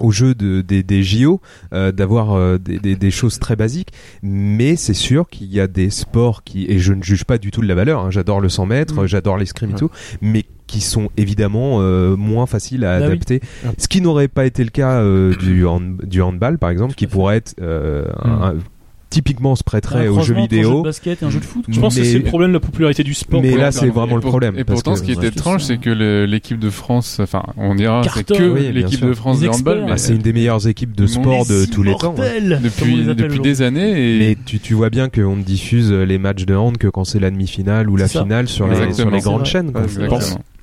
au 0.00 0.10
jeu 0.10 0.34
de, 0.34 0.62
des, 0.62 0.82
des 0.82 1.04
JO 1.04 1.40
euh, 1.72 1.92
d'avoir 1.92 2.32
euh, 2.32 2.58
des, 2.58 2.80
des, 2.80 2.96
des 2.96 3.10
choses 3.12 3.38
très 3.38 3.54
basiques. 3.54 3.90
Mais 4.22 4.74
c'est 4.74 4.94
sûr 4.94 5.28
qu'il 5.28 5.46
y 5.52 5.60
a 5.60 5.68
des 5.68 5.90
sports 5.90 6.42
qui 6.42 6.64
et 6.68 6.80
je 6.80 6.92
ne 6.92 7.02
juge 7.04 7.24
pas 7.24 7.38
du 7.38 7.52
tout 7.52 7.60
de 7.60 7.68
la 7.68 7.76
valeur 7.76 8.00
hein, 8.00 8.10
j'adore 8.10 8.40
le 8.40 8.48
100 8.48 8.66
mètres 8.66 9.02
Mm. 9.04 9.06
j'adore 9.06 9.36
l'escrime 9.36 9.70
et 9.70 9.72
Ouais. 9.74 9.78
tout. 9.78 9.90
Mais 10.20 10.44
qui 10.72 10.80
sont 10.80 11.10
évidemment 11.16 11.78
euh, 11.80 12.16
moins 12.16 12.46
faciles 12.46 12.84
à 12.84 12.98
Bah 12.98 13.06
adapter 13.06 13.40
Ouais. 13.64 13.70
ce 13.76 13.88
qui 13.88 14.00
n'aurait 14.00 14.28
pas 14.28 14.46
été 14.46 14.64
le 14.64 14.70
cas 14.70 15.00
euh, 15.00 15.34
du, 15.36 15.66
hand- 15.66 16.00
du 16.04 16.22
handball 16.22 16.58
par 16.58 16.70
exemple 16.70 16.94
qui 16.94 17.06
pourrait 17.06 17.36
être 17.36 17.54
euh, 17.60 18.04
Mm. 18.24 18.28
un- 18.28 18.42
un- 18.48 18.54
typiquement 19.10 19.54
se 19.56 19.62
prêterait 19.62 20.08
aux 20.08 20.14
jeux 20.14 20.18
entre 20.20 20.20
un 20.20 20.22
jeu 20.22 20.34
vidéo 20.36 20.78
de 20.78 20.84
basket 20.84 21.22
et 21.22 21.26
un 21.26 21.28
jeu 21.28 21.38
de 21.38 21.44
foot. 21.44 21.66
Je 21.68 21.78
pense 21.78 21.96
que 21.96 22.02
c'est 22.02 22.16
le 22.16 22.24
problème 22.24 22.48
de 22.52 22.54
la 22.54 22.60
popularité 22.60 23.04
du 23.04 23.12
sport. 23.12 23.42
mais 23.42 23.54
là 23.58 23.70
c'est 23.70 23.88
vraiment 23.90 24.12
Et 24.12 24.14
le 24.14 24.20
pour- 24.22 24.30
problème 24.30 24.54
Et 24.56 24.64
pourtant, 24.64 24.96
ce 24.96 25.02
qui 25.02 25.12
est 25.12 25.22
étrange, 25.22 25.64
c'est 25.64 25.76
que 25.76 25.90
l'équipe 26.24 26.58
de 26.58 26.70
France, 26.70 27.18
enfin, 27.20 27.42
on 27.58 27.74
dira, 27.74 28.00
c'est 28.04 28.24
que 28.26 28.48
Oui, 28.48 28.72
l'équipe 28.72 29.04
de 29.04 29.12
France 29.12 29.40
de 29.40 29.48
handball, 29.48 29.84
Ah, 29.90 29.98
c'est 29.98 30.14
une 30.14 30.22
des 30.22 30.32
meilleures 30.32 30.66
équipes 30.66 30.96
de 30.96 31.06
sport 31.06 31.44
de 31.44 31.66
tous 31.66 31.82
les 31.82 31.94
temps 31.94 32.14
hein. 32.18 32.58
depuis, 32.62 33.04
depuis 33.04 33.40
des 33.40 33.60
années. 33.60 33.90
Et 34.14 34.18
Mais 34.18 34.36
tu, 34.46 34.58
tu 34.60 34.72
vois 34.72 34.88
bien 34.88 35.10
qu'on 35.10 35.36
ne 35.36 35.42
diffuse 35.42 35.92
les 35.92 36.16
matchs 36.16 36.46
de 36.46 36.54
hand 36.54 36.78
que 36.78 36.88
quand 36.88 37.04
c'est 37.04 37.20
la 37.20 37.30
demi-finale 37.30 37.90
ou 37.90 37.96
la 37.98 38.08
finale 38.08 38.48
sur 38.48 38.66
les, 38.66 38.94
sur 38.94 39.10
grandes 39.10 39.44
chaînes. 39.44 39.72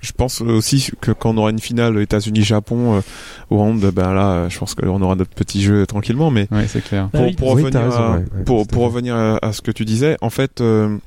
Je 0.01 0.11
pense 0.13 0.41
aussi 0.41 0.91
que 1.01 1.11
quand 1.11 1.31
on 1.33 1.37
aura 1.37 1.49
une 1.51 1.59
finale 1.59 1.99
États-Unis-Japon 2.01 2.97
euh, 2.97 3.01
au 3.49 3.59
hand, 3.59 3.79
ben 3.93 4.13
là, 4.13 4.31
euh, 4.31 4.49
je 4.49 4.57
pense 4.57 4.73
qu'on 4.75 5.01
aura 5.01 5.15
notre 5.15 5.31
petit 5.31 5.61
jeu 5.61 5.85
tranquillement. 5.85 6.31
Mais 6.31 6.47
Ouais, 6.51 6.67
c'est 6.67 6.81
clair. 6.83 7.09
Pour, 7.09 7.35
pour 7.35 7.53
Oui, 7.53 7.63
revenir, 7.63 7.81
raison, 7.81 7.97
à, 7.97 8.11
ouais, 8.11 8.17
ouais, 8.37 8.43
pour, 8.45 8.65
pour 8.67 8.83
revenir 8.83 9.15
à, 9.15 9.37
à 9.45 9.51
ce 9.53 9.61
que 9.61 9.71
tu 9.71 9.83
disais, 9.85 10.15
en 10.21 10.29
fait, 10.29 10.61
euh, 10.61 10.97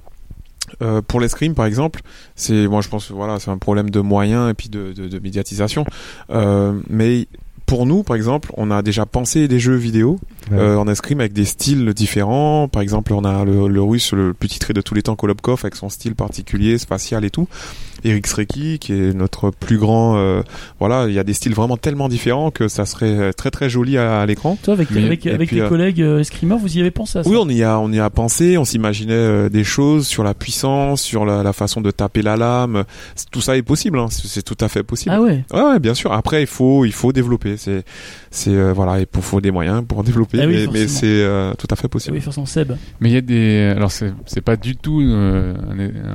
euh, 0.83 1.01
pour 1.07 1.21
l'escrime 1.21 1.55
par 1.55 1.67
exemple, 1.67 2.01
c'est 2.37 2.67
moi 2.69 2.81
je 2.81 2.89
pense 2.89 3.11
voilà, 3.11 3.39
c'est 3.41 3.51
un 3.51 3.59
problème 3.59 3.91
de 3.91 4.01
moyens 4.01 4.51
et 4.51 4.55
puis 4.55 4.69
de, 4.69 4.93
de, 4.93 5.09
de 5.09 5.19
médiatisation. 5.19 5.85
Euh, 6.31 6.79
mais 6.89 7.27
pour 7.67 7.87
nous, 7.87 8.03
par 8.03 8.17
exemple, 8.17 8.51
on 8.57 8.71
a 8.71 8.83
déjà 8.83 9.07
pensé 9.07 9.49
des 9.49 9.59
jeux 9.59 9.77
vidéo 9.77 10.19
Ouais. 10.51 10.59
euh, 10.59 10.77
en 10.77 10.89
escrime 10.89 11.21
avec 11.21 11.33
des 11.33 11.45
styles 11.45 11.95
différents. 11.95 12.69
Par 12.69 12.83
exemple, 12.83 13.13
on 13.15 13.25
a 13.25 13.45
le, 13.45 13.69
le 13.69 13.83
russe, 13.83 14.13
le 14.13 14.35
plus 14.35 14.49
titré 14.49 14.73
de 14.75 14.81
tous 14.81 14.93
les 14.95 15.03
temps, 15.03 15.15
Kolobkov, 15.15 15.61
avec 15.63 15.77
son 15.77 15.89
style 15.89 16.15
particulier, 16.17 16.79
spatial 16.79 17.25
et 17.25 17.31
tout. 17.31 17.47
Eric 18.05 18.27
Sreki, 18.27 18.79
qui 18.79 18.93
est 18.93 19.15
notre 19.15 19.51
plus 19.51 19.79
grand. 19.79 20.17
euh, 20.17 20.43
voilà, 20.79 21.07
il 21.09 21.15
y 21.15 21.19
a 21.19 21.25
des 21.25 21.35
styles 21.35 21.55
vraiment 21.55 21.77
tellement 21.77 22.09
différents 22.09 22.51
que 22.51 22.69
ça 22.69 22.87
serait 22.87 23.33
très 23.33 23.51
très 23.51 23.69
joli 23.71 23.97
à, 23.99 24.21
à 24.21 24.27
l'écran. 24.27 24.57
Toi, 24.63 24.75
avec, 24.75 24.91
Mais- 24.91 25.05
avec, 25.07 25.27
avec 25.27 25.49
puis, 25.49 25.57
tes 25.59 25.63
euh, 25.63 25.69
collègues 25.69 26.03
euh, 26.03 26.19
escrimeurs, 26.21 26.59
vous 26.59 26.77
y 26.77 26.81
avez 26.81 26.91
pensé 26.91 27.19
à 27.19 27.23
ça 27.25 27.31
Oui, 27.31 27.37
on 27.39 27.49
y 27.49 27.63
a, 27.63 27.79
on 27.79 27.91
y 27.93 28.01
a 28.01 28.11
pensé, 28.11 28.59
on 28.59 28.65
s'imaginait 28.65 29.13
euh, 29.15 29.49
des 29.49 29.65
choses 29.65 30.07
sur 30.07 30.25
la 30.25 30.35
puissance, 30.35 31.03
sur 31.03 31.25
la, 31.25 31.43
la 31.43 31.53
façon 31.53 31.81
de 31.81 31.91
taper 31.91 32.23
la 32.23 32.37
lame. 32.37 32.85
Tout 33.31 33.41
ça 33.41 33.57
est 33.57 33.63
possible, 33.63 33.99
hein, 33.99 34.07
c'est 34.11 34.29
c'est 34.29 34.43
tout 34.43 34.57
à 34.61 34.69
fait 34.69 34.83
possible. 34.83 35.15
Ah 35.15 35.21
ouais 35.21 35.45
Ouais, 35.53 35.63
ouais, 35.63 35.79
bien 35.79 35.95
sûr. 35.95 36.13
Après, 36.13 36.41
il 36.43 36.47
faut, 36.47 36.85
il 36.85 36.93
faut 36.93 37.13
développer. 37.13 37.57
C'est, 37.57 37.85
c'est 38.33 38.51
euh, 38.51 38.73
voilà, 38.73 38.99
il 38.99 39.07
faut- 39.13 39.21
faut 39.23 39.41
des 39.41 39.53
moyens 39.53 39.85
pour 39.87 40.03
développer, 40.03 40.39
Ah 40.43 40.47
oui, 40.49 40.67
mais, 40.73 40.89
c'est 40.89 41.07
euh, 41.07 41.53
tout 41.55 41.69
à 41.71 41.77
fait 41.77 41.83
Ah 41.85 41.89
possible. 41.89 42.17
oui, 42.17 42.21
forcément, 42.23 42.47
Seb. 42.47 42.73
Mais 43.01 43.11
il 43.11 43.13
y 43.13 43.17
a 43.19 43.21
des. 43.21 43.73
Alors, 43.77 43.93
c'est 43.93 44.13
c'est 44.27 44.41
pas 44.41 44.57
du 44.57 44.75
tout 44.75 45.01
euh, 45.03 45.55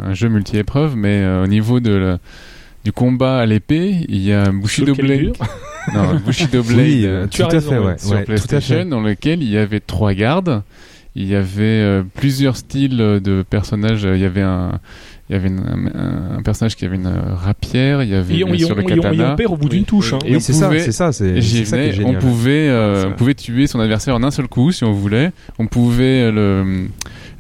un, 0.03 0.09
un 0.09 0.13
jeu 0.13 0.27
multi-épreuve, 0.27 0.95
mais 0.97 1.21
euh, 1.21 1.43
au 1.43 1.47
niveau 1.47 1.79
de 1.79 1.91
la- 1.93 2.17
du 2.83 2.91
combat 2.91 3.37
à 3.39 3.45
l'épée, 3.45 4.05
il 4.09 4.21
y 4.21 4.33
a 4.33 4.43
un 4.47 4.53
Bushido 4.53 4.93
Blade. 4.95 5.33
Non, 5.93 6.15
Bushido 6.25 6.63
Blade 6.63 6.77
Oui, 6.79 7.05
euh, 7.05 7.27
tu 7.27 7.37
tout 7.37 7.43
as 7.43 7.45
à 7.45 7.49
raison, 7.51 7.69
fait, 7.69 7.77
ouais. 7.79 7.97
sur 7.97 8.11
ouais, 8.17 8.23
PlayStation, 8.25 8.83
dans 8.85 8.99
lequel 8.99 9.41
il 9.41 9.49
y 9.49 9.57
avait 9.57 9.79
trois 9.79 10.13
gardes. 10.13 10.61
il 11.15 11.25
y 11.27 11.33
avait 11.35 11.61
euh, 11.63 12.03
plusieurs 12.15 12.57
styles 12.57 12.97
de 12.97 13.45
personnages. 13.49 14.03
Il 14.03 14.19
y 14.19 14.25
avait 14.25 14.41
un, 14.41 14.81
il 15.29 15.33
y 15.33 15.35
avait 15.35 15.49
une- 15.49 15.91
un, 15.93 16.37
un 16.37 16.41
personnage 16.41 16.75
qui 16.75 16.85
avait 16.85 16.95
une 16.95 17.07
rapière, 17.07 18.01
il 18.03 18.09
y 18.09 18.15
avait 18.15 18.35
Et 18.37 18.43
on, 18.43 18.57
sûr 18.57 18.69
on, 18.71 18.75
le 18.75 18.81
y- 18.83 18.85
on 18.93 18.95
y 18.95 19.01
katana. 19.01 19.35
perd 19.35 19.51
au 19.53 19.57
bout 19.57 19.69
d'une 19.69 19.83
touche. 19.83 20.13
hein. 20.13 20.19
Et 20.25 20.35
Oui, 20.35 20.41
c'est 20.41 20.53
ça, 20.53 20.67
pouvait- 20.67 20.79
c'est 20.79 20.91
ça, 20.91 21.11
c'est 21.11 21.39
on 22.05 22.13
pouvait, 22.15 22.69
euh, 22.69 23.07
on 23.09 23.13
pouvait 23.13 23.33
tuer 23.35 23.67
son 23.67 23.79
adversaire 23.79 24.15
en 24.15 24.23
un 24.23 24.31
seul 24.31 24.47
coup 24.47 24.71
si 24.71 24.83
on 24.83 24.91
voulait. 24.93 25.31
On 25.59 25.67
pouvait 25.67 26.31
le, 26.31 26.87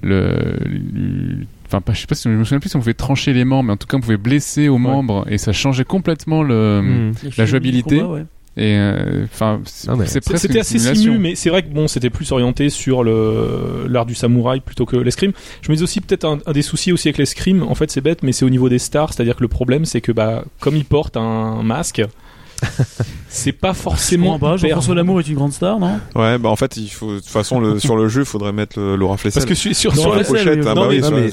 le, 0.03 0.57
lui- 0.65 1.47
enfin, 1.67 1.81
je 1.93 1.99
sais 1.99 2.07
pas 2.07 2.15
si 2.15 2.23
je 2.29 2.33
me 2.33 2.43
souviens 2.43 2.59
plus 2.59 2.69
si 2.69 2.75
on 2.75 2.79
pouvait 2.79 2.93
trancher 2.93 3.33
les 3.33 3.45
membres, 3.45 3.63
mais 3.67 3.73
en 3.73 3.77
tout 3.77 3.87
cas 3.87 3.97
on 3.97 4.01
pouvait 4.01 4.17
blesser 4.17 4.67
aux 4.67 4.77
membres 4.77 5.25
et 5.29 5.37
ça 5.37 5.51
changeait 5.53 5.85
complètement 5.85 6.43
le, 6.43 6.81
Hmm. 6.81 7.11
Les 7.37 7.45
jouabilité. 7.47 8.01
ouais. 8.01 8.25
Et 8.57 8.75
euh, 8.75 9.25
enfin, 9.25 9.61
Ah, 9.87 9.93
presque 9.95 10.21
C'était 10.37 10.59
assez 10.59 10.79
simu, 10.79 11.19
mais 11.19 11.35
c'est 11.35 11.51
vrai 11.51 11.61
que 11.61 11.69
bon, 11.69 11.87
c'était 11.87 12.09
plus 12.09 12.31
orienté 12.31 12.69
sur 12.71 13.03
le 13.03 13.85
l'art 13.87 14.07
du 14.07 14.15
samouraï 14.15 14.61
plutôt 14.61 14.85
que 14.85 14.97
l'escrime. 14.97 15.31
Je 15.61 15.71
me 15.71 15.77
dis 15.77 15.83
aussi 15.83 16.01
peut-être 16.01 16.25
un, 16.25 16.39
un 16.43 16.51
des 16.53 16.63
soucis 16.63 16.91
aussi 16.91 17.07
avec 17.07 17.19
l'escrime. 17.19 17.61
En 17.61 17.75
fait, 17.75 17.91
c'est 17.91 18.01
bête, 18.01 18.23
mais 18.23 18.31
c'est 18.31 18.45
au 18.45 18.49
niveau 18.49 18.67
des 18.67 18.79
stars, 18.79 19.13
c'est-à-dire 19.13 19.35
que 19.35 19.43
le 19.43 19.47
problème, 19.47 19.85
c'est 19.85 20.01
que 20.01 20.11
bah, 20.11 20.43
comme 20.59 20.75
ils 20.75 20.85
portent 20.85 21.17
un 21.17 21.61
masque, 21.61 22.01
c'est 23.29 23.51
pas 23.51 23.73
forcément. 23.73 24.37
Hyper- 24.37 24.57
Jean-François 24.57 24.95
Lamour 24.95 25.19
est 25.19 25.27
une 25.27 25.35
grande 25.35 25.53
star, 25.53 25.79
non? 25.79 25.99
Ouais, 26.15 26.37
bah 26.37 26.49
en 26.49 26.55
fait, 26.55 26.77
il 26.77 26.89
faut 26.89 27.13
de 27.13 27.19
toute 27.19 27.27
façon 27.27 27.59
le, 27.59 27.79
sur 27.79 27.95
le 27.95 28.07
jeu, 28.07 28.21
il 28.21 28.25
faudrait 28.25 28.51
mettre 28.51 28.79
le, 28.79 28.95
Laura 28.95 29.17
Flessel. 29.17 29.41
Parce 29.41 29.45
que 29.49 29.55
sur, 29.55 29.75
sur, 29.75 29.95
sur 29.95 30.15
la 30.15 30.23
pochette, 30.23 30.59
oui, 30.59 30.65
ah 30.67 30.73
non, 30.73 30.81
bah 30.81 30.87
mais- 30.89 30.95
oui, 30.95 31.31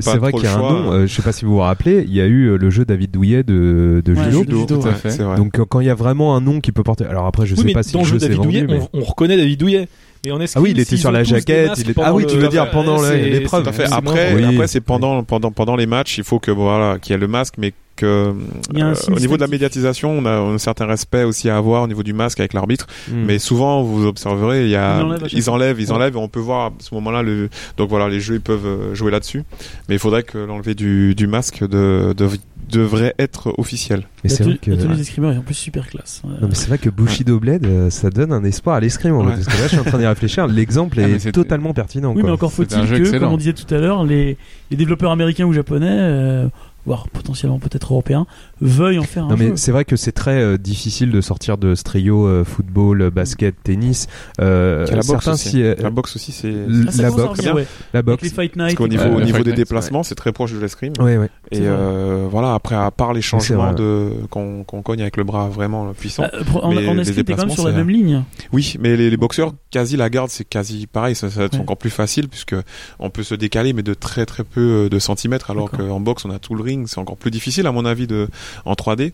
c'est 0.00 0.16
vrai 0.18 0.32
qu'il 0.32 0.42
y 0.44 0.46
a 0.46 0.54
un 0.54 0.58
nom. 0.58 0.92
euh, 0.92 1.06
je 1.06 1.14
sais 1.14 1.22
pas 1.22 1.32
si 1.32 1.44
vous 1.44 1.52
vous 1.52 1.58
rappelez, 1.60 2.04
il 2.06 2.14
y 2.14 2.20
a 2.20 2.26
eu 2.26 2.46
euh, 2.50 2.56
le 2.56 2.70
jeu 2.70 2.84
David 2.84 3.10
Douillet 3.10 3.42
de, 3.42 4.02
de 4.04 4.14
Ouais, 4.14 4.24
judo. 4.24 4.38
judo, 4.40 4.66
tout 4.66 4.86
à 4.86 4.90
Ouais, 4.90 4.94
fait. 4.94 5.10
c'est 5.10 5.22
vrai. 5.22 5.36
Donc 5.36 5.58
euh, 5.58 5.64
quand 5.68 5.80
il 5.80 5.86
y 5.86 5.90
a 5.90 5.94
vraiment 5.94 6.36
un 6.36 6.40
nom 6.40 6.60
qui 6.60 6.72
peut 6.72 6.82
porter. 6.82 7.04
Alors 7.06 7.26
après, 7.26 7.46
je 7.46 7.54
Oui, 7.56 7.68
sais 7.68 7.72
pas 7.72 7.82
si 7.82 7.92
dans 7.92 8.00
le 8.00 8.04
jeu 8.04 8.18
David. 8.18 8.40
Douillet, 8.42 8.66
mais- 8.68 8.80
on, 8.92 9.00
on 9.00 9.04
reconnaît 9.04 9.36
David 9.36 9.58
Douillet. 9.58 9.88
Mais 10.26 10.32
en 10.32 10.38
Ah 10.38 10.60
oui, 10.60 10.72
il 10.72 10.78
était 10.80 10.98
sur 10.98 11.10
la 11.10 11.24
jaquette, 11.24 11.78
il 11.78 11.90
est- 11.90 11.98
ah 12.02 12.12
oui, 12.12 12.26
tu 12.26 12.36
veux 12.36 12.48
dire 12.48 12.70
pendant 12.70 13.00
l'épreuve. 13.00 13.66
Après, 13.90 14.34
Oui. 14.34 14.44
après 14.44 14.66
c'est 14.66 14.80
pendant, 14.82 15.22
pendant, 15.24 15.50
pendant 15.50 15.76
les 15.76 15.86
matchs, 15.86 16.18
il 16.18 16.24
faut 16.24 16.38
que 16.38 16.50
voilà, 16.50 16.98
qu'il 16.98 17.12
y 17.12 17.14
ait 17.14 17.18
le 17.18 17.26
masque, 17.28 17.54
mais 17.56 17.72
que 18.00 18.32
euh, 18.76 18.94
au 19.08 19.18
niveau 19.20 19.36
de 19.36 19.40
la 19.42 19.46
médiatisation, 19.46 20.10
on 20.10 20.24
a 20.26 20.32
un 20.32 20.58
certain 20.58 20.86
respect 20.86 21.24
aussi 21.24 21.48
à 21.48 21.56
avoir 21.56 21.82
au 21.82 21.86
niveau 21.86 22.02
du 22.02 22.12
masque 22.12 22.40
avec 22.40 22.52
l'arbitre. 22.54 22.86
Hmm. 23.10 23.24
Mais 23.26 23.38
souvent, 23.38 23.82
vous 23.82 24.06
observerez, 24.06 24.64
il 24.64 24.70
y 24.70 24.76
a, 24.76 25.00
Ils 25.32 25.50
enlèvent, 25.50 25.80
ils 25.80 25.86
Ouais. 25.86 25.92
enlèvent, 25.92 26.14
et 26.14 26.18
on 26.18 26.28
peut 26.28 26.40
voir 26.40 26.66
à 26.66 26.72
ce 26.78 26.94
moment-là 26.94 27.22
le. 27.22 27.48
Donc 27.76 27.88
voilà, 27.90 28.08
les 28.08 28.20
jeux 28.20 28.36
ils 28.36 28.40
peuvent 28.40 28.66
euh, 28.66 28.94
jouer 28.94 29.10
là-dessus, 29.10 29.44
mais 29.88 29.94
il 29.96 29.98
faudrait 29.98 30.22
que 30.22 30.38
l'enlever 30.38 30.74
du, 30.74 31.14
du 31.14 31.26
masque 31.26 31.60
de, 31.66 32.14
de- 32.16 32.28
devrait 32.70 33.14
être 33.18 33.52
officiel. 33.58 34.04
Mais 34.22 34.30
c'est 34.30 34.44
vrai 34.44 34.58
que. 34.60 34.70
escrimeurs 35.00 35.32
est 35.32 35.36
en 35.38 35.42
plus 35.42 35.54
super 35.54 35.88
classe. 35.88 36.22
Ouais. 36.24 36.30
Non, 36.40 36.48
mais 36.48 36.54
c'est 36.54 36.68
vrai 36.68 36.78
que 36.78 36.88
Bushido 36.90 37.40
Blade, 37.40 37.66
euh, 37.66 37.90
ça 37.90 38.10
donne 38.10 38.32
un 38.32 38.44
espoir 38.44 38.76
à 38.76 38.80
l'escrime. 38.80 39.14
en 39.14 39.22
fait, 39.24 39.28
Ouais. 39.30 39.34
Parce 39.34 39.46
que 39.46 39.52
là, 39.60 39.62
je 39.64 39.68
suis 39.68 39.78
en 39.78 39.84
train 39.84 39.98
d'y 39.98 40.06
réfléchir. 40.06 40.46
L'exemple 40.46 40.98
Ah, 41.00 41.08
est 41.08 41.32
totalement 41.32 41.72
pertinent. 41.74 42.10
Oui, 42.10 42.20
quoi. 42.20 42.24
mais 42.30 42.30
encore 42.34 42.52
faut-il 42.52 42.86
que, 42.88 42.94
excellent. 42.94 43.20
comme 43.26 43.34
on 43.34 43.36
disait 43.38 43.54
tout 43.54 43.72
à 43.74 43.78
l'heure, 43.78 44.04
les, 44.04 44.36
les 44.70 44.76
développeurs 44.76 45.10
américains 45.10 45.46
ou 45.46 45.52
japonais, 45.52 45.88
euh, 45.90 46.46
voire 46.86 47.08
potentiellement 47.08 47.58
peut-être 47.58 47.92
européens, 47.92 48.26
veuillent 48.60 48.98
en 48.98 49.02
faire 49.04 49.24
un 49.24 49.28
Non 49.28 49.36
mais 49.38 49.48
jeu. 49.48 49.56
c'est 49.56 49.72
vrai 49.72 49.84
que 49.84 49.96
c'est 49.96 50.12
très 50.12 50.40
euh, 50.40 50.56
difficile 50.58 51.10
de 51.10 51.20
sortir 51.20 51.58
de 51.58 51.74
ce 51.74 51.82
trio 51.82 52.26
euh, 52.26 52.44
football, 52.44 53.02
euh, 53.02 53.10
basket, 53.10 53.54
tennis. 53.62 54.06
Euh, 54.40 54.86
la 54.86 55.00
boxe 55.02 55.28
aussi. 55.28 55.62
euh, 55.62 55.74
La 55.78 55.90
boxe 55.90 56.16
aussi, 56.16 56.32
c'est. 56.32 56.52
Ah, 56.52 57.02
la 57.02 57.10
boxe, 57.10 57.40
ouais. 57.52 57.66
la 57.94 58.02
boxe. 58.02 58.22
les 58.22 58.28
Fight 58.30 58.56
Night. 58.56 58.66
Parce 58.66 58.74
qu'au 58.76 58.86
et 58.86 58.88
niveau. 58.90 59.02
Euh, 59.04 59.16
au 59.16 59.20
niveau 59.20 59.34
Fight 59.36 59.44
des 59.44 59.50
Night, 59.52 59.56
déplacements, 59.56 60.02
c'est 60.02 60.14
très 60.14 60.32
proche 60.32 60.52
de 60.52 60.58
l'escrime. 60.58 60.92
Ouais, 61.00 61.16
ouais. 61.16 61.28
Et 61.52 61.60
euh, 61.62 62.26
voilà, 62.30 62.54
après, 62.54 62.76
à 62.76 62.90
part 62.90 63.12
les 63.12 63.22
changements 63.22 63.72
de 63.72 64.10
qu'on 64.30 64.64
qu'on 64.64 64.82
cogne 64.82 65.00
avec 65.02 65.16
le 65.16 65.24
bras 65.24 65.48
vraiment 65.48 65.92
puissant. 65.92 66.22
Bah, 66.22 66.30
en, 66.62 66.70
Mais 66.72 66.86
en 66.88 66.94
les 66.94 67.00
escrime, 67.02 67.24
t'es 67.24 67.32
quand 67.32 67.38
même 67.38 67.48
déplacements, 67.48 67.54
sur 67.54 67.64
la 67.68 67.72
même 67.72 67.88
ligne. 67.90 68.22
Oui, 68.52 68.76
mais 68.80 68.96
les, 68.96 69.10
les 69.10 69.16
boxeurs, 69.16 69.52
quasi 69.70 69.96
la 69.96 70.10
garde, 70.10 70.30
c'est 70.30 70.44
quasi 70.44 70.86
pareil. 70.86 71.14
Ça, 71.14 71.30
ça 71.30 71.40
va 71.40 71.44
être 71.46 71.54
Ouais. 71.54 71.60
encore 71.60 71.76
plus 71.78 71.90
facile 71.90 72.28
puisque 72.28 72.54
on 72.98 73.10
peut 73.10 73.22
se 73.22 73.34
décaler, 73.34 73.72
mais 73.72 73.82
de 73.82 73.92
très 73.94 74.24
très 74.26 74.44
peu 74.44 74.88
de 74.90 74.98
centimètres, 74.98 75.50
alors 75.50 75.70
qu'en 75.70 76.00
boxe, 76.00 76.24
on 76.24 76.30
a 76.30 76.38
tout 76.38 76.54
le 76.54 76.62
ring. 76.62 76.86
C'est 76.86 76.98
encore 76.98 77.16
plus 77.16 77.30
difficile, 77.30 77.66
à 77.66 77.72
mon 77.72 77.84
avis, 77.84 78.06
de 78.06 78.28
en 78.64 78.74
3D. 78.74 79.12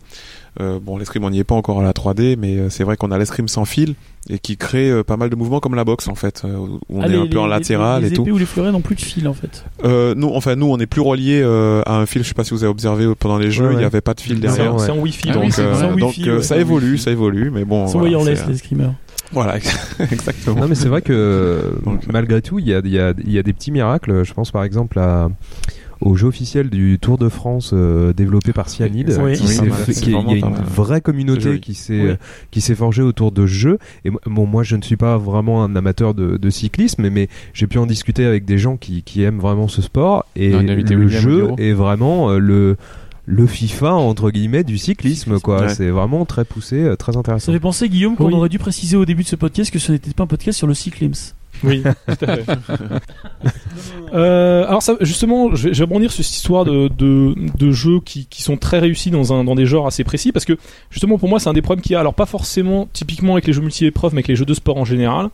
Euh, 0.59 0.79
bon, 0.81 0.97
l'escrime, 0.97 1.25
on 1.25 1.31
n'y 1.31 1.39
est 1.39 1.45
pas 1.45 1.55
encore 1.55 1.81
à 1.81 1.83
la 1.83 1.93
3D, 1.93 2.37
mais 2.39 2.57
euh, 2.57 2.71
c'est 2.71 2.83
vrai 2.83 2.97
qu'on 2.97 3.11
a 3.11 3.19
l'escrime 3.19 3.47
sans 3.47 3.67
fil 3.67 3.95
et 4.31 4.39
qui 4.39 4.57
crée 4.57 4.91
euh, 4.91 5.05
pas 5.05 5.19
mal 5.19 5.29
de 5.29 5.37
mouvements 5.37 5.61
comme 5.61 5.75
la 5.75 5.85
boxe 5.85 6.09
en 6.09 6.15
fait, 6.15 6.43
euh, 6.47 6.57
où 6.57 6.81
on 6.89 7.03
Ah, 7.03 7.07
est 7.07 7.11
les- 7.11 7.17
un 7.19 7.27
peu 7.27 7.39
en 7.39 7.45
les- 7.45 7.51
latéral 7.51 8.03
les 8.03 8.09
et 8.09 8.13
tout. 8.13 8.23
épées 8.23 8.33
ou 8.33 8.39
les 8.39 8.47
fleurets 8.47 8.73
n'ont 8.73 8.81
plus 8.81 8.95
de 8.95 9.01
fil 9.03 9.29
en 9.29 9.35
fait. 9.35 9.65
Euh, 9.85 10.15
nous, 10.17 10.29
enfin, 10.35 10.57
nous, 10.57 10.67
on 10.67 10.79
n'est 10.79 10.87
plus 10.87 11.03
relié 11.03 11.43
euh, 11.45 11.83
à 11.85 11.99
un 11.99 12.07
fil. 12.07 12.23
Je 12.23 12.29
sais 12.29 12.35
pas 12.35 12.43
si 12.43 12.53
vous 12.53 12.65
avez 12.65 12.71
observé 12.71 13.07
pendant 13.19 13.37
les 13.37 13.51
jeux, 13.51 13.65
Ouais, 13.67 13.73
il 13.73 13.75
ouais. 13.75 13.81
n'y 13.83 13.87
avait 13.87 14.01
pas 14.01 14.15
de 14.15 14.21
fil 14.23 14.41
derrière. 14.41 14.75
ouais. 14.75 14.83
c'est 14.83 14.93
en 14.93 14.99
Wi-Fi. 14.99 15.29
Ah 15.31 15.35
donc, 15.35 15.53
ça 16.43 16.57
évolue, 16.57 16.97
ça 16.97 17.11
évolue, 17.11 17.51
mais 17.51 17.67
bon. 17.67 17.87
Sans 17.87 17.99
voilà, 17.99 18.17
wireless, 18.17 18.47
les 18.49 18.55
escrimeurs. 18.55 18.95
Voilà, 19.33 19.57
exactement. 20.11 20.57
Non 20.61 20.69
mais 20.69 20.77
c'est 20.77 20.89
vrai 20.89 21.03
que 21.03 21.79
Donc, 21.85 22.07
malgré 22.11 22.41
tout, 22.41 22.61
il 22.61 22.69
y 22.69 22.73
a, 22.75 22.81
il 22.83 22.93
y, 22.93 22.99
a, 23.01 23.13
il 23.25 23.33
y 23.33 23.39
a 23.39 23.43
des 23.43 23.53
petits 23.53 23.73
miracles. 23.73 24.25
Je 24.25 24.33
pense 24.33 24.53
par 24.53 24.63
exemple 24.65 24.99
à 25.01 25.29
au 26.01 26.15
jeu 26.17 26.27
officiel 26.29 26.69
du 26.71 26.99
Tour 27.01 27.19
de 27.19 27.29
France 27.29 27.71
euh, 27.73 28.13
développé 28.13 28.53
par 28.53 28.69
Cyanide, 28.69 29.17
Oui. 29.23 29.35
qui 29.35 29.43
Oui, 29.43 29.49
s'est 29.49 29.59
pas 29.63 29.65
mal, 29.71 29.73
fait- 29.79 29.93
c'est 29.93 30.01
qui 30.03 30.11
est- 30.15 30.21
il 30.29 30.39
y 30.39 30.43
a 30.43 30.47
une 30.47 30.55
vraie 30.55 31.01
communauté 31.01 31.59
qui 31.61 31.75
s'est 31.75 31.93
Oui. 32.01 32.09
euh, 32.11 32.17
qui 32.51 32.61
s'est 32.61 32.75
forgée 32.75 33.03
autour 33.03 33.33
de 33.33 33.43
ce 33.47 33.53
jeu. 33.53 33.79
Et 34.05 34.11
bon, 34.11 34.47
moi, 34.47 34.63
je 34.63 34.77
ne 34.77 34.83
suis 34.83 34.97
pas 34.97 35.17
vraiment 35.19 35.65
un 35.65 35.75
amateur 35.77 36.15
de, 36.15 36.37
de 36.37 36.51
cyclisme, 36.51 37.03
mais, 37.03 37.11
mais 37.11 37.29
j'ai 37.55 37.67
pu 37.67 37.79
en 37.79 37.87
discuter 37.87 38.25
avec 38.27 38.45
des 38.45 38.59
gens 38.59 38.77
qui, 38.77 39.03
qui 39.03 39.23
aiment 39.23 39.39
vraiment 39.41 39.69
ce 39.69 39.83
sport. 39.83 40.25
Et 40.37 40.51
le 40.51 40.75
William 40.77 41.09
jeu 41.09 41.49
est 41.59 41.73
vraiment 41.73 42.31
euh, 42.31 42.39
le 42.39 42.77
le 43.29 43.45
FIFA 43.49 43.93
entre 43.95 44.31
guillemets 44.31 44.63
du 44.63 44.79
cyclisme, 44.79 45.17
Cyclisme, 45.25 45.41
quoi. 45.41 45.63
ouais. 45.63 45.69
C'est 45.75 45.91
vraiment 45.91 46.25
très 46.25 46.45
poussé, 46.45 46.77
euh, 46.85 46.95
très 46.95 47.13
Ça 47.13 47.19
intéressant. 47.19 47.53
fait 47.53 47.59
penser, 47.59 47.89
Guillaume, 47.89 48.15
qu'on 48.15 48.27
Oui. 48.29 48.35
aurait 48.35 48.49
dû 48.49 48.61
préciser 48.61 48.97
au 48.97 49.05
début 49.05 49.25
de 49.25 49.29
ce 49.29 49.35
podcast 49.35 49.73
que 49.73 49.81
ce 49.81 49.91
n'était 49.91 50.13
pas 50.13 50.23
un 50.23 50.27
podcast 50.29 50.57
sur 50.57 50.69
le 50.69 50.75
cyclisme. 50.75 51.35
Oui, 51.65 51.83
tout 51.83 52.25
à 52.25 52.37
fait. 52.37 52.47
Euh, 54.13 54.67
alors 54.67 54.83
ça, 54.83 54.95
justement, 55.01 55.55
je 55.55 55.69
vais, 55.69 55.75
je 55.75 55.79
vais 55.79 55.85
rebondir 55.85 56.13
sur 56.13 56.25
cette 56.25 56.35
histoire 56.35 56.65
de, 56.65 56.89
de, 56.89 57.35
de 57.57 57.71
jeux 57.73 58.01
qui, 58.01 58.27
qui 58.27 58.43
sont 58.43 58.57
très 58.57 58.79
réussis 58.79 59.11
dans, 59.11 59.33
un, 59.33 59.45
dans 59.45 59.55
des 59.55 59.67
genres 59.67 59.87
assez 59.87 60.05
précis, 60.05 60.33
parce 60.33 60.45
que 60.45 60.57
justement 60.91 61.19
pour 61.19 61.29
moi 61.29 61.41
c'est 61.41 61.49
un 61.49 61.53
des 61.53 61.63
problèmes 61.63 61.83
qu'il 61.83 61.93
y 61.93 61.97
a, 61.97 62.01
alors 62.01 62.15
pas 62.15 62.27
forcément 62.27 62.89
typiquement 62.93 63.33
avec 63.33 63.47
les 63.47 63.53
jeux 63.53 63.63
multi-épreuves, 63.63 64.13
mais 64.13 64.19
avec 64.19 64.29
les 64.29 64.37
jeux 64.37 64.45
de 64.45 64.55
sport 64.55 64.77
en 64.77 64.85
général, 64.85 65.29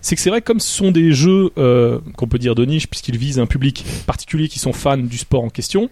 c'est 0.00 0.14
que 0.14 0.22
c'est 0.22 0.30
vrai 0.30 0.40
que 0.40 0.46
comme 0.46 0.60
ce 0.60 0.72
sont 0.74 0.92
des 0.92 1.12
jeux 1.12 1.50
euh, 1.58 1.98
qu'on 2.16 2.28
peut 2.28 2.38
dire 2.38 2.54
de 2.54 2.64
niche, 2.64 2.86
puisqu'ils 2.88 3.18
visent 3.18 3.38
un 3.38 3.46
public 3.46 3.84
particulier 4.06 4.48
qui 4.48 4.58
sont 4.58 4.72
fans 4.72 4.96
du 4.96 5.18
sport 5.18 5.44
en 5.44 5.50
question, 5.50 5.90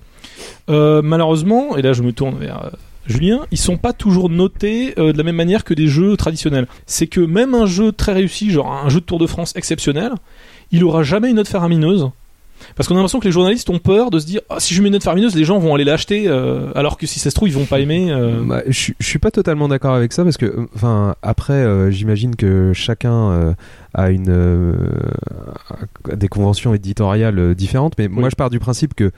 euh, 0.70 1.02
malheureusement, 1.02 1.76
et 1.76 1.82
là 1.82 1.92
je 1.92 2.02
me 2.02 2.12
tourne 2.12 2.38
vers... 2.38 2.70
Julien, 3.06 3.40
ils 3.50 3.58
sont 3.58 3.76
pas 3.76 3.92
toujours 3.92 4.30
notés 4.30 4.94
euh, 4.98 5.12
de 5.12 5.18
la 5.18 5.24
même 5.24 5.36
manière 5.36 5.64
que 5.64 5.74
des 5.74 5.86
jeux 5.88 6.16
traditionnels. 6.16 6.66
C'est 6.86 7.06
que 7.06 7.20
même 7.20 7.54
un 7.54 7.66
jeu 7.66 7.92
très 7.92 8.12
réussi, 8.12 8.50
genre 8.50 8.72
un 8.72 8.88
jeu 8.88 9.00
de 9.00 9.04
Tour 9.04 9.18
de 9.18 9.26
France 9.26 9.52
exceptionnel, 9.56 10.12
il 10.72 10.82
aura 10.84 11.02
jamais 11.02 11.28
une 11.30 11.36
note 11.36 11.48
faramineuse. 11.48 12.08
Parce 12.76 12.88
qu'on 12.88 12.94
a 12.94 12.98
l'impression 12.98 13.20
que 13.20 13.26
les 13.26 13.32
journalistes 13.32 13.68
ont 13.68 13.78
peur 13.80 14.10
de 14.10 14.18
se 14.18 14.24
dire 14.26 14.40
Ah, 14.48 14.58
si 14.58 14.72
je 14.74 14.80
mets 14.80 14.86
une 14.88 14.94
note 14.94 15.02
faramineuse, 15.02 15.34
les 15.34 15.44
gens 15.44 15.58
vont 15.58 15.74
aller 15.74 15.84
l'acheter, 15.84 16.24
euh, 16.28 16.70
alors 16.74 16.96
que 16.96 17.06
si 17.06 17.18
ça 17.18 17.28
se 17.28 17.34
trouve, 17.34 17.48
ils 17.48 17.54
vont 17.54 17.66
pas 17.66 17.80
aimer. 17.80 18.10
euh. 18.10 18.40
Bah, 18.42 18.62
je, 18.66 18.72
suis- 18.78 18.94
je 19.00 19.06
suis 19.06 19.18
pas 19.18 19.30
totalement 19.30 19.68
d'accord 19.68 19.92
avec 19.94 20.12
ça 20.14 20.22
parce 20.24 20.38
que, 20.38 20.66
enfin, 20.74 21.14
après, 21.20 21.52
euh, 21.52 21.90
j'imagine 21.90 22.36
que 22.36 22.72
chacun 22.72 23.54
a 23.92 24.10
une 24.10 24.74
des 26.12 26.28
conventions 26.28 26.74
éditoriales 26.74 27.54
différentes, 27.54 27.94
mais 27.98 28.08
moi, 28.08 28.30
je 28.30 28.36
pars 28.36 28.50
du 28.50 28.58
principe 28.60 28.94
que 28.94 29.10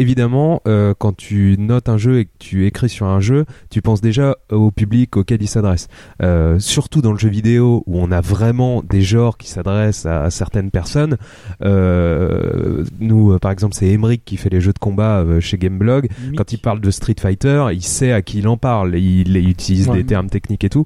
évidemment, 0.00 0.62
euh, 0.66 0.94
quand 0.98 1.16
tu 1.16 1.56
notes 1.58 1.88
un 1.88 1.98
jeu 1.98 2.18
et 2.20 2.24
que 2.24 2.30
tu 2.38 2.66
écris 2.66 2.88
sur 2.88 3.06
un 3.06 3.20
jeu, 3.20 3.44
tu 3.70 3.82
penses 3.82 4.00
déjà 4.00 4.36
au 4.50 4.70
public 4.70 5.16
auquel 5.16 5.42
il 5.42 5.46
s'adresse. 5.48 5.88
Euh, 6.22 6.58
surtout 6.58 7.02
dans 7.02 7.12
le 7.12 7.18
jeu 7.18 7.28
vidéo 7.28 7.82
où 7.86 7.98
on 8.00 8.10
a 8.10 8.20
vraiment 8.20 8.82
des 8.82 9.02
genres 9.02 9.36
qui 9.38 9.48
s'adressent 9.48 10.06
à, 10.06 10.22
à 10.24 10.30
certaines 10.30 10.70
personnes. 10.70 11.16
Euh, 11.62 12.84
nous, 13.00 13.38
par 13.38 13.50
exemple, 13.50 13.74
c'est 13.74 13.86
Emeric 13.88 14.22
qui 14.24 14.36
fait 14.36 14.50
les 14.50 14.60
jeux 14.60 14.72
de 14.72 14.78
combat 14.78 15.24
chez 15.40 15.58
Gameblog. 15.58 16.08
Quand 16.36 16.52
il 16.52 16.58
parle 16.58 16.80
de 16.80 16.90
Street 16.90 17.16
Fighter, 17.20 17.66
il 17.72 17.82
sait 17.82 18.12
à 18.12 18.22
qui 18.22 18.38
il 18.38 18.48
en 18.48 18.56
parle. 18.56 18.96
Il, 18.96 19.36
il 19.36 19.48
utilise 19.48 19.88
Ouais. 19.88 19.96
des 19.98 20.04
termes 20.04 20.28
techniques 20.28 20.64
et 20.64 20.68
tout. 20.68 20.84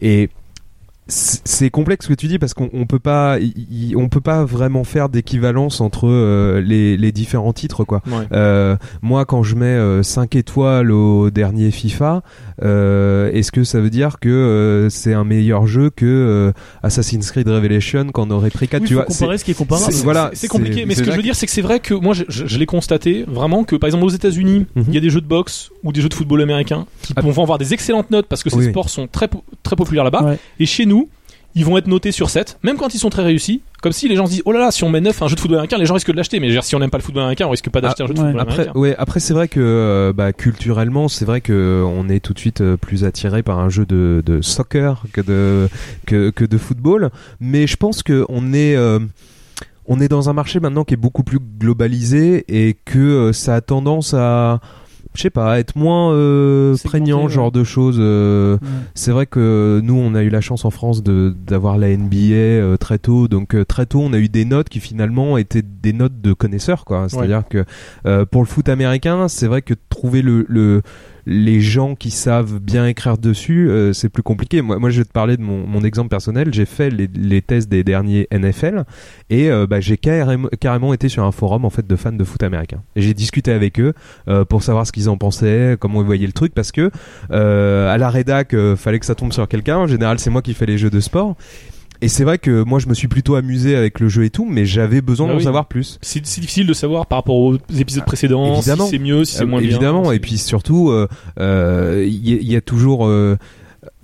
Et 0.00 0.28
c'est 1.06 1.68
complexe 1.68 2.06
ce 2.06 2.08
que 2.10 2.14
tu 2.14 2.28
dis 2.28 2.38
parce 2.38 2.54
qu'on 2.54 2.70
on 2.72 2.86
peut 2.86 2.98
pas, 2.98 3.36
on 3.94 4.08
peut 4.08 4.22
pas 4.22 4.44
vraiment 4.44 4.84
faire 4.84 5.10
d'équivalence 5.10 5.82
entre 5.82 6.08
euh, 6.08 6.62
les, 6.62 6.96
les 6.96 7.12
différents 7.12 7.52
titres 7.52 7.84
quoi. 7.84 8.00
Ouais. 8.06 8.26
Euh, 8.32 8.76
moi, 9.02 9.26
quand 9.26 9.42
je 9.42 9.54
mets 9.54 10.02
5 10.02 10.34
étoiles 10.36 10.90
au 10.90 11.30
dernier 11.30 11.70
FIFA, 11.70 12.22
euh, 12.62 13.30
est-ce 13.32 13.52
que 13.52 13.64
ça 13.64 13.80
veut 13.80 13.90
dire 13.90 14.18
que 14.18 14.28
euh, 14.30 14.88
c'est 14.88 15.12
un 15.12 15.24
meilleur 15.24 15.66
jeu 15.66 15.90
que 15.90 16.06
euh, 16.06 16.52
Assassin's 16.82 17.30
Creed 17.30 17.48
Révélation 17.48 18.06
qu'on 18.12 18.30
aurait 18.30 18.50
pris 18.50 18.68
4 18.68 18.80
Oui, 18.82 18.88
tu 18.88 18.94
faut 18.94 19.00
vois? 19.00 19.06
Comparer 19.06 19.38
ce 19.38 19.44
qui 19.44 19.50
est 19.50 19.54
comparable. 19.54 19.92
c'est- 19.92 20.04
voilà, 20.04 20.30
c'est 20.32 20.48
compliqué, 20.48 20.86
mais 20.86 20.94
ce 20.94 21.02
que 21.02 21.10
je 21.10 21.16
veux 21.16 21.22
dire, 21.22 21.36
c'est 21.36 21.46
que 21.46 21.52
c'est 21.52 21.60
vrai 21.62 21.80
que 21.80 21.92
moi, 21.94 22.14
je, 22.14 22.24
je- 22.28 22.46
je 22.46 22.58
l'ai 22.58 22.66
constaté 22.66 23.24
vraiment 23.28 23.64
que, 23.64 23.76
par 23.76 23.88
exemple, 23.88 24.04
aux 24.04 24.08
États-Unis, 24.10 24.66
Mhm. 24.74 24.84
il 24.88 24.94
y 24.94 24.98
a 24.98 25.00
des 25.00 25.10
jeux 25.10 25.20
de 25.20 25.26
boxe 25.26 25.70
ou 25.82 25.92
des 25.92 26.00
jeux 26.00 26.08
de 26.08 26.14
football 26.14 26.40
américain 26.40 26.86
qui 27.02 27.12
Ah. 27.16 27.20
vont 27.20 27.42
avoir 27.42 27.58
des 27.58 27.74
excellentes 27.74 28.10
notes 28.10 28.26
parce 28.26 28.42
que 28.42 28.48
ces 28.50 28.56
Oui, 28.56 28.64
oui. 28.66 28.70
sports 28.70 28.88
sont 28.88 29.06
très, 29.06 29.28
très 29.62 29.76
populaires 29.76 30.04
là-bas. 30.04 30.22
Ouais. 30.24 30.38
Et 30.60 30.66
chez 30.66 30.86
nous, 30.86 30.93
ils 31.56 31.64
vont 31.64 31.76
être 31.78 31.86
notés 31.86 32.10
sur 32.12 32.30
7, 32.30 32.58
même 32.62 32.76
quand 32.76 32.94
ils 32.94 32.98
sont 32.98 33.10
très 33.10 33.22
réussis. 33.22 33.62
Comme 33.80 33.92
si 33.92 34.08
les 34.08 34.16
gens 34.16 34.26
se 34.26 34.32
disent, 34.32 34.42
oh 34.46 34.52
là 34.52 34.60
là, 34.60 34.70
si 34.70 34.82
on 34.82 34.88
met 34.88 35.00
9 35.00 35.22
un 35.22 35.28
jeu 35.28 35.34
de 35.36 35.40
football 35.40 35.58
américain, 35.58 35.78
les 35.78 35.86
gens 35.86 35.94
risquent 35.94 36.10
de 36.10 36.16
l'acheter. 36.16 36.40
Mais 36.40 36.60
si 36.62 36.74
on 36.74 36.78
n'aime 36.78 36.90
pas 36.90 36.98
le 36.98 37.02
football 37.02 37.22
américain, 37.24 37.46
on 37.46 37.50
risque 37.50 37.68
pas 37.70 37.80
d'acheter 37.80 38.02
un 38.02 38.06
jeu 38.06 38.14
de 38.14 38.18
ouais. 38.20 38.26
football 38.26 38.40
Après, 38.40 38.54
américain. 38.62 38.78
ouais, 38.80 38.96
après 38.98 39.20
c'est 39.20 39.34
vrai 39.34 39.46
que 39.48 39.60
euh, 39.60 40.12
bah, 40.12 40.32
culturellement, 40.32 41.08
c'est 41.08 41.24
vrai 41.24 41.40
que 41.40 41.84
on 41.86 42.08
est 42.08 42.20
tout 42.20 42.32
de 42.32 42.38
suite 42.38 42.60
euh, 42.62 42.76
plus 42.76 43.04
attiré 43.04 43.42
par 43.42 43.58
un 43.58 43.68
jeu 43.68 43.84
de, 43.86 44.22
de 44.24 44.40
soccer 44.40 45.02
que 45.12 45.20
de 45.20 45.68
que, 46.06 46.30
que 46.30 46.44
de 46.44 46.58
football. 46.58 47.10
Mais 47.40 47.66
je 47.66 47.76
pense 47.76 48.02
que 48.02 48.24
on 48.28 48.52
est 48.52 48.74
euh, 48.74 48.98
on 49.86 50.00
est 50.00 50.08
dans 50.08 50.30
un 50.30 50.32
marché 50.32 50.60
maintenant 50.60 50.84
qui 50.84 50.94
est 50.94 50.98
beaucoup 50.98 51.24
plus 51.24 51.38
globalisé 51.38 52.44
et 52.48 52.74
que 52.86 53.32
ça 53.32 53.54
a 53.54 53.60
tendance 53.60 54.14
à 54.14 54.60
je 55.14 55.22
sais 55.22 55.30
pas, 55.30 55.58
être 55.58 55.76
moins 55.76 56.12
euh, 56.12 56.76
prégnant, 56.84 57.24
ouais. 57.24 57.30
genre 57.30 57.52
de 57.52 57.64
choses. 57.64 57.96
euh, 58.00 58.54
Ouais. 58.54 58.68
C'est 58.94 59.10
vrai 59.12 59.26
que 59.26 59.80
nous, 59.82 59.94
on 59.94 60.14
a 60.14 60.22
eu 60.22 60.28
la 60.28 60.40
chance 60.40 60.64
en 60.64 60.70
France 60.70 61.02
de 61.02 61.34
d'avoir 61.46 61.78
la 61.78 61.96
NBA 61.96 62.16
euh, 62.34 62.76
très 62.76 62.98
tôt, 62.98 63.28
donc 63.28 63.54
euh, 63.54 63.64
très 63.64 63.86
tôt, 63.86 64.00
on 64.00 64.12
a 64.12 64.18
eu 64.18 64.28
des 64.28 64.44
notes 64.44 64.68
qui 64.68 64.80
finalement 64.80 65.38
étaient 65.38 65.62
des 65.62 65.92
notes 65.92 66.20
de 66.20 66.32
connaisseurs, 66.32 66.84
quoi. 66.84 67.08
C'est-à-dire 67.08 67.42
que 67.48 67.64
euh, 68.06 68.24
pour 68.24 68.42
le 68.42 68.46
foot 68.46 68.68
américain, 68.68 69.28
c'est 69.28 69.46
vrai 69.46 69.62
que 69.62 69.74
trouver 69.88 70.22
le, 70.22 70.44
le 70.48 70.82
les 71.26 71.60
gens 71.60 71.94
qui 71.94 72.10
savent 72.10 72.58
bien 72.58 72.86
écrire 72.86 73.18
dessus, 73.18 73.68
euh, 73.68 73.92
c'est 73.92 74.08
plus 74.08 74.22
compliqué. 74.22 74.62
Moi, 74.62 74.90
je 74.90 74.98
vais 74.98 75.04
te 75.04 75.12
parler 75.12 75.36
de 75.36 75.42
mon, 75.42 75.66
mon 75.66 75.82
exemple 75.82 76.08
personnel. 76.08 76.52
J'ai 76.52 76.66
fait 76.66 76.90
les, 76.90 77.08
les 77.14 77.42
tests 77.42 77.68
des 77.68 77.84
derniers 77.84 78.28
NFL 78.32 78.84
et 79.30 79.50
euh, 79.50 79.66
bah, 79.66 79.80
j'ai 79.80 79.96
carrément, 79.96 80.94
été 80.94 81.08
sur 81.08 81.24
un 81.24 81.32
forum 81.32 81.64
en 81.64 81.70
fait 81.70 81.86
de 81.86 81.96
fans 81.96 82.12
de 82.12 82.24
foot 82.24 82.42
américain. 82.42 82.82
J'ai 82.96 83.14
discuté 83.14 83.52
avec 83.52 83.80
eux 83.80 83.94
euh, 84.28 84.44
pour 84.44 84.62
savoir 84.62 84.86
ce 84.86 84.92
qu'ils 84.92 85.08
en 85.08 85.16
pensaient, 85.16 85.76
comment 85.78 86.00
ils 86.02 86.06
voyaient 86.06 86.26
le 86.26 86.32
truc, 86.32 86.54
parce 86.54 86.72
que 86.72 86.90
euh, 87.30 87.92
à 87.92 87.98
la 87.98 88.10
rédac, 88.10 88.54
euh, 88.54 88.76
fallait 88.76 88.98
que 88.98 89.06
ça 89.06 89.14
tombe 89.14 89.32
sur 89.32 89.46
quelqu'un. 89.48 89.78
En 89.78 89.86
général, 89.86 90.18
c'est 90.18 90.30
moi 90.30 90.42
qui 90.42 90.54
fais 90.54 90.66
les 90.66 90.78
jeux 90.78 90.90
de 90.90 91.00
sport. 91.00 91.36
Et 92.00 92.08
c'est 92.08 92.24
vrai 92.24 92.38
que 92.38 92.62
moi, 92.64 92.78
je 92.80 92.88
me 92.88 92.94
suis 92.94 93.08
plutôt 93.08 93.34
amusé 93.36 93.76
avec 93.76 94.00
le 94.00 94.08
jeu 94.08 94.24
et 94.24 94.30
tout, 94.30 94.44
mais 94.44 94.66
j'avais 94.66 95.00
besoin 95.00 95.26
Bah 95.26 95.32
d'en 95.34 95.38
oui. 95.38 95.44
savoir 95.44 95.66
plus. 95.66 95.98
C'est 96.02 96.20
difficile 96.20 96.66
de 96.66 96.72
savoir 96.74 97.06
par 97.06 97.18
rapport 97.18 97.36
aux 97.36 97.56
épisodes 97.78 98.04
précédents 98.04 98.56
évidemment. 98.56 98.84
si 98.84 98.90
c'est 98.90 98.98
mieux, 98.98 99.24
si 99.24 99.36
c'est 99.36 99.42
Euh, 99.42 99.46
moins 99.46 99.60
bien. 99.60 99.70
évidemment 99.70 100.12
et 100.12 100.18
puis 100.18 100.36
surtout 100.36 100.90
euh, 100.90 101.08
euh, 101.40 102.04
il 102.06 102.28
y, 102.28 102.34
a- 102.34 102.40
il 102.40 102.52
y 102.52 102.56
a 102.56 102.60
toujours 102.60 103.06
euh, 103.06 103.36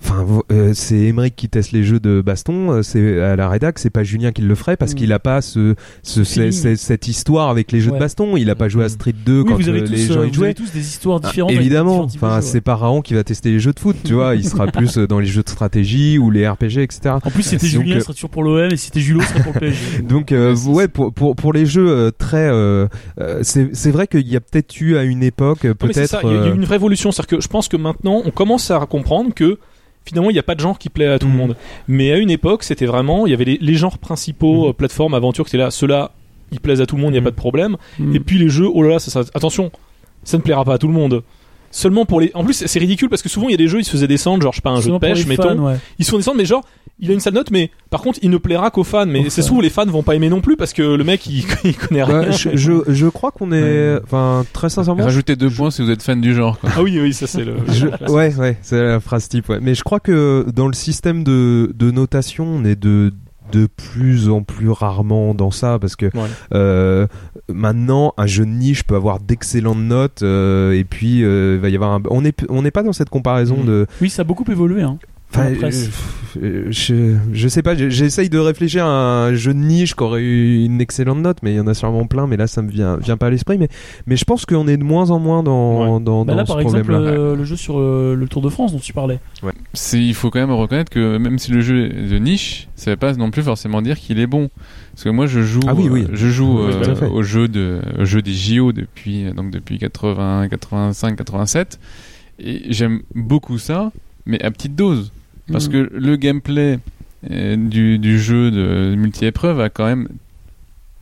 Enfin, 0.03 0.27
euh, 0.51 0.73
c'est 0.75 0.97
Emeric 0.97 1.37
qui 1.37 1.49
teste 1.49 1.73
les 1.73 1.83
jeux 1.85 2.01
de 2.01 2.21
baston. 2.21 2.71
euh, 2.73 2.83
C'est 2.83 3.21
à 3.21 3.37
la 3.37 3.49
rédac, 3.49 3.79
c'est 3.79 3.91
pas 3.91 4.03
Julien 4.03 4.33
qui 4.33 4.43
le 4.43 4.55
ferait 4.55 4.77
parce 4.77 4.93
Mm. 4.93 4.95
qu'il 4.97 5.13
a 5.13 5.19
pas 5.19 5.41
ce, 5.43 5.75
ce 6.03 6.25
cette 6.25 7.09
histoire 7.09 7.49
avec 7.51 7.71
les 7.73 7.81
jeux 7.81 7.91
Ouais. 7.91 7.99
de 7.99 8.01
baston. 8.01 8.37
Il 8.37 8.49
a 8.51 8.55
pas 8.55 8.69
joué 8.69 8.85
à 8.85 8.87
Mm. 8.87 8.91
Street 8.91 9.15
2 9.27 9.41
Oui, 9.43 9.49
quand 9.49 9.57
vous 9.57 9.69
avez 9.69 9.81
euh, 9.83 9.85
tous, 9.87 9.93
les 9.93 10.11
euh, 10.11 10.15
gens 10.15 10.23
y 10.23 10.29
vous 10.29 10.35
jouaient. 10.35 10.45
avez 10.47 10.55
tous 10.55 10.73
des 10.73 10.81
histoires 10.81 11.21
Ah, 11.23 11.27
différentes. 11.29 11.51
avec 11.51 11.61
évidemment, 11.61 12.05
différents 12.07 12.33
enfin 12.33 12.41
c'est 12.41 12.61
pas 12.61 12.77
Raon 12.77 13.03
qui 13.03 13.15
va 13.15 13.25
tester 13.25 13.51
les 13.51 13.61
jeux 13.61 13.73
de 13.73 13.79
foot, 13.81 13.97
tu 14.05 14.15
vois. 14.15 14.35
Il 14.37 14.45
sera 14.49 14.67
plus 14.73 14.97
euh, 14.99 15.07
dans 15.07 15.19
les 15.21 15.27
jeux 15.27 15.43
de 15.43 15.49
stratégie 15.49 16.19
ou 16.19 16.31
les 16.31 16.49
RPG, 16.49 16.79
etc. 16.83 17.01
ouais. 17.05 17.11
En 17.25 17.31
plus, 17.31 17.43
c'était 17.43 17.67
Julien, 17.67 17.97
euh, 17.97 17.99
ce 17.99 18.05
serait 18.07 18.15
toujours 18.15 18.31
pour 18.31 18.43
l'OM, 18.43 18.71
et 18.73 18.77
si 18.77 18.87
c'était 18.87 19.01
Julo, 19.01 19.21
ce 19.21 19.29
serait 19.29 19.43
pour 19.43 19.53
le 19.55 19.61
PSG. 19.61 20.03
Donc 20.09 20.33
euh, 20.33 20.57
ouais 20.67 20.89
pour, 20.89 21.13
pour 21.13 21.37
pour 21.37 21.53
les 21.53 21.67
jeux 21.67 21.89
euh, 21.89 22.11
très 22.11 22.49
euh, 22.49 22.87
euh, 23.21 23.41
c'est 23.43 23.71
c'est 23.75 23.91
vrai 23.91 24.07
qu'il 24.07 24.27
y 24.29 24.37
a 24.37 24.41
peut-être 24.41 24.81
eu 24.81 24.97
à 24.97 25.03
une 25.05 25.23
époque 25.23 25.65
euh, 25.67 25.75
peut-être 25.75 26.21
il 26.23 26.29
y 26.31 26.33
a- 26.33 26.35
il 26.37 26.39
euh, 26.49 26.53
eu 26.53 26.57
une 26.57 26.65
vraie 26.65 26.77
évolution. 26.77 27.13
C'est-à-dire 27.13 27.39
que 27.39 27.43
je 27.43 27.49
pense 27.49 27.69
que 27.69 27.77
maintenant, 27.77 28.23
on 28.25 28.31
commence 28.31 28.71
à 28.71 28.79
comprendre 28.87 29.35
que 29.35 29.59
finalement, 30.11 30.31
il 30.31 30.35
n'y 30.35 30.39
a 30.39 30.43
pas 30.45 30.55
de 30.55 30.61
genre 30.61 30.79
qui 30.79 30.89
plaît 30.91 31.07
à 31.09 31.19
tout 31.19 31.27
le 31.27 31.33
Mhm. 31.33 31.39
monde. 31.39 31.57
Mais 31.89 32.13
à 32.13 32.17
une 32.19 32.31
époque, 32.31 32.63
c'était 32.65 32.87
vraiment, 32.87 33.27
il 33.27 33.31
y 33.31 33.35
avait 33.35 33.45
les, 33.45 33.59
les 33.61 33.75
genres 33.75 33.99
principaux, 33.99 34.65
Mhm. 34.65 34.71
euh, 34.71 34.73
plateformes, 34.75 35.15
aventures, 35.15 35.45
qui 35.45 35.51
étaient 35.57 35.63
là. 35.65 35.71
Ceux-là, 35.71 36.13
ils 36.53 36.61
plaisent 36.61 36.81
à 36.81 36.87
tout 36.87 36.97
le 36.97 37.03
monde, 37.03 37.11
il 37.11 37.15
n'y 37.15 37.19
a 37.19 37.21
Mhm. 37.21 37.25
pas 37.27 37.31
de 37.31 37.37
problème. 37.37 37.77
Mm. 37.99 38.17
Et 38.17 38.21
puis 38.21 38.39
les 38.39 38.49
jeux, 38.49 38.69
oh 38.73 38.83
là 38.83 38.91
là, 38.91 38.99
ça, 38.99 39.11
ça- 39.11 39.31
attention, 39.35 39.71
ça 40.25 40.37
ne 40.37 40.43
plaira 40.43 40.65
pas 40.65 40.75
à 40.75 40.79
tout 40.79 40.89
le 40.89 40.93
monde. 40.95 41.23
Seulement 41.73 42.05
pour 42.05 42.21
les. 42.21 42.33
En 42.35 42.45
plus, 42.45 42.65
c'est 42.67 42.79
ridicule 42.81 43.09
parce 43.09 43.23
que 43.23 43.29
souvent 43.29 43.49
il 43.49 43.53
y 43.53 43.55
a 43.55 43.57
des 43.57 43.69
jeux, 43.69 43.79
ils 43.79 43.85
se 43.85 43.91
faisaient 43.91 44.09
descendre, 44.09 44.43
genre 44.43 44.53
je 44.53 44.57
sais 44.57 44.63
pas, 44.63 44.71
un 44.71 44.81
jeu 44.81 44.91
de 44.91 44.99
pêche, 44.99 45.25
mettons. 45.27 45.51
fans, 45.57 45.59
ouais. 45.59 45.77
Ils 46.01 46.05
se 46.05 46.11
font 46.11 46.17
descendre, 46.17 46.37
mais 46.39 46.45
genre, 46.45 46.65
il 46.99 47.11
a 47.11 47.15
une 47.15 47.21
sale 47.21 47.35
note, 47.35 47.51
mais 47.53 47.71
par 47.91 48.03
contre, 48.03 48.19
il 48.23 48.31
ne 48.31 48.39
plaira 48.39 48.71
qu'aux 48.73 48.83
fans. 48.83 49.07
Mais 49.07 49.31
c'est 49.31 49.43
souvent 49.43 49.61
les 49.61 49.71
fans 49.71 49.87
vont 49.87 50.03
pas 50.03 50.17
aimer 50.17 50.29
non 50.29 50.41
plus 50.41 50.57
parce 50.57 50.73
que 50.73 50.83
le 50.83 51.05
mec, 51.05 51.27
il, 51.27 51.45
il 51.65 51.77
connaît 51.77 52.03
rien. 52.03 52.21
ouais, 52.23 52.33
je, 52.33 52.51
je, 52.57 52.73
je 52.89 53.07
crois 53.07 53.31
qu'on 53.31 53.53
est 53.53 53.61
Ouais. 53.63 54.01
enfin 54.03 54.45
très 54.53 54.69
sincèrement 54.69 55.05
Rajoutez 55.05 55.37
deux 55.37 55.49
points 55.51 55.71
si 55.71 55.83
vous 55.83 55.91
êtes 55.91 56.03
fan 56.03 56.21
du 56.21 56.35
genre. 56.35 56.59
Quoi. 56.59 56.71
Ah 56.77 56.83
oui, 56.83 56.99
oui, 57.01 57.13
ça 57.15 57.27
c'est 57.29 57.45
le. 57.45 57.55
Je- 57.69 57.87
ouais, 58.13 58.35
ouais, 58.35 58.59
c'est 58.63 58.83
la 58.83 58.99
phrase 58.99 59.29
type. 59.29 59.49
Ouais. 59.49 59.59
Mais 59.63 59.75
je 59.77 59.85
crois 59.85 60.01
que 60.01 60.47
dans 60.53 60.67
le 60.67 60.73
système 60.75 61.23
de, 61.23 61.73
de 61.75 61.91
notation, 61.93 62.45
on 62.47 62.65
est 62.65 62.75
de 62.77 63.13
de 63.53 63.67
plus 63.67 64.29
en 64.29 64.43
plus 64.43 64.71
rarement 64.71 65.35
dans 65.35 65.51
ça 65.51 65.79
parce 65.79 65.97
que 65.97 66.07
Ouais. 66.07 66.29
euh, 66.55 67.07
maintenant 67.49 68.13
un 68.17 68.27
jeu 68.27 68.45
de 68.45 68.51
niche 68.51 68.85
peut 68.85 68.95
avoir 68.97 69.21
d'excellentes 69.21 69.79
notes 69.79 70.23
euh, 70.23 70.73
et 70.73 70.85
puis 70.85 71.23
euh, 71.25 71.55
il 71.57 71.61
va 71.61 71.69
y 71.69 71.75
avoir 71.75 71.93
un... 71.93 72.03
on 72.11 72.25
est 72.25 72.45
on 72.49 72.63
n'est 72.63 72.71
pas 72.71 72.83
dans 72.83 72.93
cette 72.93 73.11
comparaison 73.11 73.59
Mhm. 73.59 73.67
de 73.67 73.87
Oui, 74.01 74.11
ça 74.11 74.23
a 74.23 74.25
beaucoup 74.25 74.45
évolué. 74.51 74.83
Hein. 74.83 74.99
Enfin, 75.33 75.55
presse. 75.55 75.91
euh, 76.43 76.67
je, 76.71 77.15
je 77.33 77.49
sais 77.49 77.63
pas, 77.63 77.77
j'essaye 77.77 78.29
de 78.29 78.39
réfléchir 78.39 78.85
à 78.85 79.27
un 79.27 79.35
jeu 79.35 79.55
de 79.55 79.59
niche 79.61 79.95
qui 79.95 80.03
aurait 80.03 80.23
eu 80.23 80.65
une 80.65 80.81
excellente 80.81 81.19
note, 81.19 81.39
mais 81.45 81.53
il 81.53 81.57
y 81.57 81.61
en 81.61 81.67
a 81.69 81.75
sûrement 81.75 82.07
plein, 82.07 82.27
mais 82.27 82.37
là 82.37 82.49
ça 82.49 82.63
me 82.63 82.71
vient, 82.71 82.97
vient 82.97 83.17
pas 83.17 83.27
à 83.27 83.31
l'esprit. 83.31 83.57
Mais, 83.57 83.69
mais 84.07 84.17
je 84.17 84.25
pense 84.25 84.45
qu'on 84.45 84.67
est 84.67 84.77
de 84.77 84.83
moins 84.83 85.11
en 85.11 85.21
moins 85.21 85.43
dans, 85.45 86.01
dans, 86.01 86.25
Bah 86.25 86.33
dans 86.33 86.39
là, 86.39 86.45
ce 86.47 86.53
par 86.53 86.61
exemple, 86.61 86.83
problème-là. 86.83 87.11
euh, 87.13 87.37
le 87.37 87.45
jeu 87.45 87.55
sur 87.57 87.79
euh, 87.79 88.17
le 88.17 88.27
Tour 88.27 88.43
de 88.43 88.49
France 88.49 88.73
dont 88.73 88.81
tu 88.81 88.93
parlais. 88.93 89.21
Il 89.93 90.15
faut 90.15 90.31
quand 90.31 90.41
même 90.41 90.51
reconnaître 90.51 90.91
que 90.91 91.17
même 91.17 91.39
si 91.39 91.53
le 91.53 91.61
jeu 91.61 91.87
est 91.87 92.09
de 92.09 92.19
niche, 92.19 92.69
ça 92.75 92.91
veut 92.91 92.97
pas 92.97 93.13
non 93.15 93.31
plus 93.31 93.43
forcément 93.43 93.83
dire 93.83 93.99
qu'il 93.99 94.19
est 94.19 94.27
bon. 94.27 94.51
Parce 94.95 95.05
que 95.05 95.11
moi, 95.11 95.27
je 95.29 95.41
joue, 95.43 95.61
Ah 95.69 95.75
oui, 95.75 95.89
oui. 95.89 96.03
euh, 96.03 96.09
je 96.15 96.27
joue 96.29 96.59
Oui, 96.67 96.73
euh, 96.75 97.09
au 97.09 97.23
jeu 97.23 97.47
de, 97.47 97.81
au 97.99 98.05
jeu 98.05 98.21
des 98.21 98.33
JO 98.33 98.73
depuis 98.73 99.27
euh, 99.27 99.33
donc 99.33 99.51
depuis 99.53 99.79
80, 99.79 100.49
85, 100.49 101.17
87, 101.17 101.79
et 102.41 102.73
j'aime 102.73 103.01
beaucoup 103.15 103.59
ça, 103.59 103.93
mais 104.27 104.43
à 104.43 104.51
petite 104.51 104.75
dose. 104.75 105.13
Parce 105.53 105.69
Mm. 105.69 105.73
que 105.73 105.91
le 105.93 106.17
gameplay 106.17 106.79
euh, 107.31 107.57
du, 107.57 107.99
du 107.99 108.19
jeu 108.19 108.51
de 108.51 108.95
multi-épreuve 108.97 109.61
a 109.61 109.69
quand 109.71 109.87
même 109.87 110.09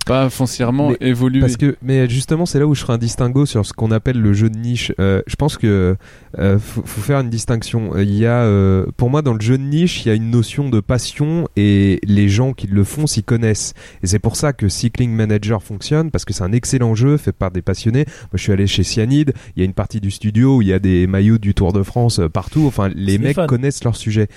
pas 0.08 0.30
foncièrement 0.30 0.90
Mais 0.90 1.08
évolué. 1.08 1.40
Parce 1.40 1.56
que, 1.56 1.76
mais 1.82 2.08
justement, 2.08 2.46
c'est 2.46 2.58
là 2.58 2.66
où 2.66 2.74
je 2.74 2.80
ferai 2.80 2.94
un 2.94 2.98
distinguo 2.98 3.46
sur 3.46 3.64
ce 3.64 3.72
qu'on 3.72 3.90
appelle 3.90 4.20
le 4.20 4.32
jeu 4.32 4.48
de 4.50 4.58
niche. 4.58 4.92
Euh, 4.98 5.22
je 5.26 5.36
pense 5.36 5.56
que 5.58 5.96
euh, 6.38 6.58
faut, 6.58 6.82
faut 6.84 7.00
faire 7.00 7.20
une 7.20 7.30
distinction. 7.30 7.94
Euh, 7.94 8.02
Il 8.02 8.14
y 8.14 8.26
a, 8.26 8.42
euh, 8.42 8.86
pour 8.96 9.10
moi, 9.10 9.22
dans 9.22 9.34
le 9.34 9.40
jeu 9.40 9.58
de 9.58 9.62
niche, 9.62 10.04
il 10.04 10.08
y 10.08 10.10
a 10.10 10.14
une 10.14 10.30
notion 10.30 10.68
de 10.68 10.80
passion 10.80 11.46
et 11.56 12.00
les 12.04 12.28
gens 12.28 12.52
qui 12.54 12.66
le 12.66 12.84
font 12.84 13.06
s'y 13.06 13.22
connaissent. 13.22 13.74
Et 14.02 14.06
c'est 14.06 14.18
pour 14.18 14.36
ça 14.36 14.52
que 14.52 14.68
Cycling 14.68 15.12
Manager 15.12 15.62
fonctionne 15.62 16.10
parce 16.10 16.24
que 16.24 16.32
c'est 16.32 16.44
un 16.44 16.52
excellent 16.52 16.94
jeu 16.94 17.16
fait 17.18 17.32
par 17.32 17.50
des 17.50 17.62
passionnés. 17.62 18.04
Moi, 18.06 18.30
je 18.34 18.42
suis 18.42 18.52
allé 18.52 18.66
chez 18.66 18.82
Cyanide. 18.82 19.34
Il 19.56 19.60
y 19.60 19.62
a 19.62 19.66
une 19.66 19.74
partie 19.74 20.00
du 20.00 20.10
studio 20.10 20.56
où 20.56 20.62
il 20.62 20.68
y 20.68 20.72
a 20.72 20.78
des 20.78 21.06
maillots 21.06 21.38
du 21.38 21.54
Tour 21.54 21.72
de 21.72 21.82
France 21.82 22.18
euh, 22.18 22.28
partout. 22.28 22.64
Enfin, 22.66 22.88
les 22.94 23.18
mecs 23.18 23.36
connaissent 23.46 23.84
leur 23.84 23.96
sujet. 23.96 24.28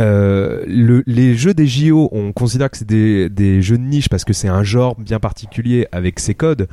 Euh, 0.00 0.64
le, 0.66 1.02
les 1.06 1.34
jeux 1.34 1.54
des 1.54 1.66
JO, 1.66 2.08
on 2.12 2.32
considère 2.32 2.70
que 2.70 2.78
c'est 2.78 2.86
des, 2.88 3.28
des 3.28 3.62
jeux 3.62 3.78
de 3.78 3.82
niche 3.84 4.08
parce 4.08 4.24
que 4.24 4.32
c'est 4.32 4.48
un 4.48 4.62
genre 4.64 4.96
bien 4.98 5.18
particulier 5.20 5.86
avec 5.92 6.18
ses 6.18 6.34
codes. 6.34 6.66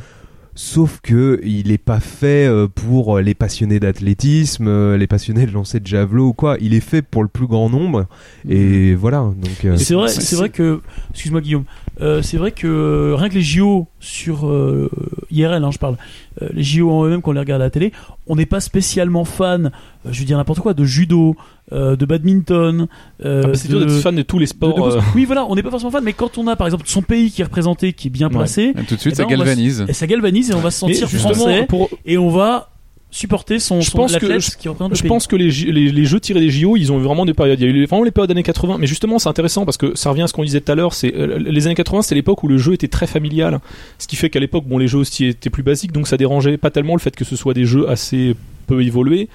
Sauf 0.60 1.02
que 1.04 1.40
il 1.44 1.72
est 1.72 1.78
pas 1.78 2.00
fait 2.00 2.48
euh, 2.48 2.68
pour 2.68 3.20
les 3.20 3.36
passionnés 3.36 3.80
d'athlétisme, 3.80 4.68
euh, 4.68 4.98
les 4.98 5.06
passionnés 5.06 5.46
de 5.46 5.52
lancer 5.52 5.80
de 5.80 5.86
javelot 5.86 6.30
ou 6.30 6.34
quoi. 6.34 6.58
Il 6.60 6.74
est 6.74 6.80
fait 6.80 7.04
pour 7.04 7.22
le 7.22 7.30
plus 7.30 7.46
grand 7.46 7.70
nombre. 7.70 8.08
Et 8.50 8.96
voilà. 8.96 9.18
Donc. 9.20 9.66
euh, 9.66 9.78
C'est 9.78 9.94
vrai, 9.94 10.08
c'est- 10.08 10.22
c'est 10.22 10.36
vrai 10.36 10.50
que, 10.50 10.82
excuse-moi 11.12 11.42
Guillaume, 11.42 11.66
euh, 12.02 12.24
c'est 12.24 12.38
vrai 12.38 12.52
que 12.54 13.14
rien 13.16 13.30
que 13.30 13.36
les 13.36 13.44
JO 13.44 13.86
sur 14.00 14.48
euh, 14.48 14.90
IRL, 15.32 15.64
hein, 15.64 15.72
je 15.72 15.78
parle, 15.78 15.96
euh, 16.42 16.48
les 16.54 16.64
JO 16.64 16.90
en 16.92 17.06
eux-mêmes 17.06 17.22
quand 17.22 17.32
on 17.32 17.34
les 17.34 17.40
regarde 17.40 17.62
à 17.62 17.66
la 17.66 17.70
télé, 17.70 17.92
on 18.28 18.36
n'est 18.36 18.46
pas 18.46 18.60
spécialement 18.60 19.26
fan, 19.26 19.68
euh, 20.06 20.10
je 20.12 20.20
veux 20.20 20.26
dire 20.26 20.38
n'importe 20.38 20.60
quoi, 20.60 20.74
de 20.74 20.84
judo, 20.84 21.36
euh, 21.74 21.96
de 21.96 22.06
badminton. 22.06 22.88
euh, 23.26 23.42
Ah 23.44 23.48
bah, 23.48 23.54
c'est 23.56 23.68
de- 23.70 23.78
dur 23.78 23.86
d'être 23.86 24.00
fan 24.02 24.16
de 24.16 24.22
tous 24.22 24.40
les 24.40 24.46
de- 24.46 24.50
sports. 24.50 24.92
de 24.92 24.98
euh, 24.98 25.02
Oui, 25.16 25.26
voilà, 25.26 25.46
on 25.50 25.56
n'est 25.56 25.64
pas 25.64 25.70
forcément 25.72 25.92
fan, 25.92 26.04
mais 26.04 26.14
quand 26.14 26.38
on 26.38 26.48
a 26.48 26.56
par 26.56 26.68
exemple 26.68 26.84
son 26.88 27.02
pays 27.02 27.32
qui 27.32 27.42
est 27.42 27.46
représenté, 27.46 27.94
qui 27.94 28.08
est 28.08 28.12
bien 28.12 28.30
placé, 28.30 28.74
tout 28.88 28.96
de 28.96 29.00
suite, 29.00 29.14
Eh 29.14 29.16
ça 29.16 29.24
ben, 29.26 29.30
va 29.32 29.36
galvanise. 29.46 29.86
et 29.88 29.94
ça 29.94 30.08
galvanise 30.08 30.52
et 30.52 30.54
on 30.54 30.60
va 30.60 30.72
se 30.72 30.80
sentir 30.80 31.10
français 31.10 31.66
pour, 31.68 31.90
et 32.06 32.18
on 32.18 32.30
va 32.30 32.70
supporter 33.10 33.60
son, 33.60 33.80
Je 33.82 33.90
son 33.90 33.98
pense 33.98 34.18
que- 34.18 34.40
je- 34.40 34.58
qui 34.58 34.68
représente 34.68 34.92
le 34.92 34.96
Je 34.98 35.02
pays. 35.02 35.08
pense 35.10 35.28
que 35.28 35.36
les, 35.36 35.50
les 35.50 36.06
jeux 36.06 36.20
tirés 36.20 36.42
des 36.42 36.50
JO, 36.50 36.76
ils 36.76 36.92
ont 36.92 37.00
eu 37.00 37.04
vraiment 37.04 37.26
des 37.26 37.34
périodes. 37.34 37.60
Il 37.60 37.66
y 37.68 37.72
a 37.72 37.74
eu 37.74 37.86
vraiment 37.86 38.04
les 38.04 38.12
périodes 38.12 38.32
années 38.32 38.44
80, 38.44 38.78
mais 38.80 38.88
justement, 38.88 39.18
c'est 39.18 39.30
intéressant 39.30 39.64
parce 39.66 39.78
que 39.78 39.96
ça 39.96 40.10
revient 40.10 40.24
à 40.24 40.28
ce 40.28 40.34
qu'on 40.34 40.44
disait 40.44 40.62
tout 40.62 40.72
à 40.72 40.76
l'heure. 40.76 40.94
C'est 40.94 41.16
euh, 41.16 41.40
les 41.40 41.66
années 41.68 41.76
80, 41.76 42.02
c'était 42.02 42.16
l'époque 42.16 42.44
où 42.44 42.48
le 42.48 42.58
jeu 42.58 42.74
était 42.74 42.90
très 42.90 43.08
familial, 43.08 43.60
ce 43.98 44.08
qui 44.08 44.16
fait 44.18 44.30
qu'à 44.30 44.40
l'époque, 44.42 44.66
bon, 44.68 44.78
les 44.78 44.88
jeux 44.88 45.00
aussi 45.00 45.26
étaient 45.26 45.50
plus 45.50 45.64
basiques, 45.64 45.94
donc 45.94 46.08
ça 46.08 46.18
dérangeait 46.18 46.58
pas 46.58 46.70
tellement 46.70 46.94
le 46.96 47.00
fait 47.00 47.16
que 47.16 47.24
ce 47.26 47.36
soit 47.36 47.54
des 47.54 47.66
jeux 47.66 47.90
assez 47.90 48.36
peu 48.68 48.84
évolués. 48.84 49.30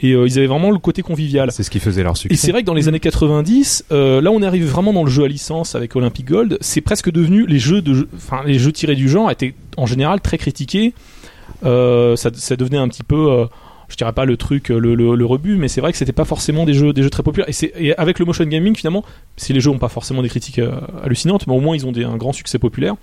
Et 0.00 0.12
euh, 0.12 0.26
ils 0.28 0.38
avaient 0.38 0.46
vraiment 0.46 0.70
le 0.70 0.78
côté 0.78 1.02
convivial. 1.02 1.50
c'est 1.50 1.64
ce 1.64 1.70
qui 1.70 1.80
faisait 1.80 2.04
leur 2.04 2.16
succès. 2.16 2.32
Et 2.32 2.36
c'est 2.36 2.52
vrai 2.52 2.62
que 2.62 2.66
dans 2.66 2.74
les 2.74 2.86
années 2.88 3.00
90, 3.00 3.84
euh, 3.90 4.20
là 4.20 4.30
on 4.30 4.42
arrive 4.42 4.64
vraiment 4.64 4.92
dans 4.92 5.02
le 5.04 5.10
jeu 5.10 5.24
à 5.24 5.28
licence 5.28 5.74
avec 5.74 5.96
Olympic 5.96 6.24
Gold, 6.26 6.56
c'est 6.60 6.80
presque 6.80 7.10
devenu 7.10 7.44
les 7.46 7.58
jeux 7.58 7.82
de, 7.82 8.08
enfin 8.16 8.42
les 8.46 8.60
jeux 8.60 8.70
tirés 8.72 8.94
du 8.94 9.08
genre 9.08 9.28
étaient 9.30 9.54
en 9.76 9.86
général 9.86 10.20
très 10.20 10.38
critiqués. 10.38 10.94
Euh, 11.64 12.16
ça, 12.16 12.30
devenait 12.30 12.78
un 12.78 12.88
petit 12.88 13.02
peu, 13.02 13.30
euh, 13.30 13.46
je 13.88 13.96
dirais 13.96 14.12
pas 14.12 14.24
le 14.24 14.36
truc, 14.36 14.68
le, 14.68 14.94
le, 14.94 15.24
rebut, 15.26 15.56
mais 15.56 15.68
c'est 15.68 15.80
vrai 15.80 15.92
que 15.92 15.98
c'était 15.98 16.12
pas 16.12 16.24
forcément 16.24 16.64
des 16.64 16.74
jeux, 16.74 16.92
très 17.10 17.22
populaires. 17.22 17.48
Et, 17.76 17.96
avec 17.96 18.18
le 18.18 18.24
motion 18.24 18.44
gaming 18.44 18.76
finalement, 18.76 19.04
si 19.36 19.52
les 19.52 19.60
jeux 19.60 19.70
ont 19.70 19.78
pas 19.78 19.88
forcément 19.88 20.22
des 20.22 20.28
critiques 20.28 20.58
euh, 20.58 20.80
hallucinantes, 21.02 21.46
mais 21.46 21.54
au 21.54 21.60
moins 21.60 21.76
ils 21.76 21.86
ont 21.86 21.92
un 21.96 22.16
grand 22.16 22.32
succès 22.32 22.58
populaire. 22.58 22.94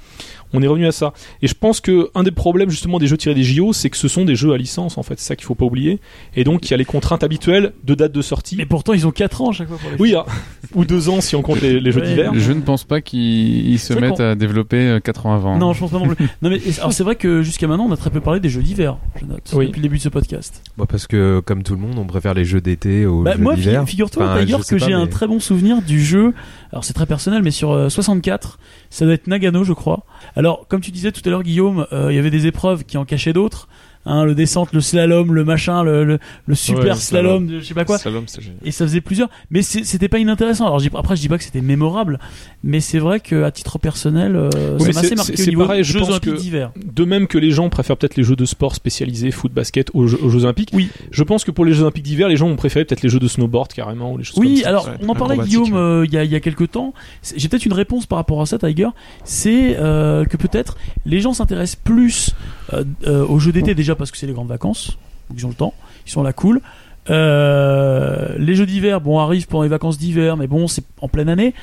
On 0.56 0.62
est 0.62 0.68
revenu 0.68 0.86
à 0.88 0.92
ça. 0.92 1.14
Et 1.42 1.48
je 1.48 1.54
pense 1.54 1.82
que 1.82 2.10
un 2.16 2.24
des 2.24 2.32
problèmes 2.32 2.70
justement 2.70 3.00
des 3.00 3.08
jeux 3.08 3.18
tirés 3.18 3.36
des 3.36 3.44
JO, 3.44 3.74
c'est 3.74 3.90
que 3.90 3.98
ce 3.98 4.08
sont 4.08 4.26
des 4.26 4.36
jeux 4.36 4.54
à 4.54 4.58
licence 4.58 4.98
en 4.98 5.04
fait, 5.04 5.20
c'est 5.20 5.28
ça 5.28 5.36
qu'il 5.36 5.46
faut 5.46 5.56
pas 5.56 5.66
oublier. 5.66 6.00
Et 6.36 6.44
donc 6.44 6.66
il 6.68 6.72
y 6.72 6.74
a 6.74 6.78
les 6.78 6.86
contraintes 6.86 7.24
habituelles 7.24 7.74
de 7.84 7.96
date 7.96 8.12
de 8.12 8.22
sortie. 8.22 8.56
Mais 8.58 8.66
pourtant, 8.66 8.94
ils 8.94 9.06
ont 9.08 9.12
4 9.12 9.42
ans 9.42 9.50
à 9.50 9.54
chaque 9.54 9.68
fois 9.68 9.78
pour 9.78 9.90
les 9.92 9.98
Oui, 10.00 10.14
ah, 10.16 10.26
ou 10.74 10.86
deux 10.86 11.10
ans 11.10 11.22
si 11.22 11.36
on 11.36 11.42
compte 11.42 11.62
les, 11.62 11.80
les 11.80 11.92
jeux 11.92 12.02
Ouais. 12.02 12.08
d'hiver. 12.08 12.32
Je 12.36 12.52
ne 12.52 12.62
pense 12.62 12.84
pas 12.84 13.02
qu'ils 13.02 13.70
ils 13.70 13.80
se 13.80 13.94
mettent 13.94 14.20
à 14.20 14.36
développer 14.36 14.78
euh, 14.78 15.00
4 15.00 15.26
ans 15.26 15.34
avant. 15.36 15.58
Non, 15.58 15.74
je 15.74 15.80
pense 15.80 15.92
pas 15.92 16.00
non 16.00 16.08
plus. 16.08 16.26
non, 16.42 16.50
mais 16.50 16.60
alors 16.80 16.94
c'est 16.94 17.04
vrai 17.04 17.16
que 17.16 17.42
jusqu'à 17.42 17.68
maintenant, 17.68 17.86
on 17.88 17.92
a 17.92 17.98
très 17.98 18.10
peu 18.10 18.22
parlé 18.22 18.40
des 18.40 18.50
jeux 18.50 18.62
d'hiver, 18.64 18.98
je 19.20 19.26
note, 19.26 19.52
Oui. 19.54 19.68
depuis 19.68 19.80
le 19.80 19.84
début 19.84 19.98
de 19.98 20.02
ce 20.02 20.10
podcast. 20.10 20.62
Bah, 20.78 20.86
parce 20.88 21.08
que 21.08 21.40
comme 21.40 21.64
tout 21.64 21.74
le 21.74 21.80
monde, 21.80 21.98
on 21.98 22.06
préfère 22.06 22.34
les 22.34 22.46
jeux 22.46 22.62
d'été 22.62 23.06
aux 23.06 23.24
Bah, 23.24 23.34
jeux 23.36 23.42
moi, 23.42 23.56
d'hiver. 23.56 23.86
figure-toi, 23.88 24.26
Enfin, 24.26 24.62
sais 24.64 24.76
que 24.76 24.84
j'ai 24.86 24.94
un 24.94 25.06
mais- 25.06 25.10
très 25.12 25.28
bon 25.28 25.40
souvenir 25.40 25.82
du 25.82 26.04
jeu. 26.04 26.34
Alors, 26.72 26.84
c'est 26.84 26.94
très 26.94 27.06
personnel, 27.06 27.42
mais 27.44 27.52
sur 27.52 27.72
euh, 27.72 27.90
64, 27.90 28.60
ça 28.90 29.06
doit 29.06 29.14
être 29.14 29.28
Nagano, 29.28 29.64
je 29.64 29.74
crois. 29.74 30.04
Alors, 30.36 30.45
comme 30.68 30.82
tu 30.82 30.92
disais 30.92 31.12
tout 31.12 31.22
à 31.26 31.30
l'heure, 31.30 31.44
Guillaume, 31.44 31.88
euh, 31.92 32.12
il 32.12 32.16
y 32.16 32.20
avait 32.20 32.32
des 32.32 32.48
épreuves 32.48 32.84
qui 32.84 32.98
en 32.98 33.06
cachaient 33.06 33.34
d'autres. 33.34 33.68
Hein, 34.08 34.24
le 34.24 34.36
descente, 34.36 34.72
le 34.72 34.82
slalom, 34.82 35.34
le 35.34 35.44
machin, 35.44 35.82
le, 35.84 36.04
le, 36.04 36.20
le 36.46 36.56
super 36.56 36.84
Ouais, 36.84 36.90
le 36.92 36.96
slalom, 36.96 37.48
de 37.48 37.60
je 37.60 37.66
sais 37.66 37.74
pas 37.74 37.86
quoi. 37.86 37.98
Slalom. 37.98 38.26
Et 38.64 38.70
ça 38.72 38.86
faisait 38.86 39.02
plusieurs. 39.02 39.30
Mais 39.50 39.64
c'était 39.64 40.08
pas 40.10 40.20
inintéressant. 40.20 40.68
Alors, 40.68 40.80
après, 40.96 41.16
je 41.16 41.22
dis 41.22 41.28
pas 41.30 41.40
que 41.40 41.44
c'était 41.44 41.62
mémorable, 41.62 42.20
mais 42.64 42.82
c'est 42.82 43.00
vrai 43.00 43.20
qu'à 43.20 43.50
titre 43.50 43.80
personnel, 43.80 44.36
euh, 44.36 44.50
Oui, 44.80 44.86
ça 44.86 44.92
m'a 44.94 45.00
assez 45.00 45.10
c'est- 45.10 45.16
marqué 45.16 45.34
au 45.34 45.36
c'est 45.38 45.48
niveau 45.50 45.64
pareil, 45.66 45.84
je 45.84 45.94
Jeux 45.94 46.04
Olympiques 46.06 46.34
que- 46.36 46.40
d'hiver. 46.40 46.72
De 46.86 47.04
même 47.04 47.26
que 47.28 47.38
les 47.40 47.50
gens 47.50 47.68
préfèrent 47.70 47.98
peut-être 47.98 48.16
les 48.16 48.24
jeux 48.24 48.36
de 48.36 48.46
sport 48.46 48.76
spécialisés, 48.76 49.32
foot, 49.32 49.52
basket, 49.52 49.90
aux 49.96 50.06
Jeux, 50.06 50.20
aux 50.22 50.30
Jeux 50.30 50.44
Olympiques. 50.44 50.70
Oui. 50.74 50.90
Je 51.10 51.24
pense 51.24 51.44
que 51.44 51.50
pour 51.52 51.66
les 51.66 51.74
Jeux 51.74 51.82
Olympiques 51.82 52.04
d'hiver, 52.04 52.28
les 52.30 52.36
gens 52.38 52.48
ont 52.48 52.56
préféré 52.56 52.86
peut-être 52.86 53.02
les 53.02 53.10
jeux 53.10 53.20
de 53.20 53.28
snowboard 53.28 53.74
carrément 53.74 54.14
ou 54.14 54.18
les 54.20 54.24
choses 54.24 54.38
Oui, 54.38 54.54
comme 54.56 54.64
ça. 54.64 54.70
alors 54.70 54.90
on 55.02 55.10
en 55.10 55.16
parlait 55.16 55.38
Guillaume 55.38 55.74
euh, 55.76 56.06
il 56.06 56.14
y, 56.14 56.18
a, 56.20 56.24
il 56.24 56.32
y 56.32 56.36
a 56.36 56.40
quelques 56.40 56.70
temps. 56.72 56.94
J'ai 57.36 57.50
peut-être 57.50 57.66
une 57.66 57.74
réponse 57.74 58.06
par 58.06 58.18
rapport 58.18 58.40
à 58.42 58.46
ça, 58.46 58.60
Tiger. 58.60 58.90
C'est 59.24 59.78
euh, 59.80 60.26
que 60.26 60.38
peut-être 60.38 60.78
les 61.08 61.22
gens 61.22 61.34
s'intéressent 61.34 61.82
plus 61.84 62.36
euh, 62.74 62.84
euh, 63.08 63.26
aux 63.26 63.40
jeux 63.40 63.52
d'été 63.52 63.74
déjà 63.74 63.95
parce 63.96 64.12
que 64.12 64.18
c'est 64.18 64.28
les 64.28 64.34
grandes 64.34 64.48
vacances, 64.48 64.98
donc 65.30 65.40
ils 65.40 65.46
ont 65.46 65.50
le 65.50 65.56
temps, 65.56 65.74
ils 66.06 66.12
sont 66.12 66.24
là 66.24 66.34
cool. 66.34 66.62
Euh, 67.10 68.36
les 68.38 68.56
jeux 68.56 68.66
d'hiver, 68.66 69.02
bon, 69.02 69.20
arrivent 69.20 69.48
pendant 69.48 69.64
les 69.64 69.70
vacances 69.70 69.98
d'hiver, 69.98 70.38
mais 70.38 70.48
bon, 70.48 70.68
c'est 70.68 70.84
en 71.02 71.08
pleine 71.08 71.30
année, 71.30 71.54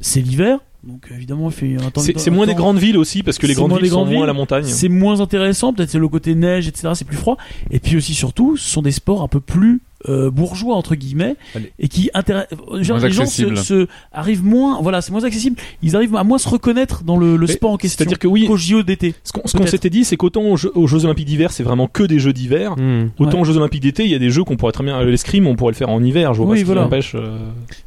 c'est 0.00 0.20
l'hiver, 0.20 0.58
donc 0.82 1.08
évidemment, 1.14 1.50
il 1.50 1.54
fait 1.54 1.76
un 1.76 1.90
temps. 1.90 2.00
C'est 2.00 2.30
moins 2.30 2.46
des 2.46 2.54
grandes 2.54 2.78
villes 2.78 2.96
aussi 2.96 3.22
parce 3.22 3.38
que 3.38 3.46
les 3.46 3.54
grandes 3.54 3.78
villes 3.78 3.90
sont 3.90 4.06
moins 4.06 4.24
à 4.24 4.26
la 4.26 4.32
montagne. 4.32 4.64
C'est 4.64 4.88
moins 4.88 5.20
intéressant, 5.20 5.72
peut-être 5.72 5.90
c'est 5.90 5.98
le 5.98 6.08
côté 6.08 6.34
neige, 6.34 6.68
etc. 6.68 6.90
C'est 6.94 7.04
plus 7.04 7.16
froid. 7.16 7.36
Et 7.70 7.78
puis 7.78 7.96
aussi, 7.96 8.14
surtout, 8.14 8.56
ce 8.56 8.68
sont 8.68 8.82
des 8.82 8.92
sports 8.92 9.22
un 9.22 9.28
peu 9.28 9.40
plus 9.40 9.80
euh, 10.08 10.30
bourgeois 10.30 10.74
entre 10.76 10.94
guillemets 10.94 11.36
Allez. 11.54 11.72
et 11.78 11.88
qui 11.88 12.10
intéressent. 12.14 12.58
Genre, 12.80 12.98
Moins 12.98 13.06
les 13.08 13.12
gens 13.12 13.26
se, 13.26 13.86
arrivent 14.12 14.44
moins. 14.44 14.80
Voilà, 14.80 15.00
c'est 15.02 15.12
moins 15.12 15.24
accessible. 15.24 15.56
Ils 15.82 15.94
arrivent 15.96 16.16
à 16.16 16.24
moins 16.24 16.38
se 16.38 16.48
reconnaître 16.48 17.04
dans 17.04 17.16
le, 17.16 17.46
sport 17.46 17.72
en 17.72 17.76
question. 17.76 17.98
C'est-à-dire 17.98 18.18
que 18.18 18.28
oui, 18.28 18.46
qu'au 18.46 18.56
JO 18.56 18.82
d'été. 18.82 19.14
ce 19.24 19.32
qu'on 19.32 19.66
s'était 19.66 19.90
dit, 19.90 20.04
c'est 20.04 20.16
qu'autant 20.16 20.42
aux 20.42 20.56
Jeux, 20.56 20.72
aux 20.74 20.86
Jeux 20.86 21.04
Olympiques 21.04 21.26
d'hiver, 21.26 21.52
c'est 21.52 21.62
vraiment 21.62 21.86
que 21.86 22.02
des 22.02 22.18
jeux 22.18 22.32
d'hiver. 22.32 22.76
Hmm. 22.78 23.08
Autant 23.18 23.36
Ouais. 23.36 23.40
aux 23.42 23.44
Jeux 23.44 23.56
Olympiques 23.56 23.82
d'été, 23.82 24.04
il 24.04 24.10
y 24.10 24.14
a 24.14 24.18
des 24.18 24.30
jeux 24.30 24.44
qu'on 24.44 24.56
pourrait 24.56 24.72
très 24.72 24.84
bien. 24.84 24.98
euh, 25.00 25.04
L'escrime, 25.10 25.46
on 25.46 25.56
pourrait 25.56 25.72
le 25.72 25.76
faire 25.76 25.90
en 25.90 26.02
hiver. 26.02 26.32
Je 26.34 26.38
vois 26.42 26.46
Oui, 26.46 26.50
pas 26.52 26.56
ce 26.58 26.60
qui 26.60 26.66
voilà. 26.66 26.82
empêche. 26.86 27.14
euh, 27.14 27.38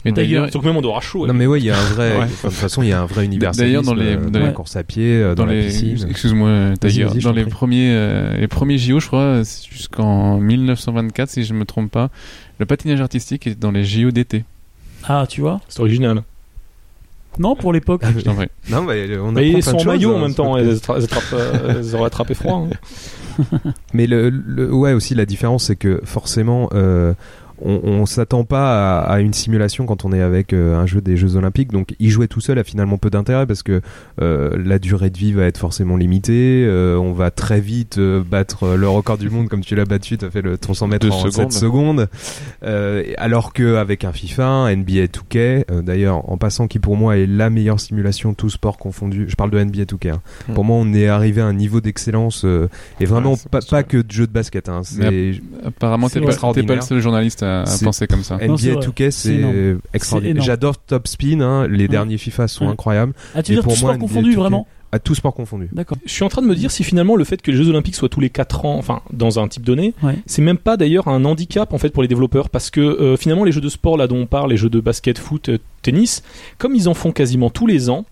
Mais 0.05 0.11
d'ailleurs, 0.11 0.45
Surtout 0.49 0.59
que 0.67 0.67
même 0.71 0.77
on 0.77 0.87
aura 0.87 1.01
chaud. 1.01 1.25
Non 1.27 1.33
mais 1.33 1.45
ouais, 1.47 1.59
il 1.59 1.65
y 1.65 1.71
a 1.71 1.77
un 1.77 1.83
vrai. 1.85 2.17
Ouais. 2.19 2.25
de 2.25 2.31
toute 2.41 2.51
façon, 2.51 2.83
il 2.83 2.89
y 2.89 2.93
a 2.93 3.01
un 3.01 3.05
vrai 3.05 3.25
universalisme 3.25 3.65
D'ailleurs, 3.65 3.83
dans 3.83 3.93
les- 3.95 4.15
euh, 4.17 4.29
dans 4.29 4.39
la 4.39 4.47
les- 4.47 4.53
course 4.53 4.75
à 4.75 4.83
pied, 4.83 5.03
euh, 5.15 5.35
dans, 5.35 5.43
dans 5.43 5.51
la 5.51 5.55
les, 5.59 5.65
piscine. 5.67 5.97
excuse-moi, 6.09 6.73
je 6.83 7.19
dans 7.23 7.31
les 7.31 7.45
premiers, 7.45 7.89
euh, 7.91 8.37
les 8.37 8.47
premiers 8.47 8.77
JO, 8.77 8.99
je 8.99 9.07
crois, 9.07 9.43
c'est 9.43 9.67
jusqu'en 9.71 10.37
1924, 10.39 11.29
si 11.29 11.43
je 11.43 11.53
me 11.53 11.65
trompe 11.65 11.91
pas, 11.91 12.02
le 12.59 12.65
patinage 12.65 13.01
artistique 13.01 13.47
est 13.47 13.59
dans 13.59 13.71
les 13.71 13.83
JO 13.83 14.11
d'été. 14.11 14.43
Ah, 15.07 15.25
tu 15.27 15.41
vois. 15.41 15.59
C'est 15.67 15.79
original. 15.81 16.23
Non, 17.39 17.55
pour 17.55 17.73
l'époque. 17.73 18.01
Ah, 18.05 18.09
Je 18.15 18.21
t'en 18.21 18.35
prie. 18.35 18.47
Non, 18.69 18.83
mais 18.83 19.17
on 19.17 19.31
Mais 19.31 19.47
ils 19.49 19.53
plein 19.53 19.61
sont 19.61 19.71
de 19.71 19.75
en 19.75 19.79
choses, 19.79 19.87
maillot 19.87 20.11
hein, 20.11 20.15
en 20.17 20.19
même 20.19 20.31
ce 20.31 20.35
temps. 20.35 20.55
Elles, 20.57 20.75
attra- 20.75 20.97
elles 20.97 21.03
attrapent, 21.05 21.33
euh, 21.33 21.73
elles 21.79 21.95
auraient 21.95 22.05
attrapé 22.05 22.33
froid. 22.35 22.67
hein. 22.69 23.41
Mais 23.93 24.05
le, 24.05 24.29
le- 24.29 24.71
ouais 24.71 24.93
aussi 24.93 25.15
la 25.15 25.25
différence 25.25 25.63
c'est 25.65 25.75
que 25.75 25.99
forcément 26.03 26.69
euh, 26.73 27.13
on, 27.63 27.81
on 27.83 28.05
s'attend 28.05 28.43
pas 28.43 28.99
à, 28.99 29.13
à 29.13 29.19
une 29.19 29.33
simulation 29.33 29.85
quand 29.85 30.05
on 30.05 30.13
est 30.13 30.21
avec 30.21 30.53
euh, 30.53 30.77
un 30.77 30.85
jeu 30.85 31.01
des 31.01 31.17
Jeux 31.17 31.35
Olympiques 31.35 31.71
donc 31.71 31.95
y 31.99 32.09
jouer 32.09 32.27
tout 32.27 32.41
seul 32.41 32.59
a 32.59 32.63
finalement 32.63 32.97
peu 32.97 33.09
d'intérêt 33.09 33.45
parce 33.47 33.63
que 33.63 33.81
euh, 34.21 34.51
la 34.63 34.79
durée 34.79 35.09
de 35.09 35.17
vie 35.17 35.33
va 35.33 35.45
être 35.45 35.57
forcément 35.57 35.97
limitée 35.97 36.65
euh, 36.67 36.97
on 36.97 37.13
va 37.13 37.31
très 37.31 37.59
vite 37.59 37.97
euh, 37.97 38.23
battre 38.23 38.63
euh, 38.63 38.75
le 38.77 38.87
record 38.87 39.17
du 39.17 39.29
monde 39.29 39.49
comme 39.49 39.61
tu 39.61 39.75
l'as 39.75 39.85
battu 39.85 40.17
tu 40.17 40.25
as 40.25 40.29
fait 40.31 40.41
le 40.41 40.57
ton 40.57 40.73
100 40.73 40.87
mètres 40.87 41.11
en 41.11 41.29
7 41.29 41.51
secondes. 41.51 41.51
secondes 41.51 42.09
Euh, 42.63 43.03
alors 43.17 43.53
que 43.53 43.75
avec 43.75 44.05
un 44.05 44.13
FIFA 44.13 44.75
NBA 44.75 45.05
2K 45.05 45.65
euh, 45.71 45.81
d'ailleurs 45.81 46.29
en 46.29 46.37
passant 46.37 46.67
qui 46.67 46.79
pour 46.79 46.95
moi 46.95 47.17
est 47.17 47.25
la 47.27 47.49
meilleure 47.49 47.79
simulation 47.79 48.33
tout 48.33 48.49
sport 48.49 48.77
confondu 48.77 49.25
je 49.27 49.35
parle 49.35 49.51
de 49.51 49.61
NBA 49.61 49.83
2K 49.83 50.11
hein. 50.11 50.21
Hmm. 50.47 50.53
pour 50.53 50.63
moi 50.63 50.77
on 50.79 50.93
est 50.93 51.07
arrivé 51.07 51.41
à 51.41 51.45
un 51.45 51.53
niveau 51.53 51.81
d'excellence 51.81 52.45
euh, 52.45 52.69
et 52.99 53.05
vraiment 53.05 53.33
Ouais, 53.33 53.49
pas, 53.49 53.59
pas 53.61 53.83
que 53.83 53.97
de 53.97 54.11
jeu 54.11 54.27
de 54.27 54.31
basket 54.31 54.69
hein, 54.69 54.81
Apparemment, 55.65 56.09
t'es 56.09 56.19
pas, 56.21 56.35
pas 56.35 56.75
le 56.75 56.81
seul 56.81 56.99
journaliste 56.99 57.43
à, 57.43 57.52
à 57.61 57.77
penser 57.83 58.07
comme 58.07 58.23
ça. 58.23 58.35
NBA 58.37 58.55
vrai. 58.55 58.75
2K 58.87 59.11
C'est 59.11 59.77
extraordinaire 59.93 60.43
j'adore 60.43 60.77
Top 60.77 61.07
Spin 61.07 61.41
hein, 61.41 61.67
les 61.67 61.83
Ouais. 61.83 61.87
derniers 61.87 62.17
FIFA 62.17 62.47
sont 62.47 62.65
Ouais. 62.65 62.71
incroyables 62.71 63.13
Ah, 63.35 63.43
tu 63.43 63.51
Et 63.51 63.55
veux 63.55 63.61
dire 63.61 63.63
pour 63.63 63.73
tout 63.75 63.81
moi, 63.81 63.91
sport 63.93 63.99
confondu, 64.01 64.31
2K, 64.31 64.35
vraiment 64.39 64.67
à 64.91 64.99
tout 64.99 65.15
sport 65.15 65.33
confondu 65.33 65.69
D'accord. 65.71 65.97
Je 66.05 66.11
suis 66.11 66.23
en 66.23 66.29
train 66.29 66.41
de 66.43 66.47
me 66.47 66.53
dire 66.55 66.69
si 66.69 66.83
finalement 66.83 67.15
le 67.15 67.23
fait 67.23 67.41
que 67.41 67.49
les 67.49 67.57
Jeux 67.57 67.67
Olympiques 67.69 67.95
soient 67.95 68.09
tous 68.09 68.19
les 68.19 68.29
4 68.29 68.65
ans, 68.65 68.75
enfin 68.77 69.01
dans 69.11 69.39
un 69.39 69.47
type 69.47 69.63
donné, 69.63 69.93
Ouais. 70.03 70.15
c'est 70.27 70.41
même 70.43 70.57
pas 70.59 70.77
d'ailleurs 70.77 71.07
un 71.07 71.25
handicap 71.25 71.73
en 71.73 71.77
fait 71.79 71.89
pour 71.89 72.03
les 72.03 72.07
développeurs 72.07 72.49
parce 72.49 72.69
que 72.69 72.79
euh, 72.81 73.17
finalement 73.17 73.43
les 73.43 73.51
jeux 73.51 73.61
de 73.61 73.69
sport 73.69 73.97
là 73.97 74.05
dont 74.07 74.17
on 74.17 74.25
parle, 74.27 74.51
les 74.51 74.57
jeux 74.57 74.69
de 74.69 74.79
basket, 74.79 75.17
foot, 75.17 75.49
euh, 75.49 75.57
tennis, 75.81 76.21
comme 76.59 76.75
ils 76.75 76.87
en 76.89 76.93
font 76.93 77.11
quasiment 77.11 77.49
tous 77.49 77.65
les 77.67 77.89
ans, 77.89 78.05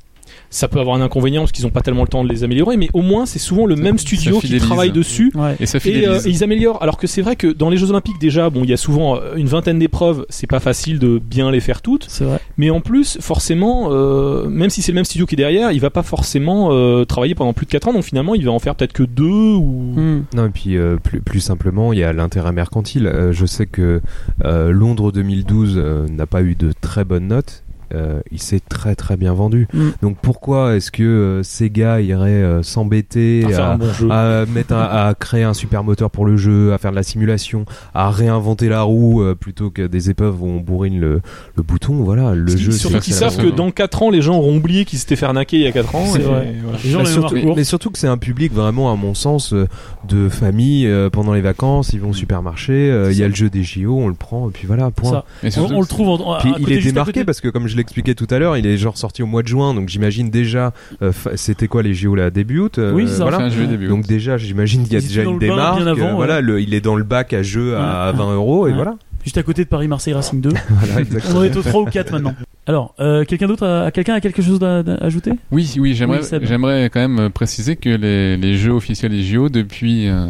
ça 0.51 0.67
peut 0.67 0.79
avoir 0.79 0.95
un 0.95 1.01
inconvénient 1.01 1.41
parce 1.41 1.51
qu'ils 1.51 1.65
n'ont 1.65 1.71
pas 1.71 1.81
tellement 1.81 2.03
le 2.03 2.07
temps 2.09 2.23
de 2.23 2.29
les 2.29 2.43
améliorer, 2.43 2.77
mais 2.77 2.89
au 2.93 3.01
moins 3.01 3.25
c'est 3.25 3.39
souvent 3.39 3.65
le 3.65 3.75
Ça- 3.75 3.81
même 3.81 3.97
studio 3.97 4.39
qui 4.39 4.55
travaille 4.59 4.91
dessus. 4.91 5.31
Ouais. 5.33 5.55
Et 5.59 5.65
ça 5.65 5.77
Et, 5.77 5.81
fidélise. 5.81 6.07
euh, 6.09 6.19
et 6.27 6.29
ils 6.29 6.43
améliorent. 6.43 6.83
Alors 6.83 6.97
que 6.97 7.07
c'est 7.07 7.23
vrai 7.23 7.35
que 7.35 7.47
dans 7.47 7.69
les 7.71 7.77
Jeux 7.77 7.89
Olympiques 7.89 8.19
déjà, 8.21 8.49
bon, 8.51 8.63
il 8.63 8.69
y 8.69 8.73
a 8.73 8.77
souvent 8.77 9.15
euh, 9.15 9.35
une 9.35 9.47
vingtaine 9.47 9.79
d'épreuves. 9.79 10.25
C'est 10.29 10.45
pas 10.47 10.59
facile 10.59 10.99
de 10.99 11.19
bien 11.19 11.49
les 11.49 11.59
faire 11.61 11.81
toutes. 11.81 12.05
C'est 12.09 12.25
vrai. 12.25 12.39
Mais 12.57 12.69
en 12.69 12.81
plus, 12.81 13.17
forcément, 13.21 13.87
euh, 13.91 14.47
même 14.47 14.69
si 14.69 14.81
c'est 14.81 14.91
le 14.91 14.97
même 14.97 15.05
studio 15.05 15.25
qui 15.25 15.35
est 15.35 15.37
derrière, 15.37 15.71
il 15.71 15.79
va 15.79 15.89
pas 15.89 16.03
forcément 16.03 16.69
euh, 16.71 17.05
travailler 17.05 17.33
pendant 17.33 17.53
plus 17.53 17.65
de 17.65 17.71
4 17.71 17.87
ans. 17.87 17.93
Donc 17.93 18.03
finalement, 18.03 18.35
il 18.35 18.45
va 18.45 18.51
en 18.51 18.59
faire 18.59 18.75
peut-être 18.75 18.93
que 18.93 19.03
deux 19.03 19.25
ou. 19.55 19.93
Hmm. 19.95 20.23
non 20.35 20.45
et 20.47 20.49
puis 20.49 20.77
euh, 20.77 20.97
plus, 20.97 21.21
plus 21.21 21.39
simplement 21.39 21.93
il 21.93 21.99
y 21.99 22.03
a 22.03 22.11
l'intérêt 22.13 22.51
mercantile 22.51 23.07
Euh, 23.07 23.31
je 23.31 23.45
sais 23.45 23.65
que 23.67 24.01
euh, 24.45 24.71
Londres 24.71 25.11
2012 25.11 25.75
euh, 25.77 26.05
n'a 26.09 26.25
pas 26.25 26.41
eu 26.41 26.55
de 26.55 26.71
très 26.81 27.03
bonnes 27.05 27.27
notes 27.27 27.63
euh, 27.93 28.19
il 28.31 28.41
s'est 28.41 28.61
très 28.67 28.95
très 28.95 29.17
bien 29.17 29.33
vendu 29.33 29.67
Mm. 29.73 29.89
donc 30.01 30.17
pourquoi 30.21 30.75
est-ce 30.75 30.91
que 30.91 31.03
euh, 31.03 31.43
Sega 31.43 32.01
irait 32.01 32.29
euh, 32.31 32.63
s'embêter 32.63 33.45
à 33.53 33.71
à, 33.73 33.77
bon 33.77 33.87
à 34.09 34.45
mettre 34.45 34.73
un- 34.73 34.81
à 35.09 35.13
créer 35.17 35.43
un 35.43 35.53
super 35.53 35.83
moteur 35.83 36.09
pour 36.09 36.25
le 36.25 36.37
jeu, 36.37 36.73
à 36.73 36.77
faire 36.77 36.91
de 36.91 36.95
la 36.95 37.03
simulation, 37.03 37.65
à 37.93 38.09
réinventer 38.09 38.69
la 38.69 38.81
roue 38.83 39.21
euh, 39.21 39.35
plutôt 39.35 39.69
que 39.69 39.85
des 39.87 40.09
épreuves 40.09 40.41
où 40.41 40.47
on 40.47 40.59
bourrine 40.59 40.99
le, 40.99 41.21
le 41.55 41.63
bouton. 41.63 41.93
Voilà, 42.03 42.33
le 42.33 42.47
jeu. 42.55 42.71
surtout 42.71 42.95
c'est- 42.97 43.01
qu'ils 43.03 43.13
savent 43.13 43.37
que 43.37 43.47
dans 43.47 43.71
4 43.71 44.03
ans, 44.03 44.09
les 44.09 44.21
gens 44.21 44.37
auront 44.37 44.57
oublié 44.57 44.85
qu'ils 44.85 44.99
s'étaient 44.99 45.15
fait 45.15 45.25
arnaquer 45.25 45.57
il 45.57 45.63
y 45.63 45.67
a 45.67 45.71
4 45.71 45.95
ans. 45.95 46.05
C'est 46.11 46.19
et 46.19 46.23
vrai. 46.23 46.55
voilà. 46.63 46.77
Les 46.83 46.89
gens 46.89 46.97
Bah, 46.99 47.03
les 47.05 47.11
surtout, 47.11 47.53
mais 47.55 47.63
surtout 47.63 47.89
que 47.91 47.97
c'est 47.99 48.07
un 48.07 48.17
public 48.17 48.53
vraiment, 48.53 48.91
à 48.91 48.95
mon 48.95 49.13
sens, 49.13 49.53
euh, 49.53 49.67
de 50.07 50.29
famille 50.29 50.87
euh, 50.87 51.09
pendant 51.09 51.33
les 51.33 51.41
vacances. 51.41 51.91
Ils 51.93 51.99
vont 52.01 52.09
au 52.09 52.13
supermarché. 52.13 52.73
euh, 52.73 53.11
Il 53.11 53.17
y 53.17 53.23
a 53.23 53.27
le 53.27 53.35
jeu 53.35 53.49
des 53.49 53.63
JO, 53.63 53.97
on 53.97 54.07
le 54.07 54.13
prend 54.13 54.49
et 54.49 54.51
puis 54.51 54.67
voilà. 54.67 54.89
Point. 54.91 55.11
Ça. 55.11 55.25
Mais 55.43 55.49
On, 55.59 55.79
le 55.81 55.87
trouve 55.87 56.09
en, 56.09 56.33
à- 56.33 56.39
Puis 56.39 56.51
à 56.51 56.55
il 56.59 56.71
est 56.71 56.81
démarqué 56.81 57.11
côté. 57.13 57.25
parce 57.25 57.41
que 57.41 57.47
comme 57.49 57.67
je 57.67 57.75
l'expliquais 57.81 58.15
tout 58.15 58.27
à 58.29 58.39
l'heure, 58.39 58.57
il 58.57 58.65
est 58.65 58.77
genre 58.77 58.97
sorti 58.97 59.21
au 59.23 59.25
mois 59.25 59.43
de 59.43 59.47
juin, 59.47 59.73
donc 59.73 59.89
j'imagine 59.89 60.29
déjà, 60.29 60.73
euh, 61.01 61.11
fa- 61.11 61.35
c'était 61.37 61.67
quoi 61.67 61.83
les 61.83 61.93
JO 61.93 62.15
là 62.15 62.29
début 62.29 62.59
août 62.59 62.77
euh, 62.79 62.93
Oui, 62.93 63.07
ça. 63.07 63.23
voilà. 63.23 63.37
c'est 63.37 63.43
un 63.43 63.49
jeu 63.49 63.67
début. 63.67 63.87
Donc 63.87 64.05
déjà, 64.07 64.37
j'imagine 64.37 64.83
qu'il 64.83 64.93
y 64.93 64.97
a 64.97 65.01
déjà 65.01 65.23
une 65.23 65.43
euh, 65.43 65.93
ouais. 65.93 66.11
Voilà, 66.13 66.41
le, 66.41 66.61
il 66.61 66.73
est 66.73 66.81
dans 66.81 66.95
le 66.95 67.03
bac 67.03 67.33
à 67.33 67.43
jeu 67.43 67.75
à 67.77 68.11
Ouais. 68.11 68.17
20 68.17 68.33
euros 68.35 68.67
et 68.67 68.69
Ouais. 68.71 68.75
voilà. 68.75 68.95
Juste 69.23 69.37
à 69.37 69.43
côté 69.43 69.63
de 69.63 69.69
Paris-Marseille 69.69 70.13
Racing 70.13 70.41
2. 70.41 70.49
Voilà, 70.69 71.05
On 71.33 71.37
en 71.37 71.43
est 71.43 71.55
au 71.55 71.61
3 71.61 71.81
ou 71.81 71.85
4 71.85 72.11
maintenant. 72.13 72.33
Alors, 72.67 72.93
euh, 72.99 73.25
quelqu'un 73.25 73.47
d'autre 73.47 73.65
a, 73.65 73.85
a- 73.85 73.91
quelqu'un 73.91 74.13
a 74.13 74.21
quelque 74.21 74.41
chose 74.43 74.61
à, 74.61 74.79
à 74.79 75.03
ajouter? 75.03 75.31
Oui, 75.51 75.67
oui, 75.79 75.95
j'aimerais, 75.95 76.19
Oui, 76.19 76.23
Seb. 76.23 76.45
j'aimerais 76.45 76.89
quand 76.93 77.05
même 77.07 77.29
préciser 77.31 77.75
que 77.75 77.89
les, 77.89 78.37
les 78.37 78.55
jeux 78.55 78.71
officiels 78.71 79.11
des 79.11 79.23
JO 79.23 79.49
depuis 79.49 80.07
euh, 80.07 80.27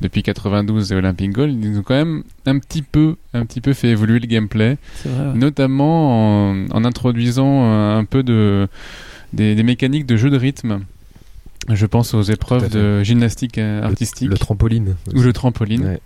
depuis 0.00 0.22
92 0.22 0.92
et 0.92 0.94
Olympic 0.94 1.32
Gold, 1.32 1.62
ils 1.64 1.78
ont 1.78 1.82
quand 1.82 1.94
même 1.96 2.22
un 2.46 2.58
petit 2.60 2.82
peu, 2.82 3.16
un 3.32 3.44
petit 3.44 3.60
peu 3.60 3.72
fait 3.72 3.88
évoluer 3.88 4.20
le 4.20 4.26
gameplay, 4.26 4.78
C'est 4.94 5.08
vrai. 5.08 5.26
ouais. 5.32 5.34
notamment 5.34 6.50
en, 6.52 6.66
en 6.70 6.84
introduisant 6.84 7.64
euh, 7.64 7.96
un 7.98 8.04
peu 8.04 8.22
de 8.22 8.68
des, 9.32 9.56
des 9.56 9.62
mécaniques 9.64 10.06
de 10.06 10.16
jeu 10.16 10.30
de 10.30 10.36
rythme. 10.38 10.80
Je 11.72 11.86
pense 11.86 12.14
aux 12.14 12.22
épreuves 12.22 12.68
de 12.70 13.02
gymnastique 13.02 13.58
euh, 13.58 13.82
artistique 13.82 14.28
Le 14.28 14.36
trampoline. 14.36 14.94
ou 15.14 15.22
le 15.22 15.32
trampoline. 15.32 15.84
Ouais. 15.86 16.00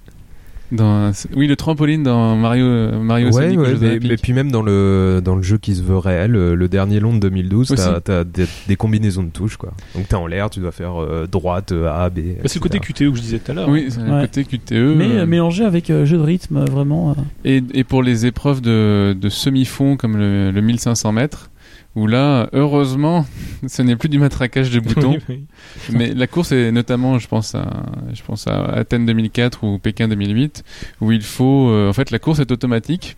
Dans, 0.70 1.12
oui, 1.34 1.46
le 1.46 1.56
trampoline 1.56 2.02
dans 2.02 2.36
Mario 2.36 2.92
Mario 3.00 3.28
Ouais, 3.30 3.54
Sonic 3.56 4.02
mais, 4.02 4.16
puis 4.16 4.32
même 4.34 4.50
dans 4.52 4.60
le 4.62 5.20
dans 5.24 5.34
le 5.34 5.42
jeu 5.42 5.56
qui 5.56 5.74
se 5.74 5.82
veut 5.82 5.96
réel, 5.96 6.36
euh, 6.36 6.54
le 6.54 6.68
dernier 6.68 7.00
long 7.00 7.14
de 7.14 7.20
2012, 7.20 7.72
Aussi. 7.72 7.82
t'as 8.04 8.20
as 8.20 8.24
des, 8.24 8.44
des 8.66 8.76
combinaisons 8.76 9.22
de 9.22 9.30
touches 9.30 9.56
quoi. 9.56 9.72
Donc 9.94 10.08
t'es 10.08 10.14
en 10.14 10.26
l'air, 10.26 10.50
tu 10.50 10.60
dois 10.60 10.72
faire 10.72 11.00
euh, 11.02 11.26
droite, 11.26 11.72
euh, 11.72 11.88
A, 11.90 12.10
B. 12.10 12.16
Bah, 12.16 12.42
c'est 12.44 12.56
le 12.56 12.60
côté. 12.60 12.78
QTE 12.80 12.98
que 13.10 13.14
je 13.14 13.20
disais 13.22 13.38
tout 13.38 13.50
à 13.52 13.54
l'heure. 13.54 13.68
Oui, 13.68 13.86
c'est 13.88 14.00
le 14.00 14.20
côté 14.20 14.44
QTE. 14.44 14.72
Mais 14.96 15.16
euh, 15.16 15.26
mélangé 15.26 15.64
avec 15.64 15.88
euh, 15.90 16.04
jeu 16.04 16.18
de 16.18 16.22
rythme, 16.22 16.64
vraiment. 16.66 17.12
euh, 17.12 17.14
Et, 17.44 17.62
et 17.72 17.84
pour 17.84 18.02
les 18.02 18.26
épreuves 18.26 18.60
de, 18.60 19.16
de 19.18 19.28
semi-fond 19.28 19.96
comme 19.96 20.16
le, 20.18 20.50
le 20.50 20.60
1500 20.60 21.12
mètres, 21.12 21.50
où 21.98 22.06
là, 22.06 22.48
heureusement, 22.52 23.26
ce 23.66 23.82
n'est 23.82 23.96
plus 23.96 24.08
du 24.08 24.18
matraquage 24.18 24.70
de 24.70 24.80
boutons, 24.80 25.12
Oui, 25.12 25.18
oui. 25.28 25.44
mais 25.92 26.14
la 26.14 26.26
course 26.26 26.52
est 26.52 26.70
notamment, 26.72 27.18
je 27.18 27.26
pense 27.28 27.54
à, 27.54 27.66
je 28.12 28.22
pense 28.22 28.46
à 28.46 28.64
Athènes 28.66 29.06
2004 29.06 29.64
ou 29.64 29.78
Pékin 29.78 30.08
2008, 30.08 30.64
où 31.00 31.12
il 31.12 31.22
faut, 31.22 31.68
euh, 31.70 31.88
en 31.88 31.92
fait, 31.92 32.10
la 32.10 32.18
course 32.18 32.38
est 32.38 32.50
automatique. 32.52 33.16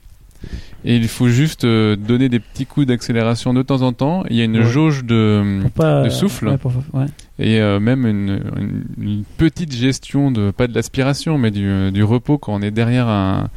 Et 0.86 0.96
il 0.96 1.06
faut 1.08 1.28
juste 1.28 1.64
euh, 1.64 1.96
donner 1.96 2.30
des 2.30 2.40
petits 2.40 2.64
coups 2.64 2.86
d'accélération 2.86 3.52
de 3.52 3.60
temps 3.60 3.82
en 3.82 3.92
temps. 3.92 4.24
Il 4.30 4.36
y 4.36 4.40
a 4.40 4.44
une 4.44 4.56
Ouais. 4.56 4.64
jauge 4.64 5.04
de, 5.04 5.58
Pour 5.60 5.70
pas, 5.72 6.02
de 6.04 6.08
souffle. 6.08 6.48
ouais, 6.48 6.56
pour- 6.56 6.72
ouais. 6.94 7.04
et 7.38 7.60
euh, 7.60 7.78
même 7.78 8.06
une, 8.06 8.40
une- 8.56 8.84
une 8.98 9.24
petite 9.36 9.74
gestion 9.76 10.30
de 10.30 10.50
pas 10.50 10.66
de 10.66 10.74
l'aspiration 10.74 11.36
mais 11.36 11.50
du, 11.50 11.90
du 11.92 12.02
repos 12.02 12.38
quand 12.38 12.54
on 12.54 12.62
est 12.62 12.70
derrière 12.70 13.08
un, 13.08 13.50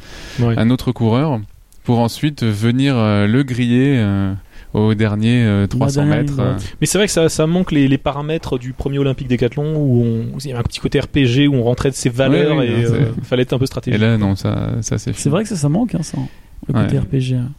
autre 0.70 0.92
coureur 0.92 1.40
pour 1.84 2.00
ensuite 2.00 2.44
venir 2.44 2.94
euh, 2.98 3.26
le 3.26 3.42
griller 3.44 3.94
euh, 3.96 4.34
au 4.74 4.92
dernier 4.94 5.44
euh, 5.44 5.66
300 5.66 6.02
dernière 6.02 6.16
mètres 6.24 6.40
euh. 6.40 6.54
Mais 6.80 6.86
c'est 6.86 6.98
vrai 6.98 7.06
que 7.06 7.12
ça, 7.12 7.28
ça 7.28 7.46
manque 7.46 7.72
les, 7.72 7.88
les 7.88 7.98
paramètres 7.98 8.58
du 8.58 8.72
premier 8.72 8.98
Olympique 8.98 9.28
Décathlon 9.28 9.74
où 9.76 10.02
on, 10.02 10.34
où 10.34 10.38
il 10.40 10.46
y 10.48 10.50
avait 10.50 10.60
un 10.60 10.64
petit 10.64 10.80
côté 10.80 11.00
RPG 11.00 11.48
où 11.48 11.54
on 11.54 11.62
rentrait 11.62 11.90
de 11.90 11.94
ses 11.94 12.10
valeurs 12.10 12.56
Ouais, 12.58 12.66
et 12.68 12.82
non, 12.84 12.92
euh, 12.92 13.12
fallait 13.22 13.42
être 13.42 13.52
un 13.52 13.58
peu 13.58 13.64
et 13.64 13.66
stratégique. 13.66 14.00
là 14.00 14.18
non 14.18 14.34
ça 14.36 14.72
ça 14.82 14.98
c'est 14.98 15.14
C'est 15.16 15.30
vrai 15.30 15.42
que 15.44 15.48
ça, 15.48 15.56
ça 15.56 15.68
manque, 15.68 15.94
hein, 15.94 16.02
ça. 16.02 16.18
Le 16.68 16.74
côté 16.74 16.96
Ouais. 16.98 17.00
RPG. 17.20 17.34
hein. 17.36 17.50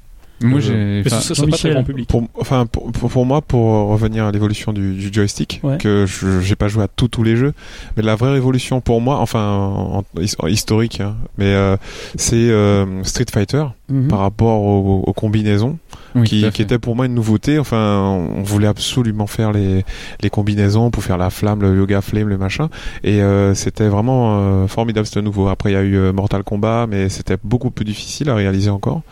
Moi 0.41 0.59
Euh, 0.59 1.01
j'ai 1.05 1.13
enfin, 1.13 1.21
ce 1.21 1.33
pas 1.73 1.83
public. 1.83 2.09
Pour, 2.09 2.23
enfin, 2.39 2.65
pour, 2.65 2.91
pour, 2.91 3.09
pour 3.09 3.25
moi, 3.25 3.41
pour 3.41 3.87
revenir 3.89 4.25
à 4.25 4.31
l'évolution 4.31 4.73
du, 4.73 4.93
du 4.93 5.09
joystick, 5.11 5.59
Ouais. 5.63 5.77
que 5.77 6.05
je 6.05 6.39
j'ai 6.41 6.55
pas 6.55 6.67
joué 6.67 6.83
à 6.83 6.87
tous 6.87 7.07
tous 7.07 7.23
les 7.23 7.35
jeux, 7.35 7.53
mais 7.95 8.03
la 8.03 8.15
vraie 8.15 8.31
révolution 8.31 8.81
pour 8.81 9.01
moi, 9.01 9.19
enfin 9.19 9.47
en, 9.49 10.03
en- 10.39 10.47
historique, 10.47 10.99
hein, 11.01 11.15
mais 11.37 11.45
euh, 11.53 11.77
c'est 12.15 12.35
euh, 12.35 13.03
Street 13.03 13.25
Fighter 13.31 13.63
Mhm. 13.87 14.07
par 14.07 14.17
rapport 14.21 14.63
aux, 14.63 15.03
aux 15.05 15.13
combinaisons, 15.13 15.77
oui, 16.15 16.23
qui, 16.23 16.49
qui 16.49 16.63
était 16.63 16.79
pour 16.79 16.95
moi 16.95 17.05
une 17.05 17.13
nouveauté. 17.13 17.59
Enfin, 17.59 18.01
on 18.35 18.41
voulait 18.41 18.65
absolument 18.65 19.27
faire 19.27 19.51
les, 19.51 19.85
les 20.23 20.29
combinaisons 20.31 20.89
pour 20.89 21.03
faire 21.03 21.19
la 21.19 21.29
flamme, 21.29 21.61
le 21.61 21.75
yoga 21.77 22.01
flame, 22.01 22.27
le 22.29 22.37
machin, 22.39 22.69
et 23.03 23.21
euh, 23.21 23.53
c'était 23.53 23.87
vraiment 23.87 24.39
euh, 24.39 24.67
formidable, 24.67 25.05
c'était 25.05 25.21
nouveau. 25.21 25.49
Après, 25.49 25.69
il 25.69 25.73
y 25.73 25.77
a 25.77 25.83
eu 25.83 25.97
euh, 25.97 26.13
Mortal 26.13 26.43
Kombat, 26.43 26.87
mais 26.89 27.09
c'était 27.09 27.37
beaucoup 27.43 27.69
plus 27.69 27.85
difficile 27.85 28.27
à 28.31 28.33
réaliser 28.35 28.71
encore. 28.71 29.03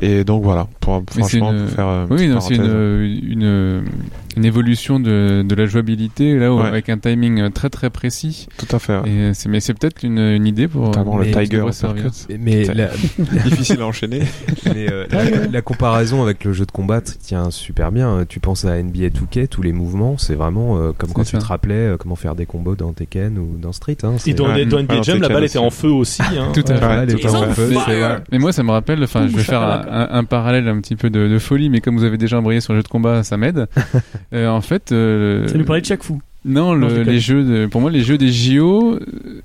Et 0.00 0.22
donc 0.22 0.44
voilà, 0.44 0.63
pour, 0.80 0.98
Mais 1.16 1.22
c'est 1.22 1.38
franchement, 1.38 1.52
une- 1.52 1.64
pour 1.66 1.70
faire 1.70 1.86
euh, 1.88 2.06
une 2.08 2.12
oui 2.34 2.38
c'est 2.40 2.54
une, 2.54 3.22
une 3.32 3.84
une 4.36 4.44
évolution 4.44 4.98
de, 4.98 5.44
de 5.46 5.54
la 5.54 5.64
jouabilité 5.66 6.36
là 6.36 6.52
où- 6.52 6.58
Ouais. 6.58 6.66
avec 6.66 6.88
un 6.88 6.98
timing 6.98 7.50
très 7.52 7.70
très 7.70 7.88
précis 7.88 8.48
Tout 8.58 8.66
à 8.74 8.80
fait. 8.80 8.96
ouais. 8.98 9.08
et 9.08 9.18
euh, 9.18 9.30
c'est 9.32 9.48
mais 9.48 9.60
c'est 9.60 9.74
peut-être 9.74 10.02
une, 10.04 10.18
une 10.18 10.46
idée 10.46 10.66
pour 10.66 10.86
Notamment 10.86 11.18
le 11.18 11.26
Tiger. 11.30 11.62
Mais 12.40 12.64
C'est- 12.64 12.74
la, 12.74 12.88
difficile 13.44 13.80
à 13.80 13.86
enchaîner. 13.86 14.22
mais, 14.66 14.90
euh, 14.90 15.06
la, 15.10 15.46
la 15.46 15.62
comparaison 15.62 16.22
avec 16.22 16.42
le 16.44 16.52
jeu 16.52 16.66
de 16.66 16.70
combat 16.72 17.00
tient 17.00 17.50
super 17.52 17.92
bien. 17.92 18.24
Tu 18.28 18.40
penses 18.40 18.64
à 18.64 18.82
NBA 18.82 19.08
2K, 19.10 19.46
tous 19.48 19.62
les 19.62 19.72
mouvements, 19.72 20.18
c'est 20.18 20.34
vraiment 20.34 20.78
euh, 20.78 20.90
comme 20.96 21.12
quand 21.12 21.22
tu 21.24 21.38
te 21.38 21.44
rappelais 21.44 21.74
euh, 21.74 21.96
comment 21.96 22.16
faire 22.16 22.34
des 22.34 22.46
combos 22.46 22.74
dans 22.74 22.92
Tekken 22.92 23.38
ou 23.38 23.56
dans 23.60 23.72
Street. 23.72 23.96
Hein, 24.02 24.14
Et 24.26 24.34
dans, 24.34 24.46
Ouais. 24.48 24.64
dans 24.66 24.78
Ouais, 24.78 24.82
NBA 24.82 25.02
Jam, 25.02 25.20
la 25.20 25.28
balle 25.28 25.44
était 25.44 25.58
en 25.58 25.70
feu 25.70 25.88
aussi. 25.90 26.22
Hein. 26.22 26.50
Tout 26.52 26.64
à 26.68 26.76
fait. 26.76 28.22
Mais 28.32 28.38
moi, 28.38 28.52
ça 28.52 28.62
me 28.64 28.70
rappelle, 28.72 29.02
enfin, 29.04 29.28
je 29.28 29.36
vais 29.36 29.42
faire 29.44 29.62
un, 29.62 29.84
un- 29.88 30.08
un 30.18 30.24
parallèle 30.44 30.68
un 30.68 30.78
petit 30.82 30.94
peu 30.94 31.08
de, 31.08 31.26
de 31.26 31.38
folie, 31.38 31.70
mais 31.70 31.80
comme 31.80 31.96
vous 31.96 32.04
avez 32.04 32.18
déjà 32.18 32.38
embrayé 32.38 32.60
sur 32.60 32.74
le 32.74 32.80
jeu 32.80 32.82
de 32.82 32.88
combat, 32.88 33.22
ça 33.22 33.36
m'aide. 33.38 33.66
Euh, 34.34 34.48
en 34.48 34.60
fait, 34.60 34.90
euh, 34.92 35.46
Ça 35.48 35.56
nous 35.56 35.64
parlait 35.64 35.80
de 35.80 35.86
chaque 35.86 36.02
fou. 36.02 36.20
non, 36.44 36.74
le- 36.74 37.02
les 37.02 37.20
jeux, 37.20 37.44
de, 37.44 37.66
pour 37.66 37.80
moi, 37.80 37.90
les 37.90 38.00
jeux 38.02 38.18
des 38.18 38.30
JO 38.32 38.98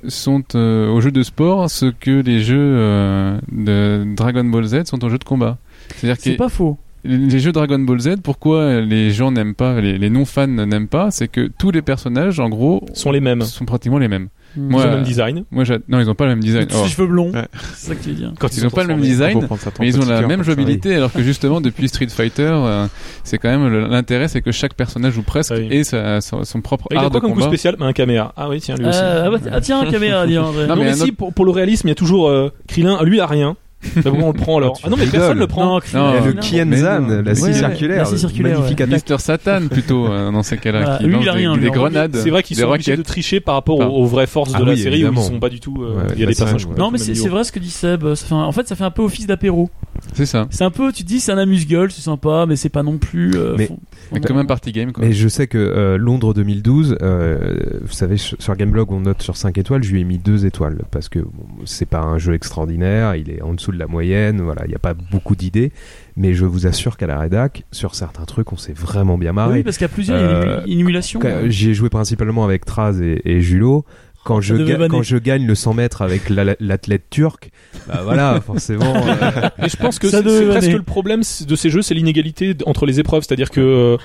sont 0.07 0.43
euh, 0.55 0.89
aux 0.89 0.99
jeux 0.99 1.11
de 1.11 1.21
sport 1.23 1.69
ce 1.69 1.85
que 1.85 2.21
les 2.21 2.39
jeux 2.41 2.57
euh, 2.59 3.38
de 3.51 4.03
Dragon 4.15 4.43
Ball 4.43 4.65
Z 4.65 4.85
sont 4.85 5.03
aux 5.05 5.09
jeux 5.09 5.19
de 5.19 5.23
combat. 5.23 5.57
C'est-à-dire 5.95 6.17
C'est 6.19 6.34
que 6.34 6.38
pas 6.38 6.49
faux. 6.49 6.77
les 7.03 7.39
jeux 7.39 7.51
Dragon 7.51 7.80
Ball 7.80 7.99
Z, 7.99 8.15
pourquoi 8.23 8.81
les 8.81 9.11
gens 9.11 9.31
n'aiment 9.31 9.53
pas, 9.55 9.80
les, 9.80 9.97
les 9.97 10.09
non-fans 10.09 10.47
n'aiment 10.47 10.88
pas, 10.88 11.11
c'est 11.11 11.27
que 11.27 11.49
tous 11.59 11.71
les 11.71 11.81
personnages, 11.84 12.39
en 12.39 12.49
gros, 12.49 12.84
Sont 12.93 13.11
les 13.11 13.21
mêmes. 13.21 13.41
sont 13.43 13.65
pratiquement 13.65 13.99
les 13.99 14.07
mêmes. 14.09 14.27
Ils 14.57 14.63
Moi, 14.63 14.81
ont 14.81 14.85
le 14.85 14.91
même 14.95 15.03
design. 15.03 15.43
Moi, 15.51 15.63
j'a- 15.63 15.77
non, 15.88 15.99
ils 15.99 16.09
ont 16.09 16.15
pas 16.15 16.26
le 16.26 16.31
même 16.31 16.39
design. 16.39 16.65
Tous 16.67 16.76
Oh. 16.80 16.84
les 16.84 16.89
cheveux 16.89 17.07
blonds. 17.07 17.31
Ouais. 17.31 17.45
C'est 17.76 17.88
ça 17.89 17.95
que 17.95 18.03
tu 18.03 18.09
veux 18.09 18.15
dire. 18.15 18.34
Quand 18.39 18.47
Ils 18.47 18.59
sont 18.61 18.67
ont 18.67 18.69
pas 18.71 18.81
le 18.84 18.88
même 18.89 18.97
transformés. 18.97 19.07
design, 19.07 19.47
Mais 19.80 19.88
ils 19.88 19.99
ont 20.01 20.05
la 20.05 20.21
même 20.27 20.43
jouabilité, 20.43 20.95
alors 20.95 21.11
que 21.13 21.21
justement 21.21 21.61
depuis 21.61 21.88
Street 21.88 22.07
Fighter, 22.09 22.49
euh, 22.51 22.88
c'est 23.23 23.38
quand 23.38 23.49
même 23.49 23.67
le- 23.67 23.88
l'intérêt, 23.88 24.27
c'est 24.27 24.41
que 24.41 24.51
chaque 24.51 24.73
personnage 24.73 25.17
ou 25.17 25.21
presque 25.21 25.51
Ah 25.55 25.59
oui. 25.59 25.67
ait 25.71 25.84
sa- 25.84 26.19
son, 26.21 26.43
son 26.43 26.61
propre 26.61 26.88
Et 26.91 26.95
il 26.95 26.97
a 26.97 27.01
art 27.01 27.05
de 27.07 27.11
quoi 27.11 27.21
comme 27.21 27.31
coup 27.31 27.35
combat. 27.39 27.47
spécial 27.47 27.76
Bah, 27.80 27.85
Un 27.85 27.93
caméra. 27.93 28.34
Ah 28.35 28.49
oui, 28.49 28.59
tiens, 28.59 28.76
lui 28.76 28.85
aussi. 28.88 28.99
Euh, 29.01 29.26
ah, 29.27 29.30
bah, 29.30 29.38
ah, 29.51 29.61
tiens, 29.61 29.85
caméra, 29.85 30.26
dis 30.26 30.38
André. 30.38 30.63
Non, 30.63 30.69
Non, 30.69 30.76
mais 30.77 30.85
mais, 30.85 30.91
un 30.91 30.95
si, 30.95 31.03
autre- 31.03 31.15
pour, 31.15 31.34
pour 31.34 31.45
le 31.45 31.51
réalisme, 31.51 31.88
il 31.88 31.91
y 31.91 31.93
a 31.93 31.95
toujours 31.95 32.27
euh, 32.30 32.51
Krillin. 32.67 33.01
Lui, 33.03 33.17
il 33.17 33.21
a 33.21 33.27
rien. 33.27 33.55
Mais 33.95 34.01
pourquoi 34.03 34.23
on 34.23 34.27
le 34.27 34.34
prend 34.34 34.57
alors 34.57 34.77
tu 34.77 34.84
Ah 34.85 34.89
non, 34.89 34.97
mais 34.97 35.06
personne 35.07 35.39
le 35.39 35.47
prend. 35.47 35.64
Non, 35.65 35.73
Non, 35.76 35.80
Krillin, 35.80 36.14
Et 36.15 36.26
le. 36.27 36.34
Kienzan, 36.34 37.07
la 37.23 37.35
scie 37.35 37.43
Ouais, 37.43 37.47
ouais, 37.49 37.53
circulaire, 37.53 37.97
la 37.99 38.06
scie 38.06 38.19
circulaire, 38.19 38.60
magnifique. 38.60 38.81
Mister 38.81 39.18
Satan 39.19 39.68
plutôt 39.69 40.07
euh, 40.07 40.31
dans 40.31 40.43
ces 40.43 40.57
cas-là, 40.57 40.97
qui 40.97 41.06
lui, 41.06 41.14
lance 41.14 41.23
il 41.23 41.30
a 41.30 41.31
des, 41.31 41.38
rien, 41.38 41.53
des 41.56 41.60
lui, 41.61 41.69
en 41.69 41.73
grenades, 41.73 42.15
C'est 42.18 42.30
vrai 42.30 42.43
qu'ils 42.43 42.57
des 42.57 42.64
sont 42.64 42.69
obligés 42.69 42.91
de 42.91 42.97
roquettes. 42.97 43.06
tricher 43.07 43.39
par 43.39 43.56
rapport 43.56 43.80
aux, 43.80 44.06
vraies 44.06 44.27
forces 44.27 44.51
Ah 44.53 44.60
de 44.60 44.65
la 44.65 44.72
oui, 44.73 44.77
série 44.80 44.95
évidemment. 44.95 45.22
où 45.22 45.23
ils 45.23 45.27
sont 45.27 45.39
pas 45.39 45.49
du 45.49 45.60
tout. 45.61 45.77
euh, 45.81 45.95
Ouais, 45.95 46.03
il 46.15 46.19
y 46.19 46.23
a 46.23 46.26
bah, 46.26 46.31
des 46.31 46.38
personnages. 46.38 46.65
ouais. 46.65 46.76
Non, 46.77 46.91
mais 46.91 46.97
c'est 46.97 47.14
vrai 47.30 47.43
ce 47.43 47.51
que 47.51 47.60
dit 47.60 47.69
Seb. 47.69 48.14
Ça 48.15 48.26
fait 48.26 48.34
un- 48.35 48.38
En 48.39 48.51
fait, 48.51 48.68
ça 48.68 48.76
fait 48.76 48.84
un 48.84 48.91
peu 48.91 49.01
office 49.01 49.27
d'apéro. 49.27 49.69
C'est 50.14 50.26
ça. 50.26 50.47
C'est 50.49 50.64
un 50.64 50.72
peu, 50.72 50.91
tu 50.91 51.03
te 51.03 51.07
dis, 51.07 51.19
c'est 51.19 51.31
un 51.31 51.38
amuse-gueule, 51.38 51.91
c'est 51.91 52.01
sympa, 52.01 52.45
mais 52.47 52.56
c'est 52.56 52.69
pas 52.69 52.84
non 52.84 52.97
plus. 52.97 53.31
euh, 53.35 53.56
Mais- 53.57 53.68
fond- 53.68 53.80
Mais 54.11 54.22
comme 54.22 54.38
un 54.38 54.45
party 54.45 54.72
game 54.72 54.91
quoi. 54.91 55.03
Mais 55.06 55.14
je 55.14 55.27
sais 55.27 55.47
que 55.47 55.57
euh, 55.57 55.97
Londres 55.97 56.34
2012, 56.34 56.97
euh, 57.01 57.38
vous 57.81 57.91
savez, 57.93 58.18
sur 58.18 58.38
sur 58.41 58.56
Gameblog, 58.56 58.91
on 58.91 59.01
note 59.01 59.22
sur 59.22 59.38
5 59.38 59.57
étoiles, 59.57 59.84
je 59.84 59.91
lui 59.91 60.01
ai 60.01 60.03
mis 60.03 60.18
2 60.18 60.45
étoiles 60.45 60.80
parce 60.91 61.10
que 61.10 61.19
bon, 61.19 61.45
c'est 61.65 61.85
pas 61.85 61.99
un 62.01 62.18
jeu 62.18 62.34
extraordinaire, 62.34 63.15
il 63.15 63.30
est 63.30 63.41
en 63.41 63.53
dessous 63.53 63.69
de 63.72 63.78
la 63.80 63.88
moyenne, 63.88 64.41
voilà, 64.41 64.64
il 64.66 64.70
n'y 64.70 64.76
a 64.76 64.80
pas 64.80 64.94
beaucoup 64.94 65.36
d'idées, 65.36 65.72
mais 66.18 66.34
je 66.34 66.46
vous 66.46 66.68
assure 66.68 66.98
qu'à 66.98 67.08
la 67.08 67.20
rédac, 67.20 67.64
sur 67.72 67.96
certains 67.96 68.26
trucs, 68.26 68.52
on 68.54 68.58
s'est 68.58 68.74
vraiment 68.74 69.18
bien 69.18 69.32
Ah 69.38 69.44
oui, 69.46 69.50
marré. 69.50 69.64
parce 69.64 69.78
qu'il 69.78 69.86
y 69.86 69.90
a 69.90 69.94
plusieurs, 69.94 70.18
il 70.20 70.24
y 70.24 70.26
a 70.26 70.41
une 70.44 70.50
Euh, 70.50 70.64
émulation. 70.80 71.20
Quand- 71.20 71.48
J'y 71.50 71.70
ai 71.72 71.74
joué 71.74 71.90
principalement 71.90 72.44
avec 72.46 72.66
Traz 72.66 73.02
et, 73.02 73.22
et 73.26 73.41
Julot. 73.41 73.86
Quand, 74.26 74.41
je 74.41 74.54
ga- 74.56 74.88
quand 74.90 75.02
je 75.02 75.16
gagne 75.18 75.48
le 75.48 75.56
100 75.56 75.74
mètres 75.74 76.02
avec 76.02 76.30
la- 76.30 76.56
l'athlète 76.60 77.10
turc, 77.10 77.52
bah 77.88 78.02
voilà, 78.04 78.41
forcément. 78.46 78.94
euh, 78.96 79.50
Et 79.64 79.70
je 79.70 79.78
pense 79.78 79.98
que 79.98 80.10
Ça 80.10 80.18
c'est 80.18 80.24
devait 80.24 80.40
c'est 80.40 80.50
presque 80.50 80.72
le 80.74 80.82
problème 80.84 81.22
de 81.48 81.56
ces 81.56 81.70
jeux, 81.70 81.82
c'est 81.82 81.94
l'inégalité 81.96 82.54
entre 82.66 82.86
les 82.86 83.00
épreuves. 83.00 83.24
C'est-à-dire 83.24 83.50
que 83.50 83.62
euh, 83.62 83.98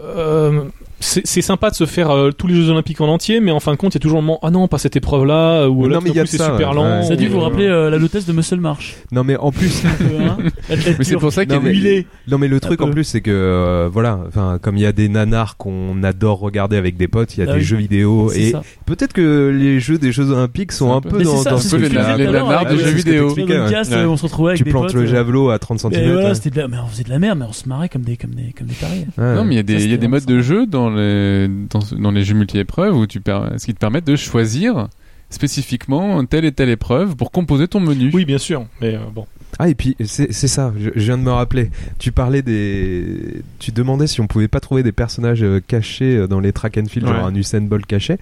euh, 0.00 0.64
c'est 1.00 1.42
sympa 1.42 1.70
de 1.70 1.74
se 1.74 1.86
faire 1.86 2.10
euh, 2.10 2.30
tous 2.32 2.46
les 2.46 2.54
Jeux 2.54 2.70
Olympiques 2.70 3.00
en 3.00 3.08
entier, 3.08 3.40
mais 3.40 3.50
en 3.52 3.60
fin 3.60 3.72
de 3.72 3.76
compte, 3.76 3.94
il 3.94 3.96
y 3.96 3.98
a 3.98 4.00
toujours 4.00 4.18
le 4.18 4.26
moment 4.26 4.38
ah 4.42 4.50
non, 4.50 4.66
pas 4.68 4.78
cette 4.78 4.96
épreuve-là, 4.96 5.68
ou 5.68 5.82
Non, 5.84 5.88
là, 5.88 6.00
mais 6.02 6.10
tout 6.10 6.14
il 6.14 6.16
y 6.16 6.20
a 6.20 6.22
d'un 6.22 6.26
coup, 6.26 6.26
de 6.26 6.30
c'est 6.30 6.36
ça, 6.38 6.52
super 6.52 6.68
ouais. 6.70 6.74
lent. 6.74 7.02
Ça 7.04 7.12
a 7.12 7.16
dû 7.16 7.28
ou, 7.28 7.30
vous 7.32 7.38
euh, 7.38 7.42
rappeler 7.42 7.66
euh, 7.66 7.90
la 7.90 7.96
hôtesse 7.98 8.26
de 8.26 8.32
Muscle 8.32 8.56
March. 8.60 8.96
non 9.12 9.24
mais 9.24 9.36
en 9.36 9.52
plus, 9.52 9.84
hein 9.84 10.36
Mais 10.98 11.04
c'est 11.04 11.16
pour 11.16 11.32
ça 11.32 11.46
qu'il 11.46 11.58
mais- 11.60 11.70
Huilé. 11.70 12.06
non 12.28 12.38
mais 12.38 12.48
le 12.48 12.60
truc 12.60 12.80
en 12.80 12.90
plus 12.90 13.04
c'est 13.04 13.20
que 13.20 13.30
euh, 13.30 13.88
voilà, 13.92 14.20
enfin 14.26 14.58
comme 14.60 14.76
il 14.76 14.82
y 14.82 14.86
a 14.86 14.92
des 14.92 15.08
nanars 15.08 15.56
qu'on 15.56 16.02
adore 16.02 16.40
regarder 16.40 16.76
avec 16.76 16.96
des 16.96 17.08
potes, 17.08 17.36
il 17.36 17.40
y 17.40 17.42
a 17.42 17.46
Ah 17.48 17.52
des 17.54 17.58
oui. 17.60 17.64
jeux 17.64 17.76
vidéo 17.76 18.30
C'est 18.32 18.40
et 18.40 18.50
ça. 18.52 18.62
peut-être 18.86 19.12
que 19.12 19.54
les 19.56 19.80
jeux 19.80 19.98
des 19.98 20.12
Jeux 20.12 20.30
Olympiques 20.30 20.72
sont 20.72 20.92
un 20.92 21.00
peu 21.00 21.22
dans, 21.22 21.42
tu 21.58 21.78
les- 21.78 21.88
nanars 21.90 22.66
de 22.66 22.76
jeux 22.76 22.90
vidéo. 22.90 23.34
Euh, 23.38 24.06
on 24.06 24.16
se 24.16 24.22
retrouvait 24.24 24.50
avec 24.50 24.58
Tu 24.58 24.64
des 24.64 24.70
plantes 24.70 24.86
potes, 24.86 24.94
le 24.94 25.02
euh, 25.02 25.06
javelot 25.06 25.50
à 25.50 25.58
30 25.58 25.80
cm. 25.80 25.92
Mais 25.92 26.78
on 26.78 26.86
faisait 26.88 27.04
de 27.04 27.10
la 27.10 27.18
merde, 27.18 27.38
mais 27.38 27.46
on 27.48 27.52
se 27.52 27.68
marrait 27.68 27.88
comme 27.88 28.02
des, 28.02 28.16
comme 28.16 28.34
des, 28.34 28.52
comme 28.56 28.66
des 28.66 28.74
tarés. 28.74 29.06
Non, 29.18 29.44
mais 29.44 29.54
il 29.54 29.56
y 29.90 29.94
a 29.94 29.96
des, 29.96 30.08
modes 30.08 30.24
de 30.26 30.40
jeu 30.40 30.66
dans 30.66 30.87
les, 30.90 31.48
dans, 31.48 31.80
dans 31.98 32.10
les 32.10 32.24
jeux 32.24 32.34
multi-épreuves 32.34 32.96
où 32.96 33.06
tu 33.06 33.20
per- 33.20 33.48
ce 33.58 33.66
qui 33.66 33.74
te 33.74 33.78
permettent 33.78 34.06
de 34.06 34.16
choisir 34.16 34.88
spécifiquement 35.30 36.24
telle 36.24 36.44
et 36.44 36.52
telle 36.52 36.70
épreuve 36.70 37.14
pour 37.16 37.30
composer 37.30 37.68
ton 37.68 37.80
menu. 37.80 38.10
Oui, 38.14 38.24
bien 38.24 38.38
sûr, 38.38 38.66
mais 38.80 38.94
euh, 38.94 39.00
bon. 39.14 39.26
Ah 39.58 39.68
et 39.68 39.74
puis 39.74 39.96
c'est 40.04 40.30
ça, 40.32 40.72
je, 40.78 40.90
je 40.94 41.00
viens 41.04 41.18
de 41.18 41.22
me 41.22 41.30
rappeler. 41.30 41.70
Tu 41.98 42.12
parlais 42.12 42.42
des, 42.42 43.42
tu 43.58 43.72
demandais 43.72 44.06
si 44.06 44.20
on 44.20 44.26
pouvait 44.26 44.48
pas 44.48 44.60
trouver 44.60 44.82
des 44.82 44.92
personnages 44.92 45.42
euh, 45.42 45.60
cachés 45.66 46.16
euh, 46.16 46.26
dans 46.26 46.40
les 46.40 46.52
track 46.52 46.78
and 46.78 46.86
field, 46.86 47.06
Ouais. 47.08 47.14
genre 47.14 47.26
un 47.26 47.34
Usain 47.34 47.62
Bolt 47.62 47.86
caché. 47.86 48.18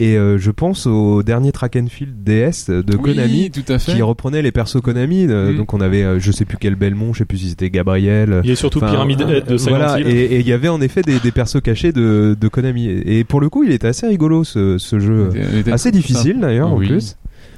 Et 0.00 0.16
euh, 0.16 0.38
je 0.38 0.50
pense 0.52 0.86
au 0.86 1.22
dernier 1.24 1.50
track 1.50 1.74
and 1.76 1.86
field 1.88 2.22
DS 2.22 2.68
de 2.70 2.96
Oui, 2.96 3.14
Konami 3.14 3.50
tout 3.50 3.64
à 3.72 3.78
fait. 3.80 3.94
qui 3.94 4.02
reprenait 4.02 4.42
les 4.42 4.52
persos 4.52 4.80
Konami. 4.80 5.26
euh, 5.28 5.52
Mm. 5.52 5.56
Donc 5.56 5.74
on 5.74 5.80
avait, 5.80 6.04
euh, 6.04 6.18
je 6.20 6.30
sais 6.30 6.44
plus 6.44 6.56
quel 6.58 6.76
Belmont, 6.76 7.12
je 7.12 7.18
sais 7.18 7.24
plus 7.24 7.38
si 7.38 7.48
c'était 7.50 7.70
Gabriel. 7.70 8.40
Il 8.44 8.50
y 8.50 8.52
a 8.52 8.56
surtout 8.56 8.78
Enfin, 8.78 8.90
Pyramide 8.92 9.22
euh, 9.22 9.40
de 9.40 9.56
Silent 9.56 9.76
voilà, 9.78 9.98
Hill. 10.00 10.06
et 10.06 10.38
il 10.38 10.46
y 10.46 10.52
avait 10.52 10.68
en 10.68 10.80
effet 10.80 11.02
des, 11.02 11.18
des 11.18 11.32
persos 11.32 11.60
cachés 11.60 11.90
de, 11.92 12.36
de 12.40 12.48
Konami. 12.48 12.86
Et 12.88 13.24
pour 13.24 13.40
le 13.40 13.48
coup, 13.48 13.64
il 13.64 13.72
était 13.72 13.88
assez 13.88 14.06
rigolo 14.06 14.44
ce, 14.44 14.78
ce 14.78 14.98
jeu. 15.00 15.30
Il 15.34 15.38
était- 15.40 15.48
il 15.52 15.58
était 15.58 15.72
Assez 15.72 15.90
difficile 15.90 16.38
d'ailleurs 16.40 16.72
Oui. 16.72 16.86
en 16.86 16.88
plus. 16.90 17.16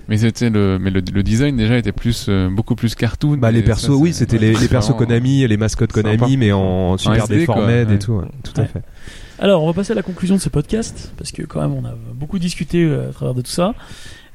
Mais 0.09 0.17
c'était 0.17 0.51
le, 0.51 0.79
mais 0.81 0.91
le, 0.91 1.03
le 1.15 1.23
design 1.23 1.57
déjà 1.57 1.79
était 1.79 1.93
plus, 1.93 2.27
euh, 2.29 2.49
beaucoup 2.51 2.75
plus 2.75 2.97
cartoon. 2.97 3.37
Bah 3.37 3.53
les 3.53 3.63
persos, 3.63 3.85
ça, 3.87 3.93
oui, 3.93 4.13
c'était 4.13 4.39
ouais, 4.41 4.53
les, 4.55 4.55
les 4.55 4.67
persos. 4.69 4.97
Konami, 4.97 5.47
les 5.47 5.57
mascottes 5.57 5.93
Sympa. 5.93 6.17
Konami, 6.17 6.37
mais 6.37 6.51
en 6.51 6.97
super 6.99 7.29
déformés 7.29 7.85
ouais. 7.85 7.95
et 7.95 7.99
tout. 8.01 8.15
ouais, 8.15 8.25
tout 8.43 8.53
à 8.57 8.63
Ouais. 8.63 8.67
fait. 8.73 8.83
Alors, 9.39 9.63
on 9.63 9.67
va 9.67 9.73
passer 9.73 9.93
à 9.93 9.97
la 9.97 10.03
conclusion 10.03 10.37
de 10.37 10.41
ce 10.41 10.49
podcast, 10.49 11.13
parce 11.17 11.33
que 11.33 11.43
quand 11.43 11.61
même, 11.61 11.73
on 11.73 11.85
a 11.85 11.95
beaucoup 12.15 12.39
discuté 12.39 12.85
euh, 12.85 13.11
à 13.11 13.13
travers 13.13 13.35
de 13.35 13.43
tout 13.43 13.51
ça. 13.51 13.75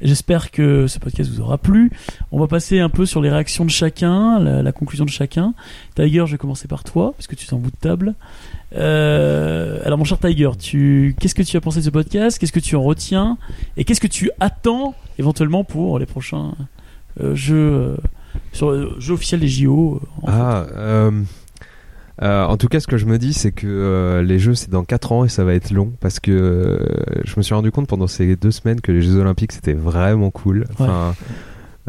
J'espère 0.02 0.52
que 0.52 0.88
ce 0.88 1.00
podcast 1.00 1.30
vous 1.32 1.42
aura 1.42 1.58
plu. 1.58 1.92
On 2.32 2.40
va 2.40 2.48
passer 2.48 2.80
un 2.80 2.90
peu 2.90 3.06
sur 3.06 3.22
les 3.22 3.30
réactions 3.30 3.64
de 3.64 3.70
chacun, 3.70 4.40
la, 4.40 4.62
la 4.62 4.72
conclusion 4.72 5.06
de 5.06 5.10
chacun. 5.10 5.54
Tiger, 5.96 6.24
je 6.26 6.34
vais 6.34 6.38
commencer 6.38 6.68
par 6.68 6.84
toi, 6.84 7.14
parce 7.16 7.28
que 7.28 7.36
tu 7.36 7.48
es 7.48 7.54
en 7.54 7.58
bout 7.60 7.72
de 7.72 7.78
table. 7.78 8.16
Euh, 8.76 9.80
alors, 9.86 9.98
mon 9.98 10.04
cher 10.04 10.20
Tiger, 10.20 10.50
tu, 10.60 11.16
qu'est-ce 11.20 11.36
que 11.36 11.44
tu 11.44 11.56
as 11.56 11.62
pensé 11.62 11.80
de 11.80 11.86
ce 11.86 11.90
podcast? 11.90 12.38
Qu'est-ce 12.40 12.52
que 12.52 12.60
tu 12.60 12.76
en 12.76 12.84
retiens? 12.84 13.38
Et 13.78 13.86
qu'est-ce 13.86 14.02
que 14.02 14.08
tu 14.08 14.32
attends 14.40 14.96
éventuellement 15.18 15.64
pour 15.64 15.98
les 16.00 16.06
prochains 16.06 16.54
euh, 17.22 17.36
jeux, 17.36 17.56
euh, 17.56 17.98
sur 18.52 18.72
le 18.72 19.00
jeu 19.00 19.14
officiel 19.14 19.40
des 19.40 19.48
JO 19.48 20.02
en 20.22 20.28
Ah, 20.28 20.66
euh, 20.76 21.12
Euh, 22.22 22.46
en 22.46 22.58
tout 22.58 22.68
cas, 22.68 22.80
ce 22.80 22.88
que 22.88 22.98
je 22.98 23.06
me 23.06 23.18
dis, 23.18 23.34
c'est 23.34 23.52
que 23.52 23.68
euh, 23.68 24.22
les 24.24 24.40
Jeux, 24.40 24.56
c'est 24.56 24.70
dans 24.70 24.84
4 24.84 25.12
ans 25.12 25.26
et 25.26 25.30
ça 25.30 25.44
va 25.44 25.54
être 25.54 25.72
long 25.72 25.94
parce 26.00 26.20
que 26.20 26.32
euh, 26.32 27.22
je 27.26 27.34
me 27.38 27.42
suis 27.42 27.54
rendu 27.54 27.72
compte 27.72 27.88
pendant 27.88 28.08
ces 28.08 28.36
deux 28.36 28.52
semaines 28.52 28.82
que 28.82 28.92
les 28.92 29.02
Jeux 29.02 29.18
Olympiques, 29.18 29.52
c'était 29.52 29.74
vraiment 29.74 30.32
cool. 30.32 30.66
Enfin, 30.74 31.16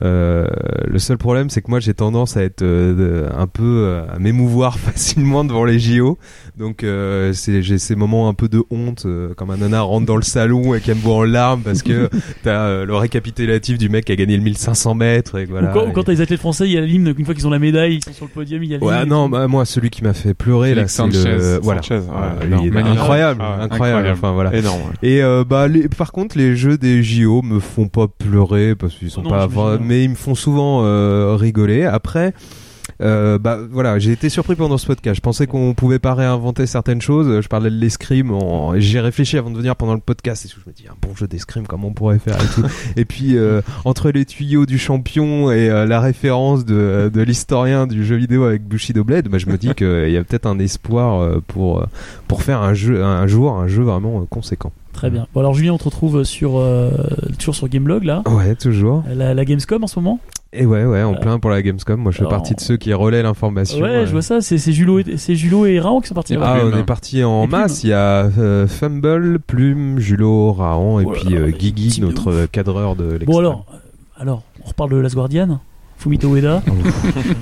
euh, 0.02 0.46
le 0.86 0.98
seul 0.98 1.16
problème, 1.18 1.48
c'est 1.50 1.62
que 1.62 1.70
moi, 1.70 1.80
j'ai 1.80 1.94
tendance 1.94 2.36
à 2.36 2.42
être 2.42 2.62
euh, 2.62 3.28
un 3.36 3.46
peu 3.46 3.62
euh, 3.64 4.02
à 4.14 4.18
m'émouvoir 4.18 4.78
facilement 4.78 5.44
devant 5.44 5.64
les 5.64 5.78
JO. 5.78 6.18
Donc, 6.58 6.84
euh, 6.84 7.32
c'est- 7.32 7.62
j'ai 7.62 7.78
ces 7.78 7.96
moments 7.96 8.28
un 8.28 8.34
peu 8.34 8.48
de 8.48 8.62
honte 8.70 9.04
euh, 9.06 9.32
quand 9.36 9.46
ma 9.46 9.56
nana 9.56 9.80
rentre 9.82 10.06
dans 10.06 10.16
le 10.16 10.22
salon 10.22 10.74
et 10.74 10.80
qu'elle 10.80 10.96
me 10.96 11.00
voit 11.02 11.16
en 11.16 11.24
larmes 11.24 11.62
parce 11.62 11.82
que 11.82 12.08
t'as 12.44 12.60
euh, 12.66 12.84
le 12.86 12.94
récapitulatif 12.94 13.78
du 13.78 13.88
mec 13.88 14.04
qui 14.04 14.12
a 14.12 14.16
gagné 14.16 14.36
le 14.36 14.42
1500 14.42 14.94
mètres 14.94 15.38
et 15.38 15.46
que 15.46 15.50
voilà. 15.50 15.70
Ou 15.70 15.74
quand, 15.74 15.88
Et- 15.88 15.92
quand 15.92 16.02
t'as 16.04 16.12
les 16.12 16.20
athlètes 16.20 16.40
français, 16.40 16.66
il 16.66 16.72
y 16.72 16.78
a 16.78 16.80
l'hymne, 16.82 17.14
une 17.16 17.24
fois 17.24 17.34
qu'ils 17.34 17.46
ont 17.46 17.50
la 17.50 17.58
médaille, 17.58 17.96
ils 17.96 18.04
sont 18.04 18.12
sur 18.12 18.24
le 18.26 18.30
podium, 18.30 18.62
il 18.62 18.70
y 18.70 18.74
a 18.74 18.78
l'hymne. 18.78 18.88
Ouais, 18.88 19.04
non, 19.06 19.28
bah, 19.28 19.48
moi, 19.48 19.64
celui 19.64 19.90
qui 19.90 20.02
m'a 20.04 20.12
fait 20.14 20.34
pleurer, 20.34 20.74
là, 20.74 20.88
c'est 20.88 21.06
le, 21.06 21.58
voilà. 21.62 21.82
Sanchez, 21.82 21.96
ouais, 21.96 22.00
Voilà, 22.08 22.44
énorme, 22.44 22.44
lui, 22.44 22.58
il 22.62 22.66
est 22.68 22.70
magnifique. 22.70 22.98
incroyable, 23.00 23.40
Ah 23.42 23.56
ouais, 23.58 23.62
incroyable, 23.64 23.74
incroyable. 24.08 24.18
enfin, 24.18 24.32
voilà. 24.32 24.54
Énorme. 24.56 24.80
Et 25.02 25.22
euh, 25.22 25.44
bah 25.48 25.68
les, 25.68 25.88
par 25.88 26.12
contre 26.12 26.36
les 26.38 26.56
jeux 26.56 26.78
des 26.78 27.02
JO 27.02 27.42
me 27.42 27.60
font 27.60 27.88
pas 27.88 28.06
pleurer 28.08 28.74
parce 28.74 28.94
qu'ils 28.94 29.10
sont 29.10 29.22
Non, 29.22 29.30
pas. 29.30 29.46
Mais 29.86 30.04
ils 30.04 30.10
me 30.10 30.14
font 30.14 30.34
souvent 30.34 30.84
euh, 30.84 31.36
rigoler. 31.36 31.84
Après 31.84 32.34
euh, 33.02 33.38
bah 33.38 33.58
voilà, 33.70 33.98
j'ai 33.98 34.12
été 34.12 34.28
surpris 34.28 34.54
pendant 34.54 34.78
ce 34.78 34.86
podcast. 34.86 35.16
Je 35.16 35.20
pensais 35.20 35.46
qu'on 35.46 35.74
pouvait 35.74 35.98
pas 35.98 36.14
réinventer 36.14 36.66
certaines 36.66 37.00
choses. 37.00 37.40
Je 37.40 37.48
parlais 37.48 37.70
de 37.70 37.76
l'escrime. 37.76 38.32
En... 38.32 38.78
J'ai 38.78 39.00
réfléchi 39.00 39.36
avant 39.36 39.50
de 39.50 39.56
venir 39.56 39.76
pendant 39.76 39.94
le 39.94 40.00
podcast 40.00 40.44
et 40.44 40.48
tout. 40.48 40.60
je 40.64 40.70
me 40.70 40.74
dis 40.74 40.86
un 40.88 40.96
bon 41.00 41.14
jeu 41.14 41.26
d'escrime, 41.26 41.66
comment 41.66 41.88
on 41.88 41.92
pourrait 41.92 42.18
faire 42.18 42.36
et 42.42 42.54
tout. 42.54 42.66
et 42.96 43.04
puis 43.04 43.36
euh, 43.36 43.60
entre 43.84 44.10
les 44.10 44.24
tuyaux 44.24 44.66
du 44.66 44.78
champion 44.78 45.50
et 45.50 45.68
euh, 45.68 45.86
la 45.86 46.00
référence 46.00 46.64
de, 46.64 47.10
de 47.12 47.22
l'historien 47.22 47.86
du 47.86 48.04
jeu 48.04 48.16
vidéo 48.16 48.44
avec 48.44 48.66
Bushido 48.66 49.04
Blade, 49.04 49.28
bah, 49.28 49.38
je 49.38 49.46
me 49.46 49.58
dis 49.58 49.74
qu'il 49.74 50.10
y 50.10 50.16
a 50.16 50.24
peut-être 50.24 50.46
un 50.46 50.58
espoir 50.58 51.40
pour 51.48 51.84
pour 52.28 52.42
faire 52.42 52.62
un 52.62 52.74
jeu 52.74 53.04
un 53.04 53.26
jour 53.26 53.52
un 53.52 53.66
jeu 53.66 53.82
vraiment 53.82 54.24
conséquent. 54.26 54.72
Très 54.96 55.10
bien. 55.10 55.26
Bon, 55.34 55.40
alors 55.40 55.52
Julien, 55.52 55.72
on 55.74 55.78
te 55.78 55.84
retrouve 55.84 56.24
sur, 56.24 56.56
euh, 56.56 56.90
toujours 57.38 57.54
sur 57.54 57.68
Gameblog, 57.68 58.02
là. 58.04 58.22
Ouais, 58.26 58.54
toujours. 58.54 59.04
La, 59.14 59.34
la 59.34 59.44
Gamescom 59.44 59.84
en 59.84 59.86
ce 59.86 59.98
moment? 60.00 60.18
Et 60.54 60.64
ouais, 60.64 60.86
ouais, 60.86 61.02
en 61.02 61.12
Euh, 61.14 61.18
plein 61.18 61.38
pour 61.38 61.50
la 61.50 61.60
Gamescom. 61.60 62.00
Moi, 62.00 62.12
je 62.12 62.16
fais 62.16 62.22
alors- 62.22 62.30
partie 62.32 62.54
de 62.54 62.60
ceux 62.60 62.78
qui 62.78 62.94
relaient 62.94 63.22
l'information. 63.22 63.82
Ouais, 63.82 63.88
euh. 63.90 64.06
je 64.06 64.12
vois 64.12 64.22
ça. 64.22 64.40
C'est 64.40 64.56
Julo, 64.72 65.00
et- 65.00 65.18
c'est 65.18 65.34
Julo 65.34 65.66
et 65.66 65.78
Raon 65.80 66.00
qui 66.00 66.08
sont 66.08 66.14
partis. 66.14 66.32
Et. 66.32 66.38
Ah, 66.40 66.56
on 66.64 66.74
est 66.78 66.82
parti 66.84 67.22
en 67.24 67.44
Et 67.44 67.46
Plume. 67.48 67.60
masse. 67.60 67.84
Il 67.84 67.90
y 67.90 67.92
a 67.92 68.24
euh, 68.38 68.66
Fumble, 68.66 69.38
Plume, 69.38 69.98
Julo, 69.98 70.52
Raon 70.54 71.00
et 71.00 71.04
puis 71.04 71.36
euh, 71.36 71.50
Guigui, 71.50 71.98
notre 72.00 72.30
euh, 72.32 72.46
cadreur 72.50 72.96
de. 72.96 73.18
Bon 73.26 73.38
alors, 73.38 73.66
euh, 73.74 73.76
alors, 74.22 74.42
on 74.64 74.68
reparle 74.68 74.90
de 74.92 74.96
Last 74.96 75.14
Guardian. 75.14 75.60
Fumito 75.98 76.34
Ueda. 76.36 76.62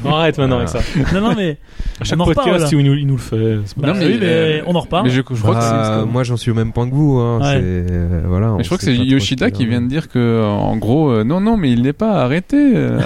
Arrête 0.05 0.39
maintenant 0.39 0.57
avec 0.59 0.69
ça. 0.69 0.79
non, 1.13 1.21
non, 1.21 1.35
mais 1.37 1.59
À 2.01 2.05
chaque 2.05 2.19
On 2.19 2.23
en 2.23 2.27
podcast, 2.27 2.49
reparle. 2.67 2.75
il, 2.81 2.85
nous, 2.87 2.95
il 2.95 3.07
nous 3.07 3.15
le 3.17 3.21
fait. 3.21 3.57
bah, 3.77 3.89
Non, 3.89 3.95
mais, 3.99 4.07
oui, 4.07 4.17
mais 4.21 4.27
euh, 4.27 4.63
on 4.67 4.75
en 4.75 4.81
reparle. 4.81 5.05
Mais 5.05 5.11
je, 5.11 5.17
je 5.29 5.41
crois 5.43 5.57
que 5.57 5.63
c'est. 5.63 5.71
Bah, 5.71 6.07
moi, 6.11 6.23
j'en 6.23 6.37
suis 6.37 6.51
au 6.51 6.55
même 6.55 6.73
point 6.73 6.89
que 6.89 6.95
vous. 6.95 7.19
Hein. 7.19 7.39
Ouais. 7.41 7.45
C'est 7.61 7.93
euh, 7.93 8.23
voilà. 8.27 8.53
on 8.53 8.57
Mais 8.59 8.63
je 8.63 8.69
crois 8.69 8.79
que 8.79 8.85
c'est 8.85 8.97
Yoshida 8.97 9.51
qui 9.51 9.65
en 9.65 9.69
vient 9.69 9.83
de 9.83 9.89
dire 9.89 10.09
que, 10.09 10.19
euh, 10.19 10.47
en 10.47 10.77
gros, 10.77 11.11
euh, 11.11 11.25
non, 11.25 11.41
non, 11.41 11.57
mais 11.57 11.73
il 11.73 11.83
n'est 11.83 11.93
pas 11.93 12.23
arrêté. 12.23 12.73
euh, 12.77 13.01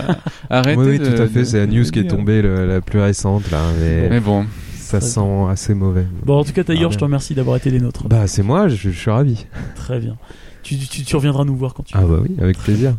arrêté 0.51 0.81
Oui, 0.81 0.99
tout 0.99 1.07
à 1.23 1.27
fait. 1.27 1.41
de- 1.41 1.45
C'est 1.45 1.59
la 1.59 1.67
news 1.67 1.85
qui 1.85 2.01
est 2.01 2.05
tombée 2.09 2.43
le- 2.43 2.67
la 2.67 2.81
plus 2.81 3.01
récente 3.01 3.51
là, 3.51 3.61
mais 3.81 4.09
Mais 4.11 4.21
bon, 4.21 4.45
ça 4.75 5.01
sent 5.01 5.21
assez 5.51 5.75
mauvais. 5.75 6.05
Bon, 6.25 6.39
en 6.41 6.45
tout 6.45 6.53
cas, 6.53 6.63
Tailleur, 6.65 6.91
Ah, 6.91 6.93
je 6.93 6.99
te 6.99 7.05
remercie 7.05 7.35
d'avoir 7.35 7.57
été 7.57 7.71
des 7.71 7.81
nôtres. 7.81 8.07
Bah, 8.07 8.27
c'est 8.27 8.43
moi. 8.43 8.69
Je, 8.69 8.77
je 8.77 8.91
suis 8.91 9.11
ravi. 9.11 9.47
Très 9.77 9.99
bien. 9.99 10.17
Tu, 10.63 10.77
tu, 10.77 11.03
tu 11.05 11.17
reviendras 11.17 11.45
nous 11.45 11.57
voir 11.57 11.73
quand 11.73 11.83
tu 11.85 11.95
Ah 11.97 12.03
veux. 12.05 12.19
bah 12.19 12.23
oui, 12.29 12.37
avec 12.41 12.59
plaisir. 12.59 12.93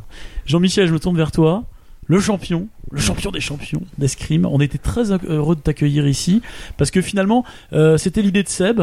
Jean-Michel, 0.48 0.88
je 0.88 0.94
me 0.94 1.00
tourne 1.00 1.16
vers 1.16 1.32
toi. 1.32 1.64
Le 2.10 2.19
champion, 2.19 2.68
le 2.91 2.99
champion 2.99 3.30
des 3.31 3.40
champions 3.40 3.84
d'escrime. 3.99 4.45
On 4.45 4.60
était 4.60 4.80
très 4.80 5.11
heureux 5.11 5.56
de 5.56 5.61
t'accueillir 5.61 6.07
ici 6.07 6.41
parce 6.76 6.90
que 6.90 7.02
finalement, 7.02 7.45
euh, 7.72 7.98
c'était 7.98 8.23
l'idée 8.23 8.44
de 8.44 8.49
Seb. 8.49 8.81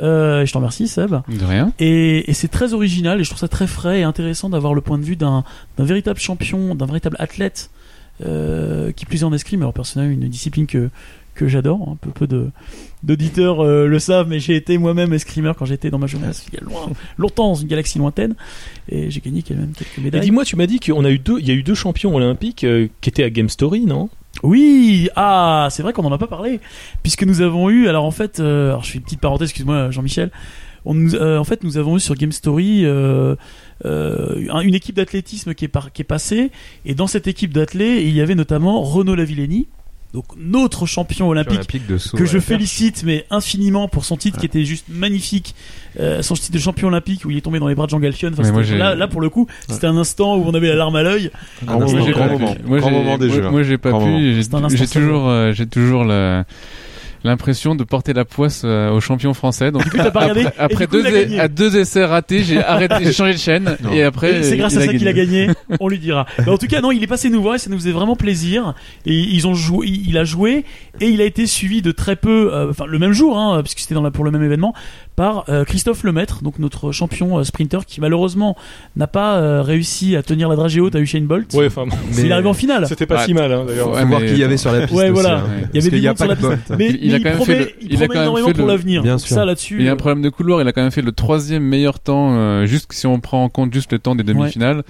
Euh, 0.00 0.42
et 0.42 0.46
je 0.46 0.52
t'en 0.52 0.58
remercie, 0.58 0.88
Seb. 0.88 1.14
de 1.28 1.44
rien. 1.44 1.72
Et, 1.78 2.28
et 2.28 2.34
c'est 2.34 2.48
très 2.48 2.74
original 2.74 3.20
et 3.20 3.24
je 3.24 3.30
trouve 3.30 3.38
ça 3.38 3.46
très 3.46 3.68
frais 3.68 4.00
et 4.00 4.02
intéressant 4.02 4.50
d'avoir 4.50 4.74
le 4.74 4.80
point 4.80 4.98
de 4.98 5.04
vue 5.04 5.14
d'un 5.14 5.44
d'un 5.78 5.84
véritable 5.84 6.18
champion, 6.18 6.74
d'un 6.74 6.86
véritable 6.86 7.16
athlète 7.20 7.70
euh, 8.24 8.90
qui 8.90 9.06
plus 9.06 9.22
est 9.22 9.24
en 9.24 9.32
escrime. 9.32 9.62
Alors 9.62 9.72
personnellement, 9.72 10.12
une 10.12 10.28
discipline 10.28 10.66
que 10.66 10.90
que 11.34 11.48
j'adore. 11.48 11.88
Un 11.92 11.96
peu 11.96 12.10
peu 12.10 12.26
de 12.26 12.50
d'auditeurs 13.02 13.60
euh, 13.62 13.86
le 13.86 13.98
savent, 13.98 14.28
mais 14.28 14.38
j'ai 14.40 14.56
été 14.56 14.78
moi-même 14.78 15.12
escrimeur 15.12 15.56
quand 15.56 15.66
j'étais 15.66 15.90
dans 15.90 15.98
ma 15.98 16.06
jeunesse, 16.06 16.46
il 16.48 16.54
y 16.54 16.56
a 16.56 16.64
loin, 16.64 16.88
longtemps 17.18 17.48
dans 17.48 17.54
une 17.54 17.68
galaxie 17.68 17.98
lointaine, 17.98 18.34
et 18.88 19.10
j'ai 19.10 19.20
gagné 19.20 19.42
quand 19.42 19.54
même 19.54 19.72
quelques 19.76 19.98
Et 19.98 20.00
médailles. 20.00 20.20
dis-moi, 20.22 20.44
tu 20.46 20.56
m'as 20.56 20.66
dit 20.66 20.80
qu'on 20.80 21.04
a 21.04 21.10
eu 21.10 21.18
deux, 21.18 21.38
il 21.40 21.46
y 21.46 21.50
a 21.50 21.54
eu 21.54 21.62
deux 21.62 21.74
champions 21.74 22.14
olympiques 22.14 22.64
euh, 22.64 22.88
qui 23.02 23.10
étaient 23.10 23.24
à 23.24 23.28
Game 23.30 23.48
Story, 23.50 23.84
non? 23.84 24.08
Oui, 24.42 25.08
ah, 25.16 25.68
c'est 25.70 25.82
vrai 25.82 25.92
qu'on 25.92 26.04
en 26.04 26.12
a 26.12 26.18
pas 26.18 26.26
parlé, 26.26 26.60
puisque 27.02 27.24
nous 27.24 27.40
avons 27.42 27.68
eu, 27.70 27.88
alors 27.88 28.04
en 28.04 28.10
fait, 28.10 28.40
euh, 28.40 28.70
alors 28.70 28.84
je 28.84 28.92
fais 28.92 28.98
une 28.98 29.04
petite 29.04 29.20
parenthèse, 29.20 29.48
excuse-moi 29.50 29.90
Jean-Michel, 29.90 30.30
on 30.86 30.96
euh, 31.14 31.38
en 31.38 31.44
fait 31.44 31.62
nous 31.62 31.76
avons 31.78 31.96
eu 31.96 32.00
sur 32.00 32.14
Game 32.14 32.32
Story 32.32 32.84
euh, 32.84 33.36
euh, 33.84 34.46
un- 34.50 34.60
une 34.60 34.74
équipe 34.74 34.96
d'athlétisme 34.96 35.54
qui 35.54 35.64
est, 35.66 35.68
par- 35.68 35.92
qui 35.92 36.02
est 36.02 36.04
passée, 36.06 36.50
et 36.84 36.94
dans 36.94 37.06
cette 37.06 37.26
équipe 37.26 37.52
d'athlètes, 37.52 38.00
il 38.02 38.08
y 38.10 38.14
y 38.14 38.20
avait 38.22 38.34
notamment 38.34 38.80
Renaud 38.82 39.14
Lavillenie, 39.14 39.68
donc 40.14 40.24
notre 40.38 40.86
champion 40.86 41.28
olympique. 41.28 41.54
Olympique 41.54 41.86
de 41.86 41.98
saut. 41.98 42.16
que 42.16 42.24
je 42.24 42.38
félicite 42.38 43.02
mais 43.04 43.26
infiniment 43.30 43.88
pour 43.88 44.04
son 44.06 44.16
titre 44.16 44.38
qui 44.38 44.46
était 44.46 44.64
juste 44.64 44.86
magnifique 44.88 45.54
euh, 46.00 46.22
son 46.22 46.34
titre 46.34 46.52
de 46.52 46.58
champion 46.58 46.88
olympique 46.88 47.24
où 47.24 47.30
il 47.32 47.36
est 47.36 47.40
tombé 47.40 47.58
dans 47.58 47.68
les 47.68 47.74
bras 47.74 47.86
de 47.86 47.90
Jean 47.90 47.98
Galfion 48.00 48.30
Enfin, 48.32 48.50
moi, 48.52 48.62
là, 48.62 48.94
là 48.94 49.08
pour 49.08 49.20
le 49.20 49.28
coup 49.28 49.46
c'était 49.68 49.86
un 49.88 49.96
instant 49.96 50.36
où 50.36 50.44
on 50.46 50.54
avait 50.54 50.68
la 50.68 50.76
larme 50.76 50.96
à 50.96 51.02
l'œil 51.02 51.30
Grand 51.64 51.76
Ah, 51.76 51.84
moment, 51.84 51.92
moi, 51.92 52.02
j'ai 52.06 52.12
grand 52.12 52.26
pas 52.28 52.32
moment, 52.32 52.54
Moi, 52.64 52.78
grand 52.78 52.88
j'ai- 52.90 52.94
moment 52.96 53.18
des 53.18 53.26
moi- 53.26 53.36
jeux. 53.36 53.50
Moi, 53.50 53.62
j'ai 53.64 53.76
pas 53.78 53.90
Grand 53.90 54.00
moment. 54.00 54.18
pu. 54.18 54.76
J'ai 54.76 54.86
toujours, 54.86 55.28
euh, 55.28 55.52
j'ai 55.52 55.66
toujours 55.66 56.04
la- 56.04 56.44
l'impression 57.24 57.74
de 57.74 57.84
porter 57.84 58.12
la 58.12 58.24
poisse 58.24 58.62
euh, 58.64 58.90
aux 58.90 59.00
champions 59.00 59.34
français. 59.34 59.70
Donc, 59.72 59.84
du 59.84 59.90
coup 59.90 59.96
t'as 59.96 60.10
pas 60.10 60.20
regardé 60.20 60.46
après, 60.46 60.62
et 60.62 60.64
après 60.64 60.86
du 60.86 60.90
coup, 60.90 60.96
il 60.98 61.02
deux, 61.04 61.16
a 61.16 61.40
e- 61.40 61.40
à 61.40 61.48
deux 61.48 61.76
essais 61.76 62.04
ratés, 62.04 62.44
j'ai 62.44 62.62
arrêté, 62.62 62.94
j'ai 63.02 63.12
changé 63.12 63.32
de 63.32 63.38
chaîne 63.38 63.76
Non. 63.82 63.92
et 63.92 64.02
après. 64.02 64.42
C'est 64.42 64.56
grâce 64.56 64.74
il 64.74 64.78
à 64.78 64.86
ça 64.86 64.92
qu'il 64.92 65.08
a 65.08 65.12
gagné, 65.12 65.50
on 65.80 65.88
lui 65.88 65.98
dira. 65.98 66.26
Mais 66.38 66.50
en 66.50 66.58
tout 66.58 66.66
cas, 66.66 66.80
non, 66.80 66.92
il 66.92 67.02
est 67.02 67.06
passé 67.08 67.30
nous 67.30 67.42
voir 67.42 67.54
et 67.56 67.58
ça 67.58 67.70
nous 67.70 67.78
faisait 67.78 67.92
vraiment 67.92 68.16
plaisir. 68.16 68.74
Et 69.06 69.14
ils 69.14 69.46
ont 69.46 69.54
joué, 69.54 69.86
il 69.88 70.08
il 70.08 70.18
a 70.18 70.24
joué 70.24 70.64
et 71.00 71.08
il 71.08 71.20
a 71.20 71.24
été 71.24 71.46
suivi 71.46 71.82
de 71.82 71.90
très 71.90 72.14
peu, 72.16 72.52
euh, 72.52 72.70
enfin 72.70 72.84
le 72.86 72.98
même 72.98 73.12
jour, 73.12 73.38
hein, 73.38 73.60
puisque 73.62 73.80
c'était 73.80 73.94
dans 73.94 74.02
la, 74.02 74.10
pour 74.10 74.24
le 74.24 74.30
même 74.30 74.44
événement, 74.44 74.74
par 75.16 75.44
euh, 75.48 75.64
Christophe 75.64 76.02
Lemaître, 76.02 76.42
donc 76.42 76.58
notre 76.58 76.90
champion 76.90 77.38
euh, 77.38 77.44
sprinter 77.44 77.86
qui 77.86 78.00
malheureusement 78.00 78.56
n'a 78.96 79.06
pas 79.06 79.36
euh, 79.36 79.62
réussi 79.62 80.16
à 80.16 80.22
tenir 80.22 80.48
la 80.48 80.56
dragée 80.56 80.80
haute 80.80 80.96
à 80.96 81.00
Usain 81.00 81.20
Bolt. 81.20 81.52
Ouais, 81.54 81.66
enfin, 81.66 81.86
bon, 81.86 81.96
Il 82.18 82.26
est 82.26 82.32
arrivé 82.32 82.48
en 82.48 82.54
finale. 82.54 82.86
c'était 82.88 83.06
pas 83.06 83.18
Ouais. 83.18 83.26
si 83.26 83.34
mal, 83.34 83.52
hein, 83.52 83.64
d'ailleurs. 83.66 83.92
Ouais, 83.92 84.00
Faut 84.02 84.06
voir 84.08 84.20
mais- 84.20 84.26
qui 84.26 84.36
y 84.38 84.44
avait 84.44 84.56
sur 84.56 84.72
la 84.72 84.80
piste. 84.86 84.92
Ouais, 84.92 85.04
aussi, 85.10 85.12
voilà. 85.12 85.38
hein. 85.38 85.44
Il 85.72 85.80
y 85.82 85.86
avait 85.86 85.96
a 86.06 86.08
monde 86.10 86.18
sur 86.18 86.26
la 86.26 86.36
piste. 86.36 86.72
Mais, 86.78 86.88
Il- 87.00 87.14
a 87.14 87.18
quand 87.18 87.24
même 87.24 87.36
promet, 87.36 87.54
fait 87.54 87.58
le- 87.60 87.70
il 87.82 87.92
il 87.92 87.94
a 87.94 87.96
promet 87.96 88.06
quand 88.08 88.14
même 88.14 88.22
énormément 88.22 88.48
fait 88.48 88.54
pour 88.54 88.66
l'avenir. 88.66 89.02
Bien 89.02 89.18
sûr. 89.18 89.34
Ça 89.36 89.44
là-dessus. 89.44 89.76
Il 89.78 89.84
y 89.86 89.88
a 89.88 89.92
un 89.92 89.96
problème 89.96 90.22
de 90.22 90.28
couloir, 90.30 90.60
il 90.60 90.66
a 90.68 90.72
quand 90.72 90.82
même 90.82 90.90
fait 90.90 91.02
le 91.02 91.12
troisième 91.12 91.62
meilleur 91.62 92.00
temps, 92.00 92.64
juste 92.66 92.92
si 92.92 93.06
on 93.06 93.20
prend 93.20 93.44
en 93.44 93.48
compte 93.48 93.72
juste 93.72 93.92
le 93.92 93.98
temps 94.00 94.14
des 94.16 94.24
demi-finales. 94.24 94.82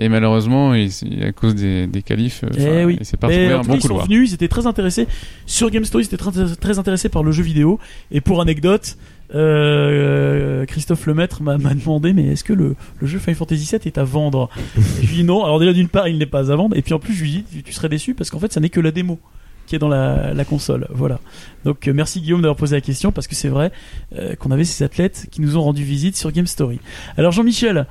Et 0.00 0.08
malheureusement, 0.08 0.74
il, 0.74 0.90
à 1.24 1.32
cause 1.32 1.56
des, 1.56 1.88
des 1.88 2.02
qualifs, 2.02 2.44
Eh 2.56 2.84
oui. 2.84 2.98
il 3.00 3.04
s'est 3.04 3.16
pas 3.16 3.26
un 3.26 3.30
bon 3.62 3.64
cas, 3.64 3.74
ils 3.74 3.80
sont 3.80 3.88
couloir. 3.88 4.06
venus, 4.06 4.30
ils 4.30 4.34
étaient 4.34 4.46
très 4.46 4.66
intéressés 4.68 5.08
sur 5.44 5.70
Game 5.70 5.84
Story, 5.84 6.04
ils 6.04 6.06
étaient 6.06 6.16
très, 6.16 6.30
très 6.60 6.78
intéressés 6.78 7.08
par 7.08 7.24
le 7.24 7.32
jeu 7.32 7.42
vidéo. 7.42 7.80
Et 8.12 8.20
pour 8.20 8.40
anecdote, 8.40 8.96
euh, 9.34 10.64
Christophe 10.66 11.06
Lemaître 11.06 11.42
m'a 11.42 11.58
m'a 11.58 11.74
demandé 11.74 12.12
mais 12.12 12.26
est-ce 12.28 12.44
que 12.44 12.52
le, 12.52 12.76
le 13.00 13.06
jeu 13.06 13.18
Final 13.18 13.36
Fantasy 13.36 13.68
VII 13.70 13.80
est 13.84 13.98
à 13.98 14.04
vendre? 14.04 14.48
Je 14.76 15.06
lui 15.06 15.16
dis 15.16 15.24
non. 15.24 15.44
Alors 15.44 15.58
déjà 15.58 15.72
d'une 15.72 15.88
part 15.88 16.08
il 16.08 16.18
n'est 16.18 16.26
pas 16.26 16.50
à 16.50 16.56
vendre 16.56 16.76
et 16.76 16.82
puis 16.82 16.94
en 16.94 16.98
plus 16.98 17.14
je 17.14 17.22
lui 17.22 17.30
dis 17.30 17.44
tu, 17.44 17.62
tu 17.62 17.72
serais 17.72 17.88
déçu 17.88 18.14
parce 18.14 18.30
qu'en 18.30 18.38
fait 18.38 18.52
ça 18.52 18.60
n'est 18.60 18.70
que 18.70 18.80
la 18.80 18.90
démo 18.90 19.18
qui 19.66 19.76
est 19.76 19.78
dans 19.78 19.88
la, 19.88 20.32
la 20.32 20.44
console. 20.46 20.86
Voilà. 20.90 21.20
Donc 21.64 21.88
euh, 21.88 21.92
merci 21.92 22.20
Guillaume 22.22 22.40
d'avoir 22.40 22.56
posé 22.56 22.74
la 22.74 22.80
question 22.80 23.12
parce 23.12 23.26
que 23.26 23.34
c'est 23.34 23.50
vrai 23.50 23.70
euh, 24.18 24.34
qu'on 24.34 24.50
avait 24.50 24.64
ces 24.64 24.82
athlètes 24.82 25.26
qui 25.30 25.42
nous 25.42 25.58
ont 25.58 25.62
rendu 25.62 25.84
visite 25.84 26.16
sur 26.16 26.32
Game 26.32 26.46
Story. 26.46 26.80
Alors 27.18 27.32
Jean-Michel, 27.32 27.86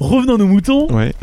revenons 0.00 0.34
à 0.34 0.38
nos 0.38 0.46
moutons. 0.46 0.92
Ouais. 0.92 1.14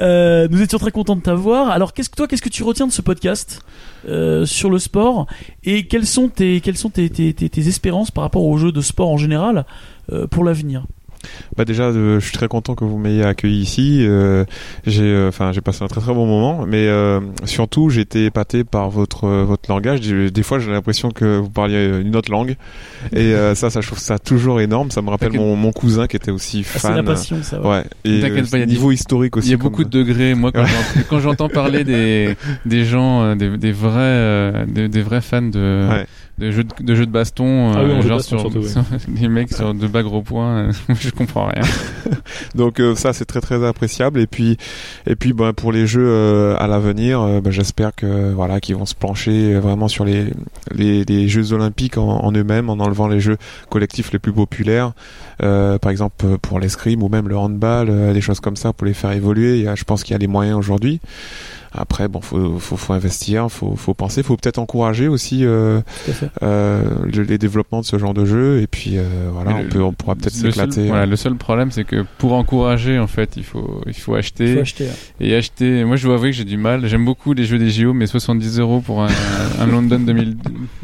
Euh, 0.00 0.48
nous 0.50 0.60
étions 0.60 0.78
très 0.78 0.90
contents 0.90 1.16
de 1.16 1.22
t'avoir. 1.22 1.70
Alors, 1.70 1.92
qu'est-ce 1.92 2.10
que 2.10 2.16
toi, 2.16 2.26
qu'est-ce 2.26 2.42
que 2.42 2.48
tu 2.48 2.62
retiens 2.62 2.86
de 2.86 2.92
ce 2.92 3.02
podcast 3.02 3.64
euh, 4.08 4.44
sur 4.44 4.70
le 4.70 4.78
sport? 4.78 5.26
Et 5.64 5.86
quelles 5.86 6.06
sont 6.06 6.28
tes 6.28 6.60
quelles 6.60 6.76
sont 6.76 6.90
tes, 6.90 7.08
tes, 7.10 7.32
tes, 7.32 7.48
tes 7.48 7.68
espérances 7.68 8.10
par 8.10 8.22
rapport 8.22 8.44
aux 8.44 8.56
jeux 8.58 8.72
de 8.72 8.80
sport 8.80 9.08
en 9.08 9.16
général 9.16 9.66
euh, 10.12 10.26
pour 10.26 10.44
l'avenir? 10.44 10.84
Bah 11.56 11.64
déjà, 11.64 11.84
euh, 11.84 12.20
je 12.20 12.24
suis 12.24 12.34
très 12.36 12.48
content 12.48 12.74
que 12.74 12.84
vous 12.84 12.98
m'ayez 12.98 13.24
accueilli 13.24 13.60
ici. 13.60 13.98
Euh, 14.06 14.44
j'ai, 14.86 15.02
euh, 15.04 15.28
enfin, 15.28 15.52
j'ai 15.52 15.60
passé 15.60 15.82
un 15.84 15.88
très 15.88 16.00
très 16.00 16.12
bon 16.14 16.26
moment, 16.26 16.64
mais 16.66 16.86
euh, 16.88 17.20
surtout, 17.44 17.90
j'ai 17.90 18.00
été 18.02 18.24
épaté 18.26 18.64
par 18.64 18.90
votre 18.90 19.24
euh, 19.24 19.44
votre 19.44 19.70
langage. 19.70 20.00
Des, 20.00 20.30
des 20.30 20.42
fois, 20.42 20.58
j'ai 20.58 20.70
l'impression 20.70 21.10
que 21.10 21.38
vous 21.38 21.50
parliez 21.50 22.00
une 22.00 22.16
autre 22.16 22.30
langue, 22.30 22.56
et 23.12 23.34
euh, 23.34 23.54
ça, 23.54 23.70
ça, 23.70 23.80
je 23.80 23.86
trouve 23.86 23.98
ça 23.98 24.18
toujours 24.18 24.60
énorme. 24.60 24.90
Ça 24.90 25.02
me 25.02 25.10
rappelle 25.10 25.32
mon, 25.32 25.56
mon 25.56 25.72
cousin 25.72 26.06
qui 26.06 26.16
était 26.16 26.30
aussi 26.30 26.64
Ah, 26.66 26.70
C'est 26.74 26.78
fan. 26.80 26.96
la 26.96 27.02
passion, 27.02 27.36
ça. 27.42 27.60
ouais. 27.60 27.68
Ouais. 27.68 27.84
Et 28.04 28.22
euh, 28.24 28.42
pas, 28.50 28.56
il 28.58 28.60
y 28.60 28.62
a 28.62 28.66
niveau 28.66 28.92
historique 28.92 29.36
aussi. 29.36 29.48
Il 29.48 29.50
y 29.50 29.54
a 29.54 29.56
comme- 29.56 29.64
beaucoup 29.70 29.84
de 29.84 29.90
degrés. 29.90 30.34
Moi, 30.34 30.52
quand 30.52 30.62
Ouais. 30.62 30.68
j'entends- 30.68 31.06
quand 31.08 31.20
j'entends 31.20 31.48
parler 31.48 31.84
des, 31.84 32.36
des 32.66 32.84
gens, 32.84 33.34
des, 33.36 33.56
des 33.56 33.72
vrais, 33.72 33.90
euh, 34.00 34.64
des, 34.66 34.88
des 34.88 35.02
vrais 35.02 35.20
fans 35.20 35.42
de, 35.42 35.88
Ouais. 35.90 36.06
De 36.38 36.50
jeux 36.50 36.64
de, 36.64 36.70
de 36.82 36.94
jeux 36.94 37.06
de 37.06 37.10
baston, 37.12 37.72
Ah 37.74 37.84
oui, 37.84 37.90
euh, 37.90 37.96
jeu 37.96 38.02
de 38.02 38.08
genre 38.08 38.16
baston 38.18 38.38
sur, 38.38 38.40
surtout, 38.52 38.58
oui. 38.60 38.68
sur 38.68 38.82
des 39.08 39.28
mecs 39.28 39.52
sur 39.52 39.72
de 39.74 39.86
bas 39.86 40.02
gros 40.02 40.22
points. 40.22 40.68
euh, 40.68 40.72
je 41.00 41.10
comprends 41.10 41.46
rien. 41.46 41.62
Donc 42.54 42.80
euh, 42.80 42.94
ça 42.94 43.12
c'est 43.12 43.24
très 43.24 43.40
très 43.40 43.64
appréciable 43.64 44.20
et 44.20 44.26
puis 44.26 44.56
et 45.06 45.16
puis 45.16 45.32
ben, 45.32 45.52
pour 45.52 45.70
les 45.72 45.86
jeux 45.86 46.06
euh, 46.08 46.56
à 46.58 46.66
l'avenir, 46.66 47.20
euh, 47.20 47.40
ben, 47.40 47.50
j'espère 47.50 47.94
que 47.94 48.32
voilà 48.32 48.60
qu'ils 48.60 48.76
vont 48.76 48.86
se 48.86 48.94
plancher 48.94 49.54
euh, 49.54 49.60
vraiment 49.60 49.88
sur 49.88 50.04
les 50.04 50.26
les, 50.72 51.04
les 51.04 51.28
jeux 51.28 51.52
olympiques 51.52 51.98
en, 51.98 52.08
en 52.08 52.32
eux-mêmes 52.32 52.68
en 52.70 52.74
enlevant 52.80 53.08
les 53.08 53.20
jeux 53.20 53.36
collectifs 53.70 54.12
les 54.12 54.18
plus 54.18 54.32
populaires, 54.32 54.92
Euh, 55.42 55.78
par 55.78 55.90
exemple 55.90 56.38
pour 56.42 56.60
l'escrime 56.60 57.02
ou 57.02 57.08
même 57.08 57.28
le 57.28 57.36
handball, 57.36 57.88
euh, 57.90 58.12
des 58.12 58.20
choses 58.20 58.38
comme 58.40 58.54
ça 58.56 58.72
pour 58.72 58.86
les 58.86 58.94
faire 58.94 59.10
évoluer. 59.12 59.56
Il 59.58 59.64
y 59.64 59.68
a, 59.68 59.74
je 59.74 59.82
pense 59.84 60.04
qu'il 60.04 60.12
y 60.12 60.14
a 60.14 60.18
les 60.18 60.28
moyens 60.28 60.56
aujourd'hui. 60.56 61.00
Après 61.76 62.06
bon 62.06 62.20
faut 62.20 62.58
faut, 62.60 62.76
faut 62.76 62.92
investir, 62.92 63.50
faut 63.50 63.74
faut 63.74 63.94
penser, 63.94 64.22
faut 64.22 64.36
peut-être 64.36 64.58
encourager 64.58 65.08
aussi 65.08 65.44
euh, 65.44 65.80
euh, 66.42 66.82
le- 67.12 67.22
les 67.24 67.36
développements 67.38 67.80
de 67.80 67.84
ce 67.84 67.98
genre 67.98 68.14
de 68.14 68.24
jeu 68.24 68.60
et 68.60 68.66
puis 68.66 68.92
euh, 68.96 69.28
voilà 69.32 69.56
on 69.56 69.64
peut 69.64 69.82
on 69.82 69.92
pourra 69.92 70.14
peut-être 70.14 70.32
s'éclater. 70.34 70.86
Voilà, 70.86 71.02
euh. 71.02 71.06
le 71.06 71.16
seul 71.16 71.34
problème, 71.34 71.70
c'est 71.70 71.84
que 71.84 72.04
pour 72.18 72.34
encourager, 72.34 72.98
en 72.98 73.06
fait, 73.06 73.34
il 73.36 73.42
faut, 73.44 73.80
il 73.86 73.94
faut 73.94 74.14
acheter. 74.14 74.48
Il 74.50 74.54
faut 74.54 74.60
acheter. 74.60 74.86
hein. 74.88 74.92
Et 75.20 75.34
acheter, 75.34 75.84
moi 75.84 75.96
je 75.96 76.06
dois 76.06 76.14
avouer 76.14 76.30
que 76.30 76.36
j'ai 76.36 76.44
du 76.44 76.56
mal. 76.56 76.86
J'aime 76.86 77.04
beaucoup 77.04 77.32
les 77.32 77.44
jeux 77.44 77.58
des 77.58 77.70
JO, 77.70 77.92
mais 77.92 78.06
70 78.06 78.58
euros 78.60 78.80
pour 78.80 79.02
un, 79.02 79.08
un 79.60 79.66
London 79.66 79.98
2000, 79.98 80.36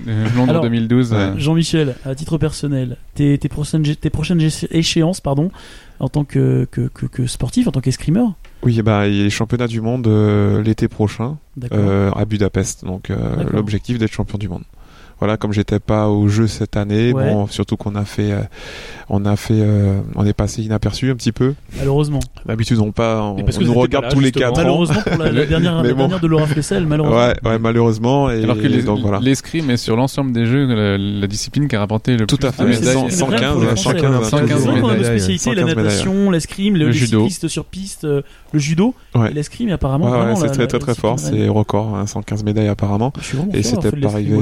euh, 0.08 0.26
Londres 0.36 0.50
Alors, 0.50 0.62
2012. 0.62 1.10
euh, 1.12 1.34
Jean-Michel, 1.38 1.94
à 2.04 2.14
titre 2.14 2.36
personnel, 2.38 2.96
tes, 3.14 3.38
tes 3.38 3.48
prochaines, 3.48 3.82
tes 3.84 4.10
prochaines 4.10 4.40
échéances, 4.70 5.20
pardon, 5.20 5.50
en 6.00 6.08
tant 6.08 6.24
que, 6.24 6.66
que, 6.70 6.88
que, 6.88 7.06
que 7.06 7.26
sportif, 7.26 7.68
en 7.68 7.72
tant 7.72 7.80
qu'escrimeur 7.80 8.34
Oui, 8.62 8.80
bah, 8.82 9.06
il 9.06 9.16
y 9.16 9.20
a 9.20 9.24
les 9.24 9.30
championnats 9.30 9.68
du 9.68 9.80
monde 9.80 10.06
euh, 10.06 10.62
l'été 10.62 10.88
prochain 10.88 11.36
euh, 11.72 12.10
à 12.12 12.24
Budapest. 12.24 12.84
Donc 12.84 13.10
euh, 13.10 13.44
l'objectif 13.52 13.98
d'être 13.98 14.12
champion 14.12 14.38
du 14.38 14.48
monde. 14.48 14.64
Voilà, 15.20 15.36
comme 15.36 15.52
j'étais 15.52 15.78
pas 15.78 16.08
au 16.08 16.28
jeu 16.28 16.46
cette 16.46 16.76
année, 16.76 17.12
Ouais. 17.12 17.30
bon, 17.30 17.46
surtout 17.46 17.76
qu'on 17.76 17.94
a 17.94 18.04
fait, 18.04 18.32
euh, 18.32 18.40
on 19.08 19.24
a 19.26 19.36
fait, 19.36 19.54
euh, 19.54 20.00
on 20.16 20.24
est 20.24 20.32
passé 20.32 20.62
inaperçu 20.62 21.10
un 21.10 21.14
petit 21.14 21.30
peu. 21.32 21.54
Malheureusement. 21.78 22.20
D'habitude, 22.46 22.78
on 22.78 22.90
pas, 22.90 23.22
on, 23.22 23.36
parce 23.44 23.58
que 23.58 23.64
on 23.64 23.66
nous 23.66 23.74
regarde 23.74 24.04
pas 24.04 24.08
là, 24.08 24.14
tous 24.14 24.20
les 24.20 24.32
quatre 24.32 24.52
ans. 24.58 24.62
Malheureusement 24.62 25.02
pour 25.06 25.18
la, 25.18 25.30
la 25.30 25.44
dernière, 25.46 25.82
Mais 25.82 25.88
la 25.88 25.94
bon. 25.94 25.98
dernière 26.00 26.20
de 26.20 26.26
Laura 26.26 26.46
Flessel, 26.46 26.86
malheureusement. 26.86 27.18
Ouais, 27.18 27.34
ouais, 27.44 27.58
malheureusement. 27.58 28.30
Et 28.30 28.42
alors 28.44 28.56
que 28.56 28.62
les- 28.66 28.82
donc 28.82 29.00
voilà. 29.00 29.18
l'escrime 29.20 29.70
est 29.70 29.76
sur 29.76 29.94
l'ensemble 29.96 30.32
des 30.32 30.46
jeux 30.46 30.66
la, 30.66 30.96
la 30.96 31.26
discipline 31.26 31.68
qui 31.68 31.76
a 31.76 31.80
rapporté 31.80 32.16
le 32.16 32.26
Tout 32.26 32.36
plus 32.38 32.46
à 32.46 32.50
de 32.50 32.54
fait. 32.56 32.62
Ah 32.62 32.92
vrai 32.94 32.94
pour 32.94 33.10
115, 33.10 33.60
les 33.60 33.66
Français, 33.66 33.82
115, 33.82 34.02
ouais. 34.16 34.24
115 34.24 34.30
C'est 34.30 34.36
vrai 34.70 34.80
qu'on 34.80 34.88
a 34.88 34.92
nos 34.92 34.96
médailles, 34.98 35.20
spécialités, 35.20 35.50
la 35.54 35.62
115 35.62 35.66
médailles. 35.76 35.84
natation, 35.84 36.30
l'escrime, 36.30 36.76
le, 36.76 36.92
judo. 36.92 37.28
sur 37.28 37.64
piste, 37.66 38.04
euh, 38.04 38.22
le 38.52 38.58
judo, 38.58 38.94
l'escrime 39.34 39.70
apparemment. 39.70 40.10
Ouais, 40.10 40.34
c'est 40.36 40.48
très 40.50 40.66
très 40.66 40.78
très 40.78 40.94
fort, 40.94 41.18
c'est 41.18 41.48
record, 41.48 41.94
hein, 41.94 42.06
115 42.06 42.42
médailles 42.44 42.68
apparemment. 42.68 43.12
Et 43.52 43.62
c'était 43.62 43.90
de 43.90 44.00
pas 44.00 44.08
arrivé, 44.12 44.36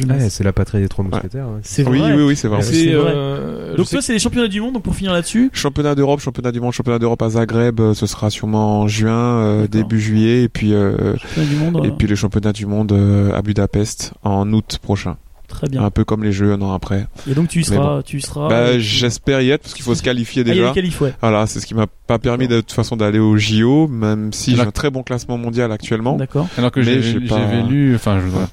jeunesse. 0.00 0.22
Ouais, 0.22 0.30
c'est 0.30 0.44
la 0.44 0.52
patrie 0.52 0.80
des 0.80 0.88
trois 0.88 1.04
mousquetaires. 1.04 1.46
ouais. 1.48 1.60
C'est 1.62 1.86
Oui, 1.86 1.98
vrai. 2.00 2.14
oui, 2.14 2.22
oui, 2.22 2.36
c'est 2.36 2.48
vrai. 2.48 2.62
C'est 2.62 2.74
C'est, 2.74 2.92
vrai. 2.94 3.12
euh, 3.14 3.76
Donc 3.76 3.86
sais 3.86 3.92
toi, 3.96 4.02
c'est 4.02 4.12
les 4.12 4.18
championnats 4.18 4.48
du 4.48 4.60
monde. 4.60 4.74
Donc 4.74 4.82
pour 4.82 4.94
finir 4.94 5.12
là-dessus, 5.12 5.50
Championnat 5.52 5.94
d'Europe, 5.94 6.20
championnat 6.20 6.52
du 6.52 6.60
monde, 6.60 6.72
championnat 6.72 6.98
d'Europe 6.98 7.22
à 7.22 7.30
Zagreb, 7.30 7.80
euh, 7.80 7.94
ce 7.94 8.06
sera 8.06 8.30
sûrement 8.30 8.80
en 8.80 8.88
juin, 8.88 9.12
euh, 9.12 9.66
début 9.68 10.00
juillet, 10.00 10.42
et 10.44 10.48
puis 10.48 10.72
euh, 10.74 11.16
championnat 11.16 11.48
du 11.48 11.56
monde. 11.56 11.80
et 11.84 11.88
euh, 11.88 11.92
puis 11.96 12.06
les 12.08 12.16
championnats 12.16 12.52
du 12.52 12.66
monde 12.66 12.92
euh, 12.92 13.32
à 13.34 13.42
Budapest 13.42 14.12
en 14.22 14.52
août 14.52 14.78
prochain. 14.82 15.16
Très 15.48 15.68
bien. 15.68 15.82
Un 15.82 15.90
peu 15.90 16.04
comme 16.04 16.22
les 16.22 16.30
Jeux 16.30 16.52
un 16.52 16.62
an 16.62 16.72
après. 16.72 17.08
Et 17.28 17.34
donc 17.34 17.48
tu 17.48 17.58
y 17.60 17.64
seras, 17.64 18.04
tu 18.04 18.18
y 18.18 18.20
seras. 18.22 18.48
bah, 18.48 18.54
euh, 18.54 18.76
j'espère 18.78 19.40
y 19.40 19.50
être 19.50 19.62
parce 19.62 19.74
qu'il 19.74 19.82
faut 19.84 19.96
se 19.96 20.02
qualifier 20.02 20.44
Ah, 20.46 20.48
il 20.48 20.48
y 20.48 20.52
a 20.52 20.54
déjà. 20.54 20.68
les 20.68 20.74
qualifs, 20.74 21.00
ouais. 21.00 21.12
Voilà, 21.20 21.44
c'est 21.48 21.58
ce 21.58 21.66
qui 21.66 21.74
m'a 21.74 21.88
pas 22.06 22.20
permis 22.20 22.46
de 22.46 22.60
toute 22.60 22.70
façon 22.70 22.96
d'aller 22.96 23.18
au 23.18 23.36
JO, 23.36 23.88
même 23.88 24.32
si 24.32 24.54
j'ai 24.54 24.62
un 24.62 24.70
très 24.70 24.90
bon 24.90 25.02
classement 25.02 25.38
mondial 25.38 25.72
actuellement. 25.72 26.14
D'accord. 26.16 26.46
Alors 26.56 26.70
que 26.70 26.82
j'ai 26.82 27.00
pas- 27.26 27.62
lu, 27.68 27.96
enfin, 27.96 28.20
je 28.20 28.26
vois. 28.28 28.48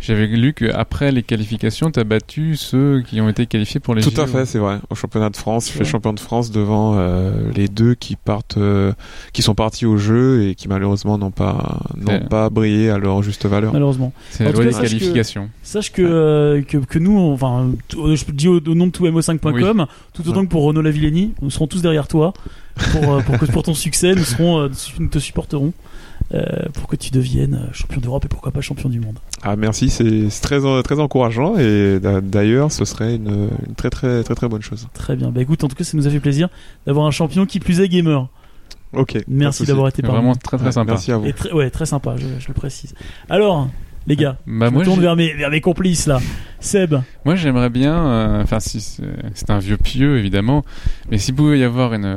J'avais 0.00 0.26
lu 0.26 0.52
qu'après 0.52 1.12
les 1.12 1.22
qualifications, 1.22 1.90
tu 1.90 2.00
as 2.00 2.04
battu 2.04 2.56
ceux 2.56 3.02
qui 3.06 3.20
ont 3.20 3.28
été 3.28 3.46
qualifiés 3.46 3.78
pour 3.80 3.94
les 3.94 4.02
Tout 4.02 4.10
JO. 4.10 4.22
à 4.22 4.26
fait, 4.26 4.46
c'est 4.46 4.58
vrai. 4.58 4.78
Au 4.90 4.94
championnat 4.94 5.30
de 5.30 5.36
France, 5.36 5.68
je 5.68 5.72
fais 5.72 5.84
champion 5.84 6.12
de 6.12 6.20
France 6.20 6.50
devant 6.50 6.94
euh, 6.96 7.32
les 7.54 7.68
deux 7.68 7.94
qui 7.94 8.16
partent, 8.16 8.56
euh, 8.58 8.92
qui 9.32 9.42
sont 9.42 9.54
partis 9.54 9.86
au 9.86 9.96
jeu 9.96 10.48
et 10.48 10.54
qui 10.54 10.68
malheureusement 10.68 11.18
n'ont 11.18 11.30
pas 11.30 11.80
n'ont 11.96 12.20
pas 12.26 12.50
brillé 12.50 12.90
à 12.90 12.98
leur 12.98 13.22
juste 13.22 13.46
valeur. 13.46 13.72
Malheureusement. 13.72 14.12
C'est 14.30 14.44
la 14.44 14.52
loi 14.52 14.64
des 14.64 14.72
sache 14.72 14.82
que- 14.82 14.88
qualifications. 14.88 15.50
Sache 15.62 15.92
que, 15.92 16.02
euh, 16.02 16.62
que, 16.62 16.78
que 16.78 16.98
nous, 16.98 17.18
enfin, 17.32 17.70
je 17.92 18.24
dis 18.32 18.48
au, 18.48 18.56
au 18.58 18.74
nom 18.74 18.86
de 18.86 18.92
tout 18.92 19.04
mo5.com, 19.06 19.86
tout 20.14 20.28
autant 20.28 20.44
que 20.44 20.50
pour 20.50 20.64
Renaud 20.64 20.82
Lavillenie, 20.82 21.34
nous 21.42 21.50
serons 21.50 21.66
tous 21.66 21.82
derrière 21.82 22.08
toi 22.08 22.32
pour, 22.92 23.22
pour, 23.22 23.38
pour 23.48 23.62
ton 23.62 23.74
succès. 23.74 24.14
Nous, 24.14 24.24
serons, 24.24 24.68
nous 24.98 25.08
te 25.08 25.18
supporterons 25.18 25.72
pour 26.74 26.86
que 26.88 26.96
tu 26.96 27.10
deviennes 27.10 27.54
euh, 27.54 27.72
champion 27.72 28.00
d'Europe 28.00 28.24
et 28.24 28.28
pourquoi 28.28 28.52
pas 28.52 28.60
champion 28.60 28.88
du 28.88 29.00
monde. 29.00 29.18
Ah 29.42 29.56
merci, 29.56 29.90
c'est 29.90 30.30
c'est 30.30 30.40
très 30.42 30.60
très 30.82 30.98
encourageant 31.00 31.56
et 31.58 31.98
d'a- 32.00 32.20
d'ailleurs 32.20 32.72
ce 32.72 32.84
serait 32.84 33.16
une, 33.16 33.48
une 33.68 33.74
très 33.74 33.90
très 33.90 34.22
très 34.24 34.34
très 34.34 34.48
bonne 34.48 34.62
chose. 34.62 34.88
Très 34.94 35.16
bien. 35.16 35.30
Bah 35.30 35.42
écoute, 35.42 35.62
en 35.64 35.68
tout 35.68 35.76
cas, 35.76 35.84
ça 35.84 35.96
nous 35.96 36.06
a 36.06 36.10
fait 36.10 36.20
plaisir 36.20 36.48
d'avoir 36.86 37.06
un 37.06 37.10
champion 37.10 37.44
qui 37.46 37.60
plus 37.60 37.80
est 37.80 37.88
gamer. 37.88 38.28
Ok. 38.94 39.18
Merci 39.26 39.64
d'avoir 39.64 39.88
été 39.88 39.96
C'est 39.96 40.02
parmi 40.02 40.18
vraiment 40.18 40.34
très 40.34 40.56
très 40.58 40.66
Ouais, 40.66 40.72
sympa. 40.72 40.92
Merci 40.92 41.12
à 41.12 41.16
vous. 41.18 41.26
Et 41.26 41.32
très, 41.32 41.50
ouais, 41.52 41.70
très 41.70 41.86
sympa, 41.86 42.14
je, 42.18 42.26
je 42.38 42.48
le 42.48 42.54
précise. 42.54 42.94
Alors, 43.30 43.68
les 44.06 44.16
gars, 44.16 44.36
Bah, 44.46 44.68
je 44.70 44.78
me 44.78 44.84
tourne 44.84 45.00
vers 45.00 45.16
mes, 45.16 45.32
vers 45.34 45.50
mes 45.50 45.60
complices 45.60 46.06
là. 46.06 46.20
Seb, 46.60 46.94
Moi, 47.24 47.34
j'aimerais 47.34 47.70
bien, 47.70 47.94
euh, 48.06 48.42
enfin, 48.42 48.60
si 48.60 48.80
c'est 48.80 49.50
un 49.50 49.58
vieux 49.58 49.76
pieux 49.76 50.18
évidemment, 50.18 50.64
mais 51.10 51.18
s'il 51.18 51.34
pouvait 51.34 51.58
y 51.58 51.64
avoir 51.64 51.92
une 51.94 52.04
euh, 52.04 52.16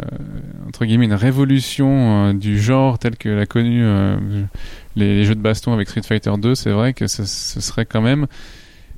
entre 0.67 0.85
guillemets 0.85 1.05
une 1.05 1.13
révolution 1.13 2.27
euh, 2.29 2.33
du 2.33 2.59
genre 2.59 2.99
tel 2.99 3.17
que 3.17 3.29
l'a 3.29 3.45
connu 3.47 3.81
euh, 3.83 4.17
les, 4.95 5.15
les 5.15 5.25
jeux 5.25 5.33
de 5.35 5.41
baston 5.41 5.73
avec 5.73 5.89
Street 5.89 6.03
Fighter 6.03 6.31
2, 6.37 6.53
c'est 6.53 6.69
vrai 6.71 6.93
que 6.93 7.07
ce, 7.07 7.25
ce 7.25 7.59
serait 7.59 7.85
quand 7.85 8.01
même, 8.01 8.27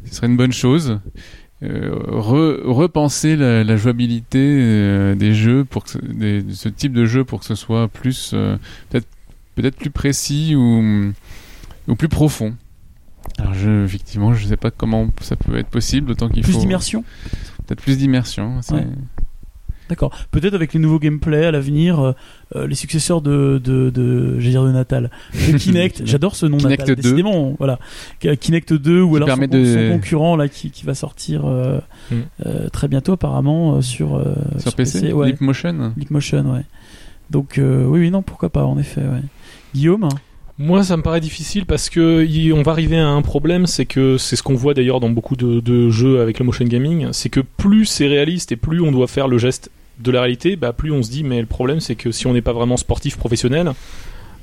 ce 0.06 0.16
serait 0.16 0.28
une 0.28 0.38
bonne 0.38 0.52
chose. 0.54 1.00
Re- 1.64 2.62
repenser 2.66 3.36
la, 3.36 3.64
la 3.64 3.78
jouabilité 3.78 5.16
des 5.16 5.34
jeux 5.34 5.66
pour 5.66 5.86
que 5.86 5.90
ce, 5.92 5.98
des- 5.98 6.44
de 6.44 6.52
ce 6.54 6.70
type 6.70 6.94
de 6.94 7.06
jeu 7.06 7.24
pour 7.24 7.40
que 7.40 7.46
ce 7.46 7.56
soit 7.56 7.88
plus 7.88 8.36
peut-être 8.90 9.08
peut-être 9.56 9.76
plus 9.76 9.90
précis 9.90 10.54
ou 10.56 11.12
ou 11.88 11.96
plus 11.96 12.10
profond. 12.10 12.54
Alors 13.40 13.54
je, 13.54 13.84
effectivement, 13.86 14.34
je 14.34 14.48
sais 14.48 14.58
pas 14.58 14.72
comment 14.72 15.08
ça 15.22 15.36
peut 15.36 15.58
être 15.58 15.68
possible, 15.70 16.08
d'autant 16.08 16.30
qu'il 16.30 16.44
plus 16.44 16.54
faut 16.54 16.60
d'immersion. 16.60 17.04
peut-être 17.68 17.82
plus 17.82 17.98
d'immersion. 17.98 18.62
c'est- 18.62 18.74
Ouais. 18.76 18.88
D'accord. 19.90 20.14
Peut-être 20.32 20.54
avec 20.54 20.74
les 20.74 20.82
nouveaux 20.82 21.00
gameplays 21.00 21.46
à 21.46 21.52
l'avenir, 21.52 22.00
euh, 22.02 22.12
euh, 22.58 22.68
les 22.68 22.76
successeurs 22.76 23.22
de, 23.22 23.62
de, 23.64 23.90
de, 23.90 24.38
j'allais 24.38 24.52
dire 24.52 24.66
de 24.66 24.72
Natal, 24.74 25.10
de 25.34 25.58
Kinect. 25.58 26.02
J'adore 26.04 26.36
ce 26.36 26.46
nom 26.46 26.58
Kinect 26.58 26.80
Natal. 26.82 26.96
2. 26.98 27.02
Décidément, 27.04 27.56
voilà. 27.58 27.80
Kinect 28.20 28.74
2 28.74 29.02
ou 29.02 29.12
Qui 29.12 29.16
alors 29.24 29.30
son, 29.38 29.48
de- 29.48 29.64
son 29.66 29.94
concurrent 29.94 30.36
là 30.36 30.50
qui, 30.50 30.72
qui 30.72 30.86
va 30.86 30.94
sortir 30.94 31.46
euh, 31.46 31.80
Mm. 32.12 32.16
euh, 32.46 32.68
très 32.70 32.90
bientôt 32.90 33.14
apparemment 33.14 33.82
sur 33.82 34.18
euh, 34.18 34.34
Sur 34.58 34.76
PC, 34.76 35.14
ouais. 35.14 35.28
Leapmotion. 35.28 35.94
Leapmotion, 35.96 36.52
ouais. 36.54 36.66
Donc 37.30 37.54
oui, 37.58 38.00
oui, 38.00 38.12
non, 38.12 38.22
pourquoi 38.24 38.50
pas, 38.50 38.66
en 38.66 38.78
effet. 38.78 39.02
Ouais. 39.02 39.22
Guillaume, 39.74 40.08
Moi, 40.60 40.84
ça 40.84 40.98
me 40.98 41.04
paraît 41.04 41.20
difficile 41.22 41.66
parce 41.68 41.90
que 41.90 42.26
y- 42.26 42.52
on 42.52 42.64
va 42.64 42.72
arriver 42.72 42.98
à 42.98 43.08
un 43.08 43.22
problème, 43.22 43.68
c'est 43.68 43.86
que 43.86 44.18
c'est 44.18 44.36
ce 44.36 44.42
qu'on 44.42 44.56
voit 44.56 44.74
d'ailleurs 44.74 45.00
dans 45.00 45.10
beaucoup 45.10 45.36
de, 45.36 45.60
de 45.60 45.90
jeux 45.90 46.20
avec 46.20 46.40
le 46.40 46.46
motion 46.46 46.66
gaming, 46.66 47.10
c'est 47.12 47.30
que 47.30 47.42
plus 47.42 47.86
c'est 47.86 48.08
réaliste 48.08 48.52
et 48.52 48.56
plus 48.56 48.82
on 48.82 48.92
doit 48.92 49.08
faire 49.08 49.28
le 49.28 49.38
geste 49.38 49.70
de 50.00 50.10
la 50.12 50.22
réalité, 50.22 50.56
bah 50.56 50.74
plus 50.74 50.92
on 50.92 51.04
se 51.04 51.10
dit 51.12 51.24
mais 51.24 51.40
le 51.40 51.46
problème 51.46 51.80
c'est 51.80 51.96
que 51.96 52.12
si 52.12 52.26
on 52.28 52.34
n'est 52.34 52.42
pas 52.42 52.54
vraiment 52.54 52.78
sportif 52.78 53.18
professionnel, 53.18 53.72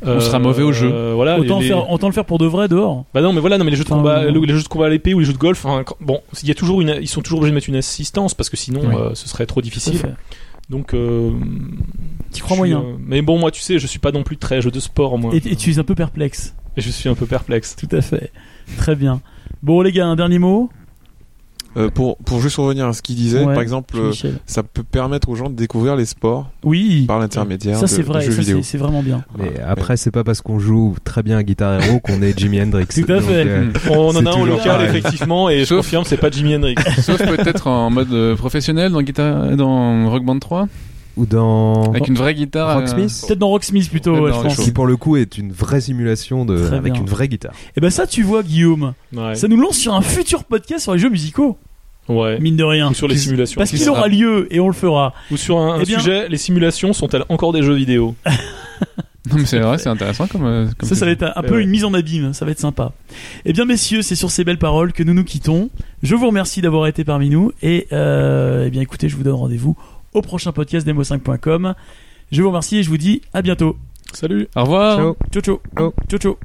On 0.06 0.20
sera 0.20 0.38
mauvais 0.38 0.62
au 0.62 0.70
jeu. 0.72 0.90
euh, 0.92 1.12
voilà, 1.14 1.38
autant, 1.38 1.58
les- 1.60 1.66
faire, 1.68 1.90
autant 1.90 2.06
le 2.08 2.12
faire 2.12 2.24
pour 2.26 2.38
de 2.38 2.46
vrai 2.46 2.68
dehors. 2.68 3.04
Bah 3.14 3.20
non, 3.22 3.32
mais 3.32 3.40
voilà, 3.40 3.56
non, 3.58 3.64
mais 3.64 3.70
les 3.70 3.76
jeux 3.76 3.84
de 3.84 3.88
combat, 3.88 4.18
euh, 4.24 4.30
les 4.30 4.52
jeux 4.54 4.62
de 4.62 4.68
combat 4.68 4.86
à 4.86 4.88
l'épée 4.90 5.14
ou 5.14 5.18
les 5.20 5.24
jeux 5.24 5.32
de 5.32 5.38
golf, 5.38 5.62
quand- 5.62 5.96
bon, 6.00 6.20
il 6.42 6.48
y 6.48 6.52
a 6.52 6.54
toujours 6.54 6.80
une, 6.82 6.96
ils 7.00 7.08
sont 7.08 7.22
toujours 7.22 7.38
obligés 7.40 7.50
de 7.52 7.54
mettre 7.54 7.68
une 7.70 7.76
assistance 7.76 8.34
parce 8.34 8.50
que 8.50 8.56
sinon, 8.56 8.82
Oui. 8.84 8.94
euh, 8.94 9.10
ce 9.14 9.28
serait 9.28 9.46
trop 9.46 9.60
Tout 9.60 9.66
à 9.66 9.70
difficile. 9.70 10.14
Donc, 10.70 10.94
euh, 10.94 11.30
Tu 12.32 12.42
crois 12.42 12.56
moyen. 12.56 12.80
euh, 12.80 12.96
mais 12.98 13.22
bon, 13.22 13.38
moi, 13.38 13.50
tu 13.50 13.60
sais, 13.60 13.78
je 13.78 13.86
suis 13.86 13.98
pas 13.98 14.12
non 14.12 14.22
plus 14.22 14.36
très 14.36 14.60
jeu 14.62 14.70
de 14.70 14.80
sport, 14.80 15.18
moi. 15.18 15.34
Et, 15.34 15.38
et 15.52 15.56
tu 15.56 15.70
es 15.70 15.78
un 15.78 15.84
peu 15.84 15.94
perplexe. 15.94 16.54
Et 16.76 16.80
je 16.80 16.90
suis 16.90 17.08
un 17.08 17.14
peu 17.14 17.26
perplexe. 17.26 17.76
Tout 17.76 17.88
à 17.94 18.00
fait. 18.00 18.32
Très 18.78 18.96
bien. 18.96 19.20
Bon, 19.62 19.80
les 19.82 19.92
gars, 19.92 20.06
un 20.06 20.16
dernier 20.16 20.38
mot 20.38 20.70
Euh, 21.76 21.90
pour 21.90 22.16
pour 22.18 22.40
juste 22.40 22.56
revenir 22.56 22.86
à 22.86 22.92
ce 22.92 23.02
qu'il 23.02 23.16
disait, 23.16 23.42
Ouais, 23.44 23.52
par 23.54 23.62
exemple, 23.62 23.96
euh, 23.96 24.08
Michel. 24.10 24.38
ça 24.46 24.62
peut 24.62 24.82
permettre 24.84 25.28
aux 25.28 25.34
gens 25.34 25.50
de 25.50 25.54
découvrir 25.56 25.96
les 25.96 26.04
sports 26.06 26.48
Oui, 26.62 27.04
par 27.06 27.18
l'intermédiaire 27.18 27.76
ça 27.78 27.86
de, 27.86 27.90
c'est 27.90 28.02
de 28.02 28.06
vrai, 28.06 28.20
jeux 28.22 28.30
ça 28.32 28.40
vidéo. 28.40 28.56
c'est 28.62 28.62
c'est 28.72 28.78
vraiment 28.78 29.02
bien. 29.02 29.24
Mais 29.38 29.50
Voilà. 29.54 29.70
après, 29.70 29.96
c'est 29.96 30.10
pas 30.12 30.22
parce 30.24 30.40
qu'on 30.40 30.58
joue 30.58 30.94
très 31.04 31.22
bien 31.22 31.36
à 31.38 31.42
Guitar 31.42 31.82
Hero 31.82 31.98
qu'on 32.00 32.22
est 32.22 32.38
Jimi 32.38 32.60
Hendrix. 32.62 32.86
Tout 32.86 33.10
à 33.12 33.16
Donc, 33.16 33.22
fait. 33.24 33.44
euh, 33.46 33.70
On 33.90 34.14
en 34.16 34.24
a 34.26 34.30
un 34.36 34.44
local, 34.46 34.82
effectivement, 34.88 35.50
et 35.50 35.60
je 35.60 35.64
Sauf- 35.64 35.78
confirme, 35.78 36.04
c'est 36.04 36.16
pas 36.16 36.30
Jimi 36.30 36.54
Hendrix. 36.56 36.76
Sauf 37.00 37.18
peut-être 37.18 37.66
en 37.66 37.90
mode 37.90 38.34
professionnel 38.36 38.92
dans, 38.92 39.02
guitare, 39.02 39.56
dans 39.56 40.08
Rock 40.10 40.24
Band 40.24 40.38
3, 40.38 40.68
ou 41.16 41.26
dans 41.26 41.90
avec 41.90 42.08
une 42.08 42.16
vraie 42.16 42.34
guitare 42.34 42.78
euh, 42.78 42.84
peut-être 42.84 43.38
dans 43.38 43.48
Rocksmith 43.48 43.88
plutôt 43.88 44.26
je 44.26 44.32
pense. 44.32 44.56
qui 44.56 44.72
pour 44.72 44.86
le 44.86 44.96
coup 44.96 45.16
est 45.16 45.38
une 45.38 45.52
vraie 45.52 45.80
simulation 45.80 46.44
de 46.44 46.72
avec 46.72 46.96
une 46.96 47.06
vraie 47.06 47.28
guitare 47.28 47.52
et 47.76 47.80
ben 47.80 47.90
ça 47.90 48.06
tu 48.06 48.22
vois 48.22 48.42
Guillaume 48.42 48.94
ça 49.34 49.48
nous 49.48 49.56
lance 49.56 49.76
sur 49.76 49.94
un 49.94 50.02
futur 50.02 50.44
podcast 50.44 50.84
sur 50.84 50.92
les 50.92 50.98
jeux 50.98 51.10
musicaux 51.10 51.58
Ouais. 52.06 52.38
Mine 52.38 52.56
de 52.56 52.64
rien. 52.64 52.90
Ou 52.90 52.94
sur 52.94 53.08
les 53.08 53.16
simulations. 53.16 53.58
Parce 53.58 53.70
qu'il 53.70 53.88
aura 53.88 54.08
lieu 54.08 54.46
et 54.54 54.60
on 54.60 54.66
le 54.66 54.74
fera. 54.74 55.14
Ou 55.30 55.38
sur 55.38 55.58
un, 55.58 55.80
eh 55.80 55.86
sujet, 55.86 56.28
les 56.28 56.36
simulations 56.36 56.92
sont-elles 56.92 57.24
encore 57.30 57.54
des 57.54 57.62
jeux 57.62 57.74
vidéo? 57.74 58.14
Non 59.30 59.36
mais 59.38 59.46
c'est 59.46 59.58
vrai, 59.58 59.78
c'est 59.78 59.88
intéressant 59.88 60.26
comme, 60.26 60.44
euh, 60.44 60.66
ça. 60.82 60.94
Ça 60.94 61.06
va 61.06 61.10
être 61.10 61.32
un, 61.34 61.42
peu 61.42 61.62
une 61.62 61.70
mise 61.70 61.84
en 61.84 61.94
abîme, 61.94 62.34
ça 62.34 62.44
va 62.44 62.50
être 62.50 62.60
sympa. 62.60 62.92
Eh 63.46 63.54
bien 63.54 63.64
messieurs, 63.64 64.02
c'est 64.02 64.16
sur 64.16 64.30
ces 64.30 64.44
belles 64.44 64.58
paroles 64.58 64.92
que 64.92 65.02
nous 65.02 65.14
nous 65.14 65.24
quittons. 65.24 65.70
Je 66.02 66.14
vous 66.14 66.26
remercie 66.26 66.60
d'avoir 66.60 66.86
été 66.88 67.04
parmi 67.04 67.30
nous 67.30 67.50
et 67.62 67.86
euh, 67.92 68.64
eh 68.66 68.70
bien 68.70 68.82
écoutez, 68.82 69.08
je 69.08 69.16
vous 69.16 69.22
donne 69.22 69.32
rendez-vous 69.32 69.78
au 70.14 70.22
prochain 70.22 70.52
podcast 70.52 70.86
demo5.com. 70.86 71.74
Je 72.32 72.42
vous 72.42 72.48
remercie 72.48 72.78
et 72.78 72.82
je 72.82 72.88
vous 72.88 72.98
dis 72.98 73.20
à 73.32 73.42
bientôt. 73.42 73.76
Salut. 74.12 74.48
Au 74.56 74.62
revoir. 74.62 74.96
Ciao. 74.96 75.16
Ciao 75.32 75.42
ciao. 75.42 75.92
Ciao 76.08 76.18
ciao. 76.18 76.38